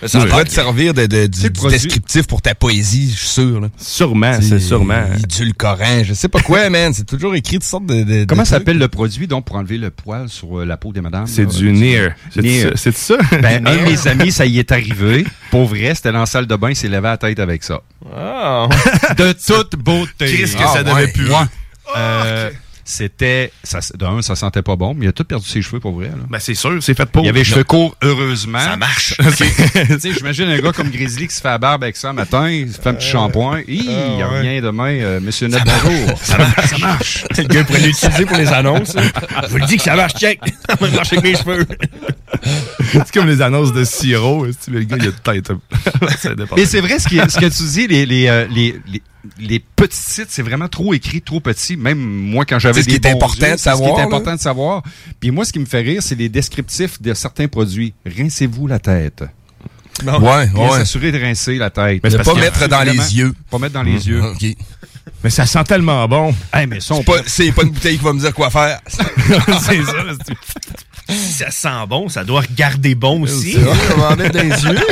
Ça 0.07 0.25
pourrait 0.27 0.45
te 0.45 0.51
servir 0.51 0.95
de, 0.95 1.07
de- 1.07 1.27
du, 1.27 1.43
le 1.43 1.71
descriptif 1.71 2.27
pour 2.27 2.41
ta 2.41 2.55
poésie, 2.55 3.11
je 3.13 3.19
suis 3.19 3.29
sûr. 3.29 3.61
Là. 3.61 3.69
Sûrement, 3.79 4.39
c'est 4.41 4.61
sûrement. 4.61 5.03
Édulcorant, 5.17 6.05
je 6.05 6.15
sais 6.15 6.29
pas 6.29 6.41
quoi, 6.41 6.71
man. 6.71 6.93
C'est 6.95 7.07
toujours 7.07 7.35
écrit 7.35 7.55
toutes 7.57 7.65
sortes 7.65 7.87
de. 7.87 8.03
de 8.05 8.25
Comment 8.25 8.43
de 8.43 8.47
s'appelle 8.49 8.79
le 8.79 8.89
produit 8.89 9.27
donc 9.27 9.45
pour 9.45 9.57
enlever 9.57 9.79
le 9.79 9.91
poil 9.91 10.29
sur 10.29 10.61
euh, 10.61 10.65
la 10.65 10.77
peau 10.77 10.93
des 10.93 11.01
madames? 11.01 11.27
C'est 11.27 11.47
du 11.47 11.73
Near. 11.73 12.13
C'est 12.33 12.43
Near. 12.43 12.71
ça- 12.71 12.77
C'est 12.77 12.97
ça? 12.97 13.17
Ben, 13.43 13.67
un 13.67 13.77
de 13.77 13.83
mes 13.91 14.07
amis, 14.09 14.31
ça 14.33 14.47
y 14.47 14.59
est 14.59 14.71
arrivé. 14.73 15.27
Pour 15.51 15.67
vrai, 15.67 15.93
c'était 15.95 16.13
dans 16.13 16.21
la 16.21 16.27
salle 16.27 16.47
de 16.47 16.55
bain, 16.57 16.71
il 16.71 16.77
s'est 16.77 16.89
levé 16.89 17.03
la 17.03 17.17
tête 17.17 17.39
avec 17.41 17.65
ça. 17.65 17.81
Ah. 18.15 18.69
De 19.17 19.33
toute 19.33 19.77
beauté. 19.77 20.37
Qu'est-ce 20.37 20.57
que 20.57 20.63
Ah, 20.65 20.73
ça 20.75 20.83
devait 20.83 20.95
ouais. 20.95 21.13
puer? 21.13 21.29
Ouais. 21.29 21.37
Euh, 21.97 22.51
C'était. 22.91 23.53
ça- 23.63 23.81
D'un, 23.99 24.23
ça 24.23 24.35
sentait 24.35 24.63
pas 24.63 24.75
bon, 24.77 24.95
mais 24.95 25.05
il 25.05 25.09
a 25.11 25.13
tout 25.13 25.25
perdu 25.25 25.47
ses 25.47 25.61
cheveux 25.61 25.79
pour 25.79 25.93
vrai. 25.93 26.07
Là. 26.07 26.15
Ben, 26.31 26.39
c'est 26.39 26.55
sûr, 26.55 26.83
c'est 26.83 26.95
fait 26.97 27.05
pour. 27.05 27.23
Il 27.23 27.29
avait 27.29 27.41
les 27.41 27.45
cheveux 27.45 27.63
courts, 27.65 27.95
heureusement. 28.03 28.59
Ça 28.61 28.77
marche. 28.79 29.15
tu 29.37 30.01
sais, 30.01 30.13
j'imagine 30.17 30.49
un 30.49 30.59
gars 30.59 30.73
comme 30.73 30.89
Grizzly 30.89 31.29
qui 31.29 31.35
se 31.35 31.43
fait 31.43 31.49
la 31.49 31.59
barbe 31.59 31.83
avec 31.83 31.97
ça 31.99 32.15
matin, 32.15 32.49
il 32.51 32.73
se 32.73 32.81
fait 32.81 32.89
un 32.89 32.95
petit 32.95 33.09
shampoing. 33.09 33.61
Hi, 33.69 33.87
il 34.19 34.25
revient 34.25 34.63
demain, 34.63 34.89
euh, 34.89 35.21
monsieur 35.21 35.49
Net, 35.49 35.61
bonjour. 35.67 36.19
Ça 36.23 36.39
marche. 36.39 36.67
Ça 36.71 36.79
marche. 36.79 37.25
Le 37.37 37.45
gars 37.45 37.65
pourrait 37.65 37.81
l'utiliser 37.81 38.25
pour 38.25 38.39
les 38.39 38.49
annonces. 38.49 38.97
Je 38.97 39.49
vous 39.49 39.59
le 39.59 39.67
dis 39.67 39.77
que 39.77 39.83
ça 39.83 39.95
marche, 39.95 40.15
check. 40.15 40.41
Ça 40.69 40.75
va 40.81 40.89
marcher 40.91 41.19
avec 41.19 41.31
mes 41.31 41.37
cheveux. 41.39 41.67
c'est 42.93 43.13
comme 43.13 43.27
les 43.27 43.43
annonces 43.43 43.73
de 43.73 43.85
sirop. 43.85 44.47
est-ce 44.47 44.67
que 44.67 44.71
Le 44.71 44.83
gars, 44.85 44.97
il 44.99 45.09
a 45.09 45.11
de 45.11 45.11
tête? 45.43 45.53
Ça 46.21 46.35
dépend. 46.35 46.57
Et 46.57 46.65
c'est 46.65 46.81
vrai 46.81 46.99
ce, 46.99 47.09
qui 47.09 47.19
est- 47.19 47.29
ce 47.29 47.39
que 47.39 47.47
tu 47.47 47.63
dis, 47.65 47.87
les, 47.87 48.07
les, 48.07 48.29
euh, 48.29 48.47
les, 49.39 49.59
petits 49.61 49.97
sites, 49.97 50.29
c'est 50.31 50.43
vraiment 50.43 50.69
trop 50.69 50.95
écrit, 50.95 51.23
trop 51.23 51.41
petit. 51.41 51.77
Même 51.77 51.99
moi, 51.99 52.45
quand 52.45 52.59
j'avais 52.59 52.83
C'est 52.83 52.91
ce 52.91 52.95
qui 52.95 53.01
des 53.01 53.09
est 53.09 53.13
bons 53.13 53.19
important 53.19 53.47
yeux, 53.47 53.53
de 53.53 53.57
c'est 53.59 53.71
ce 53.71 53.75
qui 53.75 53.79
savoir, 53.79 53.99
est 53.99 54.03
là. 54.03 54.07
important 54.07 54.35
de 54.35 54.41
savoir. 54.41 54.83
Puis 55.21 55.31
moi, 55.31 55.45
ce 55.45 55.53
qui 55.53 55.59
me 55.59 55.67
fait 55.67 55.81
rire, 55.81 56.03
c'est 56.03 56.15
les 56.15 56.29
descriptifs 56.29 57.01
de 57.03 57.15
certains 57.15 57.49
produits. 57.49 57.95
Rincez-vous 58.07 58.67
la 58.67 58.79
tête. 58.79 59.25
Ouais, 60.05 60.47
Bien 60.47 60.53
ouais. 60.55 60.79
s'assurer 60.79 61.11
de 61.11 61.19
rincer 61.21 61.57
la 61.57 61.71
tête. 61.71 62.01
Mais 62.05 62.11
pas 62.19 62.35
mettre 62.35 62.69
dans 62.69 62.83
les 62.85 63.17
yeux. 63.17 63.35
Pas 63.51 63.59
mettre 63.59 63.75
dans 63.75 63.83
les 63.83 63.95
Mmh, 63.95 64.09
yeux. 64.09 64.23
OK. 64.25 64.45
Mais 65.25 65.31
ça 65.31 65.45
sent 65.47 65.65
tellement 65.65 66.07
bon. 66.07 66.33
Hey, 66.53 66.67
mais 66.69 66.79
ça, 66.79 66.95
C'est 67.27 67.51
pas, 67.53 67.63
une 67.63 67.71
bouteille 67.71 67.99
qui 67.99 68.05
va 68.05 68.13
me 68.13 68.21
dire 68.21 68.33
quoi 68.33 68.51
faire. 68.51 68.81
c'est 68.89 69.83
ça. 69.83 69.93
ça 71.09 71.51
sent 71.51 71.87
bon, 71.89 72.09
ça 72.09 72.23
doit 72.23 72.43
regarder 72.43 72.95
bon 72.95 73.23
aussi. 73.23 73.57
On 73.97 74.01
va 74.01 74.11
en 74.13 74.17
mettre 74.17 74.35
dans 74.39 74.43
les 74.43 74.65
yeux. 74.65 74.79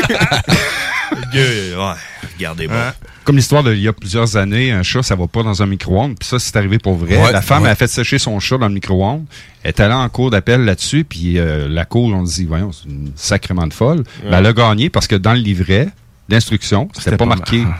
Ouais, 1.34 1.92
regardez 2.36 2.66
bon. 2.66 2.74
Hein? 2.74 2.92
Comme 3.26 3.36
l'histoire 3.36 3.64
d'il 3.64 3.80
y 3.80 3.88
a 3.88 3.92
plusieurs 3.92 4.36
années, 4.36 4.70
un 4.70 4.82
chat, 4.84 5.02
ça 5.02 5.16
va 5.16 5.26
pas 5.26 5.42
dans 5.42 5.60
un 5.60 5.66
micro-ondes. 5.66 6.16
Puis 6.18 6.28
ça, 6.28 6.38
c'est 6.38 6.54
arrivé 6.56 6.78
pour 6.78 6.94
vrai. 6.94 7.20
Ouais, 7.20 7.32
la 7.32 7.42
femme 7.42 7.64
ouais. 7.64 7.68
a 7.70 7.74
fait 7.74 7.88
sécher 7.88 8.18
son 8.18 8.38
chat 8.40 8.56
dans 8.56 8.68
le 8.68 8.74
micro-ondes. 8.74 9.24
Elle 9.64 9.70
est 9.70 9.80
allée 9.80 9.94
en 9.94 10.08
cours 10.08 10.30
d'appel 10.30 10.64
là-dessus. 10.64 11.02
Puis 11.04 11.38
euh, 11.38 11.68
la 11.68 11.84
cour, 11.84 12.04
on 12.14 12.22
dit, 12.22 12.44
voyons, 12.44 12.70
c'est 12.72 12.88
une 12.88 13.10
sacrément 13.16 13.66
de 13.66 13.74
folle. 13.74 14.04
Ben, 14.22 14.38
elle 14.38 14.46
a 14.46 14.52
gagné 14.52 14.90
parce 14.90 15.08
que 15.08 15.16
dans 15.16 15.32
le 15.34 15.40
livret 15.40 15.88
d'instruction, 16.28 16.88
c'était 16.96 17.10
pas 17.16 17.26
pas 17.26 17.36
marqué. 17.36 17.58
mar- 17.58 17.78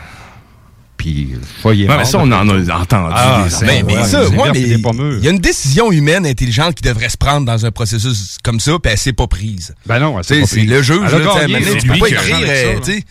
Puis, 0.97 1.35
foyer 1.61 1.87
Ouais, 1.87 1.95
mais 1.97 2.05
ça, 2.05 2.17
on 2.19 2.25
là. 2.25 2.41
en 2.41 2.49
a 2.49 2.53
entendu. 2.79 3.13
Ah, 3.15 3.43
des 3.45 3.49
c'est- 3.51 3.65
Ben, 3.65 3.85
mais 3.85 3.95
ouais, 3.97 4.03
ça, 4.03 4.27
ouais, 4.27 4.51
mais 4.51 4.59
il 4.61 5.23
y 5.23 5.27
a 5.27 5.31
une 5.31 5.37
décision 5.39 5.91
humaine 5.91 6.25
intelligente 6.25 6.75
qui 6.75 6.81
devrait 6.83 7.09
se 7.09 7.17
prendre 7.17 7.45
dans 7.45 7.65
un 7.65 7.71
processus 7.71 8.37
comme 8.43 8.59
ça, 8.59 8.73
puis 8.81 8.91
elle 8.91 8.97
s'est 8.97 9.13
pas 9.13 9.27
prise. 9.27 9.75
Ben 9.85 9.99
non, 9.99 10.17
elle 10.17 10.23
s'est 10.25 10.45
c'est 10.45 10.61
le 10.63 10.81
juge, 10.81 10.99
là, 11.11 11.19
gagné, 11.47 11.61
c'est 11.63 11.77
tu 11.77 11.87
peux 11.87 11.99
pas 11.99 12.09
écrire, 12.09 12.35
euh, 12.49 12.73
là. 12.73 12.79
tu 12.83 12.93
sais, 12.93 13.03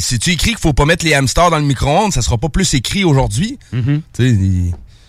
si 0.00 0.18
tu 0.18 0.30
écris 0.30 0.50
qu'il 0.50 0.58
faut 0.58 0.72
pas 0.72 0.84
mettre 0.86 1.04
les 1.04 1.14
hamsters 1.14 1.50
dans 1.50 1.58
le 1.58 1.64
micro-ondes, 1.64 2.12
ça 2.12 2.22
sera 2.22 2.38
pas 2.38 2.48
plus 2.48 2.72
écrit 2.74 3.04
aujourd'hui. 3.04 3.58
Mhm. 3.72 4.02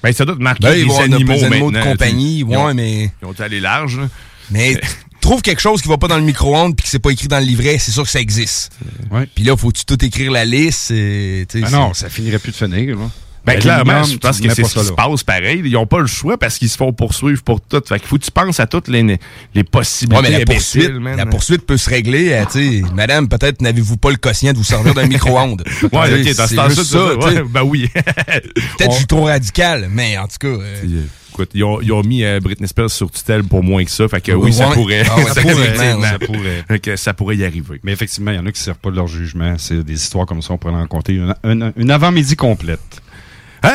Ben, 0.03 0.13
ça 0.13 0.25
doit 0.25 0.35
te 0.35 0.41
marquer 0.41 0.61
ben, 0.61 0.85
vont 0.85 0.93
avoir 0.93 1.01
animaux, 1.03 1.43
animaux 1.43 1.71
de 1.71 1.81
compagnie. 1.81 2.39
Ils 2.39 2.55
ont- 2.55 2.73
mais, 2.73 3.11
Ils 3.21 3.25
ont 3.25 3.33
allé 3.39 3.59
large. 3.59 3.97
là? 3.99 4.09
mais 4.51 4.79
trouve 5.21 5.41
quelque 5.41 5.61
chose 5.61 5.81
qui 5.81 5.87
va 5.87 5.97
pas 5.97 6.07
dans 6.07 6.17
le 6.17 6.23
micro-ondes 6.23 6.75
puis 6.75 6.83
que 6.83 6.89
c'est 6.89 6.99
pas 6.99 7.09
écrit 7.09 7.27
dans 7.27 7.39
le 7.39 7.45
livret, 7.45 7.79
c'est 7.79 7.91
sûr 7.91 8.03
que 8.03 8.09
ça 8.09 8.19
existe. 8.19 8.71
Ouais. 9.09 9.27
Puis 9.33 9.43
là, 9.43 9.57
faut-tu 9.57 9.83
tout 9.85 10.03
écrire 10.05 10.31
la 10.31 10.45
liste, 10.45 10.89
tu 10.89 11.45
sais, 11.49 11.61
Ah 11.63 11.69
non, 11.71 11.93
ça 11.95 12.09
finirait 12.09 12.37
plus 12.37 12.51
de 12.51 12.57
finir, 12.57 12.95
là. 12.97 13.09
Ben, 13.45 13.59
clairement, 13.59 13.91
L'aluminium, 13.91 14.13
je 14.13 14.17
pense 14.27 14.41
que 14.41 14.49
c'est 14.49 14.63
ce 14.63 14.69
ça 14.69 14.79
qui 14.81 14.85
se 14.87 14.91
passe 14.93 15.23
pareil. 15.23 15.61
Ils 15.65 15.71
n'ont 15.73 15.85
pas 15.85 15.99
le 15.99 16.07
choix 16.07 16.37
parce 16.37 16.57
qu'ils 16.57 16.69
se 16.69 16.77
font 16.77 16.91
poursuivre 16.93 17.43
pour 17.43 17.61
tout. 17.61 17.81
Fait 17.87 17.99
qu'il 17.99 18.07
faut 18.07 18.17
que 18.17 18.23
tu 18.25 18.31
penses 18.31 18.59
à 18.59 18.65
toutes 18.67 18.87
les, 18.87 19.03
les 19.03 19.19
Ouais, 19.55 19.63
possibilités. 19.63 20.21
mais 20.23 20.39
la 20.39 20.45
poursuite, 20.45 20.91
man. 20.93 21.17
la 21.17 21.25
poursuite 21.25 21.65
peut 21.65 21.77
se 21.77 21.89
régler. 21.89 22.33
euh, 22.33 22.43
tu 22.51 22.83
Madame, 22.93 23.27
peut-être 23.27 23.61
n'avez-vous 23.61 23.97
pas 23.97 24.09
le 24.11 24.17
quotient 24.17 24.51
de 24.53 24.57
vous 24.57 24.63
servir 24.63 24.93
d'un 24.93 25.07
micro-ondes. 25.07 25.63
Ouais, 25.91 26.21
ok, 26.21 26.35
dans 26.35 26.47
ce 26.47 26.55
temps-là, 26.55 26.75
ça. 26.75 27.43
ben 27.49 27.63
oui. 27.63 27.89
Peut-être 27.93 28.87
que 28.87 28.91
je 28.91 28.97
suis 28.97 29.05
trop 29.07 29.25
radical, 29.25 29.87
mais 29.91 30.17
en 30.17 30.27
tout 30.27 30.37
cas. 30.39 30.47
euh, 30.47 31.01
Écoute, 31.31 31.49
ils 31.53 31.63
ont, 31.65 31.81
ils 31.81 31.91
ont 31.91 32.01
mis 32.01 32.23
euh, 32.23 32.39
Britney 32.39 32.65
Spears 32.67 32.89
sur 32.89 33.11
tutelle 33.11 33.43
pour 33.43 33.61
moins 33.61 33.83
que 33.83 33.91
ça. 33.91 34.07
Fait 34.07 34.21
que 34.21 34.31
oui, 34.31 34.53
ça 34.53 34.67
pourrait. 34.67 35.03
Ah 35.09 35.17
ouais, 35.17 35.23
ça 35.33 36.17
pourrait, 36.17 36.97
ça 36.97 37.13
pourrait 37.13 37.35
y 37.35 37.43
arriver. 37.45 37.79
Mais 37.83 37.91
effectivement, 37.91 38.31
il 38.31 38.35
y 38.37 38.39
en 38.39 38.45
a 38.45 38.51
qui 38.53 38.59
ne 38.61 38.63
servent 38.63 38.77
pas 38.77 38.89
de 38.89 38.95
leur 38.95 39.07
jugement. 39.07 39.55
C'est 39.57 39.83
des 39.83 39.93
histoires 39.95 40.25
comme 40.25 40.41
ça, 40.41 40.53
on 40.53 40.57
pourrait 40.57 40.73
en 40.75 40.87
compter 40.87 41.13
une, 41.13 41.35
une- 41.43 41.73
une 41.75 41.91
avant-midi 41.91 42.35
complète. 42.37 42.79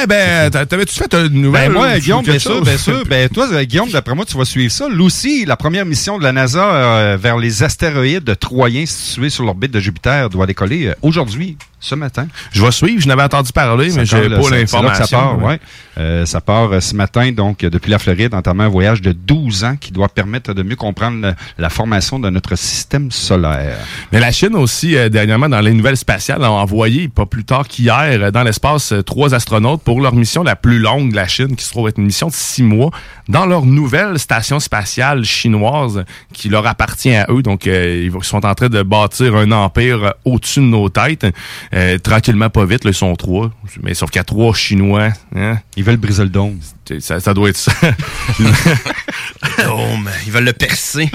Eh 0.02 0.06
ben, 0.06 0.50
t'a- 0.52 0.66
t'avais-tu 0.66 0.94
fait 0.94 1.12
une 1.14 1.42
nouvelle? 1.42 1.68
Ben 1.68 1.72
moi, 1.74 1.98
Guillaume, 1.98 2.22
bien 2.24 2.38
sûr, 2.38 2.62
bien 2.62 2.76
sûr. 2.78 3.02
Ben 3.08 3.28
toi, 3.28 3.46
euh, 3.52 3.64
Guillaume, 3.64 3.90
d'après 3.90 4.14
moi, 4.14 4.24
tu 4.24 4.36
vas 4.36 4.44
suivre 4.44 4.72
ça. 4.72 4.88
Lucy, 4.88 5.44
la 5.46 5.56
première 5.56 5.84
mission 5.86 6.18
de 6.18 6.22
la 6.22 6.32
NASA 6.32 6.64
euh, 6.64 7.16
vers 7.20 7.36
les 7.38 7.62
astéroïdes 7.62 8.38
troyens 8.38 8.86
situés 8.86 9.30
sur 9.30 9.44
l'orbite 9.44 9.72
de 9.72 9.80
Jupiter, 9.80 10.28
doit 10.30 10.46
décoller 10.46 10.86
euh, 10.88 10.94
aujourd'hui, 11.02 11.56
ce 11.80 11.94
matin. 11.94 12.26
Je 12.52 12.62
vais 12.64 12.70
suivre, 12.72 13.00
je 13.02 13.08
n'avais 13.08 13.22
entendu 13.22 13.52
parler, 13.52 13.90
mais 13.94 14.04
j'ai 14.04 14.28
part, 14.28 14.40
pas 14.42 14.50
l'information. 14.50 15.04
Ça 15.06 15.16
part, 15.16 15.42
ouais. 15.42 15.58
Euh, 15.98 16.26
ça 16.26 16.40
part 16.40 16.72
euh, 16.72 16.80
ce 16.80 16.94
matin, 16.94 17.32
donc, 17.32 17.60
depuis 17.60 17.90
la 17.90 17.98
Floride, 17.98 18.34
entamant 18.34 18.64
un 18.64 18.68
voyage 18.68 19.00
de 19.00 19.12
12 19.12 19.64
ans 19.64 19.76
qui 19.80 19.90
doit 19.92 20.08
permettre 20.08 20.52
de 20.52 20.62
mieux 20.62 20.76
comprendre 20.76 21.20
la, 21.20 21.34
la 21.58 21.70
formation 21.70 22.18
de 22.18 22.28
notre 22.30 22.54
système 22.56 23.10
solaire. 23.10 23.78
Mais 24.12 24.20
la 24.20 24.30
Chine 24.30 24.54
aussi, 24.56 24.96
euh, 24.96 25.08
dernièrement, 25.08 25.48
dans 25.48 25.60
les 25.60 25.72
nouvelles 25.72 25.96
spatiales, 25.96 26.44
a 26.44 26.50
envoyé, 26.50 27.08
pas 27.08 27.26
plus 27.26 27.44
tard 27.44 27.66
qu'hier, 27.66 28.30
dans 28.30 28.42
l'espace, 28.42 28.92
trois 29.06 29.34
astronautes 29.34 29.79
pour 29.84 30.00
leur 30.00 30.14
mission 30.14 30.42
la 30.42 30.56
plus 30.56 30.78
longue 30.78 31.10
de 31.10 31.16
la 31.16 31.26
Chine, 31.26 31.56
qui 31.56 31.64
se 31.64 31.70
trouve 31.70 31.88
être 31.88 31.98
une 31.98 32.06
mission 32.06 32.28
de 32.28 32.32
six 32.32 32.62
mois, 32.62 32.90
dans 33.28 33.46
leur 33.46 33.64
nouvelle 33.66 34.18
station 34.18 34.60
spatiale 34.60 35.24
chinoise 35.24 36.04
qui 36.32 36.48
leur 36.48 36.66
appartient 36.66 37.14
à 37.14 37.26
eux. 37.30 37.42
Donc, 37.42 37.66
euh, 37.66 38.08
ils 38.12 38.24
sont 38.24 38.44
en 38.44 38.54
train 38.54 38.68
de 38.68 38.82
bâtir 38.82 39.36
un 39.36 39.50
empire 39.52 40.14
au-dessus 40.24 40.60
de 40.60 40.66
nos 40.66 40.88
têtes. 40.88 41.26
Euh, 41.74 41.98
tranquillement, 41.98 42.50
pas 42.50 42.64
vite, 42.64 42.84
là, 42.84 42.90
ils 42.90 42.94
sont 42.94 43.14
trois. 43.16 43.50
Mais 43.82 43.94
sauf 43.94 44.10
qu'il 44.10 44.18
y 44.18 44.20
a 44.20 44.24
trois 44.24 44.54
Chinois. 44.54 45.10
Hein? 45.34 45.58
Ils 45.76 45.84
veulent 45.84 45.96
briser 45.96 46.24
le 46.24 46.30
dôme. 46.30 46.58
Ça, 46.98 47.20
ça 47.20 47.34
doit 47.34 47.50
être 47.50 47.56
ça. 47.56 47.72
Dôme. 49.64 50.10
Ils 50.26 50.32
veulent 50.32 50.44
le 50.44 50.52
percer. 50.52 51.10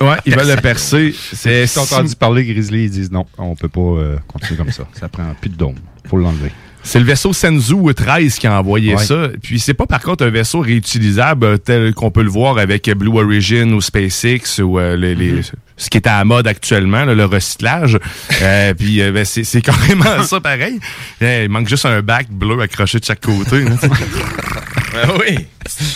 ouais, 0.00 0.16
ils 0.24 0.34
veulent 0.34 0.48
le 0.48 0.60
percer. 0.60 1.14
C'est 1.32 1.66
Si 1.66 1.78
entendu 1.78 2.14
parler 2.16 2.44
Grizzly, 2.44 2.84
ils 2.84 2.90
disent 2.90 3.12
non, 3.12 3.26
on 3.38 3.54
peut 3.54 3.68
pas 3.68 3.80
euh, 3.80 4.16
continuer 4.26 4.56
comme 4.56 4.72
ça. 4.72 4.84
Ça 4.94 5.08
prend 5.08 5.34
plus 5.40 5.50
de 5.50 5.56
dôme. 5.56 5.76
Faut 6.08 6.16
l'enlever. 6.16 6.50
C'est 6.84 6.98
le 6.98 7.04
vaisseau 7.04 7.32
Senzu 7.32 7.76
13 7.94 8.34
qui 8.36 8.46
a 8.46 8.58
envoyé 8.58 8.94
Ouais. 8.94 9.04
ça. 9.04 9.28
Puis 9.42 9.60
c'est 9.60 9.74
pas 9.74 9.86
par 9.86 10.00
contre 10.00 10.24
un 10.26 10.30
vaisseau 10.30 10.60
réutilisable 10.60 11.46
euh, 11.46 11.56
tel 11.56 11.94
qu'on 11.94 12.10
peut 12.10 12.22
le 12.22 12.30
voir 12.30 12.58
avec 12.58 12.90
Blue 12.90 13.18
Origin 13.20 13.72
ou 13.72 13.80
SpaceX 13.80 14.60
ou 14.62 14.78
euh, 14.78 14.96
les, 14.96 15.14
les- 15.14 15.32
Mm-hmm. 15.32 15.52
ce 15.76 15.90
qui 15.90 15.96
est 15.98 16.06
à 16.06 16.18
la 16.18 16.24
mode 16.24 16.46
actuellement, 16.46 17.04
là, 17.04 17.14
le 17.14 17.24
recyclage. 17.24 17.98
Euh, 18.42 18.74
puis 18.74 19.00
euh, 19.00 19.12
ben, 19.12 19.24
c'est, 19.24 19.62
carrément 19.62 20.22
ça 20.24 20.40
pareil. 20.40 20.80
Euh, 21.22 21.42
il 21.44 21.48
manque 21.50 21.68
juste 21.68 21.86
un 21.86 22.02
bac 22.02 22.26
bleu 22.30 22.60
accroché 22.60 22.98
de 22.98 23.04
chaque 23.04 23.20
côté. 23.20 23.62
là, 23.62 23.70
sais. 24.92 25.12
oui. 25.20 25.46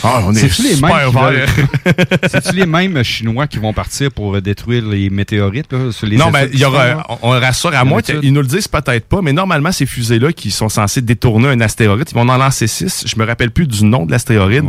Ah, 0.02 0.20
on 0.24 0.32
est 0.34 0.38
C'est-tu 0.48 0.62
les 0.62 0.68
mêmes 0.68 0.76
super 0.76 1.06
qui 1.08 1.14
vert. 1.14 1.22
veulent- 1.24 2.06
C'est-tu 2.30 2.54
les 2.56 2.66
mêmes 2.66 3.02
Chinois 3.02 3.46
qui 3.46 3.58
vont 3.58 3.72
partir 3.72 4.10
pour 4.12 4.36
euh, 4.36 4.40
détruire 4.40 4.84
les 4.86 5.10
météorites 5.10 5.72
là, 5.72 5.90
sur 5.92 6.06
les 6.06 6.16
non, 6.16 6.30
mais 6.32 6.48
il 6.52 6.58
y 6.60 6.64
aura, 6.64 7.04
on, 7.22 7.30
on 7.30 7.40
rassure 7.40 7.74
à 7.74 7.84
moi 7.84 8.00
qu'ils 8.02 8.32
nous 8.32 8.40
le 8.42 8.46
disent 8.46 8.68
peut-être 8.68 9.06
pas, 9.06 9.20
mais 9.22 9.32
normalement, 9.32 9.72
ces 9.72 9.86
fusées-là 9.86 10.32
qui 10.32 10.50
sont 10.50 10.68
censées 10.68 11.00
détourner 11.02 11.48
un 11.48 11.60
astéroïde, 11.60 12.06
ils 12.10 12.14
vont 12.14 12.28
en 12.28 12.36
lancer 12.36 12.66
six. 12.66 13.04
Je 13.06 13.16
me 13.18 13.24
rappelle 13.26 13.50
plus 13.50 13.66
du 13.66 13.84
nom 13.84 14.06
de 14.06 14.12
l'astéroïde. 14.12 14.64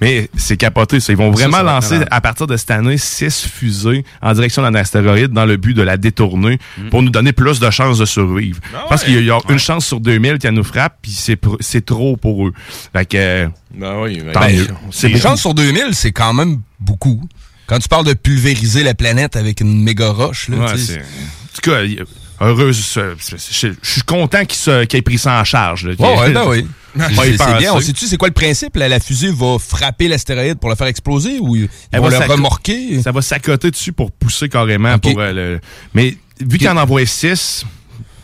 Mais 0.00 0.28
c'est 0.36 0.56
capoté, 0.56 0.98
ça. 1.00 1.12
Ils 1.12 1.16
vont 1.16 1.30
vraiment 1.30 1.58
ça 1.58 1.62
lancer, 1.62 2.00
à 2.10 2.20
partir 2.20 2.46
de 2.46 2.56
cette 2.56 2.70
année, 2.72 2.98
six 2.98 3.46
fusées 3.46 4.04
en 4.20 4.32
direction 4.32 4.62
d'un 4.62 4.74
astéroïde 4.74 5.30
dans 5.32 5.44
le 5.46 5.56
but 5.56 5.74
de 5.74 5.82
la 5.82 5.96
détourner 5.96 6.58
Mm. 6.78 6.88
pour 6.88 7.02
nous 7.02 7.10
donner 7.10 7.32
plus 7.32 7.60
de 7.60 7.70
chances 7.70 7.98
de 7.98 8.04
survivre. 8.04 8.58
Ah 8.74 8.78
Je 8.84 8.88
pense 8.88 9.04
qu'il 9.04 9.24
y 9.24 9.30
a, 9.30 9.38
une 9.48 9.58
chance 9.58 9.86
sur 9.86 10.00
2000 10.00 10.38
qu'elle 10.38 10.54
nous 10.54 10.64
frappe, 10.64 10.98
puis 11.02 11.12
c'est, 11.12 11.84
trop 11.84 12.16
pour 12.16 12.46
eux. 12.48 12.52
Fait 12.92 13.06
que, 13.06 13.48
Ben 13.74 14.00
oui, 14.02 14.20
ben, 14.24 14.32
tant 14.32 14.40
Ben, 14.40 15.18
chance 15.20 15.40
sur 15.40 15.54
2000, 15.54 15.88
c'est 15.92 16.12
quand 16.12 16.32
même 16.34 16.60
beaucoup. 16.80 17.22
Quand 17.66 17.78
tu 17.78 17.88
parles 17.88 18.06
de 18.06 18.14
pulvériser 18.14 18.82
la 18.82 18.94
planète 18.94 19.36
avec 19.36 19.60
une 19.60 19.82
méga 19.82 20.10
roche, 20.10 20.48
là, 20.48 20.56
Ouais, 20.58 20.72
tu 20.72 20.78
sais, 20.78 20.92
c'est- 20.94 20.98
en 21.00 21.54
tout 21.54 21.70
cas, 21.70 22.04
euh, 22.42 22.72
Je 22.72 23.72
suis 23.82 24.02
content 24.02 24.44
qu'il, 24.44 24.98
ait 24.98 25.02
pris 25.02 25.18
ça 25.18 25.40
en 25.40 25.44
charge. 25.44 25.86
là. 25.86 25.94
Ouais, 25.98 26.18
ouais, 26.20 26.30
ben 26.32 26.44
oui. 26.48 26.66
C'est 26.96 27.58
bien. 27.58 27.72
On 27.72 27.80
sait-tu 27.80 28.06
c'est 28.06 28.18
quoi 28.18 28.28
le 28.28 28.34
principe? 28.34 28.76
là? 28.76 28.86
la 28.88 29.00
fusée 29.00 29.30
va 29.30 29.56
frapper 29.58 30.08
l'astéroïde 30.08 30.58
pour 30.58 30.68
le 30.68 30.76
faire 30.76 30.88
exploser 30.88 31.38
ou 31.40 31.56
ils 31.56 31.68
Elle 31.90 32.00
vont 32.00 32.08
va 32.08 32.18
le 32.26 32.32
remorquer? 32.32 33.00
Ça 33.02 33.12
va 33.12 33.22
s'accoter 33.22 33.70
dessus 33.70 33.92
pour 33.92 34.10
pousser 34.12 34.48
carrément. 34.50 34.98
Pour, 34.98 35.18
euh, 35.18 35.32
le... 35.32 35.60
Mais 35.94 36.16
vu 36.40 36.58
qu'il 36.58 36.68
en 36.68 36.76
envoie 36.76 37.06
six, 37.06 37.64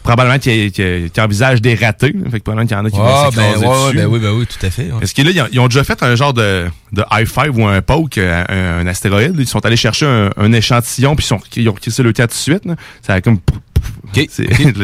probablement 0.03 0.39
qu'il, 0.39 0.70
qu'il 0.70 1.11
envisage 1.19 1.62
des 1.62 1.77
ratés. 1.77 2.12
Fait 2.31 2.40
que 2.40 2.45
probablement 2.45 2.66
qu'il 2.66 2.77
y 2.77 2.81
en 2.81 2.85
a 2.85 2.90
qui 2.90 2.97
Ah, 3.01 3.31
vont 3.31 3.36
ben, 3.36 3.55
s'écraser 3.55 3.66
ouais, 3.66 3.69
ouais, 3.73 3.85
dessus. 3.86 3.97
ben 3.97 4.07
oui, 4.07 4.19
ben 4.19 4.31
oui, 4.32 4.47
tout 4.47 4.66
à 4.66 4.70
fait. 4.70 4.82
ouais. 4.85 4.99
Parce 5.01 5.12
que 5.15 5.23
là, 5.23 5.31
ils 5.31 5.40
ont, 5.40 5.49
ils 5.51 5.61
ont 5.61 5.69
déjà 5.69 5.85
fait 5.85 6.03
un 6.03 6.15
genre 6.15 6.35
de, 6.35 6.66
de 6.93 7.05
high 7.11 7.27
five 7.27 7.57
ou 7.57 7.66
un 7.66 7.81
poke 7.81 8.19
à 8.19 8.45
un, 8.53 8.81
un 8.81 8.86
astéroïde. 8.86 9.35
Ils 9.39 9.47
sont 9.49 9.65
allés 9.65 9.77
chercher 9.77 10.05
un, 10.05 10.31
un 10.36 10.53
échantillon 10.53 11.16
puis 11.16 11.24
ils, 11.24 11.28
sont, 11.28 11.40
ils 11.57 11.69
ont 11.70 11.73
crissé 11.73 12.03
le 12.03 12.12
cas 12.12 12.27
tout 12.27 12.35
de 12.35 12.39
suite. 12.39 12.66
là. 12.66 12.77
Ça 13.01 13.15
a 13.15 13.20
comme. 13.23 13.39
J'ai 14.15 14.28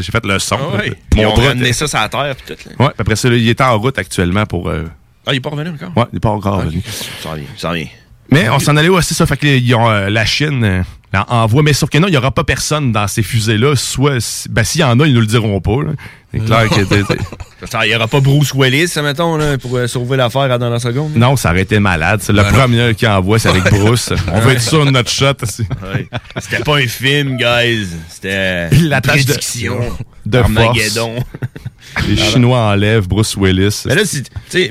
fait 0.03 0.25
le 0.25 0.39
son. 0.39 0.57
Ah 0.61 0.77
ouais. 0.77 0.93
Mon 1.17 1.33
on 1.35 1.55
était- 1.55 1.73
ça 1.73 1.87
sur 1.87 1.99
la 1.99 2.09
terre 2.09 2.35
puis 2.37 2.55
tout. 2.55 2.69
là. 2.79 2.87
Ouais, 2.87 2.93
après 2.99 3.17
ça, 3.17 3.29
là, 3.29 3.37
il 3.37 3.49
est 3.49 3.61
en 3.61 3.79
route 3.79 3.99
actuellement 3.99 4.47
pour. 4.47 4.69
euh, 4.69 4.85
Ah, 5.27 5.33
il 5.33 5.37
est 5.37 5.41
pas 5.41 5.51
revenu 5.51 5.71
encore? 5.71 5.93
Ouais, 5.97 6.05
il 6.13 6.17
est 6.17 6.21
pas 6.21 6.31
encore 6.31 6.59
revenu. 6.59 6.83
Ça 7.23 7.31
revient, 7.31 7.45
ça 7.57 7.71
revient. 7.71 7.89
Mais 8.31 8.49
on 8.49 8.59
s'en 8.59 8.77
allait 8.77 8.89
aussi 8.89 9.15
ça, 9.15 9.27
fait 9.27 9.37
que 9.37 9.47
ils 9.47 9.75
ont, 9.75 9.89
euh, 9.91 10.09
la 10.11 10.25
Chine 10.25 10.65
euh, 10.65 10.83
envoie, 11.29 11.63
mais 11.63 11.73
sauf 11.73 11.91
que 11.91 11.99
non, 11.99 12.09
il 12.09 12.13
n'y 12.13 12.17
aura 12.17 12.31
pas 12.31 12.45
personne 12.45 12.93
dans 12.93 13.07
ces 13.07 13.23
fusées-là. 13.23 13.77
Soit, 13.77 14.47
ben 14.51 14.65
s'il 14.65 14.81
y 14.81 14.85
en 14.85 14.99
a, 15.01 15.07
ils 15.07 15.15
nous 15.15 15.21
le 15.21 15.27
diront 15.27 15.61
pas. 15.61 15.83
là. 15.83 15.91
C'est 16.33 16.45
clair 16.45 16.69
que 16.69 16.81
Il 17.85 17.89
n'y 17.89 17.95
aura 17.95 18.09
pas 18.09 18.21
Bruce 18.21 18.53
Willis, 18.55 18.93
mettons, 19.03 19.37
là, 19.37 19.57
pour 19.57 19.77
euh, 19.77 19.87
sauver 19.87 20.17
l'affaire 20.17 20.51
à 20.51 20.59
dans 20.59 20.69
la 20.69 20.81
seconde. 20.81 21.15
non, 21.15 21.37
ça 21.37 21.51
aurait 21.51 21.63
été 21.63 21.79
malade. 21.79 22.21
C'est 22.23 22.33
le 22.33 22.43
Ben 22.43 22.53
premier 22.53 22.95
qui 22.95 23.07
envoie, 23.07 23.39
c'est 23.39 23.51
avec 23.51 23.63
Bruce. 23.71 24.13
On 24.33 24.41
va 24.41 24.53
être 24.53 24.61
sûr 24.61 24.85
de 24.85 24.91
notre 24.91 25.11
shot. 25.11 25.27
Ouais. 25.61 26.09
C'était 26.41 26.63
pas 26.65 26.79
un 26.79 26.87
film, 26.89 27.37
guys. 27.37 27.87
C'était 28.09 28.69
La 28.71 29.01
de- 29.01 29.07
prédiction. 29.09 29.79
de 30.27 30.39
Armageddon. 30.39 31.15
Les 32.09 32.17
Chinois 32.17 32.59
enlèvent 32.59 33.07
Bruce 33.07 33.37
Willis. 33.37 33.83
Mais 33.87 33.95
là, 33.95 34.03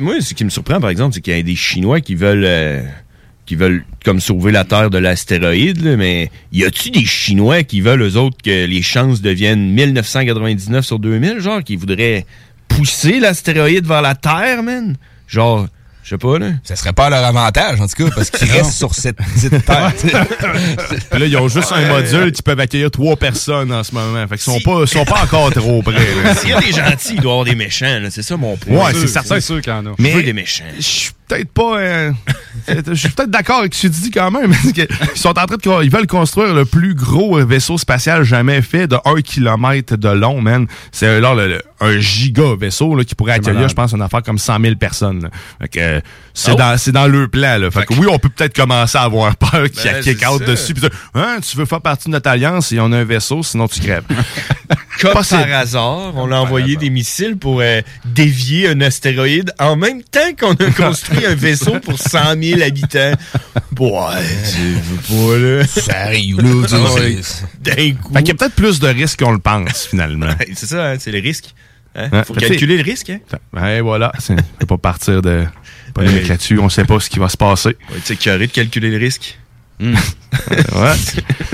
moi, 0.02 0.15
ce 0.20 0.34
qui 0.34 0.44
me 0.44 0.49
surprend, 0.49 0.82
par 0.82 0.90
exemple, 0.90 1.14
c'est 1.15 1.22
qu'il 1.22 1.34
y 1.36 1.40
a 1.40 1.41
des 1.44 1.56
Chinois 1.56 2.02
qui 2.02 2.15
veulent, 2.15 2.44
euh, 2.45 2.82
qui 3.45 3.56
veulent 3.56 3.84
comme 4.06 4.20
sauver 4.20 4.52
la 4.52 4.64
Terre 4.64 4.90
de 4.90 4.98
l'astéroïde, 4.98 5.95
mais 5.98 6.32
y 6.52 6.64
a-tu 6.64 6.91
des 6.91 7.06
Chinois 7.06 7.64
qui 7.64 7.82
veulent, 7.82 8.02
eux 8.02 8.15
autres, 8.18 8.38
que 8.44 8.65
les 8.65 8.82
chances 8.82 9.22
deviennent 9.22 9.70
1999 9.72 10.86
sur 10.86 10.99
2000, 10.99 11.40
genre, 11.40 11.64
qui 11.64 11.76
voudraient 11.76 12.26
pousser 12.70 13.20
l'astéroïde 13.20 13.86
vers 13.86 14.02
la 14.02 14.15
Terre, 14.15 14.64
man? 14.64 14.95
Genre, 15.28 15.68
je 16.03 16.10
sais 16.10 16.18
pas, 16.18 16.38
là. 16.40 16.52
Ça 16.64 16.76
serait 16.76 16.91
pas 16.94 17.06
à 17.06 17.10
leur 17.10 17.24
avantage, 17.26 17.80
en 17.80 17.88
tout 17.88 18.06
cas, 18.06 18.11
parce 18.15 18.30
qu'ils 18.30 18.49
restent 18.52 18.74
sur 18.78 18.94
cette 18.94 19.18
petite 19.18 19.65
terre. 19.65 19.94
Puis 19.95 21.20
là, 21.20 21.26
ils 21.26 21.38
ont 21.38 21.48
juste 21.48 21.72
un 21.72 21.88
module 21.88 22.32
qui 22.32 22.41
peuvent 22.41 22.60
accueillir 22.60 22.91
trois 22.91 23.15
personnes 23.15 23.72
en 23.72 23.84
ce 23.84 23.94
moment. 23.94 24.22
Fait 24.28 24.36
qu'ils 24.36 24.40
sont 24.53 24.60
pas, 24.60 24.86
sont 24.86 25.06
pas 25.06 25.22
encore 25.24 25.52
trop 25.52 25.82
près. 25.82 25.95
S'il 26.38 26.49
y 26.49 26.53
a 26.53 26.60
des 26.60 26.72
gentils, 26.72 27.14
il 27.15 27.22
doit 27.22 27.32
y 27.32 27.34
avoir 27.34 27.45
des 27.45 27.56
méchants, 27.56 27.99
là. 28.02 28.10
C'est 28.10 28.24
ça 28.24 28.36
mon 28.38 28.57
point. 28.57 28.86
Ouais, 28.88 28.94
c'est 28.94 29.07
certain. 29.07 29.36
C'est 29.36 29.41
sûr 29.41 29.61
qu'il 29.61 29.72
y 29.72 29.76
en 29.76 29.86
a. 29.86 29.90
Je 29.98 30.03
Mais- 30.03 30.14
veux 30.14 30.24
des 30.24 30.34
méchants. 30.34 30.64
Je 30.78 30.82
suis 30.82 31.11
peut-être 31.27 31.51
pas. 31.51 31.77
euh, 31.79 32.11
je 32.87 32.93
suis 32.93 33.09
peut-être 33.09 33.29
d'accord 33.31 33.59
avec 33.59 33.73
ce 33.73 33.87
que 33.87 33.93
tu 33.93 34.01
dis 34.01 34.11
quand 34.11 34.31
même. 34.31 34.53
Ils 34.75 34.87
sont 35.15 35.29
en 35.29 35.33
train 35.45 35.45
de. 35.57 35.83
Ils 35.83 35.89
veulent 35.91 36.07
construire 36.07 36.53
le 36.53 36.65
plus 36.65 36.93
gros 36.95 37.39
euh, 37.39 37.45
vaisseau 37.45 37.77
spatial 37.77 38.23
jamais 38.23 38.61
fait 38.61 38.87
de 38.87 38.97
1 39.05 39.21
km 39.21 39.95
de 39.97 40.09
long, 40.09 40.41
man. 40.41 40.67
C'est 40.91 41.19
là 41.19 41.33
le- 41.33 41.47
le- 41.47 41.61
un 41.81 41.99
giga 41.99 42.55
vaisseau 42.57 42.95
là, 42.95 43.03
qui 43.03 43.13
pourrait 43.13 43.33
accueillir, 43.33 43.67
je 43.67 43.73
pense, 43.73 43.91
une 43.91 44.01
affaire 44.01 44.23
comme 44.23 44.37
100 44.37 44.59
000 44.61 44.75
personnes. 44.75 45.29
euh, 45.77 45.99
c'est 46.33 46.51
Oh. 46.51 46.55
dans, 46.55 46.75
dans 46.93 47.07
le 47.07 47.27
plan. 47.27 47.57
Là. 47.59 47.69
Fait 47.71 47.85
que 47.85 47.93
oui, 47.93 48.07
on 48.09 48.17
peut 48.19 48.29
peut-être 48.29 48.55
commencer 48.55 48.97
à 48.97 49.01
avoir 49.01 49.35
peur 49.35 49.69
qu'il 49.69 49.85
y 49.85 49.89
a 49.89 49.93
Ben, 49.93 50.01
kick 50.03 50.25
out 50.27 50.39
ça. 50.39 50.45
dessus. 50.45 50.73
pis 50.73 50.81
Hein, 51.13 51.37
tu 51.47 51.57
veux 51.57 51.65
faire 51.65 51.81
partie 51.81 52.05
de 52.05 52.11
notre 52.11 52.29
alliance 52.29 52.71
et 52.71 52.79
on 52.79 52.91
a 52.91 52.99
un 52.99 53.03
vaisseau, 53.03 53.43
sinon 53.43 53.67
tu 53.67 53.79
crèves. 53.81 54.03
Comme 55.01 55.11
Pas 55.13 55.23
par 55.23 55.51
hasard, 55.53 56.13
on 56.15 56.31
a 56.31 56.37
envoyé 56.37 56.75
des 56.77 56.89
missiles 56.89 57.35
pour 57.37 57.59
euh, 57.61 57.81
dévier 58.05 58.69
un 58.69 58.79
astéroïde 58.81 59.51
en 59.59 59.75
même 59.75 60.01
temps 60.03 60.19
qu'on 60.39 60.53
a 60.53 60.71
construit 60.71 61.22
un 61.25 61.35
vaisseau 61.35 61.79
pour 61.79 61.97
100 61.99 62.41
000 62.41 62.61
habitants. 62.61 63.13
Bon, 63.71 64.07
ouais, 64.09 64.15
tu 64.53 64.59
veux 64.73 65.27
pas, 65.27 65.37
là. 65.37 65.67
Ça 65.67 65.97
arrive, 66.05 66.41
là. 66.41 66.67
Ah 66.73 66.93
ouais. 66.93 67.15
D'un 67.59 67.93
coup. 67.95 68.13
Fait 68.13 68.19
qu'il 68.19 68.27
y 68.27 68.31
a 68.31 68.35
peut-être 68.35 68.55
plus 68.55 68.79
de 68.79 68.87
risques 68.87 69.19
qu'on 69.23 69.31
le 69.31 69.39
pense, 69.39 69.87
finalement. 69.87 70.27
Ouais, 70.27 70.47
C'est 70.55 70.67
ça, 70.67 70.91
hein, 70.91 70.95
c'est 70.99 71.11
le 71.11 71.19
risque. 71.19 71.53
Hein? 71.95 72.23
Faut 72.23 72.33
que 72.33 72.39
calculer 72.39 72.77
le 72.77 72.83
risque. 72.83 73.09
Hein? 73.11 73.19
Ouais, 73.53 73.81
voilà. 73.81 74.11
C'est- 74.19 74.33
On 74.33 74.57
peut 74.59 74.65
pas 74.65 74.77
partir 74.77 75.21
de 75.21 75.45
polémique 75.93 76.23
Ouais. 76.23 76.29
là-dessus. 76.29 76.59
On 76.59 76.69
sait 76.69 76.85
pas 76.85 76.99
ce 76.99 77.09
qui 77.09 77.19
va 77.19 77.29
se 77.29 77.37
passer. 77.37 77.69
Ouais, 77.69 77.75
tu 77.97 78.01
sais, 78.05 78.15
carré 78.15 78.47
de 78.47 78.51
calculer 78.51 78.89
le 78.89 78.97
risque. 78.97 79.37
ouais. 80.51 80.95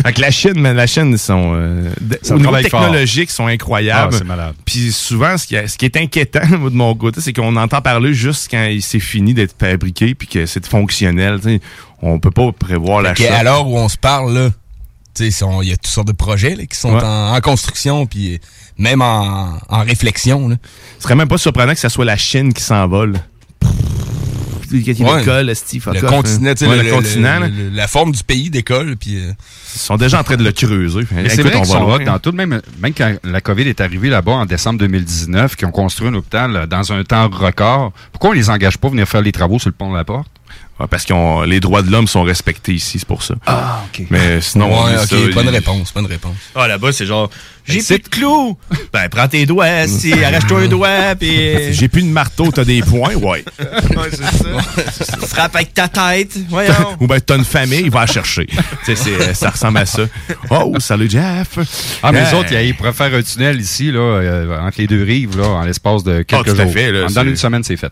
Fait 0.03 0.14
que 0.14 0.22
la 0.22 0.31
Chine, 0.31 0.53
mais 0.57 0.73
la 0.73 0.88
Chine, 0.88 1.18
sont, 1.18 1.53
euh, 1.56 1.89
au 2.30 2.38
niveau 2.38 2.56
fort. 2.69 2.93
sont 3.27 3.47
incroyables. 3.47 4.14
Ah, 4.14 4.18
c'est 4.18 4.23
malade. 4.27 4.56
Puis 4.65 4.91
souvent, 4.91 5.38
ce 5.38 5.47
qui, 5.47 5.56
est- 5.56 5.68
ce 5.68 5.77
qui 5.77 5.85
est 5.85 5.97
inquiétant 5.97 6.47
de 6.49 6.69
mon 6.69 6.95
côté, 6.95 7.22
c'est 7.22 7.34
qu'on 7.34 7.56
entend 7.56 7.81
parler 7.81 8.14
juste 8.14 8.47
quand 8.49 8.64
il 8.65 8.81
s'est 8.81 8.99
fini 8.99 9.34
d'être 9.34 9.56
fabriqué 9.60 10.15
puis 10.15 10.27
que 10.27 10.45
c'est 10.45 10.65
fonctionnel. 10.65 11.39
tu 11.41 11.49
sais. 11.56 11.61
On 12.01 12.19
peut 12.19 12.31
pas 12.31 12.51
prévoir 12.51 13.01
la 13.01 13.14
que 13.14 13.23
à 13.23 13.43
l'heure 13.43 13.68
où 13.68 13.77
on 13.77 13.89
se 13.89 13.97
parle, 13.97 14.34
là, 14.34 14.49
tu 15.14 15.26
sais, 15.26 15.31
sont- 15.31 15.61
il 15.61 15.69
y 15.69 15.73
a 15.73 15.76
toutes 15.76 15.88
sortes 15.88 16.07
de 16.07 16.14
projets 16.14 16.56
là, 16.56 16.65
qui 16.65 16.77
sont 16.77 16.93
Ouais. 16.95 17.03
en, 17.03 17.35
en 17.35 17.41
construction, 17.41 18.06
puis 18.06 18.39
même 18.77 19.01
en, 19.01 19.57
en 19.68 19.84
réflexion. 19.84 20.47
Là. 20.47 20.56
Ce 20.97 21.03
serait 21.03 21.15
même 21.15 21.27
pas 21.27 21.38
surprenant 21.38 21.73
que 21.73 21.80
ce 21.80 21.89
soit 21.89 22.06
la 22.06 22.15
Chine 22.18 22.53
qui 22.53 22.64
s'envole. 22.64 23.19
Quand 24.71 24.91
il 24.99 25.03
Ouais. 25.03 25.19
décolle, 25.19 25.55
Steve, 25.55 25.81
fuck 25.81 25.93
le 25.95 26.01
continent, 26.07 26.49
hein. 26.51 26.53
tu 26.55 26.65
sais, 26.65 26.69
Ouais, 26.71 26.83
le, 26.83 26.91
continent, 26.91 27.39
le- 27.39 27.45
là. 27.45 27.47
le- 27.47 27.69
la 27.75 27.87
forme 27.87 28.11
du 28.11 28.23
pays 28.23 28.49
décolle, 28.49 28.95
puis 28.97 29.17
euh, 29.17 29.31
Ils 29.75 29.79
sont 29.79 29.97
déjà 29.97 30.19
en 30.19 30.23
train 30.23 30.35
de 30.37 30.43
le 30.43 30.51
creuser. 30.51 31.01
C'est 31.09 31.33
Écoute, 31.39 31.45
vrai 31.51 31.55
on 31.57 31.63
va 31.63 31.79
loin. 31.79 31.95
hot 31.95 32.03
dans 32.03 32.19
tout, 32.19 32.31
même, 32.31 32.61
même 32.81 32.93
quand 32.93 33.13
la 33.23 33.41
COVID 33.41 33.63
est 33.67 33.81
arrivée 33.81 34.09
là-bas 34.09 34.31
en 34.33 34.45
décembre 34.45 34.79
2019, 34.79 35.55
qui 35.55 35.65
ont 35.65 35.71
construit 35.71 36.07
un 36.07 36.13
hôpital 36.13 36.55
euh, 36.55 36.65
dans 36.67 36.91
un 36.93 37.03
temps 37.03 37.29
record, 37.29 37.91
pourquoi 38.11 38.31
on 38.31 38.33
les 38.33 38.49
engage 38.49 38.77
pas 38.77 38.87
à 38.87 38.91
venir 38.91 39.07
faire 39.07 39.21
les 39.21 39.31
travaux 39.31 39.59
sur 39.59 39.69
le 39.69 39.75
pont 39.75 39.91
de 39.91 39.97
la 39.97 40.03
porte? 40.03 40.29
Ouais, 40.80 40.88
parce 40.89 41.03
que 41.03 41.45
les 41.45 41.59
droits 41.59 41.81
de 41.81 41.91
l'homme 41.91 42.07
sont 42.07 42.23
respectés 42.23 42.73
ici, 42.73 42.99
c'est 42.99 43.07
pour 43.07 43.21
ça. 43.21 43.35
Ah, 43.45 43.81
OK. 43.93 44.05
Mais 44.09 44.39
sinon, 44.39 44.69
on 44.71 44.85
ouais, 44.85 44.91
dit 44.95 44.97
ok, 45.03 45.09
ça, 45.30 45.35
bonne 45.35 45.47
il- 45.47 45.49
réponse, 45.49 45.93
bonne 45.93 46.05
réponse. 46.05 46.38
Ah, 46.55 46.69
là-bas, 46.69 46.93
c'est 46.93 47.05
genre, 47.05 47.30
j'ai 47.67 47.81
plus 47.84 47.99
de 47.99 48.07
clous. 48.07 48.57
Ben, 48.93 49.09
prends 49.09 49.27
tes 49.27 49.45
doigts, 49.45 49.88
si, 49.88 50.13
arrache-toi 50.13 50.61
un 50.61 50.67
doigt, 50.69 51.15
puis... 51.19 51.73
J'ai 51.73 51.89
plus 51.89 52.01
de 52.03 52.07
marteau, 52.07 52.49
t'as 52.51 52.63
des 52.63 52.81
points, 52.81 53.13
ouais. 53.13 53.43
ouais, 53.59 54.09
c'est 54.11 55.03
ça. 55.05 55.17
Frappe 55.27 55.55
avec 55.57 55.73
ta 55.73 55.89
tête, 55.89 56.38
voyons. 56.49 56.73
Ou 57.01 57.07
ben 57.07 57.19
t'as 57.19 57.35
une 57.38 57.43
famille, 57.45 57.81
il 57.81 57.91
va 57.91 58.01
la 58.01 58.07
chercher. 58.07 58.45
Tu 58.45 58.55
sais, 58.85 58.95
c'est- 58.95 59.34
ça 59.34 59.49
ressemble 59.49 59.80
à 59.80 59.85
ça. 59.85 60.03
Oh, 60.49 60.73
salut 60.80 61.09
Jeff. 61.09 61.59
Ah, 62.01 62.13
mais 62.13 62.19
Euh, 62.21 62.26
les 62.31 62.34
autres, 62.38 62.53
ils 62.53 62.73
pourraient 62.73 62.93
faire 62.93 63.13
un 63.13 63.21
tunnel 63.21 63.59
ici, 63.59 63.91
là, 63.91 63.99
euh, 63.99 64.59
entre 64.61 64.80
les 64.80 64.88
deux 64.88 65.03
rives, 65.03 65.38
là, 65.38 65.47
en 65.49 65.63
l'espace 65.63 66.05
de 66.05 66.21
quelques 66.21 66.47
Ah, 66.47 66.53
tout 66.53 66.61
à 66.61 66.63
jours. 66.63 66.71
fait, 66.73 66.91
là, 66.93 67.07
dans 67.09 67.23
une 67.23 67.35
semaine, 67.35 67.63
c'est 67.65 67.76
fait. 67.77 67.91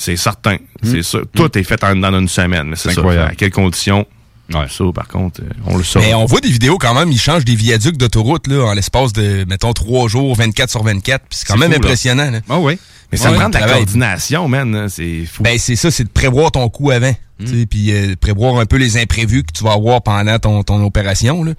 C'est 0.00 0.16
certain. 0.16 0.56
C'est 0.82 1.02
ça. 1.02 1.18
Tout 1.34 1.58
est 1.58 1.62
fait 1.62 1.84
en, 1.84 1.94
dans 1.94 2.18
une 2.18 2.26
semaine. 2.28 2.68
Mais 2.68 2.76
c'est 2.76 2.88
incroyable. 2.90 3.32
À 3.32 3.34
quelles 3.34 3.50
conditions? 3.50 4.06
Ça, 4.50 4.84
par 4.94 5.06
contre, 5.06 5.42
euh, 5.42 5.48
on 5.66 5.76
le 5.76 5.84
sait. 5.84 6.00
Mais 6.00 6.14
on 6.14 6.24
voit 6.24 6.40
des 6.40 6.50
vidéos 6.50 6.76
quand 6.78 6.94
même, 6.94 7.12
ils 7.12 7.20
changent 7.20 7.44
des 7.44 7.54
viaducs 7.54 7.96
d'autoroute 7.96 8.48
là, 8.48 8.64
en 8.64 8.72
l'espace 8.72 9.12
de, 9.12 9.44
mettons, 9.46 9.72
trois 9.74 10.08
jours, 10.08 10.34
24 10.34 10.70
sur 10.70 10.82
24. 10.82 11.24
puis 11.28 11.38
C'est 11.38 11.46
quand 11.46 11.56
même 11.58 11.70
fou, 11.70 11.76
impressionnant. 11.78 12.30
Là. 12.30 12.40
Ah 12.48 12.58
oui. 12.58 12.78
Mais 13.12 13.18
ça 13.18 13.30
Ouais, 13.30 13.36
prend 13.38 13.48
de 13.48 13.54
la 13.54 13.66
coordination, 13.66 14.48
man. 14.48 14.88
C'est 14.88 15.24
fou. 15.26 15.42
Ben, 15.44 15.56
c'est 15.58 15.76
ça, 15.76 15.90
c'est 15.90 16.04
de 16.04 16.08
prévoir 16.08 16.50
ton 16.50 16.68
coup 16.68 16.90
avant. 16.90 17.14
sais, 17.44 17.66
Puis 17.66 17.92
euh, 17.92 18.16
prévoir 18.20 18.56
un 18.58 18.66
peu 18.66 18.76
les 18.76 18.96
imprévus 18.96 19.44
que 19.44 19.52
tu 19.52 19.62
vas 19.62 19.74
avoir 19.74 20.02
pendant 20.02 20.38
ton, 20.40 20.62
ton 20.64 20.82
opération. 20.84 21.44
Là. 21.44 21.52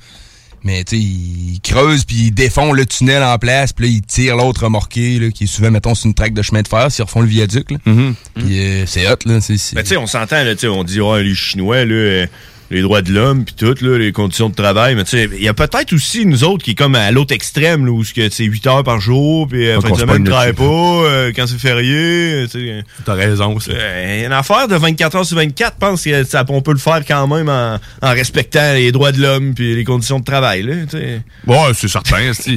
Mais 0.64 0.84
tu 0.84 0.96
sais, 0.98 1.02
ils 1.02 1.60
creusent 1.64 2.04
puis 2.06 2.16
ils 2.28 2.32
défont 2.32 2.72
le 2.72 2.86
tunnel 2.86 3.24
en 3.24 3.38
place, 3.40 3.74
puis 3.74 3.86
là, 3.86 3.92
ils 3.94 4.02
tirent 4.02 4.38
l'autre 4.38 4.64
remorqué, 4.66 5.18
là, 5.20 5.32
qui 5.32 5.46
est 5.46 5.48
souvent, 5.48 5.72
mettons, 5.72 5.96
sur 5.96 6.06
une 6.08 6.14
traque 6.14 6.34
de 6.34 6.42
chemin 6.42 6.62
de 6.62 6.68
fer, 6.68 6.92
s'ils 6.92 7.04
refont 7.04 7.22
le 7.22 7.28
viaduc. 7.28 7.72
Là. 7.72 7.78
Puis 8.36 8.60
euh, 8.60 8.86
c'est 8.86 9.08
hot, 9.12 9.16
là. 9.26 9.42
c'est- 9.42 9.74
Ben, 9.76 9.82
tu 9.82 9.90
sais, 9.90 9.98
on 9.98 10.06
s'entend, 10.08 10.44
là, 10.44 10.54
tu 10.54 10.62
sais, 10.62 10.68
on 10.68 10.84
dit, 10.84 11.02
ouais, 11.02 11.24
les 11.24 11.34
Chinois, 11.36 11.84
là, 11.86 11.94
euh, 11.94 12.28
les 12.72 12.82
droits 12.82 13.02
de 13.02 13.12
l'homme, 13.12 13.44
puis 13.46 13.54
tout, 13.56 13.76
là, 13.82 13.98
les 13.98 14.12
conditions 14.12 14.50
de 14.50 14.56
travail. 14.56 14.96
Mais 14.96 15.04
tu 15.04 15.12
sais, 15.12 15.30
il 15.32 15.44
y 15.44 15.48
a 15.48 15.54
peut-être 15.54 15.94
aussi 15.94 16.26
nous 16.26 16.44
autres 16.44 16.64
qui 16.64 16.72
est 16.72 16.76
comme 16.76 16.96
à 16.96 17.12
l'autre 17.12 17.34
extrême, 17.36 17.86
là, 17.86 17.92
où 17.92 18.04
c'est 18.04 18.14
que, 18.14 18.28
tu 18.28 18.36
sais, 18.36 18.44
8 18.46 18.68
heures 18.68 18.84
par 18.84 19.00
jour, 19.00 19.48
puis 19.48 19.68
euh, 19.68 19.80
fin 19.82 19.90
qu'on 19.90 19.96
de 19.96 20.00
semaine, 20.00 20.24
travaille 20.24 20.54
pas, 20.54 20.64
euh, 20.64 21.32
quand 21.36 21.46
c'est 21.48 21.60
férié, 21.60 22.46
tu 22.50 22.60
sais. 22.60 22.84
T'as 23.06 23.14
raison, 23.14 23.60
ça. 23.60 23.72
Euh, 23.74 24.14
Il 24.16 24.22
y 24.22 24.24
a 24.24 24.28
une 24.28 24.34
affaire 24.34 24.68
de 24.68 24.76
24 24.76 25.16
heures 25.18 25.26
sur 25.26 25.38
24, 25.38 25.74
je 25.76 25.86
pense 25.86 26.04
que 26.04 26.24
ça, 26.24 26.46
on 26.50 26.62
peut 26.62 26.72
le 26.72 26.78
faire 26.78 27.02
quand 27.08 27.28
même 27.28 27.50
en, 27.50 27.78
en 28.02 28.12
respectant 28.12 28.74
les 28.74 28.92
droits 28.92 29.12
de 29.12 29.22
l'homme 29.22 29.54
puis 29.54 29.76
les 29.76 29.84
conditions 29.84 30.20
de 30.20 30.26
travail, 30.26 30.64
là, 30.64 30.74
tu 30.90 30.98
sais. 30.98 31.22
Ouais, 31.48 31.58
c'est 31.74 31.88
certain. 31.88 32.32
c'est- 32.34 32.52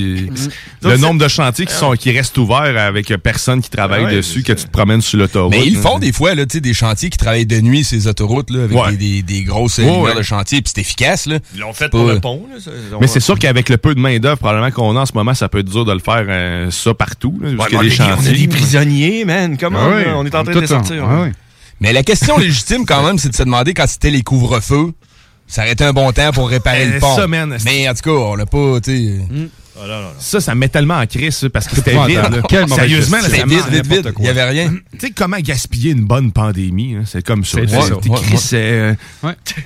Le 0.82 0.96
nombre 0.96 1.20
de 1.22 1.28
chantiers 1.28 1.66
qui, 1.66 1.74
sont, 1.74 1.92
qui 1.92 2.10
restent 2.12 2.36
ouverts 2.38 2.76
avec 2.78 3.08
personne 3.22 3.60
qui 3.62 3.70
travaille 3.70 4.02
Ah 4.04 4.08
ouais, 4.10 4.16
dessus, 4.16 4.42
que 4.42 4.52
tu 4.52 4.64
te 4.64 4.70
promènes 4.70 5.00
sur 5.00 5.18
l'autoroute. 5.18 5.52
Mais 5.52 5.66
ils 5.66 5.76
font 5.76 5.98
des 5.98 6.12
fois, 6.12 6.34
là, 6.34 6.46
tu 6.46 6.54
sais, 6.54 6.60
des 6.60 6.74
chantiers 6.74 7.10
qui 7.10 7.18
travaillent 7.18 7.46
de 7.46 7.60
nuit, 7.60 7.84
ces 7.84 8.06
autoroutes, 8.06 8.50
là, 8.50 8.64
avec 8.64 8.76
Ouais. 8.76 8.92
des, 8.96 9.22
des, 9.22 9.22
des 9.22 9.42
grosses 9.42 9.78
Ouais, 10.10 10.14
de 10.14 10.22
chantier, 10.22 10.60
puis 10.62 10.72
c'est 10.74 10.80
efficace, 10.80 11.26
là. 11.26 11.38
Ils 11.54 11.60
l'ont 11.60 11.72
fait 11.72 11.88
pour 11.88 12.06
pas- 12.06 12.12
le 12.14 12.20
pont, 12.20 12.46
là. 12.50 12.58
Mais 13.00 13.06
c'est 13.06 13.20
sûr 13.20 13.38
qu'avec 13.38 13.68
le 13.68 13.76
peu 13.78 13.94
de 13.94 14.00
main-d'œuvre 14.00 14.38
probablement 14.38 14.70
qu'on 14.70 14.96
a 14.96 15.00
en 15.00 15.06
ce 15.06 15.12
moment, 15.14 15.34
ça 15.34 15.48
peut 15.48 15.58
être 15.58 15.68
dur 15.70 15.84
de 15.84 15.92
le 15.92 15.98
faire 16.00 16.24
euh, 16.28 16.70
ça 16.70 16.94
partout. 16.94 17.38
Là, 17.42 17.50
Ouais, 17.50 17.56
on 17.74 17.80
des 17.82 17.88
est- 17.88 18.00
on 18.00 18.04
est 18.04 18.16
chantiers. 18.16 18.32
des 18.32 18.48
prisonniers, 18.48 19.24
man. 19.24 19.56
Comment 19.58 19.78
Ah 19.82 19.88
ouais, 19.90 20.06
on 20.14 20.24
est 20.26 20.34
en 20.34 20.44
train 20.44 20.54
de 20.54 20.60
les 20.60 20.66
sortir? 20.66 21.04
ah. 21.08 21.26
Mais 21.80 21.92
la 21.92 22.02
question 22.02 22.38
légitime, 22.38 22.86
quand 22.86 23.02
même, 23.04 23.18
c'est 23.18 23.28
de 23.30 23.34
se 23.36 23.42
demander 23.42 23.74
quand 23.74 23.86
c'était 23.88 24.10
les 24.10 24.22
couvre-feux, 24.22 24.92
ça 25.46 25.62
aurait 25.62 25.72
été 25.72 25.84
un 25.84 25.92
bon 25.92 26.10
temps 26.12 26.30
pour 26.32 26.48
réparer 26.48 26.86
le 26.86 26.98
pont. 27.00 27.16
ça, 27.16 27.26
man, 27.26 27.54
c'est- 27.58 27.64
Mais 27.64 27.88
en 27.88 27.94
tout 27.94 28.02
cas, 28.02 28.10
on 28.10 28.36
n'a 28.36 28.46
pas, 28.46 28.78
sais... 30.18 30.30
Ça, 30.30 30.40
ça 30.40 30.54
me 30.54 30.60
met 30.60 30.68
tellement 30.68 30.98
en 30.98 31.06
crise 31.06 31.48
parce 31.52 31.66
que 31.66 31.74
c'était 31.76 31.92
vide. 32.06 32.16
là. 32.16 32.40
Sérieusement, 32.76 33.16
là, 33.16 33.22
ça 33.28 33.44
vide. 33.46 34.12
Il 34.20 34.24
y 34.24 34.28
avait 34.28 34.44
rien. 34.44 34.72
Tu 34.92 34.98
sais 35.00 35.10
comment 35.10 35.38
gaspiller 35.40 35.92
une 35.92 36.04
bonne 36.04 36.32
pandémie, 36.32 36.94
hein? 36.94 37.02
c'est 37.06 37.24
comme 37.24 37.44
ça. 37.44 37.58
Crissé, 38.22 38.56
euh, 38.56 38.94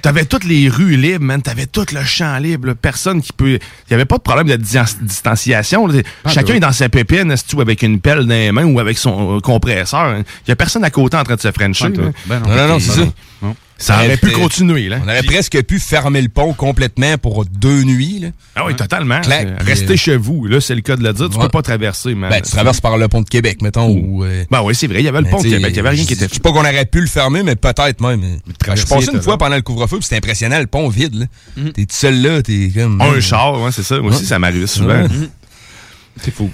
T'avais 0.02 0.24
toutes 0.24 0.44
les 0.44 0.68
rues 0.68 0.97
libres, 0.97 1.24
man. 1.24 1.43
T'avais 1.43 1.66
tout 1.66 1.85
le 1.93 2.02
champ 2.05 2.36
libre. 2.39 2.68
là. 2.68 2.74
Personne 2.74 3.20
qui 3.20 3.32
peut. 3.32 3.59
Il 3.89 3.90
y 3.90 3.94
avait 3.94 4.05
pas 4.06 4.16
de 4.16 4.22
problème 4.22 4.48
de 4.48 4.56
di- 4.56 4.78
distanciation. 5.02 5.89
Ah, 6.24 6.30
Chacun 6.30 6.55
est 6.55 6.60
dans 6.60 6.72
sa 6.72 6.89
pépine, 6.89 7.35
tu, 7.47 7.60
avec 7.60 7.82
une 7.82 8.01
pelle 8.01 8.20
dans 8.20 8.28
les 8.28 8.52
mains 8.52 8.64
ou 8.64 8.78
avec 8.80 8.97
son 8.98 9.36
euh, 9.36 9.40
compresseur. 9.40 10.01
hein. 10.01 10.22
Il 10.47 10.51
y 10.51 10.52
a 10.52 10.56
personne 10.56 10.85
à 10.85 10.90
côté 10.90 11.16
en 11.16 11.24
train 11.24 11.35
de 11.36 11.40
se 11.40 11.51
frencher. 11.52 11.86
Ah, 11.86 12.10
ben 12.26 12.40
non. 12.40 12.56
Non, 12.56 12.68
non, 12.68 12.78
c'est 12.80 12.93
ça. 12.93 13.06
Ça 13.80 13.94
aurait 14.05 14.16
pu 14.16 14.32
continuer. 14.32 14.88
Là. 14.88 14.98
On 15.05 15.09
aurait 15.09 15.22
presque 15.22 15.62
pu 15.62 15.78
fermer 15.78 16.20
le 16.20 16.28
pont 16.28 16.52
complètement 16.52 17.16
pour 17.16 17.44
deux 17.44 17.84
nuits. 17.84 18.18
Là. 18.18 18.28
Ah 18.56 18.64
oui, 18.66 18.74
totalement. 18.74 19.20
Clac, 19.20 19.46
Euh, 19.46 19.56
Restez 19.64 19.92
euh, 19.92 19.96
chez 19.96 20.16
vous. 20.16 20.46
Là, 20.46 20.60
c'est 20.60 20.74
le 20.74 20.80
cas 20.80 20.96
de 20.96 21.02
le 21.05 21.12
dire. 21.12 21.30
Tu 21.30 21.36
Ouais. 21.36 21.44
peux 21.44 21.48
pas 21.48 21.62
traverser, 21.62 22.14
man. 22.16 22.28
Ben, 22.28 22.42
tu 22.42 22.50
traverses 22.50 22.80
par 22.80 22.98
le 22.98 23.06
pont 23.06 23.20
de 23.22 23.28
Québec, 23.28 23.62
mettons. 23.62 23.88
Ou, 23.88 24.24
euh, 24.24 24.44
Ben 24.50 24.62
oui, 24.62 24.74
c'est 24.74 24.88
vrai. 24.88 24.98
Il 24.98 25.05
y 25.05 25.09
avait 25.09 25.18
le 25.18 25.24
mais 25.26 25.30
pont 25.30 25.38
de 25.42 25.48
Québec. 25.48 25.66
Il 25.70 25.76
y 25.76 25.78
avait 25.78 25.90
rien 25.90 26.05
qui 26.05 26.12
était 26.14 26.26
Je 26.28 26.34
sais 26.34 26.40
pas 26.40 26.50
qu'on 26.50 26.59
aurait 26.60 26.84
pu 26.86 27.00
le 27.00 27.06
fermer, 27.06 27.44
mais 27.44 27.55
peut-être 27.55 28.00
même. 28.00 28.38
Je 28.74 28.82
passé 28.84 29.10
une 29.12 29.22
fois 29.22 29.34
là. 29.34 29.38
pendant 29.38 29.56
le 29.56 29.62
couvre-feu, 29.62 29.98
puis 29.98 30.05
c'était 30.05 30.16
impressionnant, 30.16 30.59
le 30.59 30.66
pont 30.66 30.88
vide. 30.88 31.14
là. 31.14 31.26
T'es 31.72 31.82
tout 31.86 31.94
seul 31.96 32.20
là, 32.20 32.42
t'es 32.42 32.72
comme... 32.74 33.00
Un 33.00 33.20
char, 33.20 33.60
ouais, 33.60 33.70
c'est 33.70 33.84
ça. 33.84 34.00
Moi 34.00 34.10
aussi, 34.10 34.26
ça 34.26 34.38
m'arrive 34.40 34.66
souvent. 34.66 35.02
Ouais. 35.02 35.06
C'est 36.20 36.34
fou. 36.34 36.50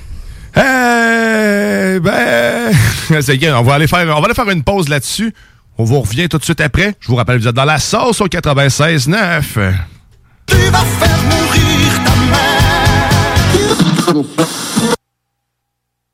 Euh, 0.57 2.01
ben, 2.01 2.73
c'est 3.23 3.37
bien. 3.37 3.59
On 3.59 3.63
va 3.63 3.75
aller 3.75 3.87
faire, 3.87 4.03
on 4.17 4.21
va 4.21 4.27
aller 4.27 4.35
faire 4.35 4.49
une 4.51 4.63
pause 4.63 4.89
là-dessus. 4.89 5.33
On 5.77 5.83
vous 5.85 6.01
revient 6.01 6.29
tout 6.29 6.39
de 6.39 6.45
suite 6.45 6.61
après. 6.61 6.95
Je 7.01 7.09
vous 7.09 7.17
rappelle, 7.17 7.39
vous 7.39 7.49
êtes 7.49 7.55
dans 7.55 7.65
la 7.65 7.79
sauce 7.79 8.21
au 8.21 8.29
96.9. 8.29 9.73
Tu 10.47 10.57
vas 10.57 10.79
faire 10.79 11.23
mourir 11.25 12.05
ta 12.05 12.15
mère. 12.31 12.61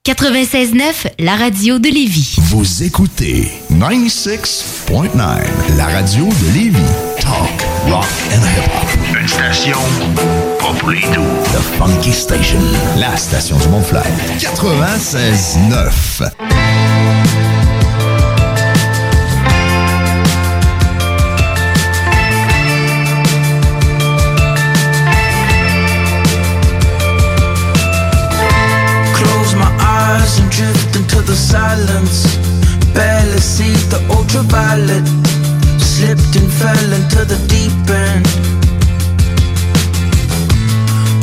96.9, 0.07 1.12
la 1.19 1.37
radio 1.37 1.78
de 1.78 1.89
Lévis. 1.89 2.37
Vous 2.39 2.82
écoutez 2.82 3.53
96.9, 3.70 5.19
la 5.77 5.85
radio 5.85 6.24
de 6.24 6.55
Lévis. 6.55 6.78
Talk, 7.20 7.61
rock 7.87 8.07
and 8.32 8.41
hip-hop. 8.41 8.89
Une 9.20 9.28
station 9.28 9.77
pas 10.59 10.73
pour 10.78 10.89
les 10.91 11.03
doux. 11.03 11.20
The 11.53 11.61
Funky 11.78 12.12
Station, 12.12 12.61
la 12.97 13.15
station 13.16 13.59
du 13.59 13.69
Mont-Fly. 13.69 14.01
96.9. 14.39 16.31
the 31.31 31.36
silence. 31.36 32.27
Barely 32.93 33.39
see 33.39 33.74
the 33.93 34.01
ultraviolet. 34.11 35.07
Slipped 35.78 36.35
and 36.35 36.51
fell 36.59 36.90
into 36.98 37.20
the 37.24 37.39
deep 37.47 37.78
end. 37.86 38.27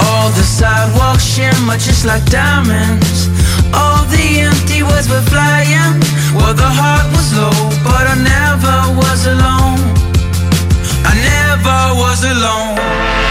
All 0.07 0.29
the 0.39 0.45
sidewalks 0.57 1.25
shimmer 1.33 1.75
just 1.75 2.05
like 2.05 2.23
diamonds. 2.31 3.27
All 3.73 4.03
the 4.15 4.25
empty 4.47 4.81
words 4.81 5.09
were 5.09 5.25
flying. 5.33 5.93
Well, 6.37 6.53
the 6.53 6.71
heart 6.79 7.07
was 7.11 7.27
low, 7.35 7.59
but 7.83 8.03
I 8.07 8.15
never 8.33 8.77
was 9.01 9.27
alone. 9.27 9.81
I 11.03 11.13
never 11.33 11.79
was 11.99 12.23
alone. 12.23 13.26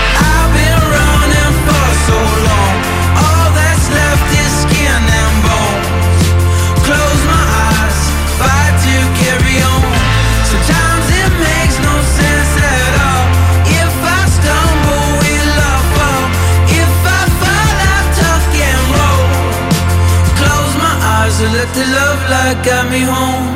Let 21.57 21.73
the 21.73 21.87
love 21.99 22.21
light 22.29 22.59
guide 22.69 22.89
me 22.93 23.01
home. 23.01 23.49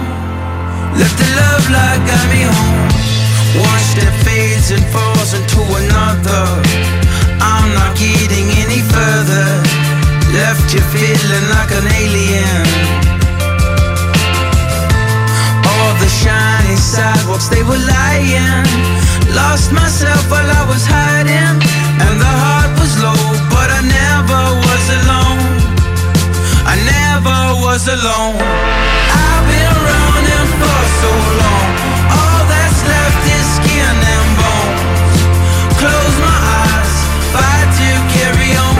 Let 0.97 1.13
the 1.21 1.29
love 1.41 1.65
light 1.69 2.01
guide 2.09 2.29
me 2.33 2.43
home. 2.49 2.81
One 3.61 3.83
step 3.93 4.15
fades 4.25 4.71
and 4.73 4.85
falls 4.89 5.31
into 5.37 5.61
another. 5.61 6.45
I'm 7.45 7.69
not 7.77 7.93
getting 8.01 8.47
any 8.65 8.81
further. 8.95 9.49
Left 10.33 10.67
you 10.73 10.81
feeling 10.95 11.47
like 11.53 11.71
an 11.77 11.87
alien. 12.01 12.65
All 15.71 15.93
the 16.01 16.11
shiny 16.23 16.77
sidewalks, 16.81 17.49
they 17.53 17.63
were 17.69 17.83
lying. 17.97 18.65
Lost 19.37 19.73
myself 19.73 20.25
while 20.33 20.51
I 20.61 20.63
was 20.73 20.85
hiding. 20.89 21.57
And 22.05 22.15
the 22.25 22.33
heart 22.45 22.73
was 22.81 22.93
low, 23.05 23.23
but 23.53 23.69
I 23.69 23.81
never 23.85 24.43
was 24.65 24.85
alone. 25.01 25.60
I 26.71 26.77
never 26.97 27.41
was 27.67 27.83
alone. 27.89 28.39
I've 28.39 29.45
been 29.51 29.77
running 29.91 30.49
for 30.61 30.81
so 31.03 31.11
long. 31.43 31.69
All 32.15 32.43
that's 32.47 32.81
left 32.93 33.23
is 33.37 33.47
skin 33.59 33.97
and. 34.15 34.31
Close 35.81 36.17
my 36.21 36.41
eyes, 36.61 36.95
fight 37.33 37.69
to 37.81 37.91
carry 38.15 38.53
on. 38.53 38.77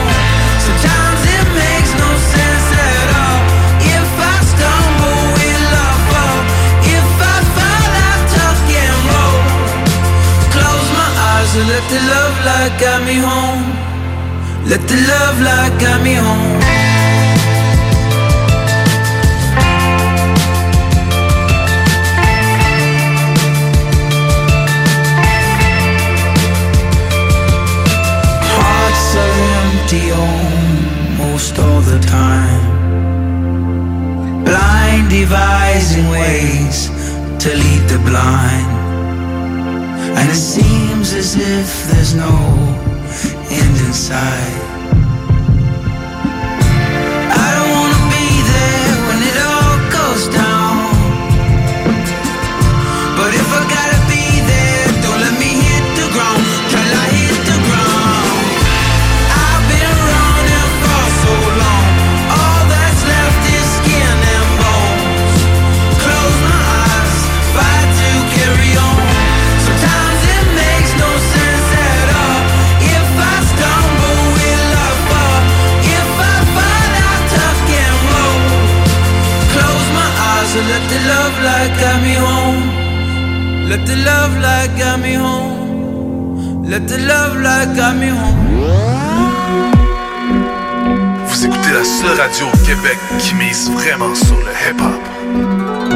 Sometimes 0.61 1.21
it 1.35 1.47
makes 1.51 1.91
no 1.97 2.09
sense 2.31 2.67
at 2.77 3.07
all. 3.23 3.41
If 3.97 4.09
I 4.21 4.35
stumble, 4.53 5.23
will 5.35 5.65
fall? 6.13 6.39
If 6.85 7.09
I 7.33 7.37
fall, 7.57 7.91
I 8.05 8.15
roll. 9.09 9.39
Close 10.53 10.87
my 10.95 11.09
eyes 11.33 11.51
and 11.59 11.67
let 11.73 11.85
the 11.91 11.99
love 12.13 12.35
light 12.47 12.73
guide 12.79 13.03
me 13.09 13.17
home. 13.17 13.63
Let 14.69 14.81
the 14.87 14.97
love 15.11 15.37
light 15.41 15.73
guide 15.81 16.03
me 16.03 16.13
home. 16.13 16.80
Empty 29.93 30.11
almost 30.11 31.59
all 31.59 31.81
the 31.81 31.99
time. 31.99 32.71
Blind 34.43 35.09
devising 35.09 36.09
ways 36.09 36.87
to 37.43 37.49
lead 37.49 37.89
the 37.89 37.99
blind. 38.05 38.67
And 40.17 40.29
it 40.29 40.35
seems 40.35 41.13
as 41.13 41.35
if 41.35 41.91
there's 41.91 42.15
no 42.15 42.31
end 43.49 43.77
in 43.85 43.93
sight. 43.93 44.60
Let 80.71 80.83
the 80.91 80.99
love 81.11 81.35
light 81.47 81.73
guide 81.81 82.01
me 82.07 82.13
home. 82.25 82.63
Let 83.69 83.81
the 83.89 83.97
love 84.09 84.33
light 84.45 84.71
guide 84.79 85.01
me 85.05 85.13
home. 85.25 86.63
Let 86.71 86.87
the 86.87 86.97
love 87.11 87.35
light 87.45 87.75
guide 87.75 87.97
me 88.01 88.09
home. 88.19 88.39
Vous 91.27 91.45
écoutez 91.45 91.73
la 91.73 91.83
seule 91.83 92.17
radio 92.23 92.45
au 92.53 92.57
Québec 92.65 92.97
qui 93.19 93.35
mise 93.35 93.69
vraiment 93.71 94.15
sur 94.15 94.37
le 94.47 94.53
hip-hop. 94.63 95.90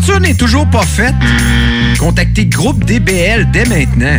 Votre 0.00 0.12
toiture 0.12 0.20
n'est 0.22 0.34
toujours 0.34 0.66
pas 0.66 0.82
faite? 0.82 1.14
Contactez 1.98 2.46
Groupe 2.46 2.84
DBL 2.84 3.50
dès 3.50 3.66
maintenant. 3.66 4.18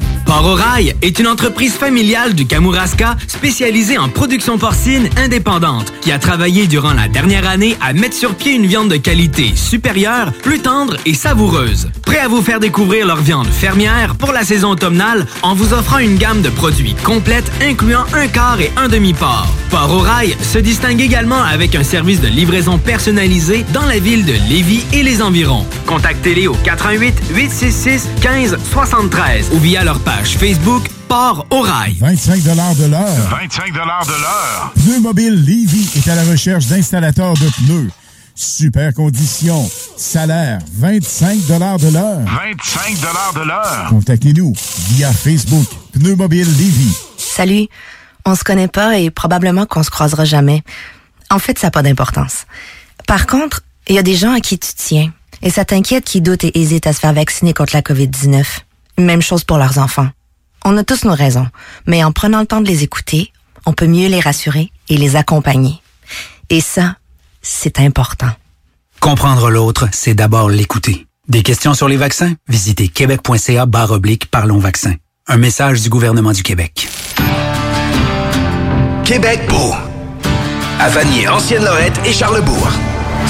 Port 0.31 0.45
au 0.45 0.55
Rail 0.55 0.95
est 1.01 1.19
une 1.19 1.27
entreprise 1.27 1.73
familiale 1.73 2.33
du 2.35 2.45
Kamouraska 2.45 3.17
spécialisée 3.27 3.97
en 3.97 4.07
production 4.07 4.57
porcine 4.57 5.09
indépendante 5.17 5.91
qui 5.99 6.09
a 6.09 6.19
travaillé 6.19 6.67
durant 6.67 6.93
la 6.93 7.09
dernière 7.09 7.45
année 7.49 7.75
à 7.81 7.91
mettre 7.91 8.15
sur 8.15 8.35
pied 8.35 8.53
une 8.53 8.65
viande 8.65 8.87
de 8.87 8.95
qualité 8.95 9.51
supérieure, 9.57 10.31
plus 10.31 10.59
tendre 10.59 10.95
et 11.05 11.15
savoureuse. 11.15 11.89
Prêt 12.11 12.19
à 12.19 12.27
vous 12.27 12.41
faire 12.41 12.59
découvrir 12.59 13.07
leur 13.07 13.21
viande 13.21 13.47
fermière 13.47 14.15
pour 14.15 14.33
la 14.33 14.43
saison 14.43 14.71
automnale 14.71 15.25
en 15.43 15.55
vous 15.55 15.71
offrant 15.71 15.99
une 15.99 16.17
gamme 16.17 16.41
de 16.41 16.49
produits 16.49 16.93
complète 17.05 17.49
incluant 17.61 18.03
un 18.13 18.27
quart 18.27 18.59
et 18.59 18.69
un 18.75 18.89
demi-port. 18.89 19.47
Port 19.69 19.93
au 19.93 19.99
Rail 19.99 20.35
se 20.41 20.57
distingue 20.57 20.99
également 20.99 21.41
avec 21.41 21.73
un 21.73 21.83
service 21.83 22.19
de 22.19 22.27
livraison 22.27 22.77
personnalisé 22.77 23.65
dans 23.71 23.85
la 23.85 23.97
ville 23.97 24.25
de 24.25 24.33
Lévis 24.49 24.83
et 24.91 25.03
les 25.03 25.21
environs. 25.21 25.65
Contactez-les 25.85 26.47
au 26.47 26.53
88 26.65 27.15
866 27.33 28.09
15 28.19 28.57
73 28.73 29.51
ou 29.53 29.59
via 29.59 29.85
leur 29.85 29.99
page 29.99 30.37
Facebook 30.37 30.89
Port 31.07 31.45
au 31.49 31.61
Rail. 31.61 31.95
25 32.01 32.43
de 32.43 32.49
l'heure. 32.87 33.07
25 33.39 33.71
de 33.71 33.77
l'heure. 33.79 34.73
Pneu 34.75 34.99
Mobile 34.99 35.45
Levy 35.45 35.89
est 35.95 36.09
à 36.09 36.15
la 36.15 36.25
recherche 36.25 36.65
d'installateurs 36.65 37.35
de 37.35 37.49
pneus. 37.63 37.89
Super 38.41 38.91
conditions. 38.95 39.69
Salaire 39.95 40.57
25 40.73 41.45
de 41.45 41.59
l'heure. 41.59 41.77
25 41.77 42.99
de 43.35 43.47
l'heure. 43.47 43.85
Contactez-nous 43.87 44.55
via 44.89 45.13
Facebook 45.13 45.67
Pneu 45.93 46.15
Mobile 46.15 46.47
Levy. 46.47 46.91
Salut. 47.19 47.67
On 48.25 48.33
se 48.33 48.43
connaît 48.43 48.67
pas 48.67 48.97
et 48.97 49.11
probablement 49.11 49.67
qu'on 49.67 49.83
se 49.83 49.91
croisera 49.91 50.25
jamais. 50.25 50.63
En 51.29 51.37
fait, 51.37 51.59
ça 51.59 51.67
n'a 51.67 51.71
pas 51.71 51.83
d'importance. 51.83 52.47
Par 53.05 53.27
contre, 53.27 53.61
il 53.87 53.95
y 53.95 53.99
a 53.99 54.03
des 54.03 54.15
gens 54.15 54.33
à 54.33 54.39
qui 54.39 54.57
tu 54.57 54.73
tiens. 54.75 55.13
Et 55.43 55.51
ça 55.51 55.63
t'inquiète 55.63 56.05
qui 56.05 56.19
doutent 56.21 56.43
et 56.43 56.59
hésitent 56.59 56.87
à 56.87 56.93
se 56.93 56.99
faire 56.99 57.13
vacciner 57.13 57.53
contre 57.53 57.75
la 57.75 57.83
COVID-19. 57.83 58.43
Même 58.97 59.21
chose 59.21 59.43
pour 59.43 59.59
leurs 59.59 59.77
enfants. 59.77 60.09
On 60.65 60.75
a 60.77 60.83
tous 60.83 61.05
nos 61.05 61.13
raisons, 61.13 61.47
mais 61.85 62.03
en 62.03 62.11
prenant 62.11 62.39
le 62.39 62.47
temps 62.47 62.61
de 62.61 62.67
les 62.67 62.81
écouter, 62.81 63.31
on 63.67 63.73
peut 63.73 63.85
mieux 63.85 64.07
les 64.07 64.19
rassurer 64.19 64.71
et 64.89 64.97
les 64.97 65.15
accompagner. 65.15 65.79
Et 66.49 66.59
ça, 66.59 66.95
c'est 67.41 67.79
important. 67.79 68.29
Comprendre 68.99 69.49
l'autre, 69.49 69.87
c'est 69.91 70.13
d'abord 70.13 70.49
l'écouter. 70.49 71.07
Des 71.27 71.43
questions 71.43 71.73
sur 71.73 71.87
les 71.87 71.97
vaccins? 71.97 72.33
Visitez 72.47 72.87
québec.ca 72.87 73.65
barre 73.65 73.91
oblique 73.91 74.29
Parlons 74.29 74.59
vaccins. 74.59 74.95
Un 75.27 75.37
message 75.37 75.81
du 75.81 75.89
gouvernement 75.89 76.31
du 76.31 76.43
Québec. 76.43 76.87
Québec 79.05 79.41
beau. 79.49 79.73
À 80.79 80.89
Vanier, 80.89 81.27
Ancienne-Lorette 81.27 81.99
et 82.05 82.13
Charlebourg. 82.13 82.71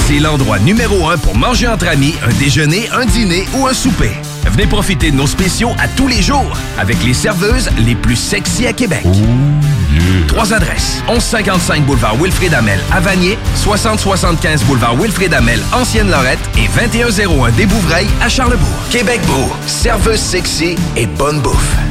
C'est 0.08 0.20
l'endroit 0.20 0.60
numéro 0.60 1.10
un 1.10 1.18
pour 1.18 1.36
manger 1.36 1.68
entre 1.68 1.88
amis, 1.88 2.16
un 2.24 2.34
déjeuner, 2.40 2.90
un 2.90 3.06
dîner 3.06 3.46
ou 3.56 3.68
un 3.68 3.74
souper. 3.74 4.12
Venez 4.50 4.68
profiter 4.68 5.12
de 5.12 5.16
nos 5.16 5.28
spéciaux 5.28 5.72
à 5.80 5.88
tous 5.88 6.08
les 6.08 6.22
jours 6.22 6.58
avec 6.78 7.04
les 7.04 7.14
serveuses 7.14 7.70
les 7.78 7.96
plus 7.96 8.16
sexy 8.16 8.68
à 8.68 8.74
Québec. 8.74 9.06
Trois 10.28 10.54
adresses. 10.54 11.04
1155 11.08 11.86
boulevard 11.86 12.16
Wilfrid 12.16 12.54
Amel 12.54 12.80
à 12.92 13.00
Vanier, 13.00 13.38
6075 13.56 14.64
boulevard 14.64 14.96
Wilfrid 14.96 15.34
Amel, 15.34 15.60
Ancienne-Lorette 15.74 16.40
et 16.58 16.68
2101 16.80 17.52
des 17.52 17.66
Bouvrailles 17.66 18.08
à 18.22 18.30
Charlebourg. 18.30 18.68
Québec 18.90 19.22
beau, 19.28 19.52
serveuse 19.68 20.20
sexy 20.20 20.76
et 20.96 21.06
bonne 21.06 21.40
bouffe. 21.42 21.91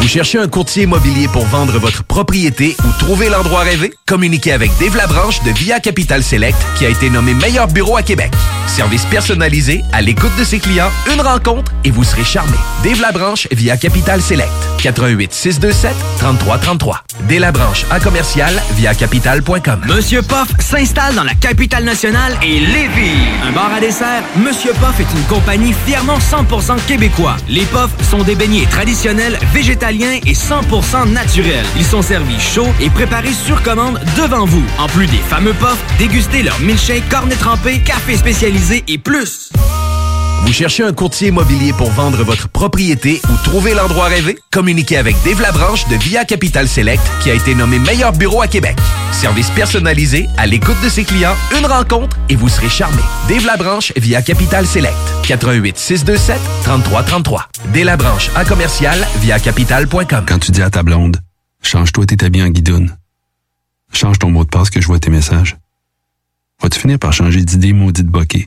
Vous 0.00 0.08
cherchez 0.08 0.38
un 0.38 0.48
courtier 0.48 0.84
immobilier 0.84 1.28
pour 1.28 1.46
vendre 1.46 1.78
votre 1.78 2.04
propriété 2.04 2.76
ou 2.84 2.92
trouver 2.98 3.28
l'endroit 3.30 3.60
rêvé? 3.60 3.92
Communiquez 4.06 4.52
avec 4.52 4.70
Dave 4.78 4.96
Labranche 4.96 5.42
de 5.44 5.50
Via 5.52 5.80
Capital 5.80 6.22
Select 6.22 6.58
qui 6.76 6.84
a 6.84 6.90
été 6.90 7.08
nommé 7.08 7.32
meilleur 7.34 7.68
bureau 7.68 7.96
à 7.96 8.02
Québec. 8.02 8.32
Service 8.66 9.04
personnalisé, 9.06 9.82
à 9.92 10.02
l'écoute 10.02 10.34
de 10.38 10.44
ses 10.44 10.58
clients, 10.58 10.90
une 11.12 11.20
rencontre 11.20 11.72
et 11.84 11.90
vous 11.90 12.04
serez 12.04 12.24
charmé. 12.24 12.56
Dave 12.82 13.00
Labranche 13.00 13.48
via 13.52 13.76
Capital 13.76 14.20
Select. 14.20 14.50
88 14.82 15.32
627 15.32 15.94
3333. 16.18 17.02
Dave 17.28 17.40
Labranche 17.40 17.86
à 17.90 18.00
commercial 18.00 18.52
via 18.76 18.94
capital.com. 18.94 19.80
Monsieur 19.86 20.22
Poff 20.22 20.48
s'installe 20.58 21.14
dans 21.14 21.22
la 21.24 21.34
capitale 21.34 21.84
nationale 21.84 22.36
et 22.42 22.60
Lévis. 22.60 23.16
Un 23.46 23.52
bar 23.52 23.72
à 23.74 23.80
dessert, 23.80 24.22
Monsieur 24.36 24.72
Poff 24.74 24.98
est 25.00 25.18
une 25.18 25.24
compagnie 25.24 25.74
fièrement 25.86 26.18
100% 26.18 26.76
québécois. 26.86 27.36
Les 27.48 27.64
Poffs 27.66 27.92
sont 28.10 28.22
des 28.22 28.34
beignets 28.34 28.66
traditionnels, 28.66 29.38
végétaliens 29.84 30.20
et 30.26 30.32
100% 30.32 31.12
naturels. 31.12 31.66
Ils 31.76 31.84
sont 31.84 32.02
servis 32.02 32.40
chauds 32.40 32.72
et 32.80 32.90
préparés 32.90 33.32
sur 33.32 33.62
commande 33.62 34.00
devant 34.16 34.44
vous. 34.44 34.64
En 34.78 34.86
plus 34.86 35.06
des 35.06 35.18
fameux 35.18 35.54
Poffs, 35.54 35.82
dégustez 35.98 36.42
leur 36.42 36.58
milkshake, 36.60 37.08
cornet 37.08 37.36
trempé, 37.36 37.80
café 37.80 38.16
spécialisé 38.16 38.84
et 38.88 38.98
plus. 38.98 39.50
Vous 40.46 40.52
cherchez 40.52 40.84
un 40.84 40.92
courtier 40.92 41.28
immobilier 41.28 41.72
pour 41.72 41.90
vendre 41.90 42.22
votre 42.22 42.48
propriété 42.48 43.20
ou 43.30 43.36
trouver 43.44 43.72
l'endroit 43.72 44.06
rêvé? 44.06 44.38
Communiquez 44.52 44.98
avec 44.98 45.16
Dave 45.24 45.40
Labranche 45.40 45.88
de 45.88 45.96
Via 45.96 46.24
Capital 46.26 46.68
Select 46.68 47.02
qui 47.22 47.30
a 47.30 47.34
été 47.34 47.54
nommé 47.54 47.78
meilleur 47.78 48.12
bureau 48.12 48.42
à 48.42 48.46
Québec. 48.46 48.76
Service 49.10 49.48
personnalisé, 49.50 50.28
à 50.36 50.46
l'écoute 50.46 50.76
de 50.84 50.88
ses 50.90 51.04
clients, 51.04 51.34
une 51.58 51.64
rencontre 51.64 52.18
et 52.28 52.36
vous 52.36 52.50
serez 52.50 52.68
charmé. 52.68 53.00
Dave 53.26 53.46
Labranche 53.46 53.92
via 53.96 54.20
Capital 54.20 54.66
Select. 54.66 54.94
88 55.26 55.78
627 55.78 56.38
3333. 56.64 57.48
Dave 57.72 57.84
Labranche 57.84 58.30
à 58.36 58.44
commercial 58.44 58.98
via 59.20 59.38
capital.com. 59.40 60.24
Quand 60.28 60.38
tu 60.38 60.52
dis 60.52 60.62
à 60.62 60.68
ta 60.68 60.82
blonde, 60.82 61.16
change-toi 61.62 62.04
tes 62.04 62.22
habits 62.24 62.42
en 62.42 62.50
guidoune. 62.50 62.94
Change 63.92 64.18
ton 64.18 64.30
mot 64.30 64.44
de 64.44 64.50
passe 64.50 64.68
que 64.68 64.80
je 64.80 64.86
vois 64.86 64.98
tes 64.98 65.10
messages. 65.10 65.56
Vas-tu 66.62 66.78
finir 66.80 66.98
par 66.98 67.14
changer 67.14 67.42
d'idée 67.42 67.72
maudite 67.72 68.06
bokeh? 68.06 68.46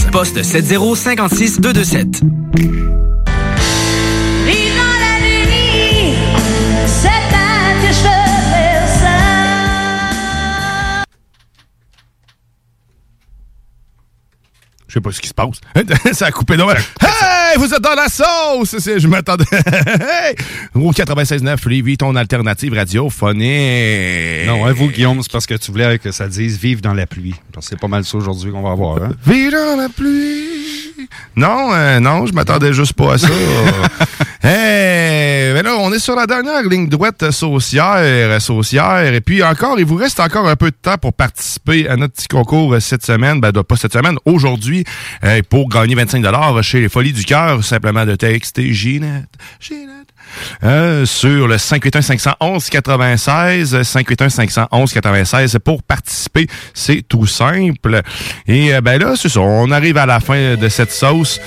poste 0.11 0.43
7056 0.43 2.21
Je 14.91 14.95
sais 14.95 15.01
pas 15.01 15.11
ce 15.13 15.21
qui 15.21 15.29
se 15.29 15.33
passe. 15.33 15.61
ça 16.11 16.25
a 16.25 16.31
coupé 16.31 16.57
d'eau. 16.57 16.69
Hey, 16.69 17.57
vous 17.57 17.73
êtes 17.73 17.79
dans 17.79 17.95
la 17.95 18.09
sauce! 18.09 18.75
Je 18.77 19.07
m'attendais. 19.07 19.45
Hey! 19.53 20.35
Au 20.75 20.91
96.9 20.91 21.69
Lévis, 21.69 21.95
ton 21.95 22.13
alternative 22.17 22.73
radiophonique. 22.73 24.47
Non, 24.47 24.65
hein, 24.65 24.73
vous, 24.73 24.89
Guillaume, 24.89 25.21
c'est 25.21 25.31
parce 25.31 25.45
que 25.45 25.53
tu 25.53 25.71
voulais 25.71 25.97
que 25.97 26.11
ça 26.11 26.27
dise 26.27 26.57
vivre 26.57 26.81
dans 26.81 26.93
la 26.93 27.07
pluie. 27.07 27.35
C'est 27.61 27.79
pas 27.79 27.87
mal 27.87 28.03
ça 28.03 28.17
aujourd'hui 28.17 28.51
qu'on 28.51 28.63
va 28.63 28.71
avoir. 28.71 29.01
Hein? 29.01 29.11
Vive 29.25 29.51
dans 29.51 29.77
la 29.77 29.87
pluie. 29.87 30.91
Non, 31.37 31.73
euh, 31.73 31.99
non, 32.01 32.25
je 32.25 32.33
m'attendais 32.33 32.73
juste 32.73 32.93
pas 32.93 33.13
à 33.13 33.17
ça. 33.17 33.27
hey, 34.43 35.53
mais 35.53 35.63
là, 35.63 35.77
on 35.79 35.91
est 35.93 35.99
sur 35.99 36.15
la 36.15 36.27
dernière 36.27 36.63
ligne 36.63 36.89
droite 36.89 37.31
saucière, 37.31 38.41
saucière. 38.41 39.13
Et 39.13 39.21
puis 39.21 39.41
encore, 39.41 39.79
il 39.79 39.85
vous 39.85 39.95
reste 39.95 40.19
encore 40.19 40.47
un 40.47 40.55
peu 40.55 40.71
de 40.71 40.75
temps 40.81 40.97
pour 40.97 41.13
participer 41.13 41.87
à 41.87 41.95
notre 41.95 42.13
petit 42.13 42.27
concours 42.27 42.75
cette 42.81 43.05
semaine. 43.05 43.39
Ben, 43.39 43.51
pas 43.51 43.75
cette 43.77 43.93
semaine, 43.93 44.17
aujourd'hui, 44.25 44.80
pour 45.49 45.69
gagner 45.69 45.95
25 45.95 46.23
chez 46.61 46.81
les 46.81 46.89
Folies 46.89 47.13
du 47.13 47.23
Cœur. 47.23 47.63
Simplement 47.63 48.05
de 48.05 48.15
texter 48.15 48.73
Ginette. 48.73 49.29
Ginette. 49.59 50.00
Euh, 50.63 51.05
sur 51.05 51.47
le 51.47 51.57
581 51.57 52.01
511 52.01 52.69
96 52.69 53.81
581 53.83 54.29
511 54.29 54.93
96 54.93 55.57
pour 55.63 55.83
participer. 55.83 56.47
C'est 56.73 57.03
tout 57.07 57.27
simple. 57.27 58.01
Et 58.47 58.73
euh, 58.73 58.81
ben 58.81 58.99
là 58.99 59.13
c'est 59.15 59.29
ça. 59.29 59.41
On 59.41 59.71
arrive 59.71 59.97
à 59.97 60.05
la 60.05 60.19
fin 60.19 60.55
de 60.55 60.69
cette 60.69 60.91
sauce. 60.91 61.39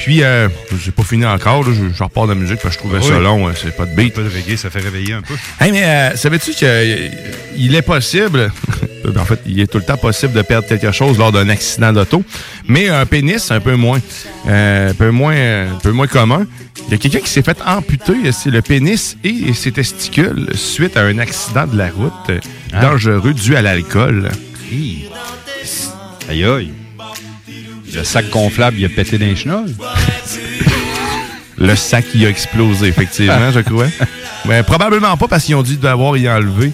Puis 0.00 0.22
euh, 0.22 0.48
j'ai 0.82 0.92
pas 0.92 1.02
fini 1.02 1.26
encore 1.26 1.62
là, 1.62 1.74
je, 1.74 1.94
je 1.94 2.02
repars 2.02 2.26
de 2.26 2.32
la 2.32 2.38
musique 2.38 2.60
parce 2.62 2.76
que 2.76 2.82
je 2.84 2.88
trouvais 2.88 3.02
ça 3.02 3.18
long 3.18 3.48
hein, 3.48 3.52
c'est 3.54 3.76
pas 3.76 3.84
de 3.84 3.94
beat. 3.94 4.12
Un 4.18 4.22
peu 4.22 4.28
de 4.28 4.34
reggae, 4.34 4.56
ça 4.56 4.70
fait 4.70 4.80
réveiller 4.80 5.12
un 5.12 5.22
peu. 5.22 5.34
Hey, 5.60 5.72
mais 5.72 5.84
euh, 5.84 6.16
savais-tu 6.16 6.52
qu'il 6.52 7.74
est 7.74 7.82
possible, 7.82 8.50
en 9.16 9.24
fait, 9.24 9.40
il 9.46 9.60
est 9.60 9.66
tout 9.66 9.78
le 9.78 9.84
temps 9.84 9.98
possible 9.98 10.32
de 10.32 10.42
perdre 10.42 10.66
quelque 10.66 10.90
chose 10.92 11.18
lors 11.18 11.32
d'un 11.32 11.48
accident 11.50 11.92
d'auto, 11.92 12.22
mais 12.66 12.88
un 12.88 13.04
pénis, 13.04 13.50
un 13.50 13.60
peu 13.60 13.76
moins, 13.76 14.00
euh, 14.48 14.90
un 14.90 14.94
peu 14.94 15.10
moins, 15.10 15.36
un 15.36 15.78
peu 15.82 15.92
moins 15.92 16.06
commun. 16.06 16.46
Il 16.86 16.92
y 16.92 16.94
a 16.94 16.98
quelqu'un 16.98 17.20
qui 17.20 17.30
s'est 17.30 17.42
fait 17.42 17.58
amputer 17.64 18.29
c'est 18.32 18.50
le 18.50 18.62
pénis 18.62 19.16
et 19.24 19.52
ses 19.52 19.72
testicules 19.72 20.48
suite 20.54 20.96
à 20.96 21.02
un 21.02 21.18
accident 21.18 21.66
de 21.66 21.76
la 21.76 21.90
route 21.90 22.12
euh, 22.30 22.38
Ah. 22.72 22.80
dangereux 22.82 23.32
dû 23.34 23.56
à 23.56 23.62
l'alcool. 23.62 24.30
Aïe 26.28 26.44
aïe. 26.44 26.70
Le 27.94 28.04
sac 28.04 28.30
gonflable, 28.30 28.76
il 28.78 28.84
a 28.84 28.88
pété 28.88 29.18
d'un 29.18 29.34
chenol. 29.34 29.66
Le 31.58 31.74
sac 31.76 32.06
il 32.14 32.24
a 32.24 32.28
explosé, 32.30 32.86
effectivement, 32.88 33.50
je 33.52 33.60
crois. 33.60 33.88
Mais 34.46 34.62
probablement 34.62 35.16
pas 35.18 35.28
parce 35.28 35.44
qu'ils 35.44 35.54
ont 35.56 35.62
dit 35.62 35.76
d'avoir 35.76 36.16
y 36.16 36.28
enlevé. 36.30 36.72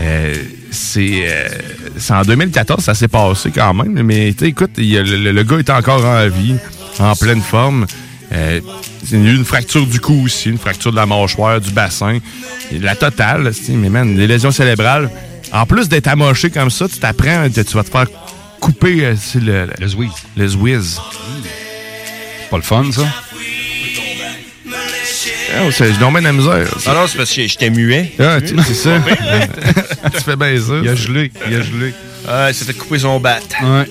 Euh, 0.00 0.34
c'est 0.70 1.22
euh, 1.28 1.48
c'est 1.96 2.12
en 2.12 2.22
2014, 2.22 2.84
ça 2.84 2.94
s'est 2.94 3.08
passé 3.08 3.50
quand 3.52 3.74
même. 3.74 4.00
Mais 4.02 4.28
écoute, 4.28 4.70
il 4.76 4.94
le 5.00 5.42
gars 5.42 5.58
est 5.58 5.70
encore 5.70 6.04
en 6.04 6.28
vie, 6.28 6.54
en 7.00 7.16
pleine 7.16 7.40
forme. 7.40 7.86
Euh, 8.32 8.60
il 9.10 9.24
y 9.24 9.28
a 9.28 9.32
eu 9.32 9.36
une 9.36 9.44
fracture 9.44 9.86
du 9.86 10.00
cou 10.00 10.24
aussi, 10.24 10.50
une 10.50 10.58
fracture 10.58 10.90
de 10.90 10.96
la 10.96 11.06
mâchoire, 11.06 11.60
du 11.60 11.70
bassin. 11.70 12.18
La 12.72 12.94
totale, 12.94 13.50
mais 13.70 13.88
man, 13.88 14.16
les 14.16 14.26
lésions 14.26 14.50
cérébrales. 14.50 15.10
En 15.52 15.64
plus 15.64 15.88
d'être 15.88 16.08
amoché 16.08 16.50
comme 16.50 16.70
ça, 16.70 16.86
tu 16.88 16.98
t'apprends, 16.98 17.48
tu 17.48 17.64
tu 17.64 17.74
vas 17.74 17.84
te 17.84 17.90
faire 17.90 18.06
couper 18.60 19.04
euh, 19.06 19.14
c'est 19.18 19.40
le, 19.40 19.64
le, 19.66 19.72
le 19.78 19.88
Zwiz. 19.88 20.10
Le 20.36 20.46
Zwiz. 20.48 21.00
Pas 22.50 22.56
le 22.58 22.62
fun, 22.62 22.84
ça? 22.92 23.02
Oh, 25.60 25.70
c'est- 25.70 25.92
je 25.94 25.98
dormais 25.98 26.20
de 26.20 26.26
la 26.26 26.32
misère. 26.32 26.68
Ah 26.86 26.92
non, 26.94 27.06
c'est 27.06 27.16
parce 27.16 27.32
que 27.34 27.46
j'étais 27.46 27.70
muet. 27.70 28.12
Ah, 28.18 28.40
tu- 28.40 28.54
c'est 28.66 28.74
ça. 28.74 28.90
tu 30.14 30.20
fais 30.22 30.36
bien 30.36 30.60
ça. 30.60 30.74
Il 30.82 30.88
a 30.88 30.94
gelé. 30.94 31.32
Il 31.48 31.54
a 31.56 31.62
gelé. 31.62 31.94
Ah, 32.28 32.52
c'était 32.52 32.74
couper 32.74 32.98
son 32.98 33.18
bat. 33.18 33.38
Ouais. 33.62 33.86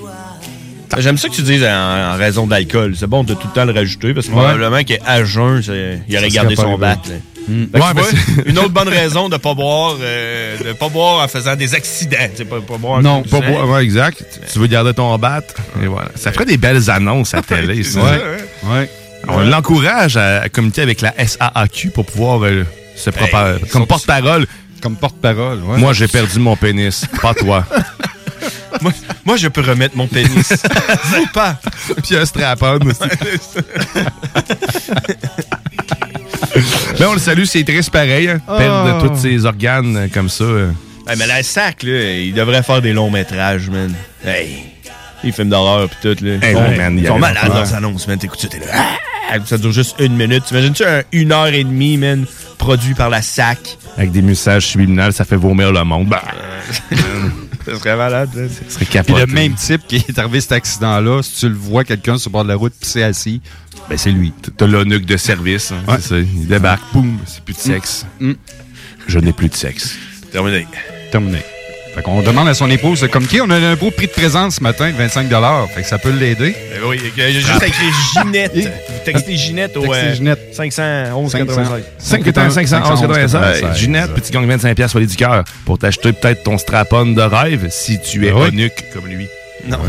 J'aime 1.00 1.18
ça 1.18 1.30
que 1.30 1.34
tu 1.36 1.42
dises 1.44 1.64
en, 1.64 2.14
en 2.14 2.18
raison 2.18 2.48
d'alcool. 2.48 2.94
C'est 2.98 3.08
bon 3.08 3.24
de 3.24 3.34
tout 3.34 3.48
le 3.48 3.54
temps 3.54 3.66
le 3.66 3.74
rajouter 3.74 4.14
parce 4.14 4.28
que 4.28 4.32
Ouais. 4.34 4.40
probablement 4.40 4.84
qu'à 4.84 5.24
jeun, 5.26 5.62
il 6.08 6.18
aurait 6.18 6.30
gardé 6.30 6.56
son 6.56 6.78
bat. 6.78 6.98
Hmm. 7.50 7.64
Ouais, 7.74 7.80
vois, 7.80 8.04
une 8.46 8.60
autre 8.60 8.72
bonne 8.72 8.90
raison 8.90 9.30
de 9.30 9.38
pas 9.38 9.54
boire, 9.54 9.96
euh, 10.02 10.58
de 10.58 10.74
pas 10.74 10.90
boire 10.90 11.24
en 11.24 11.28
faisant 11.30 11.56
des 11.56 11.76
accidents. 11.76 12.18
Pas, 12.50 12.60
pas 12.60 12.78
boire 12.78 13.02
Non, 13.02 13.24
pas 13.24 13.40
boire. 13.40 13.70
Ouais, 13.70 13.84
exact. 13.86 14.22
Tu 14.52 14.60
veux 14.60 14.68
garder 14.68 14.94
ton 14.94 15.18
bat. 15.18 15.42
Et 15.82 15.88
voilà. 15.88 16.10
Ça 16.16 16.34
ferait 16.34 16.44
des 16.46 16.58
belles 16.58 16.90
annonces 16.90 17.34
à 17.34 17.42
télé, 17.42 17.84
ça. 17.84 18.02
Ouais. 18.66 18.90
On 19.30 19.40
l'encourage 19.40 20.18
à, 20.18 20.42
à 20.42 20.50
communiquer 20.50 20.82
avec 20.82 21.00
la 21.02 21.14
SAAQ 21.26 21.90
pour 21.92 22.06
pouvoir 22.06 22.44
euh, 22.44 22.66
se 22.98 23.10
préparer. 23.12 23.60
comme 23.72 23.88
porte-parole. 23.88 24.46
Comme 24.82 24.96
porte-parole. 24.98 25.60
Moi, 25.60 25.94
j'ai 25.94 26.08
perdu 26.10 26.40
mon 26.40 26.56
pénis. 26.58 27.06
Pas 27.22 27.34
toi. 27.34 27.66
moi, 28.82 28.92
moi, 29.26 29.38
je 29.38 29.48
peux 29.48 29.62
remettre 29.62 29.96
mon 29.98 30.08
pénis. 30.08 30.54
Vous 31.06 31.28
pas. 31.34 31.60
Puis 32.04 32.16
un 32.18 32.26
strap-on 32.26 32.80
aussi. 32.86 33.00
Mais 37.00 37.06
on 37.06 37.14
le 37.14 37.20
salue, 37.20 37.44
c'est 37.46 37.64
triste 37.64 37.92
pareil. 37.92 38.30
hein. 38.30 38.40
Perdre 38.46 39.02
Oh. 39.04 39.08
tous 39.10 39.18
ses 39.22 39.46
organes 39.46 39.96
euh, 39.98 40.08
comme 40.14 40.30
ça. 40.30 40.44
euh. 40.44 40.72
Ouais, 41.08 41.16
mais 41.18 41.28
la 41.28 41.44
sac, 41.44 41.84
là, 41.84 42.14
il 42.20 42.34
devrait 42.34 42.64
faire 42.64 42.82
des 42.82 42.94
longs 42.94 43.10
métrages, 43.12 43.70
man. 43.70 43.94
Hey. 44.26 44.64
Les 45.24 45.32
films 45.32 45.50
d'horreur 45.50 45.90
pis 45.90 45.96
tout, 46.02 46.24
là. 46.24 46.34
Ils 46.36 46.42
sont- 46.42 46.62
ouais, 46.62 46.78
man, 46.78 46.94
il 46.94 47.00
y 47.00 47.04
ils 47.04 47.08
sont 47.08 47.14
avait 47.14 47.22
malades, 47.22 47.48
leurs 47.54 47.74
annonces, 47.74 48.08
man. 48.08 48.18
T'écoutes 48.18 48.40
ça, 48.42 48.48
t'es 48.48 48.60
là. 48.60 48.66
Ah! 48.74 49.36
Ça 49.46 49.58
dure 49.58 49.72
juste 49.74 49.96
une 50.00 50.16
minute. 50.16 50.46
T'imagines-tu 50.46 50.86
un 50.86 51.02
une 51.12 51.34
heure 51.34 51.48
et 51.48 51.64
demie, 51.66 51.98
man, 51.98 52.26
produit 52.58 52.94
par 52.94 53.10
la 53.10 53.22
SAC? 53.22 53.78
Avec 53.98 54.12
des 54.12 54.22
messages 54.22 54.68
subliminales, 54.68 55.12
ça 55.12 55.26
fait 55.26 55.36
vomir 55.36 55.72
le 55.74 55.84
monde. 55.84 56.08
Bah, 56.08 56.22
Ça 57.68 57.78
serait 57.78 57.98
malade, 57.98 58.30
ça 58.34 58.70
serait 58.70 58.86
Puis 58.86 58.86
capoté. 58.88 59.20
le 59.26 59.34
même 59.34 59.54
type 59.56 59.82
qui 59.88 59.98
est 59.98 60.18
arrivé 60.20 60.40
cet 60.42 60.54
accident-là, 60.54 61.22
si 61.22 61.36
tu 61.42 61.50
le 61.50 61.56
vois 61.56 61.84
quelqu'un 61.84 62.18
sur 62.18 62.30
le 62.30 62.34
bord 62.34 62.44
de 62.44 62.50
la 62.50 62.56
route 62.56 62.74
pisser 62.80 63.04
assis, 63.04 63.42
ben 63.90 63.98
c'est 63.98 64.12
lui. 64.12 64.32
T'as 64.58 64.68
l'eunuque 64.68 65.06
de 65.06 65.18
service. 65.18 65.72
hein, 65.72 65.98
c'est 66.00 66.08
ça. 66.10 66.18
Il 66.20 66.48
débarque, 66.48 66.84
boum, 66.94 67.18
c'est 67.26 67.44
plus 67.44 67.54
de 67.56 67.60
sexe. 67.60 68.06
Mm. 68.20 68.34
Je 69.08 69.20
n'ai 69.20 69.34
plus 69.34 69.50
de 69.50 69.56
sexe. 69.56 69.96
Terminé. 70.32 70.66
Terminé. 71.12 71.40
Fait 71.98 72.04
qu'on 72.04 72.22
demande 72.22 72.48
à 72.48 72.54
son 72.54 72.70
épouse 72.70 73.02
de 73.02 73.08
communiquer. 73.08 73.42
On 73.42 73.50
a 73.50 73.56
un 73.56 73.76
beau 73.76 73.90
prix 73.90 74.06
de 74.06 74.12
présence 74.12 74.58
ce 74.58 74.62
matin, 74.62 74.92
25 74.96 75.28
Fait 75.74 75.82
que 75.82 75.88
ça 75.88 75.98
peut 75.98 76.12
l'aider. 76.12 76.56
Ben 76.70 76.80
oui, 76.88 77.02
j'ai 77.18 77.32
juste 77.32 77.50
Ah. 77.60 77.66
écrit 77.66 77.88
Ginette. 78.14 78.54
Vous 78.56 79.00
textez 79.04 79.36
Ginette 79.36 79.76
au 79.76 79.82
Textez 79.82 80.06
euh, 80.06 80.14
Ginette. 80.14 80.40
511 80.54 81.32
500. 81.32 81.44
96. 81.48 81.84
5 81.98 82.68
511 82.68 83.02
96. 83.02 83.78
Ginette, 83.80 84.12
tu 84.24 84.32
gagnes 84.32 84.48
25$ 84.48 84.76
piastres 84.76 84.92
sur 84.92 85.00
les 85.00 85.08
du 85.08 85.16
cœur 85.16 85.44
pour 85.66 85.80
t'acheter 85.80 86.14
peut-être 86.14 86.44
ton 86.44 86.60
strap-on 86.60 87.08
de 87.08 87.22
rêve 87.24 87.66
si 87.72 88.00
tu 88.00 88.28
es 88.28 88.32
oui. 88.32 88.50
eunuque 88.50 88.86
comme 88.94 89.08
lui. 89.08 89.28
Non. 89.68 89.80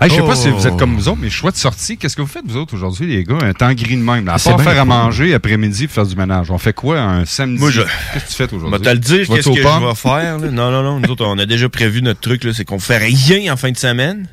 Hey, 0.00 0.10
je 0.10 0.16
sais 0.16 0.20
pas 0.22 0.34
si 0.36 0.48
Oh. 0.48 0.56
vous 0.56 0.66
êtes 0.66 0.76
comme 0.76 0.94
nous 0.96 1.08
autres, 1.08 1.18
mais 1.20 1.30
choix 1.30 1.50
de 1.50 1.56
sortie, 1.56 1.96
qu'est-ce 1.96 2.16
que 2.16 2.20
vous 2.22 2.28
faites, 2.28 2.44
vous 2.46 2.56
autres, 2.56 2.74
aujourd'hui, 2.74 3.06
les 3.06 3.24
gars? 3.24 3.38
Un 3.42 3.52
temps 3.54 3.72
gris 3.72 3.96
de 3.96 4.02
même. 4.02 4.26
Là. 4.26 4.34
À 4.34 4.38
part 4.38 4.60
faire 4.60 4.80
à 4.80 4.84
manger 4.84 5.32
après-midi 5.34 5.86
faire 5.88 6.04
du 6.06 6.14
ménage. 6.16 6.50
On 6.50 6.58
fait 6.58 6.72
quoi 6.74 7.00
un 7.00 7.24
samedi? 7.24 7.60
Moi, 7.60 7.70
je- 7.70 7.80
Qu'est-ce 8.12 8.24
que 8.24 8.28
tu 8.30 8.34
fais 8.34 8.52
aujourd'hui? 8.54 8.70
va 8.78 8.84
te 8.84 8.88
le 8.90 8.98
dire, 8.98 9.26
qu'est-ce 9.28 9.48
que 9.48 9.54
je 9.56 9.62
vais 9.62 9.94
faire. 9.94 10.38
là? 10.38 10.50
Non, 10.50 10.70
non, 10.70 10.82
non. 10.82 11.00
Nous 11.00 11.08
autres, 11.10 11.24
on 11.24 11.38
a 11.38 11.46
déjà 11.46 11.68
prévu 11.68 12.02
notre 12.02 12.20
truc, 12.20 12.44
là, 12.44 12.52
c'est 12.52 12.64
qu'on 12.64 12.78
fait 12.78 12.98
rien 12.98 13.52
en 13.52 13.56
fin 13.56 13.70
de 13.70 13.76
semaine. 13.78 14.28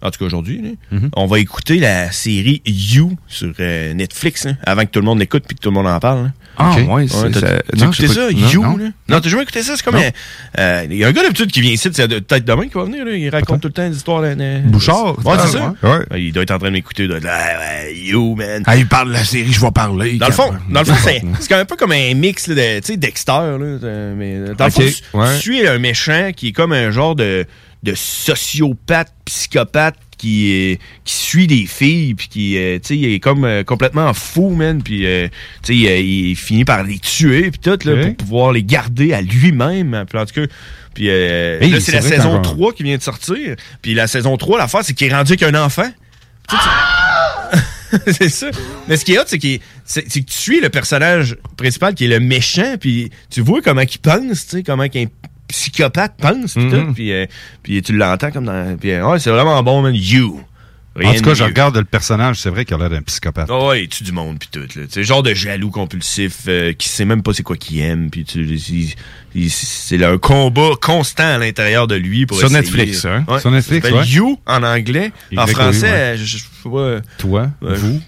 En 0.00 0.10
tout 0.12 0.20
cas, 0.20 0.26
aujourd'hui. 0.26 0.62
là. 0.62 0.96
Mm-hmm. 0.98 1.08
On 1.16 1.26
va 1.26 1.40
écouter 1.40 1.78
la 1.80 2.12
série 2.12 2.62
You 2.64 3.16
sur 3.26 3.52
euh, 3.58 3.92
Netflix, 3.94 4.44
là, 4.44 4.52
avant 4.64 4.82
que 4.82 4.90
tout 4.90 5.00
le 5.00 5.06
monde 5.06 5.18
l'écoute 5.18 5.42
puis 5.46 5.56
que 5.56 5.60
tout 5.60 5.70
le 5.70 5.74
monde 5.74 5.88
en 5.88 5.98
parle. 5.98 6.22
là. 6.26 6.32
Ah, 6.60 6.72
Ok. 6.76 6.88
ouais, 6.92 7.06
c'est 7.06 7.34
ça. 7.38 7.46
T'as 7.76 7.84
écouté 7.86 8.08
ça, 8.08 8.14
pas- 8.26 8.30
You? 8.32 8.62
non. 8.62 8.76
là? 8.76 8.84
Non, 9.08 9.20
t'as 9.20 9.28
jamais 9.28 9.44
écouté 9.44 9.62
ça? 9.62 9.74
C'est 9.76 9.84
comme... 9.84 9.94
Euh, 10.58 10.86
Il 10.90 10.96
y 10.96 11.04
a 11.04 11.08
un 11.08 11.12
gars 11.12 11.22
d'habitude 11.22 11.52
qui 11.52 11.60
vient 11.60 11.70
ici, 11.72 11.88
c'est 11.92 12.08
de- 12.08 12.18
peut-être 12.18 12.44
demain 12.44 12.66
qui 12.66 12.74
va 12.74 12.84
venir. 12.84 13.04
là. 13.04 13.12
Il 13.12 13.28
raconte 13.30 13.60
tout 13.60 13.68
le 13.68 13.72
temps 13.74 13.88
des 13.88 13.96
histoires. 13.96 14.20
là, 14.22 14.34
de- 14.34 14.60
Bouchard? 14.66 15.16
Ouais, 15.24 15.36
c'est 15.44 15.58
ça. 15.58 15.74
ouais. 15.82 15.88
Ouais, 16.10 16.22
Il 16.22 16.32
doit 16.32 16.42
être 16.42 16.50
en 16.50 16.58
train 16.58 16.68
de 16.68 16.72
m'écouter. 16.72 17.04
il 17.04 17.08
doit 17.08 17.18
être 17.18 17.24
là, 17.24 17.38
Ah, 17.60 17.90
You, 17.90 18.34
man. 18.34 18.62
Ah, 18.66 18.76
il 18.76 18.86
parle 18.88 19.08
de 19.08 19.12
la 19.14 19.24
série, 19.24 19.52
je 19.52 19.60
vais 19.60 19.70
parler. 19.70 20.14
Dans 20.18 20.26
le 20.26 20.32
fond, 20.32 20.52
dans 20.70 20.80
le 20.80 20.86
fond, 20.86 20.94
c'est 21.02 21.22
c'est 21.40 21.54
un 21.54 21.64
peu 21.64 21.76
comme 21.76 21.92
un 21.92 22.14
mix 22.14 22.48
là, 22.48 22.54
de, 22.56 22.80
tu 22.80 22.86
sais, 22.92 22.96
Dexter. 22.96 23.32
Là, 23.32 23.78
mais 24.16 24.38
dans 24.58 24.64
le 24.64 24.70
fond, 24.70 24.80
tu- 24.82 25.16
ouais. 25.16 25.34
tu 25.36 25.40
suis 25.40 25.66
un 25.66 25.78
méchant 25.78 26.30
qui 26.36 26.48
est 26.48 26.52
comme 26.52 26.72
un 26.72 26.90
genre 26.90 27.14
de, 27.14 27.46
de 27.82 27.94
sociopathe, 27.94 29.12
psychopathe 29.24 29.96
qui, 30.16 30.50
est- 30.50 30.80
qui 31.04 31.14
suit 31.14 31.46
des 31.46 31.64
filles, 31.66 32.14
puis 32.14 32.26
qui, 32.28 32.58
euh, 32.58 32.78
tu 32.80 32.88
sais, 32.88 32.96
il 32.96 33.12
est 33.14 33.20
comme 33.20 33.44
euh, 33.44 33.62
complètement 33.62 34.12
fou, 34.14 34.50
man, 34.50 34.82
puis, 34.82 35.06
euh, 35.06 35.28
tu 35.62 35.74
sais, 35.74 35.76
il, 35.76 35.86
euh, 35.86 35.98
il 36.00 36.34
finit 36.36 36.64
par 36.64 36.82
les 36.82 36.98
tuer, 36.98 37.50
puis 37.52 37.60
tout, 37.60 37.70
là, 37.88 37.94
pour 38.06 38.16
pouvoir 38.16 38.52
les 38.52 38.64
garder 38.64 39.12
à 39.12 39.20
lui-même. 39.22 40.04
Puis 40.10 40.18
en 40.18 40.26
tout 40.26 40.34
cas, 40.40 40.46
puis 40.94 41.08
euh, 41.08 41.60
là, 41.70 41.78
c'est 41.80 41.92
la 41.92 42.00
saison 42.16 42.32
qu'un- 42.34 42.42
3 42.42 42.72
qui 42.72 42.82
vient 42.82 42.96
de 42.96 43.02
sortir. 43.02 43.54
Puis 43.80 43.94
la 43.94 44.08
saison 44.08 44.36
3, 44.36 44.58
l'affaire, 44.58 44.80
c'est 44.82 44.92
qu'il 44.94 45.06
est 45.06 45.14
rendu 45.14 45.32
avec 45.34 45.42
un 45.44 45.54
enfant. 45.54 45.88
C'est 48.06 48.28
ça. 48.28 48.48
Mais 48.86 48.96
ce 48.98 49.04
qui 49.04 49.14
est 49.14 49.18
hot, 49.18 49.22
c'est 49.26 49.38
que 49.38 49.46
tu 49.46 50.22
suis 50.28 50.60
le 50.60 50.68
personnage 50.68 51.36
principal 51.56 51.94
qui 51.94 52.04
est 52.04 52.08
le 52.08 52.20
méchant, 52.20 52.74
puis 52.78 53.10
tu 53.30 53.40
vois 53.40 53.62
comment 53.62 53.80
il 53.80 53.98
pense, 53.98 54.46
tu 54.46 54.56
sais, 54.58 54.62
comment 54.62 54.88
qu'un 54.88 55.06
psychopathe 55.48 56.14
pense, 56.20 56.54
tout, 56.54 56.92
puis, 56.94 57.12
euh, 57.12 57.26
puis 57.62 57.82
tu 57.82 57.96
l'entends 57.96 58.30
comme 58.30 58.44
dans... 58.44 58.76
Puis, 58.78 58.92
euh, 58.92 59.06
ouais, 59.08 59.18
c'est 59.18 59.30
vraiment 59.30 59.62
bon, 59.62 59.82
man. 59.82 59.94
You. 59.94 60.40
Rien 60.96 61.10
En 61.10 61.14
tout 61.14 61.22
cas, 61.22 61.34
je 61.34 61.44
regarde 61.44 61.76
le 61.76 61.84
personnage, 61.84 62.40
c'est 62.40 62.50
vrai 62.50 62.64
qu'il 62.64 62.74
a 62.74 62.78
l'air 62.78 62.90
d'un 62.90 63.02
psychopathe. 63.02 63.48
Ah 63.48 63.66
ouais, 63.66 63.84
il 63.84 63.88
tue 63.88 64.02
du 64.02 64.10
monde 64.10 64.38
puis 64.40 64.48
tout. 64.50 64.66
C'est 64.88 65.04
genre 65.04 65.22
de 65.22 65.32
jaloux 65.32 65.70
compulsif 65.70 66.38
euh, 66.48 66.72
qui 66.72 66.88
sait 66.88 67.04
même 67.04 67.22
pas 67.22 67.32
c'est 67.32 67.44
quoi 67.44 67.56
qu'il 67.56 67.78
aime 67.80 68.10
puis 68.10 68.24
c'est 69.48 70.02
un 70.04 70.18
combat 70.18 70.70
constant 70.82 71.34
à 71.34 71.38
l'intérieur 71.38 71.86
de 71.86 71.94
lui 71.94 72.26
pour 72.26 72.36
Sur 72.38 72.46
essayer. 72.46 72.62
Netflix, 72.62 73.04
hein? 73.04 73.24
Ouais. 73.28 73.38
Sur 73.38 73.52
Netflix, 73.52 73.88
ouais. 73.88 74.06
You 74.06 74.40
en 74.44 74.64
anglais, 74.64 75.12
en 75.36 75.46
français, 75.46 75.86
ouais. 75.86 75.92
euh, 75.92 76.16
je, 76.16 76.24
je 76.24 76.38
sais 76.38 76.44
pas. 76.64 77.00
Toi, 77.18 77.50
vous, 77.60 78.00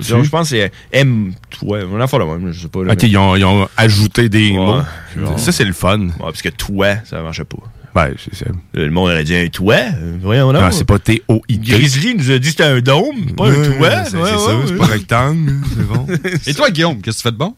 je, 0.00 0.22
je 0.22 0.28
pense 0.30 0.50
que 0.50 0.56
c'est 0.56 0.72
M 0.92 1.32
toi, 1.50 1.78
on 1.92 2.00
a 2.00 2.06
fait 2.06 2.18
la 2.18 2.24
même, 2.26 2.52
je 2.52 2.60
sais 2.62 2.68
pas 2.68 2.84
là. 2.84 2.92
Ok, 2.92 3.02
ils 3.02 3.16
ont, 3.18 3.36
ils 3.36 3.44
ont 3.44 3.68
ajouté 3.76 4.28
des 4.28 4.50
Ouais. 4.50 4.56
mots. 4.56 4.80
Genre. 5.18 5.38
Ça, 5.38 5.52
c'est 5.52 5.64
le 5.64 5.72
fun. 5.72 5.98
Ouais, 6.00 6.10
parce 6.20 6.42
que 6.42 6.48
toi, 6.50 6.96
ça 7.04 7.20
marchait 7.22 7.44
pas. 7.44 7.58
Ouais, 7.96 8.14
c'est 8.22 8.34
ça. 8.34 8.44
Le 8.74 8.90
monde 8.90 9.10
aurait 9.10 9.24
dit 9.24 9.34
un 9.34 9.48
toit. 9.48 9.74
euh, 9.76 10.16
Voyons 10.20 10.52
Non, 10.52 10.60
donc. 10.60 10.72
c'est 10.72 10.84
pas 10.86 10.98
T-O-I. 10.98 11.58
Grizzly 11.58 12.14
nous 12.14 12.30
a 12.30 12.34
dit 12.38 12.40
que 12.40 12.46
c'était 12.50 12.64
un 12.64 12.80
dôme, 12.80 13.32
pas 13.36 13.48
un 13.48 13.54
toit. 13.54 14.04
C'est 14.04 14.16
Ouais, 14.16 14.30
c'est 14.30 14.38
ça, 14.38 14.56
ouais, 14.56 14.64
c'est 14.68 14.76
pas 14.76 14.86
rectangle, 14.86 15.52
c'est 15.76 15.86
bon. 15.88 16.06
Et 16.46 16.54
toi, 16.54 16.70
Guillaume, 16.70 17.00
qu'est-ce 17.00 17.16
que 17.18 17.22
tu 17.22 17.28
fais 17.28 17.32
de 17.32 17.38
bon? 17.38 17.54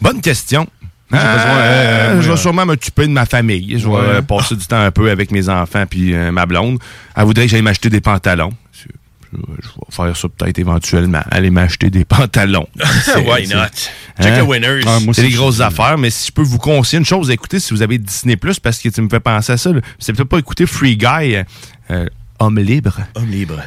Bonne 0.00 0.20
question. 0.20 0.66
J'ai 1.10 1.16
besoin, 1.16 1.32
euh, 1.32 2.20
je 2.20 2.26
moi, 2.26 2.34
vais 2.36 2.40
sûrement 2.42 2.66
m'occuper 2.66 3.06
de 3.06 3.12
ma 3.12 3.24
famille. 3.24 3.78
Je 3.78 3.86
vais 3.88 3.94
Ouais. 3.94 4.00
euh, 4.02 4.20
passer 4.22 4.56
du 4.56 4.66
temps 4.66 4.80
un 4.82 4.90
peu 4.90 5.10
avec 5.10 5.30
mes 5.30 5.48
enfants 5.48 5.84
puis 5.88 6.12
euh, 6.14 6.30
ma 6.32 6.44
blonde. 6.44 6.78
Elle 7.16 7.24
voudrait 7.24 7.46
que 7.46 7.50
j'aille 7.50 7.62
m'acheter 7.62 7.88
des 7.88 8.02
pantalons. 8.02 8.52
Je, 9.32 9.38
vais 9.38 9.90
faire 9.90 10.16
ça 10.16 10.28
peut-être 10.28 10.58
éventuellement. 10.58 11.20
Aller 11.30 11.50
m'acheter 11.50 11.90
des 11.90 12.04
pantalons. 12.06 12.66
Why 13.16 13.46
not? 13.48 13.66
Check 14.20 14.32
Hein? 14.32 14.44
the 14.44 14.48
winners. 14.48 14.80
Ah, 14.86 14.98
c'est 15.12 15.22
des 15.22 15.30
grosses 15.30 15.60
affaires, 15.60 15.98
mais 15.98 16.10
si 16.10 16.28
je 16.28 16.32
peux 16.32 16.42
vous 16.42 16.58
conseiller 16.58 16.98
une 16.98 17.04
chose, 17.06 17.30
écoutez, 17.30 17.60
si 17.60 17.72
vous 17.74 17.82
avez 17.82 17.98
Disney 17.98 18.36
Plus, 18.36 18.58
parce 18.58 18.78
que 18.78 18.88
tu 18.88 19.00
me 19.02 19.08
fais 19.08 19.20
penser 19.20 19.52
à 19.52 19.56
ça, 19.56 19.70
c'est 19.98 20.12
peut-être 20.12 20.28
pas 20.28 20.38
écouter 20.38 20.66
Free 20.66 20.96
Guy, 20.96 21.36
euh, 21.90 22.06
Homme 22.40 22.58
libre. 22.60 23.00
Homme 23.16 23.30
libre. 23.30 23.60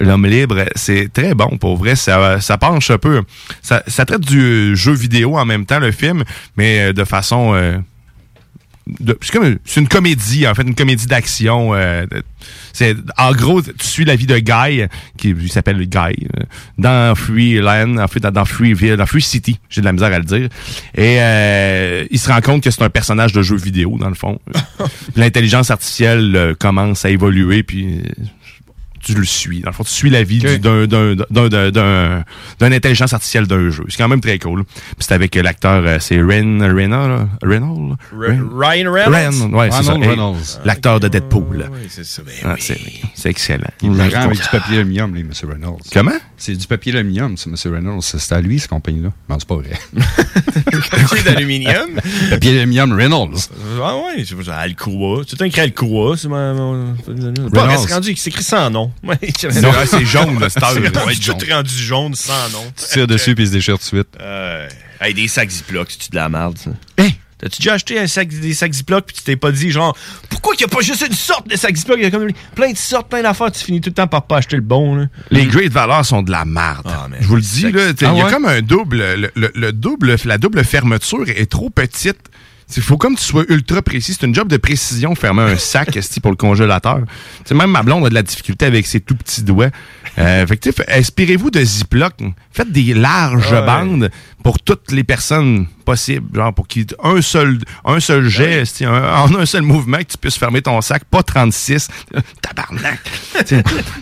L'homme 0.00 0.26
libre, 0.26 0.64
c'est 0.76 1.10
très 1.12 1.34
bon 1.34 1.56
pour 1.56 1.78
vrai. 1.78 1.96
Ça, 1.96 2.40
ça 2.42 2.58
penche 2.58 2.90
un 2.90 2.98
peu. 2.98 3.22
Ça, 3.62 3.82
ça 3.86 4.04
traite 4.04 4.20
du 4.20 4.76
jeu 4.76 4.92
vidéo 4.92 5.38
en 5.38 5.46
même 5.46 5.64
temps, 5.64 5.78
le 5.80 5.92
film, 5.92 6.24
mais 6.56 6.80
euh, 6.88 6.92
de 6.92 7.04
façon. 7.04 7.54
euh, 7.54 7.78
c'est 9.20 9.32
comme 9.32 9.58
c'est 9.64 9.80
une 9.80 9.88
comédie 9.88 10.46
en 10.46 10.54
fait 10.54 10.62
une 10.62 10.74
comédie 10.74 11.06
d'action 11.06 11.74
euh, 11.74 12.06
c'est 12.72 12.96
en 13.16 13.32
gros 13.32 13.62
tu 13.62 13.72
suis 13.80 14.04
la 14.04 14.16
vie 14.16 14.26
de 14.26 14.38
Guy 14.38 14.84
qui 15.16 15.34
s'appelle 15.48 15.78
Guy 15.86 15.98
euh, 15.98 16.42
dans 16.78 17.14
Freeland 17.14 17.98
en 17.98 18.08
fait 18.08 18.20
dans, 18.20 18.30
dans 18.30 18.44
Freeville 18.44 18.96
dans 18.96 19.06
Free 19.06 19.22
City 19.22 19.58
j'ai 19.68 19.80
de 19.80 19.86
la 19.86 19.92
misère 19.92 20.12
à 20.12 20.18
le 20.18 20.24
dire. 20.24 20.48
Et 20.94 21.20
euh, 21.20 22.06
il 22.10 22.18
se 22.18 22.30
rend 22.30 22.40
compte 22.40 22.62
que 22.62 22.70
c'est 22.70 22.82
un 22.82 22.90
personnage 22.90 23.32
de 23.32 23.42
jeu 23.42 23.56
vidéo 23.56 23.96
dans 23.98 24.08
le 24.08 24.14
fond. 24.14 24.38
L'intelligence 25.16 25.70
artificielle 25.70 26.34
euh, 26.36 26.54
commence 26.54 27.04
à 27.04 27.10
évoluer 27.10 27.62
puis 27.62 27.98
euh, 27.98 28.24
tu 29.00 29.14
le 29.14 29.24
suis. 29.24 29.60
Dans 29.60 29.70
le 29.70 29.74
fond, 29.74 29.84
tu 29.84 29.90
suis 29.90 30.10
la 30.10 30.22
vie 30.22 30.38
du- 30.38 30.58
d'un, 30.58 30.86
d'un, 30.86 31.14
d'un, 31.14 31.48
d'un, 31.48 31.70
d'un, 31.70 32.24
d'une 32.60 32.72
intelligence 32.72 33.12
artificielle 33.12 33.46
d'un 33.46 33.70
jeu. 33.70 33.84
C'est 33.88 33.96
quand 33.98 34.08
même 34.08 34.20
très 34.20 34.38
cool. 34.38 34.64
Puis 34.64 34.76
c'est 35.00 35.14
avec 35.14 35.36
euh, 35.36 35.42
l'acteur, 35.42 35.82
euh, 35.86 35.98
c'est 36.00 36.20
Ren, 36.20 36.60
Rena, 36.60 37.08
là? 37.08 37.28
Reynolds? 37.42 37.96
Re- 38.14 38.48
Ryan 38.52 38.92
Reynolds? 38.92 39.14
Ren, 39.42 39.54
ouais, 39.54 39.70
c'est 39.70 39.82
ça. 39.82 39.92
Reynolds. 39.94 40.60
L'acteur 40.64 41.00
de 41.00 41.08
Deadpool. 41.08 41.68
Oui, 41.72 41.78
c'est 41.88 42.04
ça. 42.04 42.22
ben 42.22 42.32
Ah, 42.44 42.54
oui. 42.54 42.60
c'est, 42.60 42.80
c'est 43.14 43.30
excellent. 43.30 43.70
Il 43.82 43.90
me 43.92 43.98
rend 44.10 44.22
avec 44.22 44.38
du 44.42 44.48
papier 44.50 44.76
aluminium, 44.78 45.14
lui, 45.14 45.20
M. 45.22 45.30
Reynolds. 45.48 45.82
Comment? 45.92 46.12
C'est 46.36 46.54
du 46.56 46.66
papier 46.66 46.94
aluminium, 46.94 47.36
c'est 47.36 47.48
M. 47.50 47.56
Reynolds. 47.74 48.02
C'est 48.02 48.32
à 48.32 48.40
lui, 48.40 48.58
cette 48.58 48.70
compagnie-là. 48.70 49.10
Non, 49.28 49.36
c'est 49.38 49.48
pas 49.48 49.56
vrai. 49.56 49.70
Papier 50.90 51.22
d'aluminium? 51.24 51.90
papier 52.30 52.58
aluminium 52.58 52.92
Reynolds. 52.92 53.38
Ah 53.82 53.96
ouais, 53.96 54.24
je 54.24 54.24
sais 54.24 54.34
pas, 54.34 54.54
Alcoa. 54.56 55.22
C'est 55.26 55.40
un 55.42 55.46
écrit 55.46 55.60
Alcoa, 55.62 56.16
c'est 56.16 56.28
ma. 56.28 56.52
mon- 56.54 56.94
Pas, 57.52 57.62
Reynolds. 57.66 57.84
c'est 57.86 57.94
rendu, 57.94 58.14
c'est 58.16 58.30
écrit 58.30 58.42
sans 58.44 58.70
nom. 58.70 58.87
Non, 59.02 59.72
c'est 59.86 60.04
jaune, 60.04 60.38
le 60.40 60.48
star. 60.48 60.72
C'est 60.72 61.22
jaune. 61.22 61.38
tout 61.38 61.46
rendu 61.50 61.74
jaune 61.74 62.14
sans 62.14 62.48
nom. 62.50 62.64
Tu 62.76 62.84
tires 62.92 63.06
dessus 63.06 63.34
puis 63.34 63.44
il 63.44 63.48
se 63.48 63.52
déchire 63.52 63.74
tout 63.78 63.82
de 63.82 63.86
suite. 64.02 64.08
Euh, 64.20 64.68
hey, 65.00 65.14
des 65.14 65.28
sacs 65.28 65.50
Ziploc, 65.50 65.90
c'est-tu 65.90 66.10
de 66.10 66.16
la 66.16 66.28
merde, 66.28 66.56
ça? 66.58 66.70
T'as-tu 67.40 67.62
déjà 67.62 67.74
acheté 67.74 68.00
un 68.00 68.08
sac, 68.08 68.26
des 68.28 68.52
sacs 68.52 68.72
Ziploc 68.72 69.06
puis 69.06 69.14
tu 69.16 69.22
t'es 69.22 69.36
pas 69.36 69.52
dit, 69.52 69.70
genre, 69.70 69.96
pourquoi 70.28 70.56
qu'il 70.56 70.66
n'y 70.66 70.72
a 70.72 70.74
pas 70.76 70.82
juste 70.82 71.06
une 71.06 71.14
sorte 71.14 71.46
de 71.48 71.54
sac 71.56 71.76
Ziploc? 71.76 71.96
Il 71.98 72.02
y 72.02 72.06
a 72.06 72.10
comme 72.10 72.26
plein 72.56 72.72
de 72.72 72.76
sortes, 72.76 73.08
plein 73.08 73.22
d'affaires, 73.22 73.52
tu 73.52 73.64
finis 73.64 73.80
tout 73.80 73.90
le 73.90 73.94
temps 73.94 74.08
par 74.08 74.26
pas 74.26 74.38
acheter 74.38 74.56
le 74.56 74.62
bon, 74.62 74.96
là. 74.96 75.04
Les 75.30 75.46
grades 75.46 75.70
valeurs 75.70 76.04
sont 76.04 76.22
de 76.22 76.32
la 76.32 76.44
merde. 76.44 76.86
Ah, 76.86 77.06
Je 77.20 77.26
vous 77.28 77.36
le 77.36 77.40
dis, 77.42 77.66
Ah 77.66 77.68
il 77.68 78.02
y 78.02 78.20
a 78.20 78.24
ouais? 78.24 78.30
comme 78.32 78.44
un 78.44 78.60
double, 78.60 78.96
le, 78.96 79.30
le- 79.36 79.52
le 79.54 79.72
double, 79.72 80.16
la 80.24 80.36
double 80.38 80.64
fermeture 80.64 81.28
est 81.28 81.48
trop 81.48 81.70
petite. 81.70 82.18
Il 82.76 82.82
faut 82.82 82.98
comme 82.98 83.16
tu 83.16 83.22
sois 83.24 83.44
ultra 83.48 83.80
précis. 83.82 84.14
C'est 84.18 84.26
une 84.26 84.34
job 84.34 84.48
de 84.48 84.56
précision, 84.58 85.14
fermer 85.14 85.42
un 85.42 85.56
sac 85.56 85.98
pour 86.22 86.30
le 86.30 86.36
congélateur. 86.36 87.00
T'sais, 87.44 87.54
même 87.54 87.70
ma 87.70 87.82
blonde 87.82 88.04
a 88.06 88.10
de 88.10 88.14
la 88.14 88.22
difficulté 88.22 88.66
avec 88.66 88.86
ses 88.86 89.00
tout 89.00 89.14
petits 89.14 89.42
doigts. 89.42 89.70
Euh, 90.18 90.46
fait 90.46 90.84
inspirez-vous 90.88 91.50
de 91.50 91.60
Ziploc. 91.60 92.12
Faites 92.52 92.70
des 92.70 92.92
larges 92.94 93.52
Ouais. 93.52 93.64
bandes, 93.64 94.10
pour 94.42 94.60
toutes 94.60 94.92
les 94.92 95.04
personnes 95.04 95.66
possibles. 95.84 96.28
Genre, 96.34 96.54
pour 96.54 96.68
qu'il 96.68 96.86
un 97.02 97.20
seul, 97.20 97.58
un 97.84 98.00
seul 98.00 98.28
geste, 98.28 98.82
un- 98.82 99.22
en 99.24 99.34
un 99.34 99.46
seul 99.46 99.62
mouvement, 99.62 99.98
que 99.98 100.04
tu 100.04 100.18
puisses 100.18 100.36
fermer 100.38 100.62
ton 100.62 100.80
sac, 100.80 101.04
pas 101.04 101.22
36. 101.22 101.88
Tabarnak! 102.42 103.00
tu 103.46 103.56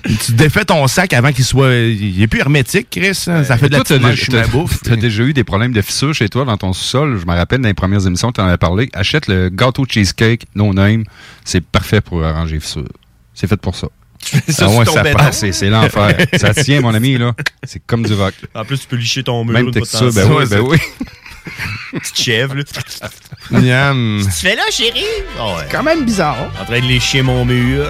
tu 0.26 0.32
défais 0.32 0.64
ton 0.64 0.86
sac 0.88 1.12
avant 1.12 1.32
qu'il 1.32 1.44
soit. 1.44 1.74
Il 1.74 2.20
est 2.22 2.26
plus 2.26 2.40
hermétique, 2.40 2.88
Chris. 2.90 3.24
hein. 3.28 3.44
Ça 3.44 3.56
fait 3.56 3.68
de 3.68 3.72
la 3.76 3.84
Toi, 3.84 3.98
t'as 3.98 4.10
petite 4.10 4.30
déjà- 4.30 4.46
bouffe. 4.48 4.80
Eu 5.26 5.32
des 5.32 5.44
problèmes 5.44 5.72
de 5.72 5.80
fissure 5.82 6.14
chez 6.14 6.28
toi 6.28 6.44
dans 6.44 6.56
ton 6.56 6.72
sous-sol? 6.72 7.18
Je 7.20 7.26
me 7.26 7.34
rappelle 7.34 7.60
dans 7.60 7.68
les 7.68 7.74
premières 7.74 8.06
émissions, 8.06 8.32
tu 8.32 8.40
en 8.40 8.46
avais 8.46 8.56
parlé. 8.58 8.88
Achète 8.92 9.26
le 9.28 9.48
gâteau 9.48 9.84
cheesecake 9.88 10.46
no 10.54 10.72
name. 10.74 11.04
C'est 11.44 11.64
parfait 11.64 12.00
pour 12.00 12.24
arranger 12.24 12.54
les 12.56 12.60
fissures. 12.60 12.84
C'est 13.34 13.46
fait 13.46 13.56
pour 13.56 13.74
ça. 13.76 13.88
Ça 14.22 14.38
Ah 14.48 14.52
sur 14.52 14.74
ouais, 14.74 14.84
ton 14.84 14.92
ça 14.94 15.02
passe, 15.04 15.38
c'est 15.38 15.52
c'est 15.52 15.68
l'enfer. 15.68 16.16
ça 16.34 16.54
tient, 16.54 16.80
mon 16.80 16.94
ami, 16.94 17.18
là. 17.18 17.32
C'est 17.64 17.80
comme 17.86 18.04
du 18.04 18.14
rock. 18.14 18.34
En 18.54 18.64
plus, 18.64 18.78
tu 18.78 18.86
peux 18.86 18.96
licher 18.96 19.22
ton 19.22 19.44
mur. 19.44 19.52
Même 19.54 19.70
texture, 19.70 20.12
ben 20.12 20.30
oui, 20.30 20.44
ben 20.48 20.60
oui. 20.60 20.78
Petite 21.92 22.18
chèvre, 22.18 22.54
là. 22.56 22.62
Miam. 23.50 24.20
Tu 24.24 24.30
fais 24.48 24.56
là, 24.56 24.62
chérie? 24.70 25.04
Oh, 25.40 25.54
ouais. 25.56 25.66
Quand 25.70 25.82
même 25.84 26.04
bizarre. 26.04 26.36
En 26.60 26.64
train 26.64 26.80
de 26.80 26.86
lécher 26.86 27.22
mon 27.22 27.44
mur. 27.44 27.86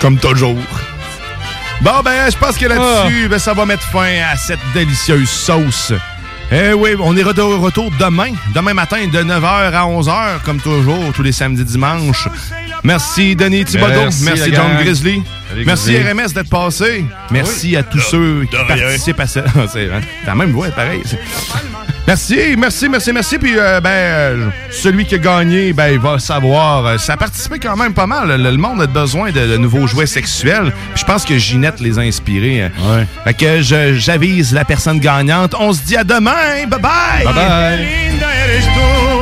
Comme 0.00 0.18
toujours. 0.18 0.56
Bon, 1.80 2.00
ben, 2.04 2.30
je 2.30 2.36
pense 2.38 2.56
que 2.56 2.66
Ah. 2.66 2.68
là-dessus, 2.68 3.28
ben, 3.28 3.38
ça 3.38 3.52
va 3.52 3.66
mettre 3.66 3.82
fin 3.90 4.22
à 4.30 4.36
cette 4.36 4.60
délicieuse 4.72 5.28
sauce. 5.28 5.92
Eh 6.52 6.72
oui, 6.72 6.90
on 7.00 7.16
est 7.16 7.24
de 7.24 7.40
retour 7.40 7.90
demain. 7.98 8.32
Demain 8.54 8.74
matin, 8.74 9.06
de 9.06 9.18
9h 9.18 9.44
à 9.44 9.86
11h, 9.86 10.42
comme 10.44 10.60
toujours, 10.60 11.12
tous 11.14 11.22
les 11.22 11.32
samedis 11.32 11.64
dimanches. 11.64 12.28
Merci, 12.84 13.34
Denis 13.34 13.64
Thibodeau. 13.64 14.02
Merci, 14.02 14.24
Merci, 14.24 14.54
John. 14.54 14.76
Grizzly. 14.78 15.22
Merci. 15.64 15.96
RMS, 15.98 16.32
d'être 16.34 16.50
passé. 16.50 17.04
Merci 17.30 17.68
Oui. 17.70 17.76
à 17.76 17.82
tous 17.82 17.98
De- 17.98 18.02
ceux 18.02 18.44
qui 18.50 18.56
rien. 18.56 18.66
participent 18.66 19.20
à 19.20 19.26
ça. 19.26 19.44
La 20.26 20.34
même 20.34 20.52
voix, 20.52 20.68
pareil. 20.68 21.02
Merci, 22.06 22.54
merci, 22.58 22.88
merci, 22.88 23.12
merci. 23.12 23.38
Puis, 23.38 23.54
euh, 23.56 23.80
ben, 23.80 23.88
euh, 23.90 24.48
celui 24.70 25.06
qui 25.06 25.14
a 25.14 25.18
gagné, 25.18 25.72
ben, 25.72 25.88
il 25.90 25.98
va 25.98 26.18
savoir. 26.18 26.84
euh, 26.84 26.98
ça 26.98 27.14
a 27.14 27.16
participé 27.16 27.58
quand 27.58 27.76
même 27.76 27.94
pas 27.94 28.06
mal. 28.06 28.28
Le, 28.28 28.50
le 28.50 28.56
monde 28.58 28.82
a 28.82 28.86
besoin 28.86 29.30
de, 29.30 29.40
de 29.46 29.56
nouveaux 29.56 29.86
jouets 29.86 30.04
sexuels. 30.06 30.70
Puis 30.92 31.00
je 31.00 31.04
pense 31.06 31.24
que 31.24 31.38
Ginette 31.38 31.80
les 31.80 31.98
a 31.98 32.02
inspirés. 32.02 32.62
hein. 32.64 32.70
Fait 33.24 33.32
que 33.34 33.62
je- 33.62 33.94
j'avise 33.94 34.52
la 34.52 34.66
personne 34.66 34.98
gagnante. 35.00 35.54
On 35.58 35.72
se 35.72 35.80
dit 35.82 35.96
à 35.96 36.04
demain. 36.04 36.66
Bye 36.68 36.80
bye. 36.80 37.24
Bye 37.24 37.34
bye. 37.34 39.13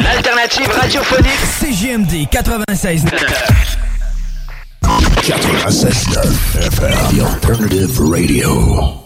L'alternative 0.00 0.72
radiophonique 0.72 1.38
CGMD 1.60 2.26
96. 2.28 3.04
96.9 4.82 6.70
FM, 6.70 7.16
the 7.16 7.20
alternative 7.20 8.00
radio. 8.00 9.05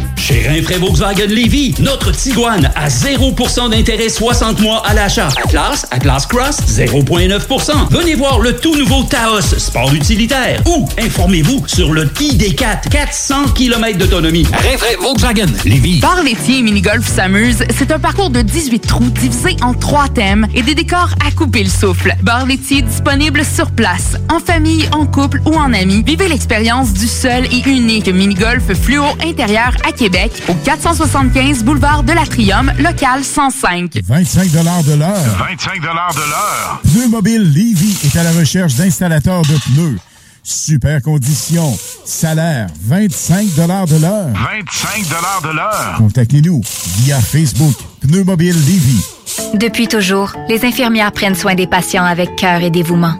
Chez 0.15 0.47
Rinfraie 0.47 0.77
Volkswagen 0.77 1.27
Lévy, 1.27 1.73
notre 1.79 2.11
Tiguan 2.11 2.69
à 2.75 2.87
0% 2.87 3.69
d'intérêt 3.69 4.09
60 4.09 4.59
mois 4.61 4.83
à 4.85 4.93
l'achat. 4.93 5.29
Atlas, 5.43 5.85
Atlas 5.91 6.25
Cross, 6.27 6.57
0,9%. 6.67 7.71
Venez 7.89 8.15
voir 8.15 8.39
le 8.39 8.55
tout 8.55 8.75
nouveau 8.75 9.03
Taos, 9.03 9.41
sport 9.57 9.93
utilitaire. 9.93 10.61
Ou 10.67 10.87
informez-vous 10.99 11.63
sur 11.67 11.93
le 11.93 12.05
ID4, 12.05 12.89
400 12.89 13.49
km 13.55 13.97
d'autonomie. 13.97 14.45
Rinfraie 14.51 14.95
Volkswagen 15.01 15.47
Lévy. 15.65 15.99
Bar 15.99 16.23
laitier 16.23 16.59
et 16.59 16.61
mini-golf 16.61 17.07
s'amuse, 17.07 17.63
c'est 17.77 17.91
un 17.91 17.99
parcours 17.99 18.29
de 18.29 18.41
18 18.41 18.79
trous 18.79 19.09
divisé 19.09 19.55
en 19.61 19.73
trois 19.73 20.07
thèmes 20.07 20.47
et 20.53 20.61
des 20.61 20.75
décors 20.75 21.09
à 21.25 21.31
couper 21.31 21.63
le 21.63 21.69
souffle. 21.69 22.15
Bar 22.21 22.45
laitier 22.45 22.81
disponible 22.81 23.41
sur 23.43 23.71
place, 23.71 24.17
en 24.29 24.39
famille, 24.39 24.87
en 24.91 25.05
couple 25.05 25.41
ou 25.45 25.55
en 25.55 25.73
amis. 25.73 26.03
Vivez 26.05 26.27
l'expérience 26.27 26.93
du 26.93 27.07
seul 27.07 27.45
et 27.45 27.61
unique 27.69 28.07
mini-golf 28.07 28.73
fluo 28.73 29.03
intérieur 29.23 29.75
à 29.87 29.91
Québec 30.01 30.31
au 30.49 30.55
475 30.55 31.63
boulevard 31.63 32.01
de 32.01 32.11
l'Atrium, 32.11 32.71
local 32.79 33.23
105. 33.23 33.99
25 34.03 34.49
de 34.49 34.55
l'heure. 34.95 35.13
25 35.13 35.79
de 35.79 35.85
l'heure. 35.85 36.81
Pneu 36.81 37.07
Mobile 37.07 37.43
Levy 37.43 37.95
est 38.03 38.17
à 38.17 38.23
la 38.23 38.31
recherche 38.31 38.73
d'installateurs 38.73 39.43
de 39.43 39.55
pneus. 39.59 39.99
Super 40.41 41.03
conditions. 41.03 41.77
Salaire 42.03 42.65
25 42.83 43.53
de 43.53 43.67
l'heure. 43.67 43.85
25 43.85 45.07
de 45.43 45.55
l'heure. 45.55 45.95
Contactez-nous 45.99 46.63
via 47.03 47.21
Facebook 47.21 47.75
Pneu 48.01 48.23
Mobile 48.23 48.55
Levy. 48.55 49.05
Depuis 49.53 49.87
toujours, 49.87 50.33
les 50.49 50.65
infirmières 50.65 51.11
prennent 51.11 51.35
soin 51.35 51.53
des 51.53 51.67
patients 51.67 52.05
avec 52.05 52.35
cœur 52.37 52.63
et 52.63 52.71
dévouement. 52.71 53.19